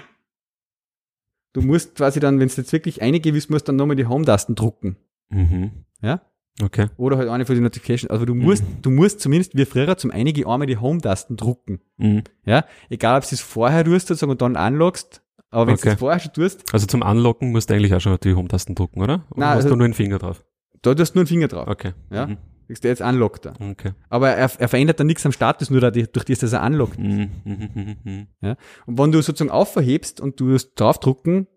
du 1.52 1.60
musst 1.62 1.94
quasi 1.96 2.18
dann, 2.20 2.40
wenn 2.40 2.48
du 2.48 2.54
jetzt 2.54 2.72
wirklich 2.72 3.02
einige 3.02 3.34
willst, 3.34 3.50
musst 3.50 3.66
du 3.68 3.72
dann 3.72 3.76
nochmal 3.76 3.96
die 3.96 4.06
Home-Tasten 4.06 4.54
drucken. 4.54 4.96
Mhm. 5.28 5.84
Ja? 6.02 6.20
Okay. 6.62 6.86
Oder 6.96 7.16
halt 7.16 7.28
eine 7.28 7.46
von 7.46 7.54
den 7.54 7.64
Notifications. 7.64 8.10
Also 8.10 8.24
du 8.26 8.34
musst, 8.34 8.64
du 8.82 8.90
musst 8.90 9.20
zumindest 9.20 9.56
wie 9.56 9.64
früher 9.64 9.96
zum 9.96 10.10
einige 10.10 10.46
einmal 10.46 10.66
die 10.66 10.76
Home-Tasten 10.76 11.36
drucken. 11.36 11.80
Mhm. 11.96 12.24
Ja? 12.44 12.64
Egal, 12.90 13.18
ob 13.18 13.28
du 13.28 13.34
es 13.34 13.40
vorher 13.40 13.84
tust 13.84 14.08
sozusagen 14.08 14.32
und 14.32 14.42
dann 14.42 14.56
unlockst, 14.56 15.22
aber 15.50 15.66
wenn 15.68 15.74
du 15.76 15.80
Okay. 15.80 15.90
es 15.94 15.98
vorher 15.98 16.20
schon 16.20 16.32
tust, 16.32 16.72
Also 16.74 16.86
zum 16.86 17.02
Anlocken 17.02 17.50
musst 17.52 17.70
du 17.70 17.74
eigentlich 17.74 17.94
auch 17.94 18.00
schon 18.00 18.18
die 18.22 18.34
Home-Tasten 18.34 18.74
drücken, 18.74 19.00
oder? 19.00 19.24
Oder 19.30 19.40
Nein, 19.40 19.48
hast 19.50 19.56
also- 19.56 19.68
du 19.70 19.76
nur 19.76 19.88
den 19.88 19.94
Finger 19.94 20.18
drauf? 20.18 20.44
da 20.82 20.94
tust 20.94 21.14
du 21.14 21.18
nur 21.18 21.22
einen 21.22 21.26
Finger 21.28 21.48
drauf. 21.48 21.66
Okay. 21.68 21.92
Ja? 22.10 22.26
Mhm. 22.26 22.36
Kriegst 22.66 22.84
du 22.84 22.88
jetzt 22.88 23.02
unlockt 23.02 23.46
da. 23.46 23.54
Okay. 23.58 23.92
Aber 24.10 24.28
er, 24.30 24.48
er 24.60 24.68
verändert 24.68 25.00
dann 25.00 25.08
nichts 25.08 25.26
am 25.26 25.32
Status, 25.32 25.70
nur 25.70 25.80
dadurch, 25.80 26.06
durch 26.12 26.24
das, 26.24 26.38
dass 26.38 26.52
er 26.52 26.62
unlockt. 26.64 26.98
Mhm. 27.00 27.30
Mhm. 27.44 27.68
Mhm. 27.74 27.96
Mhm. 28.04 28.56
Und 28.86 28.98
wenn 28.98 29.10
du 29.12 29.20
sozusagen 29.22 29.50
aufverhebst 29.50 30.20
und 30.20 30.38
du 30.38 30.54
es 30.54 30.72
draufdrucken, 30.74 31.48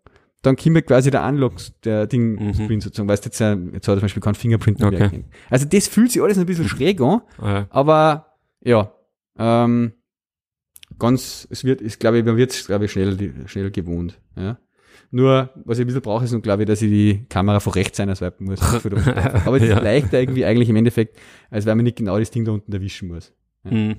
dann 0.44 0.56
kommt 0.56 0.86
quasi 0.86 1.10
der 1.10 1.26
Unlock, 1.26 1.54
der 1.84 2.06
Ding, 2.06 2.36
Mhm. 2.68 2.80
Sozusagen, 2.82 3.10
weißt 3.10 3.26
du, 3.26 3.28
jetzt, 3.30 3.42
äh, 3.42 3.56
jetzt 3.74 3.88
hat 3.88 3.96
er 3.96 3.98
zum 3.98 4.02
Beispiel 4.02 4.22
kein 4.22 4.36
Fingerprint 4.36 4.80
mehr 4.80 4.90
Okay. 4.90 5.24
Also 5.50 5.66
das 5.66 5.88
fühlt 5.88 6.12
sich 6.12 6.22
alles 6.22 6.38
ein 6.38 6.46
bisschen 6.46 6.68
schräg 6.70 7.02
an, 7.02 7.22
Ah, 7.40 7.50
ja. 7.54 7.68
aber 7.72 8.36
ja, 8.62 8.94
ähm, 9.40 9.94
ganz, 11.00 11.48
es 11.50 11.64
wird, 11.64 11.82
ich 11.82 11.98
glaube, 12.00 12.24
man 12.24 12.38
wird 12.38 12.52
es, 12.52 12.66
glaube 12.68 12.86
ich, 12.86 12.92
schnell, 12.92 13.18
schnell 13.48 13.72
gewohnt, 13.72 14.20
ja. 14.36 14.58
Nur, 15.12 15.52
was 15.66 15.78
ich 15.78 15.84
ein 15.84 15.88
bisschen 15.88 16.02
brauche, 16.02 16.26
ist, 16.26 16.32
nun, 16.32 16.42
glaube 16.42 16.64
ich, 16.64 16.68
dass 16.68 16.82
ich 16.82 16.90
die 16.90 17.26
Kamera 17.30 17.60
von 17.60 17.74
rechts 17.74 18.00
einer 18.00 18.16
swipen 18.16 18.48
muss. 18.48 18.60
Aber 19.46 19.58
es 19.58 19.64
Ja. 19.64 19.78
ist 19.78 19.84
leichter 19.84 20.20
irgendwie 20.20 20.44
eigentlich 20.44 20.70
im 20.70 20.76
Endeffekt, 20.76 21.20
als 21.52 21.68
wenn 21.68 21.78
man 21.78 21.84
nicht 21.84 21.98
genau 21.98 22.18
das 22.18 22.32
Ding 22.32 22.46
da 22.46 22.52
unten 22.52 22.72
erwischen 22.74 23.10
muss. 23.10 23.32
Mhm. 23.64 23.98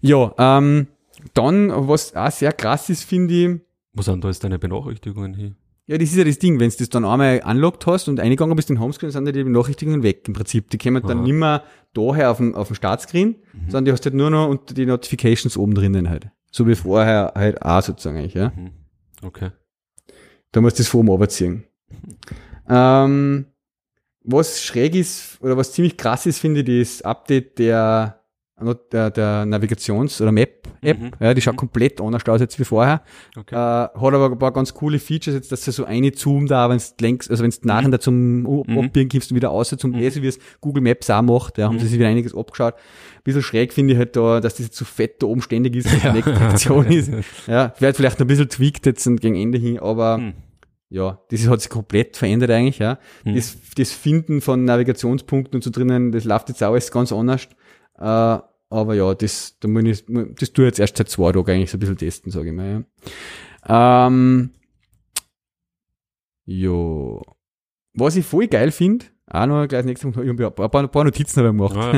Ja, 0.00 0.34
ähm, 0.38 0.86
dann, 1.34 1.70
was 1.88 2.16
auch 2.16 2.30
sehr 2.30 2.52
krass 2.52 2.88
ist, 2.88 3.04
finde 3.04 3.34
ich, 3.34 3.60
Wo 3.92 4.02
sind 4.02 4.24
da 4.24 4.28
jetzt 4.28 4.42
deine 4.44 4.58
Benachrichtigungen 4.58 5.34
hier? 5.34 5.54
ja, 5.86 5.98
das 5.98 6.10
ist 6.10 6.16
ja 6.16 6.24
das 6.24 6.38
Ding, 6.38 6.60
wenn 6.60 6.70
du 6.70 6.76
das 6.76 6.88
dann 6.90 7.04
einmal 7.04 7.42
unlockt 7.44 7.86
hast 7.86 8.08
und 8.08 8.20
eingegangen 8.20 8.54
bist 8.54 8.70
in 8.70 8.76
den 8.76 8.82
Homescreen, 8.82 9.10
sind 9.10 9.26
ja 9.26 9.32
die 9.32 9.42
Benachrichtigungen 9.42 10.02
weg 10.02 10.26
im 10.28 10.34
Prinzip. 10.34 10.70
Die 10.70 10.78
kommen 10.78 11.02
dann 11.02 11.18
Aha. 11.18 11.24
nicht 11.24 11.34
mehr 11.34 11.64
daher 11.92 12.30
auf 12.30 12.36
dem, 12.36 12.54
auf 12.54 12.68
dem 12.68 12.76
Startscreen, 12.76 13.36
sondern 13.66 13.86
die 13.86 13.92
hast 13.92 14.04
halt 14.04 14.14
nur 14.14 14.30
noch 14.30 14.48
unter 14.48 14.74
die 14.74 14.86
Notifications 14.86 15.56
oben 15.56 15.74
drinnen 15.74 16.08
halt. 16.08 16.28
So 16.50 16.68
wie 16.68 16.76
vorher 16.76 17.32
halt 17.34 17.62
auch 17.62 17.82
sozusagen 17.82 18.16
eigentlich, 18.16 18.34
ja. 18.34 18.52
Mhm. 18.54 18.70
Okay. 19.22 19.50
Da 20.52 20.60
musst 20.60 20.78
du 20.78 20.82
das 20.82 20.88
vor 20.88 21.00
oben 21.00 21.08
runterziehen. 21.08 21.64
Ähm, 22.68 23.46
was 24.22 24.62
schräg 24.62 24.94
ist, 24.94 25.38
oder 25.42 25.56
was 25.56 25.72
ziemlich 25.72 25.96
krass 25.96 26.26
ist, 26.26 26.38
finde 26.38 26.60
ich, 26.60 26.88
das 26.90 27.02
Update 27.02 27.58
der, 27.58 28.21
der, 28.92 29.10
der 29.10 29.44
Navigations- 29.46 30.20
oder 30.20 30.32
Map-App. 30.32 31.00
Mhm. 31.00 31.10
Ja, 31.20 31.34
die 31.34 31.40
schaut 31.40 31.56
komplett 31.56 32.00
anders 32.00 32.26
aus 32.28 32.40
jetzt 32.40 32.58
wie 32.58 32.64
vorher. 32.64 33.02
Okay. 33.36 33.54
Äh, 33.54 33.58
hat 33.58 33.94
aber 34.14 34.30
ein 34.30 34.38
paar 34.38 34.52
ganz 34.52 34.72
coole 34.74 34.98
Features, 34.98 35.34
jetzt, 35.34 35.52
dass 35.52 35.64
du 35.64 35.72
so 35.72 35.84
eine 35.84 36.12
Zoom 36.14 36.46
da, 36.46 36.68
wenn 36.70 36.78
du 36.78 36.84
längst, 37.00 37.30
also 37.30 37.42
wenn 37.42 37.50
du 37.50 37.56
nachher 37.62 37.88
da 37.90 38.00
zum 38.00 38.42
Mhm. 38.42 38.78
Abbiegen 38.78 39.08
gibst 39.08 39.30
und 39.30 39.36
wieder 39.36 39.50
außer 39.50 39.76
zum 39.78 39.90
Mhm. 39.92 39.98
Lesen, 39.98 40.22
wie 40.22 40.28
es 40.28 40.38
Google 40.60 40.82
Maps 40.82 41.08
auch 41.10 41.22
macht, 41.22 41.58
ja, 41.58 41.66
haben 41.66 41.76
Mhm. 41.76 41.80
sie 41.80 41.86
sich 41.88 41.98
wieder 41.98 42.08
einiges 42.08 42.34
abgeschaut. 42.34 42.74
Ein 42.74 43.22
bisschen 43.24 43.42
schräg 43.42 43.72
finde 43.72 43.92
ich 43.94 43.98
halt 43.98 44.16
da, 44.16 44.40
dass 44.40 44.54
das 44.56 44.66
jetzt 44.66 44.76
so 44.76 44.84
fett 44.84 45.22
da 45.22 45.26
oben 45.26 45.42
ständig 45.42 45.76
ist, 45.76 45.86
dass 45.86 46.00
die 46.00 46.06
Ja. 46.06 46.12
nächste 46.12 46.40
Aktion 46.40 46.86
ist. 46.86 47.10
Ja, 47.46 47.72
wird 47.78 47.96
vielleicht 47.96 48.20
ein 48.20 48.26
bisschen 48.26 48.48
tweaked 48.48 48.86
jetzt 48.86 49.06
und 49.06 49.20
gegen 49.20 49.36
Ende 49.36 49.58
hin, 49.58 49.78
aber 49.78 50.18
Mhm. 50.18 50.32
ja, 50.90 51.18
das 51.30 51.46
hat 51.48 51.60
sich 51.60 51.70
komplett 51.70 52.16
verändert 52.16 52.50
eigentlich, 52.50 52.78
ja. 52.78 52.98
Mhm. 53.24 53.34
Das, 53.36 53.56
das 53.76 53.92
Finden 53.92 54.40
von 54.40 54.64
Navigationspunkten 54.64 55.56
und 55.58 55.62
so 55.64 55.70
drinnen, 55.70 56.12
das 56.12 56.24
läuft 56.24 56.48
jetzt 56.48 56.62
auch 56.62 56.72
alles 56.72 56.90
ganz 56.90 57.12
anders. 57.12 57.48
Äh, 57.98 58.38
aber 58.72 58.94
ja, 58.94 59.14
das, 59.14 59.56
da 59.60 59.68
muss 59.68 59.84
ich, 59.84 60.04
das 60.06 60.52
tue 60.52 60.64
ich 60.64 60.68
jetzt 60.70 60.80
erst 60.80 60.96
seit 60.96 61.08
zwei 61.08 61.30
Tagen 61.32 61.50
eigentlich 61.50 61.70
so 61.70 61.76
ein 61.76 61.80
bisschen 61.80 61.96
testen, 61.98 62.32
sage 62.32 62.48
ich 62.48 62.54
mal. 62.54 62.84
Ja. 63.68 64.06
Ähm, 64.06 64.50
jo. 66.44 67.22
Was 67.94 68.16
ich 68.16 68.24
voll 68.26 68.46
geil 68.48 68.70
finde, 68.72 69.06
auch 69.26 69.46
noch 69.46 69.66
gleich 69.68 69.84
nächstes 69.84 70.14
Mal, 70.14 70.24
ich 70.24 70.30
hab 70.30 70.40
ja 70.40 70.48
ein 70.48 70.54
paar, 70.70 70.82
ein 70.82 70.90
paar 70.90 71.04
Notizen 71.04 71.38
habe 71.44 71.48
ich 71.48 71.54
gemacht. 71.56 71.76
Ah, 71.76 71.92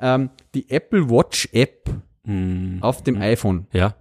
ja. 0.00 0.14
ähm, 0.14 0.30
die 0.54 0.68
Apple 0.70 1.08
Watch 1.10 1.48
App 1.52 1.90
Mhm. 2.22 2.78
auf 2.82 3.02
dem 3.02 3.16
iPhone 3.16 3.66
Ja. 3.72 3.94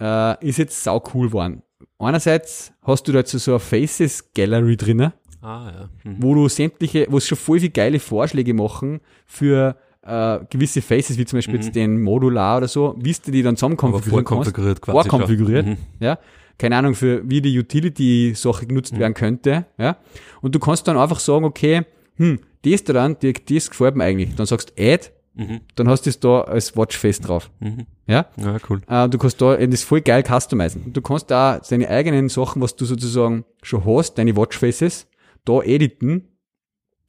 äh, 0.00 0.44
ist 0.48 0.58
jetzt 0.58 0.82
sau 0.82 1.00
cool 1.14 1.28
geworden. 1.28 1.62
Einerseits 1.96 2.72
hast 2.82 3.06
du 3.06 3.12
da 3.12 3.20
jetzt 3.20 3.30
so 3.30 3.52
eine 3.52 3.60
Faces 3.60 4.32
Gallery 4.34 4.76
drinnen, 4.76 5.12
Ah, 5.40 5.72
ja. 5.72 5.90
Mhm. 6.10 6.16
wo 6.20 6.34
du 6.34 6.48
sämtliche, 6.48 7.06
wo 7.08 7.18
es 7.18 7.26
schon 7.28 7.38
voll 7.38 7.60
viele 7.60 7.70
geile 7.70 8.00
Vorschläge 8.00 8.52
machen 8.52 9.00
für 9.26 9.76
äh, 10.04 10.40
gewisse 10.50 10.82
Faces, 10.82 11.16
wie 11.18 11.24
zum 11.24 11.38
Beispiel 11.38 11.54
Mhm. 11.58 11.62
jetzt 11.62 11.74
den 11.76 12.00
Modular 12.02 12.58
oder 12.58 12.68
so, 12.68 12.94
wie 12.98 13.12
du 13.24 13.30
die 13.30 13.42
dann 13.42 13.56
zusammen 13.56 13.76
konfigurieren 13.76 14.24
kannst. 14.24 14.44
vorkonfiguriert 14.50 14.80
quasi. 14.82 15.08
Vorkonfiguriert. 15.08 15.66
Mhm. 15.66 15.76
Ja, 16.00 16.18
keine 16.58 16.76
Ahnung, 16.76 16.94
für 16.94 17.22
wie 17.28 17.40
die 17.40 17.58
Utility-Sache 17.58 18.66
genutzt 18.66 18.92
Mhm. 18.94 18.98
werden 18.98 19.14
könnte. 19.14 19.66
Ja, 19.78 19.96
und 20.40 20.54
du 20.54 20.58
kannst 20.58 20.86
dann 20.88 20.96
einfach 20.98 21.20
sagen, 21.20 21.44
okay, 21.44 21.82
hm, 22.16 22.40
das 22.64 22.84
da 22.84 22.92
dann, 22.92 23.16
die, 23.20 23.32
das 23.32 23.70
gefällt 23.70 23.96
mir 23.96 24.04
eigentlich. 24.04 24.34
Dann 24.34 24.46
sagst 24.46 24.72
Add, 24.78 25.10
Mhm. 25.34 25.60
dann 25.76 25.88
hast 25.88 26.02
du 26.06 26.10
es 26.10 26.20
da 26.20 26.42
als 26.42 26.76
Watchface 26.76 27.20
drauf. 27.20 27.50
Mhm. 27.60 27.86
Ja, 28.06 28.26
Ja, 28.36 28.56
cool. 28.68 28.82
äh, 28.88 29.08
du 29.08 29.18
kannst 29.18 29.40
da 29.40 29.56
das 29.56 29.82
voll 29.82 30.00
geil 30.02 30.22
customizen. 30.28 30.82
Und 30.86 30.96
du 30.96 31.00
kannst 31.00 31.30
da 31.30 31.58
deine 31.60 31.88
eigenen 31.88 32.28
Sachen, 32.28 32.60
was 32.60 32.76
du 32.76 32.84
sozusagen 32.84 33.44
schon 33.62 33.84
hast, 33.84 34.14
deine 34.18 34.36
Watchfaces, 34.36 35.06
da 35.44 35.62
editen. 35.62 36.28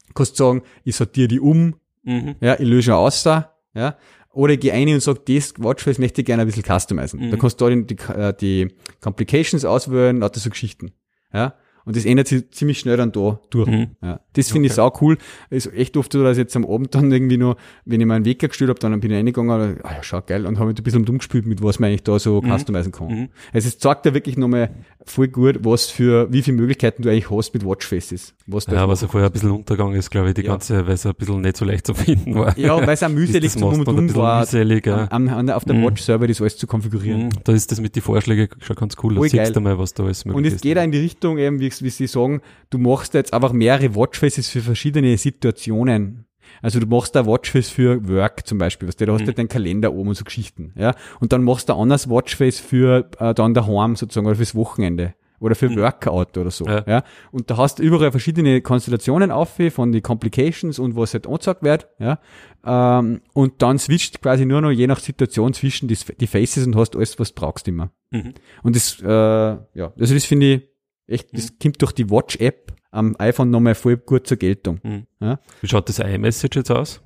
Du 0.08 0.14
kannst 0.14 0.38
sagen, 0.38 0.62
ich 0.84 0.96
sortiere 0.96 1.28
die 1.28 1.40
um, 1.40 1.76
Mhm. 2.04 2.36
ja, 2.42 2.54
ich 2.60 2.68
löse 2.68 2.96
aus 2.96 3.24
da, 3.24 3.56
ja. 3.74 3.98
Oder 4.32 4.54
ich 4.54 4.60
gehe 4.60 4.74
rein 4.74 4.88
und 4.90 5.00
sage, 5.00 5.22
das 5.28 5.54
Watchface 5.58 6.00
möchte 6.00 6.22
ich 6.22 6.26
gerne 6.26 6.42
ein 6.42 6.48
bisschen 6.48 6.64
customizen. 6.64 7.20
Mhm. 7.20 7.32
Da 7.32 7.38
kannst 7.38 7.62
du 7.62 7.70
da 7.70 7.76
die, 7.76 7.86
die, 7.86 8.04
äh, 8.12 8.34
die 8.34 8.76
Complications 9.00 9.64
auswählen, 9.64 10.20
lauter 10.20 10.40
so 10.40 10.50
Geschichten. 10.50 10.94
Ja. 11.32 11.56
Und 11.86 11.96
das 11.96 12.06
ändert 12.06 12.28
sich 12.28 12.50
ziemlich 12.52 12.80
schnell 12.80 12.98
dann 12.98 13.12
da 13.12 13.40
durch. 13.50 13.68
Mhm. 13.70 13.88
Ja. 14.02 14.20
Das 14.34 14.52
finde 14.52 14.68
ich 14.68 14.72
Okay. 14.72 14.76
sau 14.78 14.98
cool. 15.02 15.18
Ist 15.50 15.72
echt 15.74 15.98
oft 15.98 16.12
so, 16.14 16.24
dass 16.24 16.34
ich 16.38 16.44
jetzt 16.44 16.56
am 16.56 16.66
Abend 16.66 16.96
dann 16.96 17.12
irgendwie 17.12 17.38
noch, 17.38 17.58
wenn 17.86 18.00
ich 18.00 18.08
meinen 18.08 18.26
Wecker 18.26 18.48
gestellt 18.48 18.70
habe, 18.70 18.80
dann 18.80 19.00
bin 19.00 19.12
ich 19.12 19.18
reingegangen, 19.18 19.80
ah 19.84 19.92
ja, 19.94 20.02
schau 20.02 20.22
geil, 20.26 20.46
und 20.46 20.60
habe 20.60 20.70
ein 20.72 20.76
bisschen 20.76 21.08
umgespielt, 21.08 21.46
mit 21.46 21.62
was 21.62 21.80
man 21.80 21.90
eigentlich 21.90 22.04
da 22.04 22.18
so 22.20 22.42
Mhm. 22.42 22.52
customizen 22.58 22.92
kann. 22.92 23.08
Mhm. 23.08 23.30
Also 23.52 23.68
es 23.68 23.78
zeigt 23.80 24.06
dir 24.06 24.14
wirklich 24.14 24.38
nochmal 24.38 24.70
voll 25.06 25.28
gut, 25.28 25.60
was 25.64 25.88
für, 25.88 26.32
wie 26.32 26.42
viele 26.42 26.58
Möglichkeiten 26.58 27.02
du 27.04 27.10
eigentlich 27.10 27.30
hast 27.30 27.54
mit 27.54 27.66
Watchfaces. 27.66 28.34
Was 28.48 28.66
Ja, 28.68 28.88
was 28.88 29.02
ja 29.02 29.08
vorher 29.10 29.30
ein 29.30 29.34
bisschen 29.34 29.52
untergegangen 29.52 29.96
ist, 29.98 30.10
glaube 30.10 30.30
ich, 30.30 30.34
die 30.36 30.42
Ja. 30.44 30.52
ganze, 30.52 30.88
weil 30.88 30.94
es 30.94 31.06
ein 31.06 31.14
bisschen 31.16 31.42
nicht 31.42 31.58
so 31.58 31.66
leicht 31.66 31.86
zu 31.86 31.94
finden 31.94 32.36
war. 32.36 32.58
ja, 32.58 32.76
weil 32.78 32.90
es 32.94 33.04
auch 33.04 33.10
mühselig 33.10 33.44
Ist 33.44 33.60
zum 33.60 33.64
Um 33.74 33.80
und 33.82 33.88
Um 33.90 34.08
bisschen 34.08 34.22
war, 34.22 34.40
mühselig, 34.40 34.86
ja. 34.88 35.08
am, 35.12 35.28
am, 35.28 35.50
auf 35.50 35.66
der 35.66 35.76
Mhm. 35.76 35.84
Watch-Server 35.84 36.28
das 36.28 36.40
alles 36.42 36.58
zu 36.58 36.66
konfigurieren. 36.66 37.26
Mhm. 37.26 37.30
Da 37.44 37.52
ist 37.54 37.72
das 37.72 37.82
mit 37.82 37.96
den 37.96 38.02
Vorschlägen 38.02 38.48
schon 38.62 38.76
ganz 38.78 38.96
cool. 39.04 39.16
Da 39.16 39.22
siehst 39.24 39.56
du 39.56 39.60
mal, 39.60 39.78
was 39.78 39.94
da 39.94 40.04
alles 40.06 40.24
möglich 40.26 40.38
Und 40.38 40.46
es 40.46 40.54
ist. 40.54 40.62
geht 40.62 40.78
auch 40.78 40.84
in 40.84 40.92
die 40.92 41.00
Richtung, 41.00 41.38
eben, 41.38 41.60
wie, 41.60 41.73
wie 41.82 41.90
sie 41.90 42.08
sagen, 42.08 42.42
du 42.70 42.78
machst 42.78 43.14
jetzt 43.14 43.34
einfach 43.34 43.54
mehrere 43.54 43.96
Watchfaces 43.96 44.50
für 44.50 44.62
verschiedene 44.62 45.18
Situationen. 45.18 46.26
Also 46.62 46.80
du 46.80 46.86
machst 46.86 47.16
da 47.16 47.26
Watchface 47.26 47.70
für 47.70 48.08
Work 48.08 48.46
zum 48.46 48.58
Beispiel, 48.58 48.88
was 48.88 48.96
du, 48.98 49.06
da 49.06 49.14
hast 49.14 49.26
du 49.26 49.32
Mhm. 49.32 49.36
deinen 49.36 49.48
Kalender 49.48 49.94
oben 49.94 50.10
und 50.10 50.16
so 50.16 50.24
Geschichten, 50.24 50.74
ja. 50.76 50.94
Und 51.20 51.32
dann 51.34 51.44
machst 51.44 51.70
du 51.70 51.74
ein 51.74 51.80
anderes 51.80 52.10
Watchface 52.10 52.60
für 52.60 53.10
äh, 53.20 53.34
dann 53.34 53.54
daheim 53.54 53.96
sozusagen 53.96 54.28
oder 54.28 54.36
fürs 54.36 54.54
Wochenende 54.54 55.14
oder 55.40 55.56
für 55.56 55.76
Workout 55.76 56.38
oder 56.38 56.52
so. 56.52 56.66
Ja. 56.66 56.84
Ja. 56.88 57.04
Und 57.32 57.50
da 57.50 57.58
hast 57.58 57.80
du 57.80 57.84
überall 57.84 58.12
verschiedene 58.12 58.62
Konstellationen 58.62 59.30
auf, 59.32 59.58
von 59.72 59.92
den 59.92 60.02
Complications 60.04 60.80
und 60.80 60.96
was 60.96 61.14
halt 61.14 61.28
angezeigt 61.28 61.64
wird. 61.64 61.88
Ja. 62.00 62.20
Ähm, 62.66 63.22
und 63.34 63.62
dann 63.62 63.78
switcht 63.80 64.22
quasi 64.22 64.46
nur 64.46 64.62
noch 64.62 64.72
je 64.72 64.88
nach 64.88 65.00
Situation 65.00 65.54
zwischen 65.54 65.88
die, 65.90 65.98
die 66.20 66.28
Faces 66.28 66.66
und 66.66 66.76
hast 66.76 66.96
alles, 66.96 67.20
was 67.20 67.34
du 67.34 67.42
brauchst 67.42 67.68
immer. 67.68 67.90
Mhm. 68.12 68.34
Und 68.62 68.76
das, 68.76 69.02
äh, 69.02 69.08
ja, 69.08 69.92
also 70.00 70.14
das 70.14 70.24
finde 70.26 70.54
ich 70.54 70.62
echt, 71.08 71.36
das 71.38 71.58
kommt 71.62 71.82
durch 71.82 71.92
die 71.94 72.10
Watch-App 72.10 72.74
am 72.92 73.16
iPhone 73.20 73.50
nochmal 73.50 73.76
voll 73.76 73.98
gut 73.98 74.28
zur 74.28 74.38
Geltung. 74.38 74.80
Mhm. 74.84 75.08
Ja. 75.20 75.40
Wie 75.62 75.68
schaut 75.68 75.90
das 75.90 76.00
iMessage 76.00 76.56
jetzt 76.58 76.72
aus? 76.72 77.02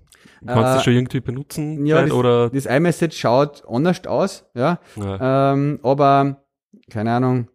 Kannst 0.46 0.56
du 0.56 0.60
Äh, 0.60 0.64
das 0.76 0.84
schon 0.84 0.94
irgendwie 0.94 1.20
benutzen? 1.22 1.86
Ja, 1.86 2.02
das, 2.04 2.12
oder? 2.12 2.50
das 2.50 2.66
iMessage 2.66 3.18
schaut 3.18 3.64
anders 3.68 4.06
aus, 4.06 4.46
ja, 4.54 4.80
Ja. 4.96 5.54
ähm, 5.54 5.80
aber, 5.84 6.44
keine 6.90 7.12
Ahnung, 7.14 7.48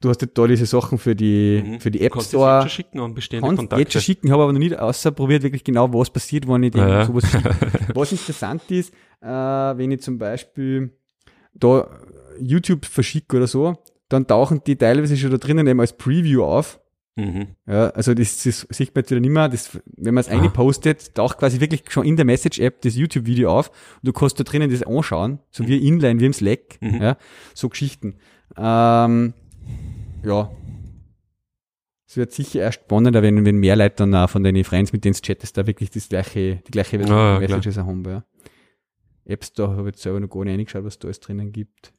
du 0.00 0.10
hast 0.10 0.20
halt 0.20 0.36
da 0.36 0.46
diese 0.46 0.66
Sachen 0.66 0.98
für 0.98 1.16
die, 1.16 1.62
Mhm. 1.64 1.80
für 1.80 1.90
die 1.90 2.02
App 2.02 2.12
kannst 2.12 2.28
Store. 2.28 2.56
jetzt 2.56 2.62
schon 2.64 2.70
schicken 2.70 3.00
an 3.00 3.14
bestehende 3.14 3.46
Kannst 3.46 3.58
Kontakte. 3.58 3.82
jetzt 3.82 3.92
schon 3.94 4.02
schicken, 4.02 4.30
habe 4.30 4.42
aber 4.44 4.52
noch 4.52 4.58
nicht 4.60 4.78
ausprobiert, 4.78 5.42
wirklich 5.42 5.64
genau, 5.64 5.92
was 5.94 6.10
passiert, 6.10 6.46
wenn 6.46 6.62
ich 6.62 6.74
ja. 6.74 7.06
sowas 7.06 7.24
schicke. 7.30 7.54
Was 7.94 8.12
interessant 8.12 8.70
ist, 8.70 8.92
äh, 9.22 9.26
wenn 9.26 9.90
ich 9.90 10.02
zum 10.02 10.18
Beispiel 10.18 10.92
da 11.54 11.88
YouTube 12.38 12.84
verschicke 12.84 13.38
oder 13.38 13.46
so, 13.46 13.76
dann 14.08 14.26
tauchen 14.26 14.62
die 14.66 14.76
teilweise 14.76 15.16
schon 15.16 15.30
da 15.30 15.38
drinnen 15.38 15.66
eben 15.66 15.80
als 15.80 15.96
Preview 15.96 16.44
auf. 16.44 16.80
Mhm. 17.16 17.48
Ja, 17.66 17.90
also 17.90 18.12
das, 18.12 18.42
das 18.42 18.66
sieht 18.70 18.92
man 18.94 19.02
jetzt 19.02 19.10
wieder 19.12 19.20
nicht 19.20 19.30
mehr. 19.30 19.48
Das, 19.48 19.78
wenn 19.96 20.14
man 20.14 20.20
es 20.22 20.28
Ah. 20.28 20.32
eingepostet, 20.32 21.14
taucht 21.14 21.38
quasi 21.38 21.60
wirklich 21.60 21.84
schon 21.88 22.04
in 22.04 22.16
der 22.16 22.24
Message-App 22.24 22.82
das 22.82 22.96
YouTube-Video 22.96 23.50
auf 23.56 23.68
und 23.68 24.08
du 24.08 24.12
kannst 24.12 24.38
da 24.40 24.44
drinnen 24.44 24.68
das 24.70 24.82
anschauen, 24.82 25.38
so 25.50 25.66
wie 25.68 25.86
inline, 25.86 26.18
wie 26.18 26.26
im 26.26 26.32
Slack, 26.32 26.78
Mhm. 26.80 27.00
ja, 27.00 27.16
so 27.54 27.68
Geschichten. 27.68 28.16
Ähm, 28.56 29.32
ja. 30.24 30.50
Es 32.06 32.16
wird 32.16 32.32
sicher 32.32 32.60
erst 32.60 32.80
spannender, 32.82 33.22
wenn, 33.22 33.44
wenn 33.44 33.56
mehr 33.58 33.76
Leute 33.76 33.96
dann 33.96 34.14
auch 34.14 34.28
von 34.30 34.44
deinen 34.44 34.62
Friends, 34.64 34.92
mit 34.92 35.04
denen 35.04 35.14
du 35.14 35.20
chattest, 35.20 35.56
da 35.56 35.66
wirklich 35.66 35.90
das 35.90 36.08
gleiche, 36.08 36.56
die 36.66 36.70
gleiche 36.70 36.98
Version 36.98 37.16
Ah. 37.16 37.38
Messages 37.40 37.76
haben. 37.78 38.04
Ja. 38.04 38.24
App 39.24 39.44
Store 39.44 39.70
habe 39.76 39.88
ich 39.88 39.94
jetzt 39.94 40.02
selber 40.02 40.20
noch 40.20 40.28
gar 40.28 40.44
nicht 40.44 40.52
reingeschaut, 40.58 40.84
was 40.84 40.98
da 40.98 41.06
alles 41.08 41.20
drinnen 41.20 41.50
gibt. 41.52 41.93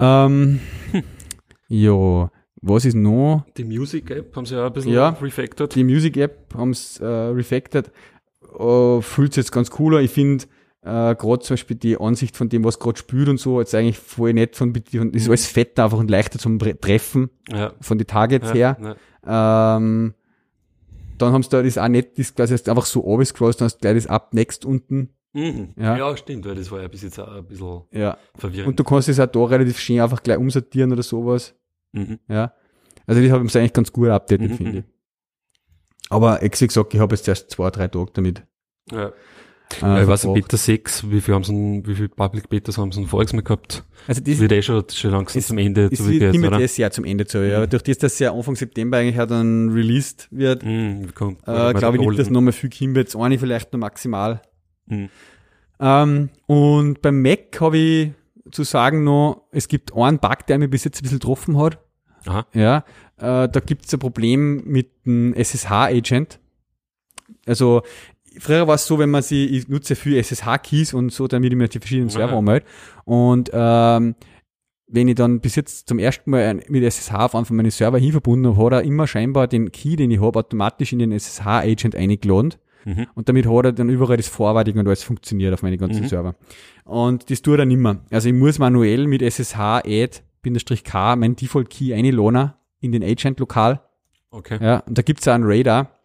Ähm, 0.00 0.60
ja, 1.68 2.30
was 2.62 2.84
ist 2.84 2.94
noch? 2.94 3.44
Die 3.56 3.64
Music 3.64 4.10
App 4.10 4.34
haben 4.36 4.46
sie 4.46 4.54
ja 4.56 4.66
ein 4.66 4.72
bisschen 4.72 4.92
Ja. 4.92 5.10
refactored. 5.10 5.74
Die 5.74 5.84
Music 5.84 6.16
App 6.16 6.54
haben 6.54 6.70
es 6.70 6.98
äh, 7.00 7.04
refactored. 7.06 7.90
Äh, 8.58 9.00
Fühlt 9.02 9.34
sich 9.34 9.42
jetzt 9.44 9.52
ganz 9.52 9.70
cooler. 9.70 10.00
Ich 10.00 10.10
finde 10.10 10.44
äh, 10.82 11.14
gerade 11.14 11.40
zum 11.40 11.54
Beispiel 11.54 11.76
die 11.76 11.98
Ansicht 12.00 12.36
von 12.36 12.48
dem, 12.48 12.64
was 12.64 12.78
gerade 12.78 12.98
spielt 12.98 13.28
und 13.28 13.38
so, 13.38 13.60
jetzt 13.60 13.74
eigentlich 13.74 13.98
voll 13.98 14.32
nett 14.32 14.56
von, 14.56 14.74
von 14.74 15.10
ist 15.12 15.28
alles 15.28 15.46
fetter 15.46 15.84
einfach 15.84 15.98
und 15.98 16.10
leichter 16.10 16.38
zum 16.38 16.58
Treffen 16.58 17.30
Ja. 17.50 17.72
von 17.80 17.98
den 17.98 18.06
Targets 18.06 18.48
Ja, 18.48 18.76
her. 18.76 18.96
ja. 19.26 19.76
Ähm, 19.76 20.14
dann 21.18 21.32
haben 21.34 21.42
sie 21.42 21.50
da 21.50 21.62
das 21.62 21.76
auch 21.76 21.88
nett, 21.88 22.18
das 22.18 22.34
quasi 22.34 22.54
einfach 22.54 22.86
so 22.86 23.00
runtergescrollt, 23.00 23.60
dann 23.60 23.66
hast 23.66 23.76
du 23.76 23.80
gleich 23.82 23.94
das 23.96 24.06
Up 24.06 24.32
Next 24.32 24.64
unten. 24.64 25.10
Mhm. 25.32 25.74
Ja. 25.76 25.96
Ja. 25.96 26.16
stimmt, 26.16 26.44
weil 26.46 26.54
das 26.56 26.70
war 26.70 26.80
ja 26.82 26.88
bis 26.88 27.02
jetzt 27.02 27.18
auch 27.18 27.28
ein 27.36 27.44
bisschen 27.46 27.82
Ja. 27.92 28.16
verwirrend. 28.36 28.68
Und 28.68 28.80
du 28.80 28.84
kannst 28.84 29.08
es 29.08 29.20
auch 29.20 29.26
da 29.26 29.44
relativ 29.44 29.78
schön 29.78 30.00
einfach 30.00 30.22
gleich 30.22 30.38
umsortieren 30.38 30.92
oder 30.92 31.02
sowas. 31.02 31.54
mhm. 31.92 32.18
Ja. 32.28 32.52
Also 33.06 33.20
die 33.22 33.30
haben 33.32 33.46
es 33.46 33.56
eigentlich 33.56 33.72
ganz 33.72 33.92
gut 33.92 34.08
updated, 34.08 34.50
Mhm, 34.50 34.56
finde 34.56 34.72
mhm. 34.72 34.78
ich. 34.78 34.84
Aber 36.10 36.42
ex 36.42 36.58
gesagt, 36.60 36.94
ich 36.94 37.00
habe 37.00 37.14
jetzt 37.14 37.26
erst 37.28 37.50
zwei, 37.50 37.70
drei 37.70 37.88
Tage 37.88 38.10
damit. 38.12 38.42
Ja. 38.90 39.12
Äh, 39.82 40.02
ich 40.02 40.08
weiß 40.08 40.24
nicht. 40.24 40.34
Beta 40.34 40.56
6, 40.56 41.08
wie 41.10 41.20
viel 41.20 41.32
haben 41.34 41.44
sie, 41.44 41.82
wie 41.86 41.94
viel 41.94 42.08
Public 42.08 42.48
Betas 42.48 42.76
haben 42.76 42.90
sie 42.90 43.06
voriges 43.06 43.32
Mal 43.32 43.42
gehabt? 43.42 43.84
also 44.08 44.20
Das 44.20 44.28
das 44.32 44.40
wird 44.40 44.50
eh 44.50 44.62
schon, 44.62 44.82
schon 44.92 45.12
langsam 45.12 45.38
es- 45.38 45.46
zum 45.46 45.58
Ende 45.58 45.82
ist 45.82 46.02
zu 46.02 46.10
geht, 46.10 46.34
immer 46.34 46.48
oder? 46.48 46.58
das 46.58 46.76
Jahr 46.76 46.90
zum 46.90 47.04
Ende 47.04 47.24
zu. 47.26 47.38
Ja. 47.46 47.60
Mhm. 47.64 47.70
Durch 47.70 47.82
das, 47.84 47.98
dass 47.98 48.18
ja 48.18 48.32
Anfang 48.32 48.56
September 48.56 48.96
eigentlich 48.98 49.14
ja 49.14 49.26
dann 49.26 49.70
released 49.70 50.26
wird, 50.32 50.64
Mhm, 50.64 51.04
äh, 51.04 51.72
glaube 51.74 51.96
ich 51.98 52.02
nicht, 52.02 52.18
dass 52.18 52.30
nochmal 52.30 52.52
viel 52.52 52.70
kommt. 52.70 52.96
Jetzt 52.96 53.14
eine 53.14 53.38
vielleicht 53.38 53.72
noch 53.72 53.78
maximal. 53.78 54.42
Mhm. 54.90 55.08
Ähm, 55.80 56.28
und 56.46 57.00
beim 57.02 57.22
Mac 57.22 57.58
habe 57.60 57.78
ich 57.78 58.10
zu 58.50 58.64
sagen 58.64 59.04
noch, 59.04 59.42
es 59.50 59.68
gibt 59.68 59.94
einen 59.96 60.18
Bug, 60.18 60.46
der 60.48 60.58
mich 60.58 60.70
bis 60.70 60.84
jetzt 60.84 60.98
ein 61.00 61.02
bisschen 61.02 61.18
getroffen 61.20 61.58
hat. 61.58 61.78
Aha. 62.26 62.46
Ja, 62.52 62.78
äh, 63.16 63.48
da 63.48 63.60
gibt 63.64 63.86
es 63.86 63.94
ein 63.94 63.98
Problem 64.00 64.62
mit 64.66 65.06
dem 65.06 65.32
SSH-Agent. 65.34 66.38
Also 67.46 67.82
früher 68.38 68.66
war 68.68 68.74
es 68.74 68.86
so, 68.86 68.98
wenn 68.98 69.10
man 69.10 69.22
sie, 69.22 69.46
ich 69.46 69.68
nutze 69.68 69.96
viel 69.96 70.16
SSH-Keys 70.18 70.92
und 70.92 71.12
so, 71.12 71.28
damit 71.28 71.52
ich 71.52 71.56
mir 71.56 71.68
die 71.68 71.78
verschiedenen 71.78 72.10
Server 72.10 72.32
Ja. 72.32 72.38
anmelde. 72.38 72.66
Und 73.04 73.50
ähm, 73.52 74.14
wenn 74.86 75.08
ich 75.08 75.14
dann 75.14 75.40
bis 75.40 75.54
jetzt 75.54 75.88
zum 75.88 75.98
ersten 75.98 76.30
Mal 76.30 76.60
mit 76.68 76.82
SSH 76.82 77.14
auf 77.14 77.30
von 77.46 77.56
meinen 77.56 77.70
Server 77.70 77.98
hin 77.98 78.12
verbunden 78.12 78.48
habe, 78.56 78.64
hat 78.66 78.72
er 78.72 78.82
immer 78.82 79.06
scheinbar 79.06 79.46
den 79.46 79.70
Key, 79.72 79.96
den 79.96 80.10
ich 80.10 80.20
habe, 80.20 80.38
automatisch 80.38 80.92
in 80.92 80.98
den 80.98 81.12
SSH-Agent 81.12 81.94
eingeladen. 81.94 82.54
Mhm. 82.84 83.06
Und 83.14 83.28
damit 83.28 83.46
hat 83.46 83.64
er 83.64 83.72
dann 83.72 83.88
überall 83.88 84.16
das 84.16 84.28
Forwarding 84.28 84.78
und 84.78 84.86
alles 84.86 85.02
funktioniert 85.02 85.52
auf 85.54 85.62
meine 85.62 85.78
ganzen 85.78 86.02
Mhm. 86.04 86.08
Server. 86.08 86.34
Und 86.84 87.30
das 87.30 87.42
tut 87.42 87.58
er 87.58 87.66
nicht 87.66 87.78
mehr. 87.78 88.00
Also 88.10 88.28
ich 88.28 88.34
muss 88.34 88.58
manuell 88.58 89.06
mit 89.06 89.22
SSH 89.22 89.56
add 89.84 90.20
K 90.84 91.16
mein 91.16 91.36
Default 91.36 91.70
Key 91.70 91.92
einladen 91.94 92.52
in 92.80 92.92
den 92.92 93.02
Agent 93.02 93.38
lokal. 93.40 93.80
Okay. 94.30 94.58
Ja, 94.60 94.78
und 94.80 94.96
da 94.96 95.02
gibt's 95.02 95.26
auch 95.28 95.34
einen 95.34 95.44
Radar, 95.44 95.98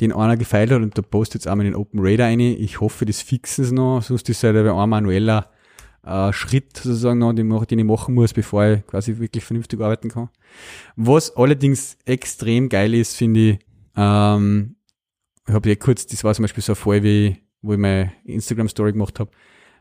den 0.00 0.12
einer 0.12 0.36
gefeilt 0.36 0.70
hat 0.70 0.82
und 0.82 0.96
da 0.96 1.02
postet 1.02 1.42
jetzt 1.42 1.46
einmal 1.48 1.64
den 1.64 1.74
Open 1.74 2.00
Radar 2.02 2.28
rein. 2.28 2.40
Ich 2.40 2.80
hoffe, 2.80 3.04
das 3.04 3.22
fixen 3.22 3.64
sie 3.64 3.74
noch, 3.74 4.02
sonst 4.02 4.28
ist 4.28 4.42
halt 4.44 4.56
ein 4.56 4.88
manueller 4.88 5.50
äh, 6.04 6.32
Schritt 6.32 6.76
sozusagen 6.76 7.18
noch, 7.18 7.32
den, 7.32 7.48
den 7.48 7.78
ich 7.78 7.84
machen 7.84 8.14
muss, 8.14 8.32
bevor 8.32 8.64
ich 8.66 8.86
quasi 8.86 9.18
wirklich 9.18 9.44
vernünftig 9.44 9.80
arbeiten 9.80 10.08
kann. 10.08 10.28
Was 10.96 11.34
allerdings 11.36 11.96
extrem 12.04 12.68
geil 12.68 12.94
ist, 12.94 13.16
finde 13.16 13.40
ich, 13.40 13.58
ähm, 13.96 14.76
ich 15.46 15.54
habe 15.54 15.68
ja 15.68 15.74
kurz, 15.74 16.06
das 16.06 16.22
war 16.24 16.34
zum 16.34 16.44
Beispiel 16.44 16.62
so 16.62 16.72
ein 16.72 16.76
Fall, 16.76 17.02
wie, 17.02 17.36
wo 17.62 17.72
ich 17.72 17.78
meine 17.78 18.12
Instagram-Story 18.24 18.92
gemacht 18.92 19.18
habe, 19.20 19.30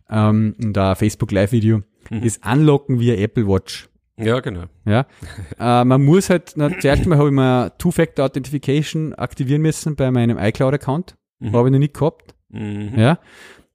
ähm, 0.09 0.55
und 0.61 0.77
ein 0.77 0.95
Facebook 0.95 1.31
Live-Video, 1.31 1.81
Mhm. 2.09 2.23
das 2.23 2.39
Unlocken 2.39 2.99
via 2.99 3.13
Apple 3.15 3.47
Watch. 3.47 3.87
Ja, 4.17 4.39
genau. 4.39 4.65
Ja, 4.85 5.05
äh, 5.59 5.85
man 5.85 6.03
muss 6.03 6.29
halt, 6.29 6.53
na, 6.55 6.69
zuerst 6.79 7.05
mal 7.05 7.17
habe 7.17 7.29
ich 7.29 7.33
mal 7.35 7.69
Two-Factor 7.77 8.25
Authentification 8.25 9.13
aktivieren 9.13 9.61
müssen 9.61 9.95
bei 9.95 10.11
meinem 10.11 10.37
iCloud-Account. 10.37 11.15
Mhm. 11.39 11.55
Habe 11.55 11.67
ich 11.69 11.71
noch 11.71 11.79
nicht 11.79 11.93
gehabt. 11.93 12.35
Mhm. 12.49 12.91
Ja. 12.97 13.19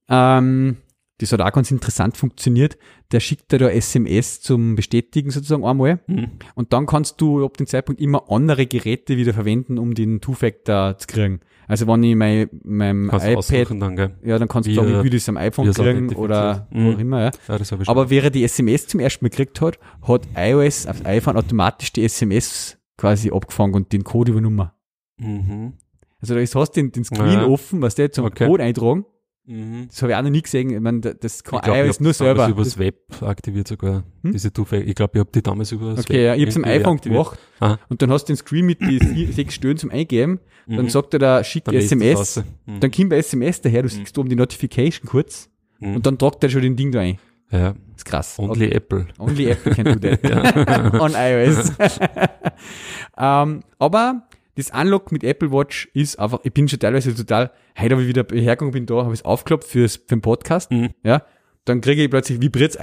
Ähm, 0.08 0.76
das 1.18 1.32
hat 1.32 1.40
auch 1.40 1.52
ganz 1.52 1.70
interessant 1.70 2.16
funktioniert. 2.16 2.76
Der 3.12 3.20
schickt 3.20 3.50
dir 3.52 3.58
da 3.58 3.68
SMS 3.68 4.40
zum 4.42 4.74
Bestätigen 4.76 5.30
sozusagen 5.30 5.64
einmal. 5.64 6.00
Mhm. 6.06 6.32
Und 6.54 6.72
dann 6.72 6.86
kannst 6.86 7.20
du 7.20 7.44
ab 7.44 7.56
dem 7.56 7.66
Zeitpunkt 7.66 8.00
immer 8.00 8.30
andere 8.30 8.66
Geräte 8.66 9.16
wieder 9.16 9.32
verwenden, 9.32 9.78
um 9.78 9.94
den 9.94 10.20
Two-Factor 10.20 10.98
zu 10.98 11.06
kriegen. 11.06 11.40
Also 11.68 11.86
wenn 11.88 12.02
ich 12.04 12.14
mein, 12.14 12.48
mein 12.62 13.08
Kannst 13.08 13.26
du 13.50 13.56
iPad, 13.56 13.80
dann, 13.82 13.96
gell? 13.96 14.14
ja, 14.24 14.38
dann 14.38 14.46
kannst 14.46 14.66
du 14.68 14.70
wie 14.70 14.74
sagen, 14.76 14.88
er- 14.92 14.98
ich 14.98 15.04
will 15.04 15.10
das 15.10 15.28
am 15.28 15.36
iPhone 15.36 15.72
kriegen 15.72 16.14
oder 16.14 16.60
authentifiziert. 16.60 16.66
wo 16.70 16.90
auch 16.90 16.94
Mhm. 16.94 17.00
immer, 17.00 17.20
ja. 17.24 17.30
Ja, 17.48 17.58
das 17.58 17.72
ich 17.72 17.88
Aber 17.88 18.10
während 18.10 18.34
die 18.34 18.44
SMS 18.44 18.86
zum 18.86 19.00
ersten 19.00 19.24
Mal 19.24 19.30
gekriegt 19.30 19.60
hat, 19.60 19.78
hat 20.02 20.28
iOS 20.36 20.86
auf 20.86 21.04
iPhone 21.04 21.36
automatisch 21.36 21.92
die 21.92 22.04
SMS 22.04 22.78
quasi 22.96 23.30
abgefangen 23.32 23.74
und 23.74 23.92
den 23.92 24.04
Code 24.04 24.30
übernommen. 24.32 24.70
Mhm. 25.18 25.72
Also 26.20 26.34
da 26.34 26.40
ist, 26.40 26.54
hast 26.54 26.72
du 26.76 26.80
den, 26.82 26.92
den 26.92 27.04
Screen 27.04 27.32
Ja. 27.32 27.46
offen, 27.46 27.82
was 27.82 27.94
der 27.94 28.12
zum 28.12 28.26
Okay. 28.26 28.46
Code 28.46 28.62
eintragen. 28.62 29.04
Mhm. 29.48 29.86
Das 29.88 30.02
habe 30.02 30.12
ich 30.12 30.18
auch 30.18 30.22
noch 30.22 30.30
nie 30.30 30.42
gesehen. 30.42 30.70
Ich 30.70 30.80
meine, 30.80 31.00
das 31.00 31.44
kann 31.44 31.58
Ich 31.60 31.64
glaube, 31.64 31.78
iOS 31.80 31.96
ich 31.96 32.00
nur 32.00 32.12
habe 32.12 32.18
damals 32.24 32.38
selber. 32.46 32.48
übers 32.60 32.78
Web 32.78 33.22
aktiviert 33.22 33.68
sogar. 33.68 34.02
Hm? 34.24 34.32
Diese 34.32 34.52
Two 34.52 34.66
Ich 34.72 34.94
glaube, 34.94 35.12
ich 35.14 35.20
habe 35.20 35.30
die 35.32 35.42
damals 35.42 35.70
über 35.72 35.90
das 35.94 36.00
Okay, 36.04 36.24
ja, 36.24 36.34
ich 36.34 36.42
hab's 36.42 36.56
am 36.56 36.64
irgendwie 36.64 36.80
iPhone 36.80 36.96
gemacht 37.00 37.38
Aha. 37.60 37.78
und 37.88 38.02
dann 38.02 38.10
hast 38.10 38.24
du 38.24 38.32
den 38.32 38.36
Screen 38.38 38.66
mit 38.66 38.80
die 38.80 39.26
sechs 39.32 39.54
Stöhnen 39.54 39.78
zum 39.78 39.90
Eingeben, 39.90 40.40
dann 40.66 40.86
Mhm. 40.86 40.88
sagt 40.90 41.12
er 41.14 41.20
da, 41.20 41.44
schick 41.44 41.64
Dann 41.64 41.74
lest 41.76 41.92
das 41.92 41.98
SMS. 42.00 42.44
Mhm. 42.66 42.80
dann 42.80 42.90
kommt 42.90 43.10
bei 43.10 43.18
SMS 43.18 43.60
daher, 43.60 43.82
du 43.82 43.88
siehst 43.88 44.18
oben 44.18 44.28
die 44.28 44.36
Notification 44.36 45.08
kurz 45.08 45.48
Mhm. 45.78 45.94
und 45.96 46.06
dann 46.06 46.18
tragt 46.18 46.42
er 46.42 46.50
schon 46.50 46.62
den 46.62 46.74
Ding 46.74 46.90
da 46.90 47.00
ein. 47.00 47.18
ja, 47.52 47.70
Das 47.72 47.78
ist 47.98 48.04
krass. 48.04 48.38
only 48.40 48.72
Apple. 48.72 49.06
Only 49.18 49.46
Apple 49.50 49.72
can 49.74 49.84
do 49.84 49.94
that. 49.94 50.20
On 51.00 51.12
iOS. 51.14 51.72
ähm, 53.18 53.60
aber 53.78 54.22
das 54.56 54.70
Unlock 54.70 55.12
mit 55.12 55.22
Apple 55.24 55.52
Watch 55.52 55.88
ist 55.94 56.18
einfach, 56.18 56.40
ich 56.42 56.52
bin 56.52 56.68
schon 56.68 56.78
teilweise 56.78 57.14
total, 57.14 57.50
heute 57.78 57.94
habe 57.94 58.02
ich 58.02 58.08
wieder 58.08 58.24
hergegangen, 58.30 58.72
bin 58.72 58.86
da, 58.86 59.04
habe 59.04 59.12
es 59.12 59.24
aufgeklappt 59.24 59.64
fürs, 59.64 59.96
für 59.96 60.06
den 60.16 60.20
Podcast, 60.22 60.70
Mhm. 60.70 60.90
ja, 61.04 61.22
dann 61.64 61.80
kriege 61.80 62.02
ich 62.02 62.10
plötzlich, 62.10 62.40
vibriert 62.40 62.76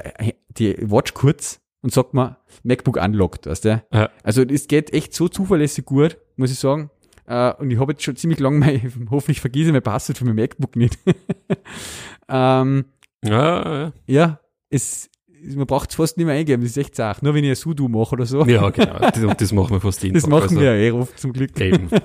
die 0.58 0.76
Watch 0.90 1.14
kurz 1.14 1.60
und 1.82 1.92
sagt 1.92 2.14
mir, 2.14 2.38
MacBook 2.64 2.98
unlocked, 2.98 3.46
weißt 3.48 3.66
du? 3.66 3.84
Ja. 3.92 4.10
Also 4.24 4.44
es 4.44 4.68
geht 4.68 4.94
echt 4.94 5.14
so 5.14 5.28
zuverlässig 5.28 5.86
gut, 5.86 6.18
muss 6.38 6.52
ich 6.52 6.60
sagen. 6.60 6.90
Äh, 7.26 7.54
und 7.54 7.72
ich 7.72 7.80
habe 7.80 7.94
jetzt 7.94 8.04
schon 8.04 8.16
ziemlich 8.18 8.40
lange 8.40 8.60
mein, 8.60 9.08
hoffentlich 9.10 9.40
vergesse 9.42 9.68
ich 9.68 9.72
mein 9.72 9.82
Passwort 9.82 10.18
für 10.18 10.26
mein 10.26 10.36
MacBook 10.36 10.76
nicht. 10.76 10.98
ähm, 12.30 12.86
Ja, 13.24 13.84
ja. 13.86 13.94
ja, 14.06 14.40
es, 14.70 15.10
man 15.56 15.68
braucht 15.68 15.90
es 15.90 15.96
fast 15.96 16.18
nicht 16.18 16.26
mehr 16.26 16.36
eingeben, 16.36 16.64
das 16.64 16.72
ist 16.72 16.78
echt 16.78 16.96
zart. 16.96 17.22
Nur 17.24 17.34
wenn 17.34 17.44
ich 17.44 17.52
ein 17.52 17.56
Sudo 17.56 17.88
mache 17.88 18.14
oder 18.14 18.26
so. 18.26 18.46
ja, 18.46 18.70
genau. 18.70 19.00
Das, 19.00 19.38
das 19.38 19.52
machen 19.52 19.72
wir 19.72 19.82
fast 19.82 20.02
jeden 20.04 20.14
das 20.16 20.24
Tag. 20.24 20.32
machen 20.32 20.44
also, 20.44 20.60
wir 20.60 20.76
ja 20.76 20.88
eh 20.88 20.92
oft 20.92 21.20
zum 21.20 21.34
Glück. 21.34 21.60
Eben. 21.60 21.90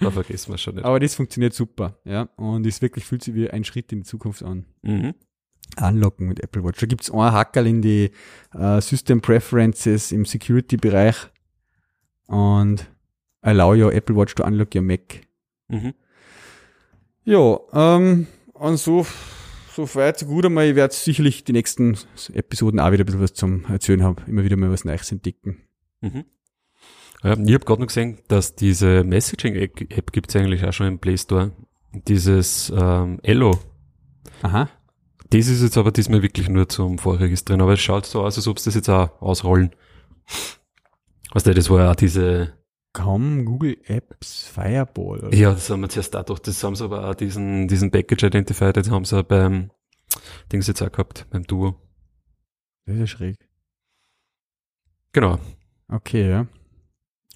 Da 0.00 0.12
vergessen 0.12 0.52
wir 0.52 0.58
schon 0.58 0.76
nicht. 0.76 0.84
Aber 0.84 1.00
das 1.00 1.16
funktioniert 1.16 1.54
super, 1.54 1.98
ja. 2.04 2.28
Und 2.36 2.64
es 2.66 2.80
wirklich 2.80 3.04
fühlt 3.04 3.24
sich 3.24 3.34
wie 3.34 3.50
ein 3.50 3.64
Schritt 3.64 3.90
in 3.92 4.00
die 4.00 4.04
Zukunft 4.04 4.44
an. 4.44 4.64
Mhm. 4.82 5.14
Anlocken 5.76 6.28
mit 6.28 6.40
Apple 6.40 6.62
Watch. 6.64 6.78
Da 6.78 6.86
gibt's 6.86 7.10
einen 7.10 7.32
Hackerl 7.32 7.66
in 7.66 7.82
die 7.82 8.12
äh, 8.54 8.80
System 8.80 9.20
Preferences 9.20 10.12
im 10.12 10.24
Security-Bereich 10.24 11.16
und 12.26 12.88
allow 13.42 13.74
your 13.74 13.92
Apple 13.92 14.14
Watch 14.16 14.34
to 14.36 14.44
unlock 14.44 14.74
your 14.74 14.82
Mac. 14.82 15.22
Mhm. 15.68 15.94
Ja, 17.24 17.58
ähm, 17.72 18.26
und 18.54 18.76
so, 18.78 19.04
so 19.86 19.94
weit, 19.94 20.18
so 20.18 20.26
gut 20.26 20.44
einmal. 20.44 20.66
Ich 20.66 20.74
werde 20.74 20.92
sicherlich 20.92 21.44
die 21.44 21.52
nächsten 21.52 21.96
Episoden 22.32 22.80
auch 22.80 22.90
wieder 22.90 23.04
ein 23.04 23.06
bisschen 23.06 23.20
was 23.20 23.34
zum 23.34 23.64
Erzählen 23.66 24.02
haben. 24.02 24.16
Immer 24.26 24.42
wieder 24.42 24.56
mal 24.56 24.72
was 24.72 24.84
Neues 24.84 25.12
entdecken. 25.12 25.58
Mhm. 26.00 26.24
Ja, 27.22 27.32
ich 27.32 27.54
habe 27.54 27.64
gerade 27.64 27.80
noch 27.80 27.86
gesehen, 27.86 28.18
dass 28.26 28.56
diese 28.56 29.04
Messaging-App 29.04 30.12
gibt's 30.12 30.34
eigentlich 30.34 30.64
auch 30.64 30.72
schon 30.72 30.88
im 30.88 30.98
Play 30.98 31.16
Store. 31.16 31.52
Dieses 31.92 32.72
ähm, 32.76 33.20
Ello. 33.22 33.58
Aha. 34.42 34.68
Das 35.30 35.46
ist 35.46 35.62
jetzt 35.62 35.76
aber 35.76 35.92
diesmal 35.92 36.22
wirklich 36.22 36.48
nur 36.48 36.68
zum 36.68 36.98
Vorregistrieren, 36.98 37.60
aber 37.60 37.74
es 37.74 37.80
schaut 37.80 38.06
so 38.06 38.22
aus, 38.22 38.36
als 38.36 38.48
ob 38.48 38.58
sie 38.58 38.66
das 38.66 38.74
jetzt 38.74 38.88
auch 38.88 39.20
ausrollen. 39.20 39.70
Weißt 41.32 41.46
du, 41.46 41.54
das 41.54 41.70
war 41.70 41.84
ja 41.84 41.90
auch 41.92 41.96
diese, 41.96 42.54
Komm, 42.92 43.44
Google 43.44 43.76
Apps, 43.86 44.46
Fireball. 44.46 45.20
Oder? 45.20 45.34
ja, 45.34 45.52
das 45.52 45.68
haben 45.70 45.80
wir 45.80 45.88
zuerst 45.88 46.12
gedacht, 46.12 46.46
das 46.46 46.64
haben 46.64 46.74
sie 46.74 46.84
aber 46.84 47.08
auch 47.08 47.14
diesen, 47.14 47.68
diesen 47.68 47.90
Package 47.90 48.24
Identifier, 48.24 48.72
das 48.72 48.90
haben 48.90 49.04
sie 49.04 49.18
auch 49.18 49.22
beim 49.22 49.70
Dings 50.50 50.66
jetzt 50.66 50.82
auch 50.82 50.90
gehabt, 50.90 51.26
beim 51.30 51.44
Duo. 51.44 51.76
Das 52.86 52.94
ist 52.94 53.00
ja 53.00 53.06
schräg. 53.06 53.48
Genau. 55.12 55.38
Okay, 55.88 56.28
ja. 56.28 56.46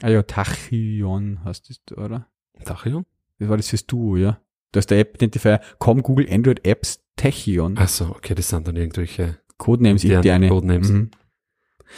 Ah 0.01 0.09
ja, 0.09 0.23
Tachyon 0.23 1.45
heißt 1.45 1.71
das, 1.71 1.97
oder? 1.97 2.29
Tachyon? 2.65 3.05
Das 3.39 3.49
war 3.49 3.57
das 3.57 3.69
fürs 3.69 3.87
Duo, 3.87 4.17
ja. 4.17 4.41
Da 4.73 4.81
ist 4.81 4.91
der 4.91 4.99
App-Identifier 5.01 5.61
Com 5.79 6.03
Google 6.03 6.27
Android 6.31 6.67
Apps 6.67 7.01
Tachyon. 7.17 7.77
Ach 7.79 7.89
so, 7.89 8.07
okay, 8.07 8.35
das 8.35 8.49
sind 8.49 8.67
dann 8.67 8.77
irgendwelche 8.77 9.39
Codenames, 9.59 10.03
Ja, 10.03 10.15
irgendeine. 10.15 10.49
Codenames. 10.49 10.89
Mhm. 10.89 11.11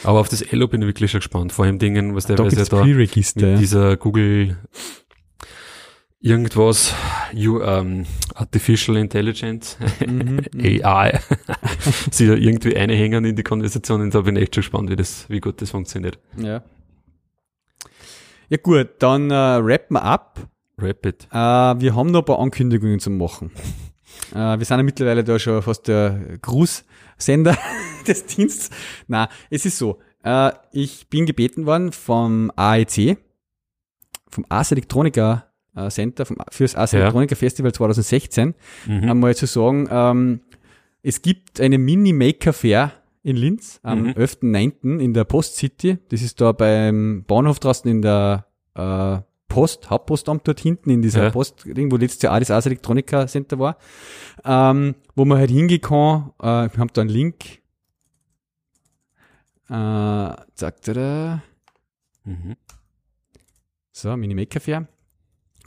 Aber 0.03 0.19
auf 0.19 0.29
das 0.29 0.41
Elo 0.41 0.67
bin 0.67 0.81
ich 0.81 0.87
wirklich 0.87 1.11
schon 1.11 1.19
gespannt. 1.19 1.51
Vor 1.51 1.65
allem 1.65 1.79
Dingen, 1.79 2.15
was 2.15 2.25
der 2.25 2.35
Da 2.35 2.43
weiß 2.45 2.53
ja 2.53 2.65
da 2.65 2.83
mit 2.85 3.51
Ja. 3.53 3.57
dieser 3.57 3.97
Google 3.97 4.57
irgendwas, 6.19 6.93
you, 7.33 7.61
ähm, 7.61 8.05
Artificial 8.33 8.97
Intelligence, 8.97 9.77
Mhm, 10.05 10.41
AI, 10.83 11.19
sie 12.11 12.27
da 12.27 12.33
irgendwie 12.33 12.75
einhängen 12.75 13.25
in 13.25 13.35
die 13.35 13.43
Konversationen. 13.43 14.11
Da 14.11 14.21
bin 14.21 14.35
ich 14.35 14.43
echt 14.43 14.55
schon 14.55 14.61
gespannt, 14.61 14.89
wie 14.89 14.95
das, 14.95 15.29
wie 15.29 15.39
gut 15.39 15.61
das 15.61 15.69
funktioniert. 15.71 16.19
Ja. 16.37 16.63
Ja 18.49 18.57
gut, 18.61 18.89
dann 18.99 19.31
äh, 19.31 19.35
rappen 19.35 19.95
wir 19.95 20.03
ab. 20.03 20.39
Rapid. 20.77 21.27
Äh, 21.31 21.35
wir 21.37 21.95
haben 21.95 22.11
noch 22.11 22.19
ein 22.21 22.25
paar 22.25 22.39
Ankündigungen 22.39 22.99
zu 22.99 23.09
machen. 23.09 23.51
Äh, 24.33 24.57
wir 24.59 24.65
sind 24.65 24.77
ja 24.77 24.83
mittlerweile 24.83 25.23
da 25.23 25.37
schon 25.39 25.61
fast 25.61 25.87
der 25.87 26.37
Grußsender 26.41 27.57
des 28.07 28.25
Dienstes. 28.25 28.69
Na, 29.07 29.29
es 29.49 29.65
ist 29.65 29.77
so. 29.77 29.99
Äh, 30.23 30.51
ich 30.71 31.07
bin 31.09 31.25
gebeten 31.25 31.65
worden 31.65 31.91
vom 31.91 32.51
AEC, 32.55 33.17
vom 34.29 34.45
Ars 34.49 34.71
Electronica 34.71 35.45
äh, 35.75 35.89
Center, 35.89 36.25
vom, 36.25 36.37
fürs 36.51 36.75
Ars 36.75 36.91
Ja. 36.93 36.99
Electronica 37.01 37.35
Festival 37.35 37.71
2016, 37.73 38.53
Mhm. 38.87 39.09
einmal 39.09 39.35
zu 39.35 39.45
sagen, 39.45 39.87
ähm, 39.91 40.41
es 41.03 41.21
gibt 41.21 41.59
eine 41.61 41.77
Mini-Maker 41.77 42.53
Fair 42.53 42.91
in 43.21 43.35
Linz 43.35 43.79
am 43.83 44.03
Mhm. 44.03 44.09
11.9. 44.15 44.99
in 44.99 45.13
der 45.13 45.23
Post 45.23 45.55
City. 45.57 45.97
Das 46.09 46.21
ist 46.21 46.41
da 46.41 46.51
beim 46.51 47.23
Bahnhof 47.27 47.59
draußen 47.59 47.89
in 47.89 48.01
der 48.01 48.45
äh, 48.75 49.17
Post, 49.47 49.89
Hauptpostamt 49.89 50.47
dort 50.47 50.59
hinten 50.59 50.89
in 50.89 51.01
dieser 51.01 51.25
Ja. 51.25 51.29
Post, 51.29 51.65
wo 51.65 51.97
letztes 51.97 52.21
Jahr 52.21 52.35
auch 52.35 52.39
das 52.39 52.51
Ars 52.51 52.65
Electronica 52.65 53.27
Center 53.27 53.59
war, 53.59 53.77
ähm, 54.43 54.95
wo 55.15 55.25
man 55.25 55.37
halt 55.37 55.51
hingehen 55.51 55.81
kann. 55.81 56.31
Äh, 56.39 56.73
wir 56.73 56.77
haben 56.77 56.89
da 56.93 57.01
einen 57.01 57.09
Link. 57.09 57.61
Äh, 59.69 60.35
zack, 60.55 60.81
tada. 60.81 61.41
Mhm. 62.23 62.55
So, 63.91 64.15
Mini-Maker 64.15 64.59
Fair. 64.59 64.87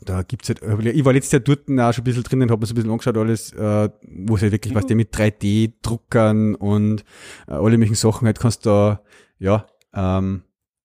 Da 0.04 0.22
gibt's 0.22 0.48
halt, 0.48 0.60
ich 0.62 1.04
war 1.04 1.12
letztes 1.12 1.32
Jahr 1.32 1.40
dort 1.40 1.62
auch 1.68 1.92
schon 1.92 2.02
ein 2.02 2.04
bisschen 2.04 2.22
drinnen, 2.22 2.50
habe 2.50 2.60
mir 2.60 2.66
so 2.66 2.72
ein 2.72 2.76
bisschen 2.76 2.90
angeschaut, 2.90 3.16
alles, 3.16 3.52
äh, 3.52 3.88
wo 4.02 4.36
es 4.36 4.42
halt 4.42 4.52
wirklich, 4.52 4.72
was 4.74 4.86
der 4.86 4.94
mit 4.94 5.12
3D-Druckern 5.12 6.54
und 6.54 7.04
äh, 7.48 7.52
alle 7.54 7.78
möglichen 7.78 7.96
Sachen 7.96 8.26
halt 8.26 8.38
kannst 8.38 8.64
da, 8.64 9.02
ja, 9.40 9.66
ähm, 9.94 10.42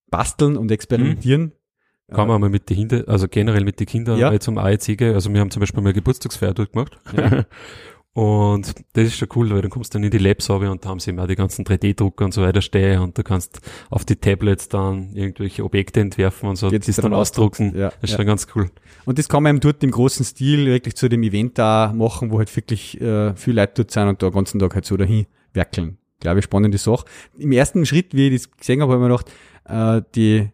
basteln 0.10 0.58
und 0.58 0.72
experimentieren. 0.72 1.52
Kann 2.12 2.28
man 2.28 2.40
mal 2.42 2.50
mit 2.50 2.70
den 2.70 2.78
Kindern, 2.78 3.04
also 3.08 3.28
generell 3.28 3.64
mit 3.64 3.80
den 3.80 3.88
Kindern 3.88 4.20
Ja. 4.20 4.30
mal 4.30 4.40
zum 4.40 4.58
AEC 4.58 4.98
gehen. 4.98 5.14
Also 5.16 5.34
wir 5.34 5.40
haben 5.40 5.52
zum 5.52 5.62
Beispiel 5.62 5.82
mal 5.82 5.94
Geburtstagsfeier 5.94 6.54
dort 6.54 6.74
gemacht. 6.74 6.98
Ja. 7.18 7.46
Und 8.14 8.76
das 8.94 9.06
ist 9.06 9.16
schon 9.18 9.28
cool, 9.36 9.50
weil 9.50 9.62
dann 9.64 9.72
kommst 9.72 9.92
du 9.92 9.98
dann 9.98 10.04
in 10.04 10.12
die 10.12 10.20
Labs 10.20 10.48
runter 10.48 10.70
und 10.70 10.86
da 10.86 10.90
haben 10.90 11.00
sie 11.00 11.18
auch 11.18 11.26
die 11.26 11.36
ganzen 11.36 11.66
3D-Drucker 11.66 12.26
und 12.26 12.32
so 12.32 12.44
weiter 12.44 12.62
stehen 12.62 13.00
und 13.00 13.18
du 13.18 13.24
kannst 13.24 13.60
auf 13.90 14.06
die 14.06 14.16
Tablets 14.18 14.70
dann 14.70 15.16
irgendwelche 15.16 15.64
Objekte 15.64 16.00
entwerfen 16.00 16.48
und 16.48 16.56
so, 16.58 16.70
Jetzt 16.70 16.84
das 16.84 16.90
ist 16.90 16.98
dann 17.04 17.10
dann 17.12 17.20
ausdrucken. 17.20 17.70
ausdrucken, 17.70 17.80
ja, 17.82 17.90
das 17.90 18.04
ist 18.04 18.10
ja. 18.12 18.18
schon 18.18 18.26
ganz 18.28 18.48
cool. 18.54 18.70
Und 19.06 19.18
das 19.18 19.28
kann 19.28 19.42
man 19.42 19.56
eben 19.56 19.62
dort 19.62 19.84
im 19.84 19.90
großen 19.90 20.24
Stil 20.26 20.68
wirklich 20.68 20.94
zu 20.96 21.10
dem 21.10 21.24
Event 21.24 21.58
da 21.58 21.92
machen, 21.96 22.30
wo 22.30 22.38
halt 22.38 22.56
wirklich 22.56 23.02
äh, 23.02 23.34
viel 23.36 23.56
Leute 23.56 23.74
dort 23.78 23.90
sind 23.90 24.08
und 24.08 24.22
da 24.22 24.28
den 24.30 24.36
ganzen 24.36 24.60
Tag 24.60 24.76
halt 24.76 24.86
so 24.86 24.96
dahin 24.96 25.26
werkeln. 25.54 25.98
Glaube 26.20 26.38
ich, 26.38 26.46
spannende 26.46 26.78
Sache. 26.78 27.06
Im 27.40 27.52
ersten 27.52 27.84
Schritt, 27.84 28.14
wie 28.14 28.28
ich 28.28 28.44
das 28.44 28.52
gesehen 28.52 28.84
habe, 28.84 28.94
habe 28.94 29.04
ich 29.04 29.10
mir 29.10 29.18
gedacht, 29.18 30.04
äh, 30.06 30.08
die, 30.14 30.50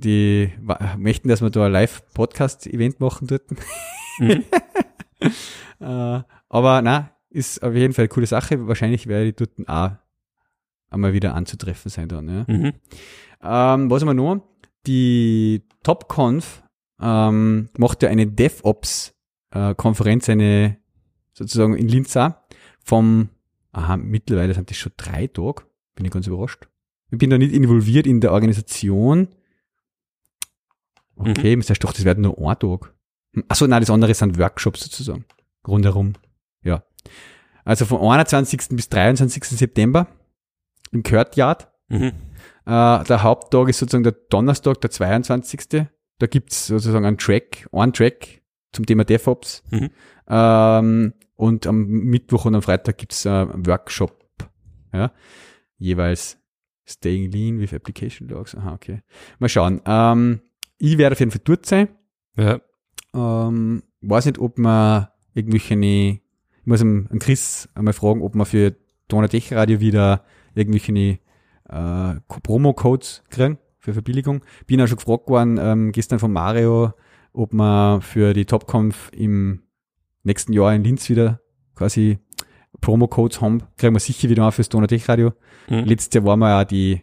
die 0.00 0.52
möchten, 0.96 1.28
dass 1.28 1.42
wir 1.42 1.50
da 1.50 1.66
ein 1.66 1.72
Live-Podcast-Event 1.72 3.00
machen 3.00 3.26
dort. 3.26 3.42
Mhm. 4.18 4.44
äh, 5.80 6.20
aber 6.50 6.82
na, 6.82 7.12
ist 7.30 7.62
auf 7.62 7.74
jeden 7.74 7.94
Fall 7.94 8.02
eine 8.02 8.10
coole 8.10 8.26
Sache. 8.26 8.68
Wahrscheinlich 8.68 9.06
werde 9.06 9.28
ich 9.28 9.36
dort 9.36 9.52
auch 9.66 9.92
einmal 10.90 11.14
wieder 11.14 11.34
anzutreffen 11.34 11.90
sein 11.90 12.08
dann. 12.08 12.28
Ja. 12.28 12.44
Mhm. 12.46 12.72
Ähm, 13.42 13.90
was 13.90 14.02
haben 14.02 14.08
wir 14.08 14.14
noch? 14.14 14.42
Die 14.86 15.62
TopConf 15.82 16.62
ähm, 17.00 17.70
macht 17.78 18.02
ja 18.02 18.10
eine 18.10 18.26
DevOps-Konferenz, 18.26 20.28
eine 20.28 20.76
sozusagen 21.32 21.76
in 21.76 21.88
Linz 21.88 22.14
auch, 22.16 22.32
vom, 22.84 23.30
aha, 23.72 23.96
mittlerweile 23.96 24.52
sind 24.52 24.68
das 24.68 24.76
schon 24.76 24.92
drei 24.96 25.28
Tage, 25.28 25.62
bin 25.94 26.04
ich 26.04 26.12
ganz 26.12 26.26
überrascht. 26.26 26.68
Ich 27.10 27.16
bin 27.18 27.30
da 27.30 27.38
nicht 27.38 27.54
involviert 27.54 28.06
in 28.06 28.20
der 28.20 28.32
Organisation. 28.32 29.28
Okay, 31.20 31.56
mhm. 31.56 31.62
doch, 31.80 31.92
das 31.92 32.04
werden 32.04 32.22
nur 32.22 32.38
ein 32.38 32.58
Tag. 32.58 32.94
Hm, 33.34 33.44
Achso, 33.48 33.66
nein, 33.66 33.80
das 33.80 33.90
andere 33.90 34.14
sind 34.14 34.38
Workshops 34.38 34.80
sozusagen. 34.80 35.24
Rundherum. 35.66 36.14
Ja. 36.62 36.82
Also 37.64 37.84
vom 37.84 38.02
21. 38.08 38.68
bis 38.70 38.88
23. 38.88 39.44
September 39.44 40.08
im 40.92 41.02
Courtyard. 41.02 41.68
Mhm. 41.88 42.12
Äh, 42.66 43.04
der 43.04 43.22
Haupttag 43.22 43.68
ist 43.68 43.78
sozusagen 43.78 44.04
der 44.04 44.16
Donnerstag, 44.30 44.80
der 44.80 44.90
22. 44.90 45.86
Da 46.18 46.26
gibt's 46.26 46.66
sozusagen 46.66 47.04
einen 47.04 47.18
Track, 47.18 47.68
einen 47.72 47.92
Track 47.92 48.42
zum 48.72 48.86
Thema 48.86 49.04
DevOps. 49.04 49.62
Mhm. 49.70 49.90
Ähm, 50.28 51.14
und 51.34 51.66
am 51.66 51.86
Mittwoch 51.86 52.44
und 52.44 52.54
am 52.54 52.62
Freitag 52.62 52.98
gibt's 52.98 53.26
einen 53.26 53.66
Workshop. 53.66 54.16
Ja, 54.92 55.12
jeweils 55.78 56.38
Staying 56.84 57.30
Lean 57.30 57.60
with 57.60 57.72
Application 57.72 58.28
Logs. 58.28 58.54
Aha, 58.54 58.74
okay. 58.74 59.02
Mal 59.38 59.48
schauen. 59.48 59.80
Ähm, 59.86 60.40
ich 60.80 60.98
werde 60.98 61.14
auf 61.14 61.20
jeden 61.20 61.30
Fall 61.30 61.42
dort 61.44 61.66
sein. 61.66 61.88
Ja. 62.36 62.60
Ähm, 63.14 63.82
weiß 64.00 64.26
nicht, 64.26 64.38
ob 64.38 64.58
man 64.58 65.08
irgendwelche, 65.34 65.74
ich 65.74 66.20
muss 66.64 66.80
am 66.80 67.08
Chris 67.18 67.68
einmal 67.74 67.92
fragen, 67.92 68.22
ob 68.22 68.34
man 68.34 68.46
für 68.46 68.74
Donatech 69.08 69.52
Radio 69.52 69.80
wieder 69.80 70.24
irgendwelche 70.54 71.18
äh, 71.68 72.14
Promo-Codes 72.42 73.24
kriegen 73.30 73.58
für 73.78 73.92
Verbilligung. 73.92 74.44
Bin 74.66 74.80
auch 74.80 74.86
schon 74.86 74.98
gefragt 74.98 75.28
worden, 75.28 75.58
ähm, 75.60 75.92
gestern 75.92 76.18
von 76.18 76.32
Mario, 76.32 76.92
ob 77.32 77.52
man 77.52 78.02
für 78.02 78.32
die 78.32 78.44
Topconf 78.44 79.10
im 79.12 79.62
nächsten 80.22 80.52
Jahr 80.52 80.74
in 80.74 80.84
Linz 80.84 81.08
wieder 81.08 81.40
quasi 81.74 82.18
Promo-Codes 82.80 83.40
haben. 83.40 83.62
Kriegen 83.76 83.94
wir 83.94 84.00
sicher 84.00 84.28
wieder 84.28 84.42
mal 84.42 84.50
fürs 84.50 84.68
Donatech 84.68 85.08
Radio. 85.08 85.32
Mhm. 85.68 85.84
Letztes 85.84 86.14
Jahr 86.14 86.24
waren 86.24 86.38
wir 86.38 86.48
ja 86.48 86.64
die, 86.64 87.02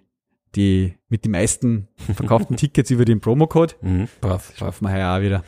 die 0.55 0.95
mit 1.09 1.25
den 1.25 1.31
meisten 1.31 1.87
verkauften 2.15 2.55
Tickets 2.57 2.89
über 2.91 3.05
den 3.05 3.19
Promo-Code. 3.19 3.75
Mhm. 3.81 4.07
Brav. 4.21 4.53
Schaffen 4.55 4.85
wir 4.87 4.93
heuer 4.93 5.15
auch 5.17 5.21
wieder. 5.21 5.43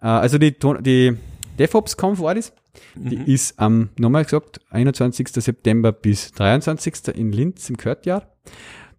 Äh, 0.00 0.06
also 0.06 0.38
die, 0.38 0.54
die 0.80 1.16
DevOps-Conf 1.58 2.20
war 2.20 2.34
das. 2.34 2.52
Die 2.94 3.16
Mhm. 3.16 3.24
ist 3.24 3.58
am, 3.58 3.88
nochmal 3.98 4.24
gesagt, 4.24 4.60
21. 4.70 5.28
September 5.28 5.92
bis 5.92 6.32
23. 6.32 7.08
in 7.14 7.32
Linz 7.32 7.70
im 7.70 7.76
Courtyard. 7.78 8.26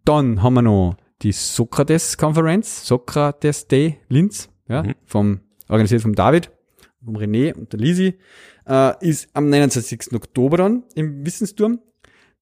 Dann 0.06 0.42
haben 0.42 0.56
wir 0.56 0.62
noch 0.64 0.96
die 1.22 1.32
Sokrates-Konferenz, 1.32 2.86
Sokrates 2.88 3.68
Day 3.68 3.98
Linz, 4.10 4.50
ja, 4.68 4.84
Mhm. 4.84 4.96
vom, 5.06 5.40
organisiert 5.70 6.02
vom 6.02 6.16
David, 6.16 6.50
vom 7.04 7.16
René 7.18 7.54
und 7.54 7.72
der 7.74 7.80
Lisi, 7.80 8.18
äh, 8.68 8.94
ist 9.08 9.30
am 9.34 9.50
29. 9.50 10.14
Oktober 10.16 10.58
dann 10.58 10.84
im 10.96 11.26
Wissensturm. 11.26 11.80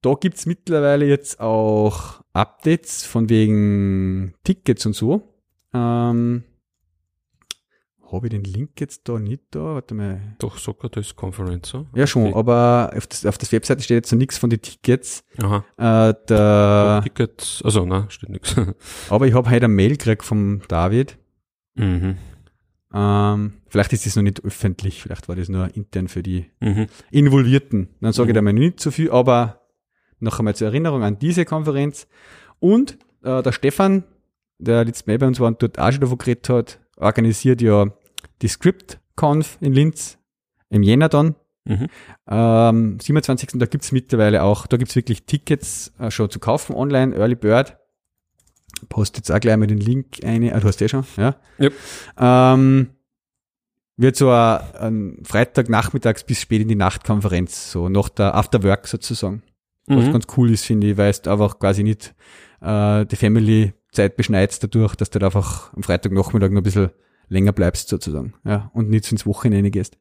Da 0.06 0.14
gibt's 0.14 0.46
mittlerweile 0.46 1.08
jetzt 1.08 1.40
auch 1.40 2.22
Updates 2.34 3.04
von 3.06 3.28
wegen 3.30 4.36
Tickets 4.44 4.86
und 4.86 4.94
so. 4.94 5.34
Ähm, 5.74 6.44
habe 8.12 8.28
ich 8.28 8.32
den 8.32 8.44
Link 8.44 8.80
jetzt 8.80 9.10
da 9.10 9.18
nicht 9.18 9.42
da? 9.50 9.60
Warte 9.74 9.96
mal. 9.96 10.22
Doch, 10.38 10.60
Socrates 10.60 11.16
Conference, 11.16 11.70
so? 11.70 11.88
Ja, 11.96 12.06
schon, 12.06 12.28
Okay. 12.28 12.36
aber 12.38 12.94
auf, 12.96 13.08
das, 13.08 13.26
auf 13.26 13.40
der 13.40 13.52
Webseite 13.52 13.82
steht 13.82 13.96
jetzt 13.96 14.10
so 14.12 14.16
nichts 14.16 14.38
von 14.38 14.52
den 14.52 14.62
Tickets. 14.62 15.24
Aha. 15.42 15.66
Äh, 15.78 16.14
der, 16.30 17.02
Tickets, 17.04 17.62
also, 17.64 17.84
nein, 17.86 18.06
steht 18.10 18.30
nichts. 18.30 18.56
aber 19.10 19.26
ich 19.28 19.34
habe 19.34 19.50
heute 19.50 19.66
eine 19.66 19.74
Mail 19.74 19.98
gekriegt 19.98 20.24
vom 20.24 20.62
David. 20.68 21.18
mhm. 21.74 22.18
Ähm, 22.94 23.54
vielleicht 23.68 23.92
ist 23.92 24.06
das 24.06 24.16
noch 24.16 24.24
nicht 24.24 24.46
öffentlich, 24.46 25.02
vielleicht 25.02 25.28
war 25.28 25.36
das 25.36 25.50
nur 25.50 25.76
intern 25.76 26.08
für 26.08 26.22
die 26.24 26.46
Mhm. 26.62 26.86
Involvierten. 27.12 27.90
Dann 28.00 28.14
sage 28.14 28.30
ich 28.30 28.34
Mhm. 28.34 28.36
da 28.36 28.42
mal 28.44 28.54
nicht 28.54 28.80
so 28.80 28.92
viel, 28.92 29.10
aber 29.12 29.65
noch 30.26 30.40
einmal 30.40 30.56
zur 30.56 30.68
Erinnerung 30.68 31.04
an 31.04 31.18
diese 31.20 31.46
Konferenz. 31.46 32.08
Und 32.60 32.98
äh, 33.24 33.42
der 33.42 33.52
Stefan, 33.52 34.04
der 34.58 34.84
letztes 34.86 35.08
Mal 35.08 35.18
bei 35.18 35.28
uns 35.28 35.40
war 35.40 35.48
und 35.48 35.62
dort 35.62 35.80
auch 35.80 35.92
schon 35.92 36.02
davon 36.02 36.18
geredet 36.18 36.50
hat, 36.50 36.80
organisiert 36.98 37.62
ja 37.62 37.88
die 38.42 38.48
ScriptConf 38.48 39.58
in 39.62 39.74
Linz 39.74 40.18
im 40.70 40.84
Jänner 40.84 41.10
dann. 41.10 41.36
Mhm. 41.66 41.88
Ähm, 42.28 43.00
27. 43.02 43.50
Da 43.56 43.66
gibt's 43.66 43.92
mittlerweile 43.92 44.44
auch, 44.44 44.68
da 44.68 44.78
gibt's 44.78 44.96
wirklich 44.96 45.26
Tickets 45.26 45.94
äh, 46.00 46.12
schon 46.12 46.30
zu 46.30 46.40
kaufen 46.40 46.76
online, 46.76 47.16
Early 47.16 47.36
Bird. 47.36 47.78
Post 48.90 49.18
jetzt 49.18 49.32
auch 49.32 49.40
gleich 49.40 49.58
mal 49.58 49.68
den 49.68 49.80
Link 49.80 50.18
eine, 50.24 50.54
ah, 50.54 50.60
du 50.60 50.68
hast 50.68 50.82
eh 50.82 50.90
schon, 50.90 51.06
ja. 51.18 51.36
Yep. 51.60 51.74
Ähm, 52.20 52.90
wird 53.98 54.16
so 54.16 54.30
ein, 54.30 54.60
ein 54.76 55.24
Freitag 55.24 55.70
nachmittags 55.70 56.24
bis 56.24 56.42
spät 56.42 56.62
in 56.62 56.68
die 56.68 56.76
Nacht 56.76 57.04
Konferenz, 57.04 57.72
so 57.72 57.90
nach 57.90 58.10
der 58.10 58.36
After 58.36 58.64
Work 58.64 58.88
sozusagen. 58.88 59.42
Was 59.88 60.06
Mhm. 60.06 60.12
ganz 60.14 60.26
cool 60.38 60.52
ist, 60.52 60.66
finde 60.66 60.88
ich, 60.92 60.98
weil 60.98 61.10
es 61.12 61.26
einfach 61.28 61.60
quasi 61.60 61.84
nicht 61.84 62.16
äh, 62.62 63.06
die 63.06 63.16
Family 63.16 63.74
Zeit 63.92 64.16
beschneidest 64.18 64.64
dadurch, 64.64 64.96
dass 64.96 65.10
du 65.10 65.20
da 65.20 65.28
einfach 65.28 65.74
am 65.74 65.84
Freitagnachmittag 65.84 66.50
noch 66.50 66.62
ein 66.62 66.64
bisschen 66.64 66.90
länger 67.30 67.52
bleibst 67.54 67.90
sozusagen. 67.90 68.34
Ja, 68.44 68.72
und 68.74 68.90
nicht 68.90 69.06
so 69.06 69.12
ins 69.14 69.26
Wochenende 69.26 69.72
gehst. 69.72 69.98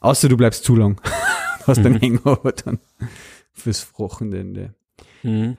Außer 0.00 0.28
du 0.28 0.36
bleibst 0.36 0.64
zu 0.64 0.76
lang. 0.76 1.00
hast 1.66 1.82
Mhm. 1.82 2.00
Hangover 2.00 2.52
dann 2.52 2.78
fürs 3.52 3.86
Wochenende. 3.98 4.74
Mhm. 5.22 5.56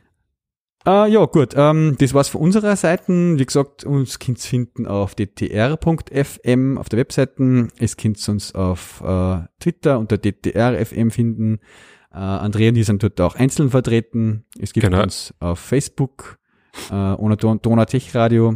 Äh, 0.88 1.11
ja, 1.11 1.26
gut. 1.26 1.53
Ähm, 1.55 1.95
das 1.99 2.13
war's 2.13 2.27
von 2.27 2.41
unserer 2.41 2.76
Seite. 2.76 3.11
Wie 3.39 3.45
gesagt, 3.45 3.84
uns 3.85 4.19
könnt's 4.19 4.45
finden 4.45 4.85
auf 4.85 5.15
ddr.fm 5.15 6.77
auf 6.77 6.89
der 6.89 6.99
Webseite. 6.99 7.69
Es 7.80 7.97
könnt's 7.97 8.30
uns 8.30 8.53
auf 8.53 9.01
äh, 9.03 9.39
Twitter 9.59 9.97
unter 9.97 10.17
ddrfm 10.19 11.09
finden. 11.09 11.59
Äh, 12.16 12.20
Andrea 12.20 12.70
und 12.70 12.78
ich 12.78 12.86
sind 12.86 13.04
dort 13.04 13.20
auch 13.20 13.36
einzeln 13.36 13.70
vertreten. 13.70 14.46
Es 14.58 14.72
gibt 14.72 14.86
Genau. 14.86 15.04
uns 15.04 15.34
auf 15.40 15.60
Facebook 15.60 16.40
äh, 16.90 16.94
ohne 16.94 17.36
Don 17.36 17.62
Donau 17.62 17.84
Tech 17.84 18.16
Radio. 18.16 18.56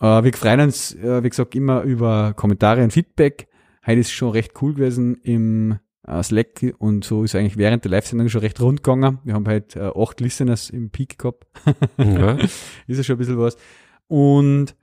Äh, 0.00 0.24
wir 0.24 0.32
freuen 0.32 0.60
uns, 0.60 0.94
äh, 0.96 1.22
wie 1.22 1.28
gesagt, 1.28 1.54
immer 1.54 1.82
über 1.82 2.34
Kommentare 2.34 2.82
und 2.82 2.92
Feedback. 2.92 3.46
Heute 3.86 4.00
ist 4.00 4.10
schon 4.10 4.30
recht 4.30 4.52
cool 4.60 4.74
gewesen 4.74 5.16
im 5.22 5.78
äh, 6.06 6.22
Slack 6.24 6.74
und 6.78 7.04
so 7.04 7.22
ist 7.22 7.36
eigentlich 7.36 7.56
während 7.56 7.84
der 7.84 7.92
Live-Sendung 7.92 8.28
schon 8.28 8.40
recht 8.40 8.60
rund 8.60 8.82
gegangen. 8.82 9.20
Wir 9.22 9.34
haben 9.34 9.46
halt 9.46 9.76
äh, 9.76 9.90
acht 9.94 10.20
Listeners 10.20 10.70
im 10.70 10.90
Peak 10.90 11.18
gehabt. 11.18 11.46
Ja. 11.98 12.32
ist 12.86 12.96
ja 12.98 13.02
schon 13.04 13.14
ein 13.14 13.18
bisschen 13.18 13.38
was. 13.38 13.56
Und 14.08 14.74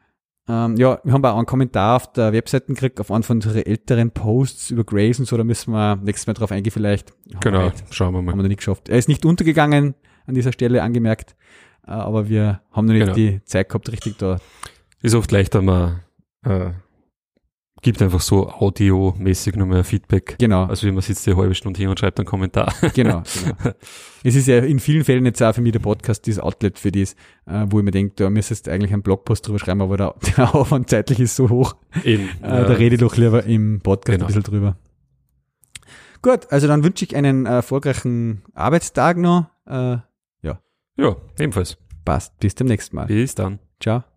ähm, 0.49 0.75
ja, 0.77 0.99
wir 1.03 1.13
haben 1.13 1.25
auch 1.25 1.37
einen 1.37 1.45
Kommentar 1.45 1.97
auf 1.97 2.11
der 2.13 2.31
Webseite 2.33 2.67
gekriegt, 2.67 2.99
auf 2.99 3.11
einen 3.11 3.23
von 3.23 3.37
unseren 3.37 3.57
älteren 3.63 4.11
Posts 4.11 4.71
über 4.71 4.83
Grace 4.83 5.19
und 5.19 5.25
so, 5.25 5.35
da 5.37 5.43
müssen 5.43 5.71
wir 5.73 5.95
nächstes 5.97 6.27
Mal 6.27 6.33
drauf 6.33 6.51
eingehen 6.51 6.71
vielleicht. 6.71 7.11
Haben 7.11 7.33
wir 7.33 7.39
Genau, 7.41 7.59
halt- 7.63 7.83
schauen 7.91 8.13
wir 8.13 8.17
Haben 8.19 8.25
wir 8.27 8.35
mal. 8.35 8.41
noch 8.43 8.47
nicht 8.49 8.57
geschafft. 8.59 8.89
Er 8.89 8.97
ist 8.97 9.07
nicht 9.09 9.25
untergegangen 9.25 9.95
an 10.25 10.33
dieser 10.35 10.51
Stelle 10.53 10.81
angemerkt, 10.83 11.35
äh, 11.87 11.91
aber 11.91 12.29
wir 12.29 12.61
haben 12.71 12.85
noch 12.85 12.93
nicht 12.93 13.01
Genau. 13.03 13.13
die 13.15 13.41
Zeit 13.45 13.69
gehabt, 13.69 13.91
richtig 13.91 14.17
da. 14.17 14.39
Ist 15.01 15.15
oft 15.15 15.31
leichter, 15.31 15.61
man 15.61 15.99
äh, 16.45 16.71
gibt 17.87 18.01
einfach 18.01 18.19
so 18.21 18.49
audiomäßig 18.49 19.55
nochmal 19.55 19.83
Feedback. 19.85 20.35
Genau, 20.39 20.65
Also 20.65 20.85
wie 20.85 20.91
man 20.91 21.01
sitzt 21.01 21.23
hier 21.23 21.33
eine 21.33 21.41
halbe 21.41 21.55
Stunde 21.55 21.77
hier 21.77 21.89
und 21.89 21.97
schreibt 21.99 22.19
einen 22.19 22.25
Kommentar. 22.25 22.73
genau, 22.93 23.23
genau. 23.61 23.73
Es 24.23 24.35
ist 24.35 24.47
ja 24.47 24.57
in 24.59 24.79
vielen 24.79 25.03
Fällen 25.05 25.25
jetzt 25.25 25.41
auch 25.41 25.55
für 25.55 25.61
mich 25.61 25.71
der 25.71 25.79
Podcast 25.79 26.25
dieses 26.25 26.41
Outlet 26.41 26.77
für 26.77 26.91
das, 26.91 27.13
äh, 27.45 27.65
wo 27.69 27.79
ich 27.79 27.85
mir 27.85 27.91
denke, 27.91 28.13
da 28.17 28.29
müsstest 28.29 28.67
du 28.67 28.71
eigentlich 28.71 28.91
einen 28.91 29.03
Blogpost 29.03 29.47
drüber 29.47 29.59
schreiben, 29.59 29.81
aber 29.81 29.95
der, 29.95 30.15
der 30.37 30.53
Aufwand 30.53 30.89
zeitlich 30.89 31.19
ist 31.21 31.35
so 31.37 31.49
hoch, 31.49 31.75
Eben. 32.03 32.29
Äh, 32.41 32.65
da 32.65 32.73
rede 32.73 32.95
ich 32.95 33.01
doch 33.01 33.15
lieber 33.15 33.43
im 33.45 33.79
Podcast 33.81 34.15
Genau. 34.17 34.25
ein 34.25 34.27
bisschen 34.27 34.43
drüber. 34.43 34.77
Gut, 36.21 36.51
also 36.51 36.67
dann 36.67 36.83
wünsche 36.83 37.05
ich 37.05 37.15
einen 37.15 37.45
erfolgreichen 37.45 38.43
Arbeitstag 38.53 39.17
noch. 39.17 39.45
Äh, 39.65 39.97
Ja, 40.99 41.15
ebenfalls. 41.39 41.77
passt. 42.05 42.37
Bis 42.39 42.55
zum 42.55 42.67
nächsten 42.67 42.95
Mal. 42.95 43.05
Bis 43.05 43.35
dann. 43.35 43.59
Ciao. 43.79 44.16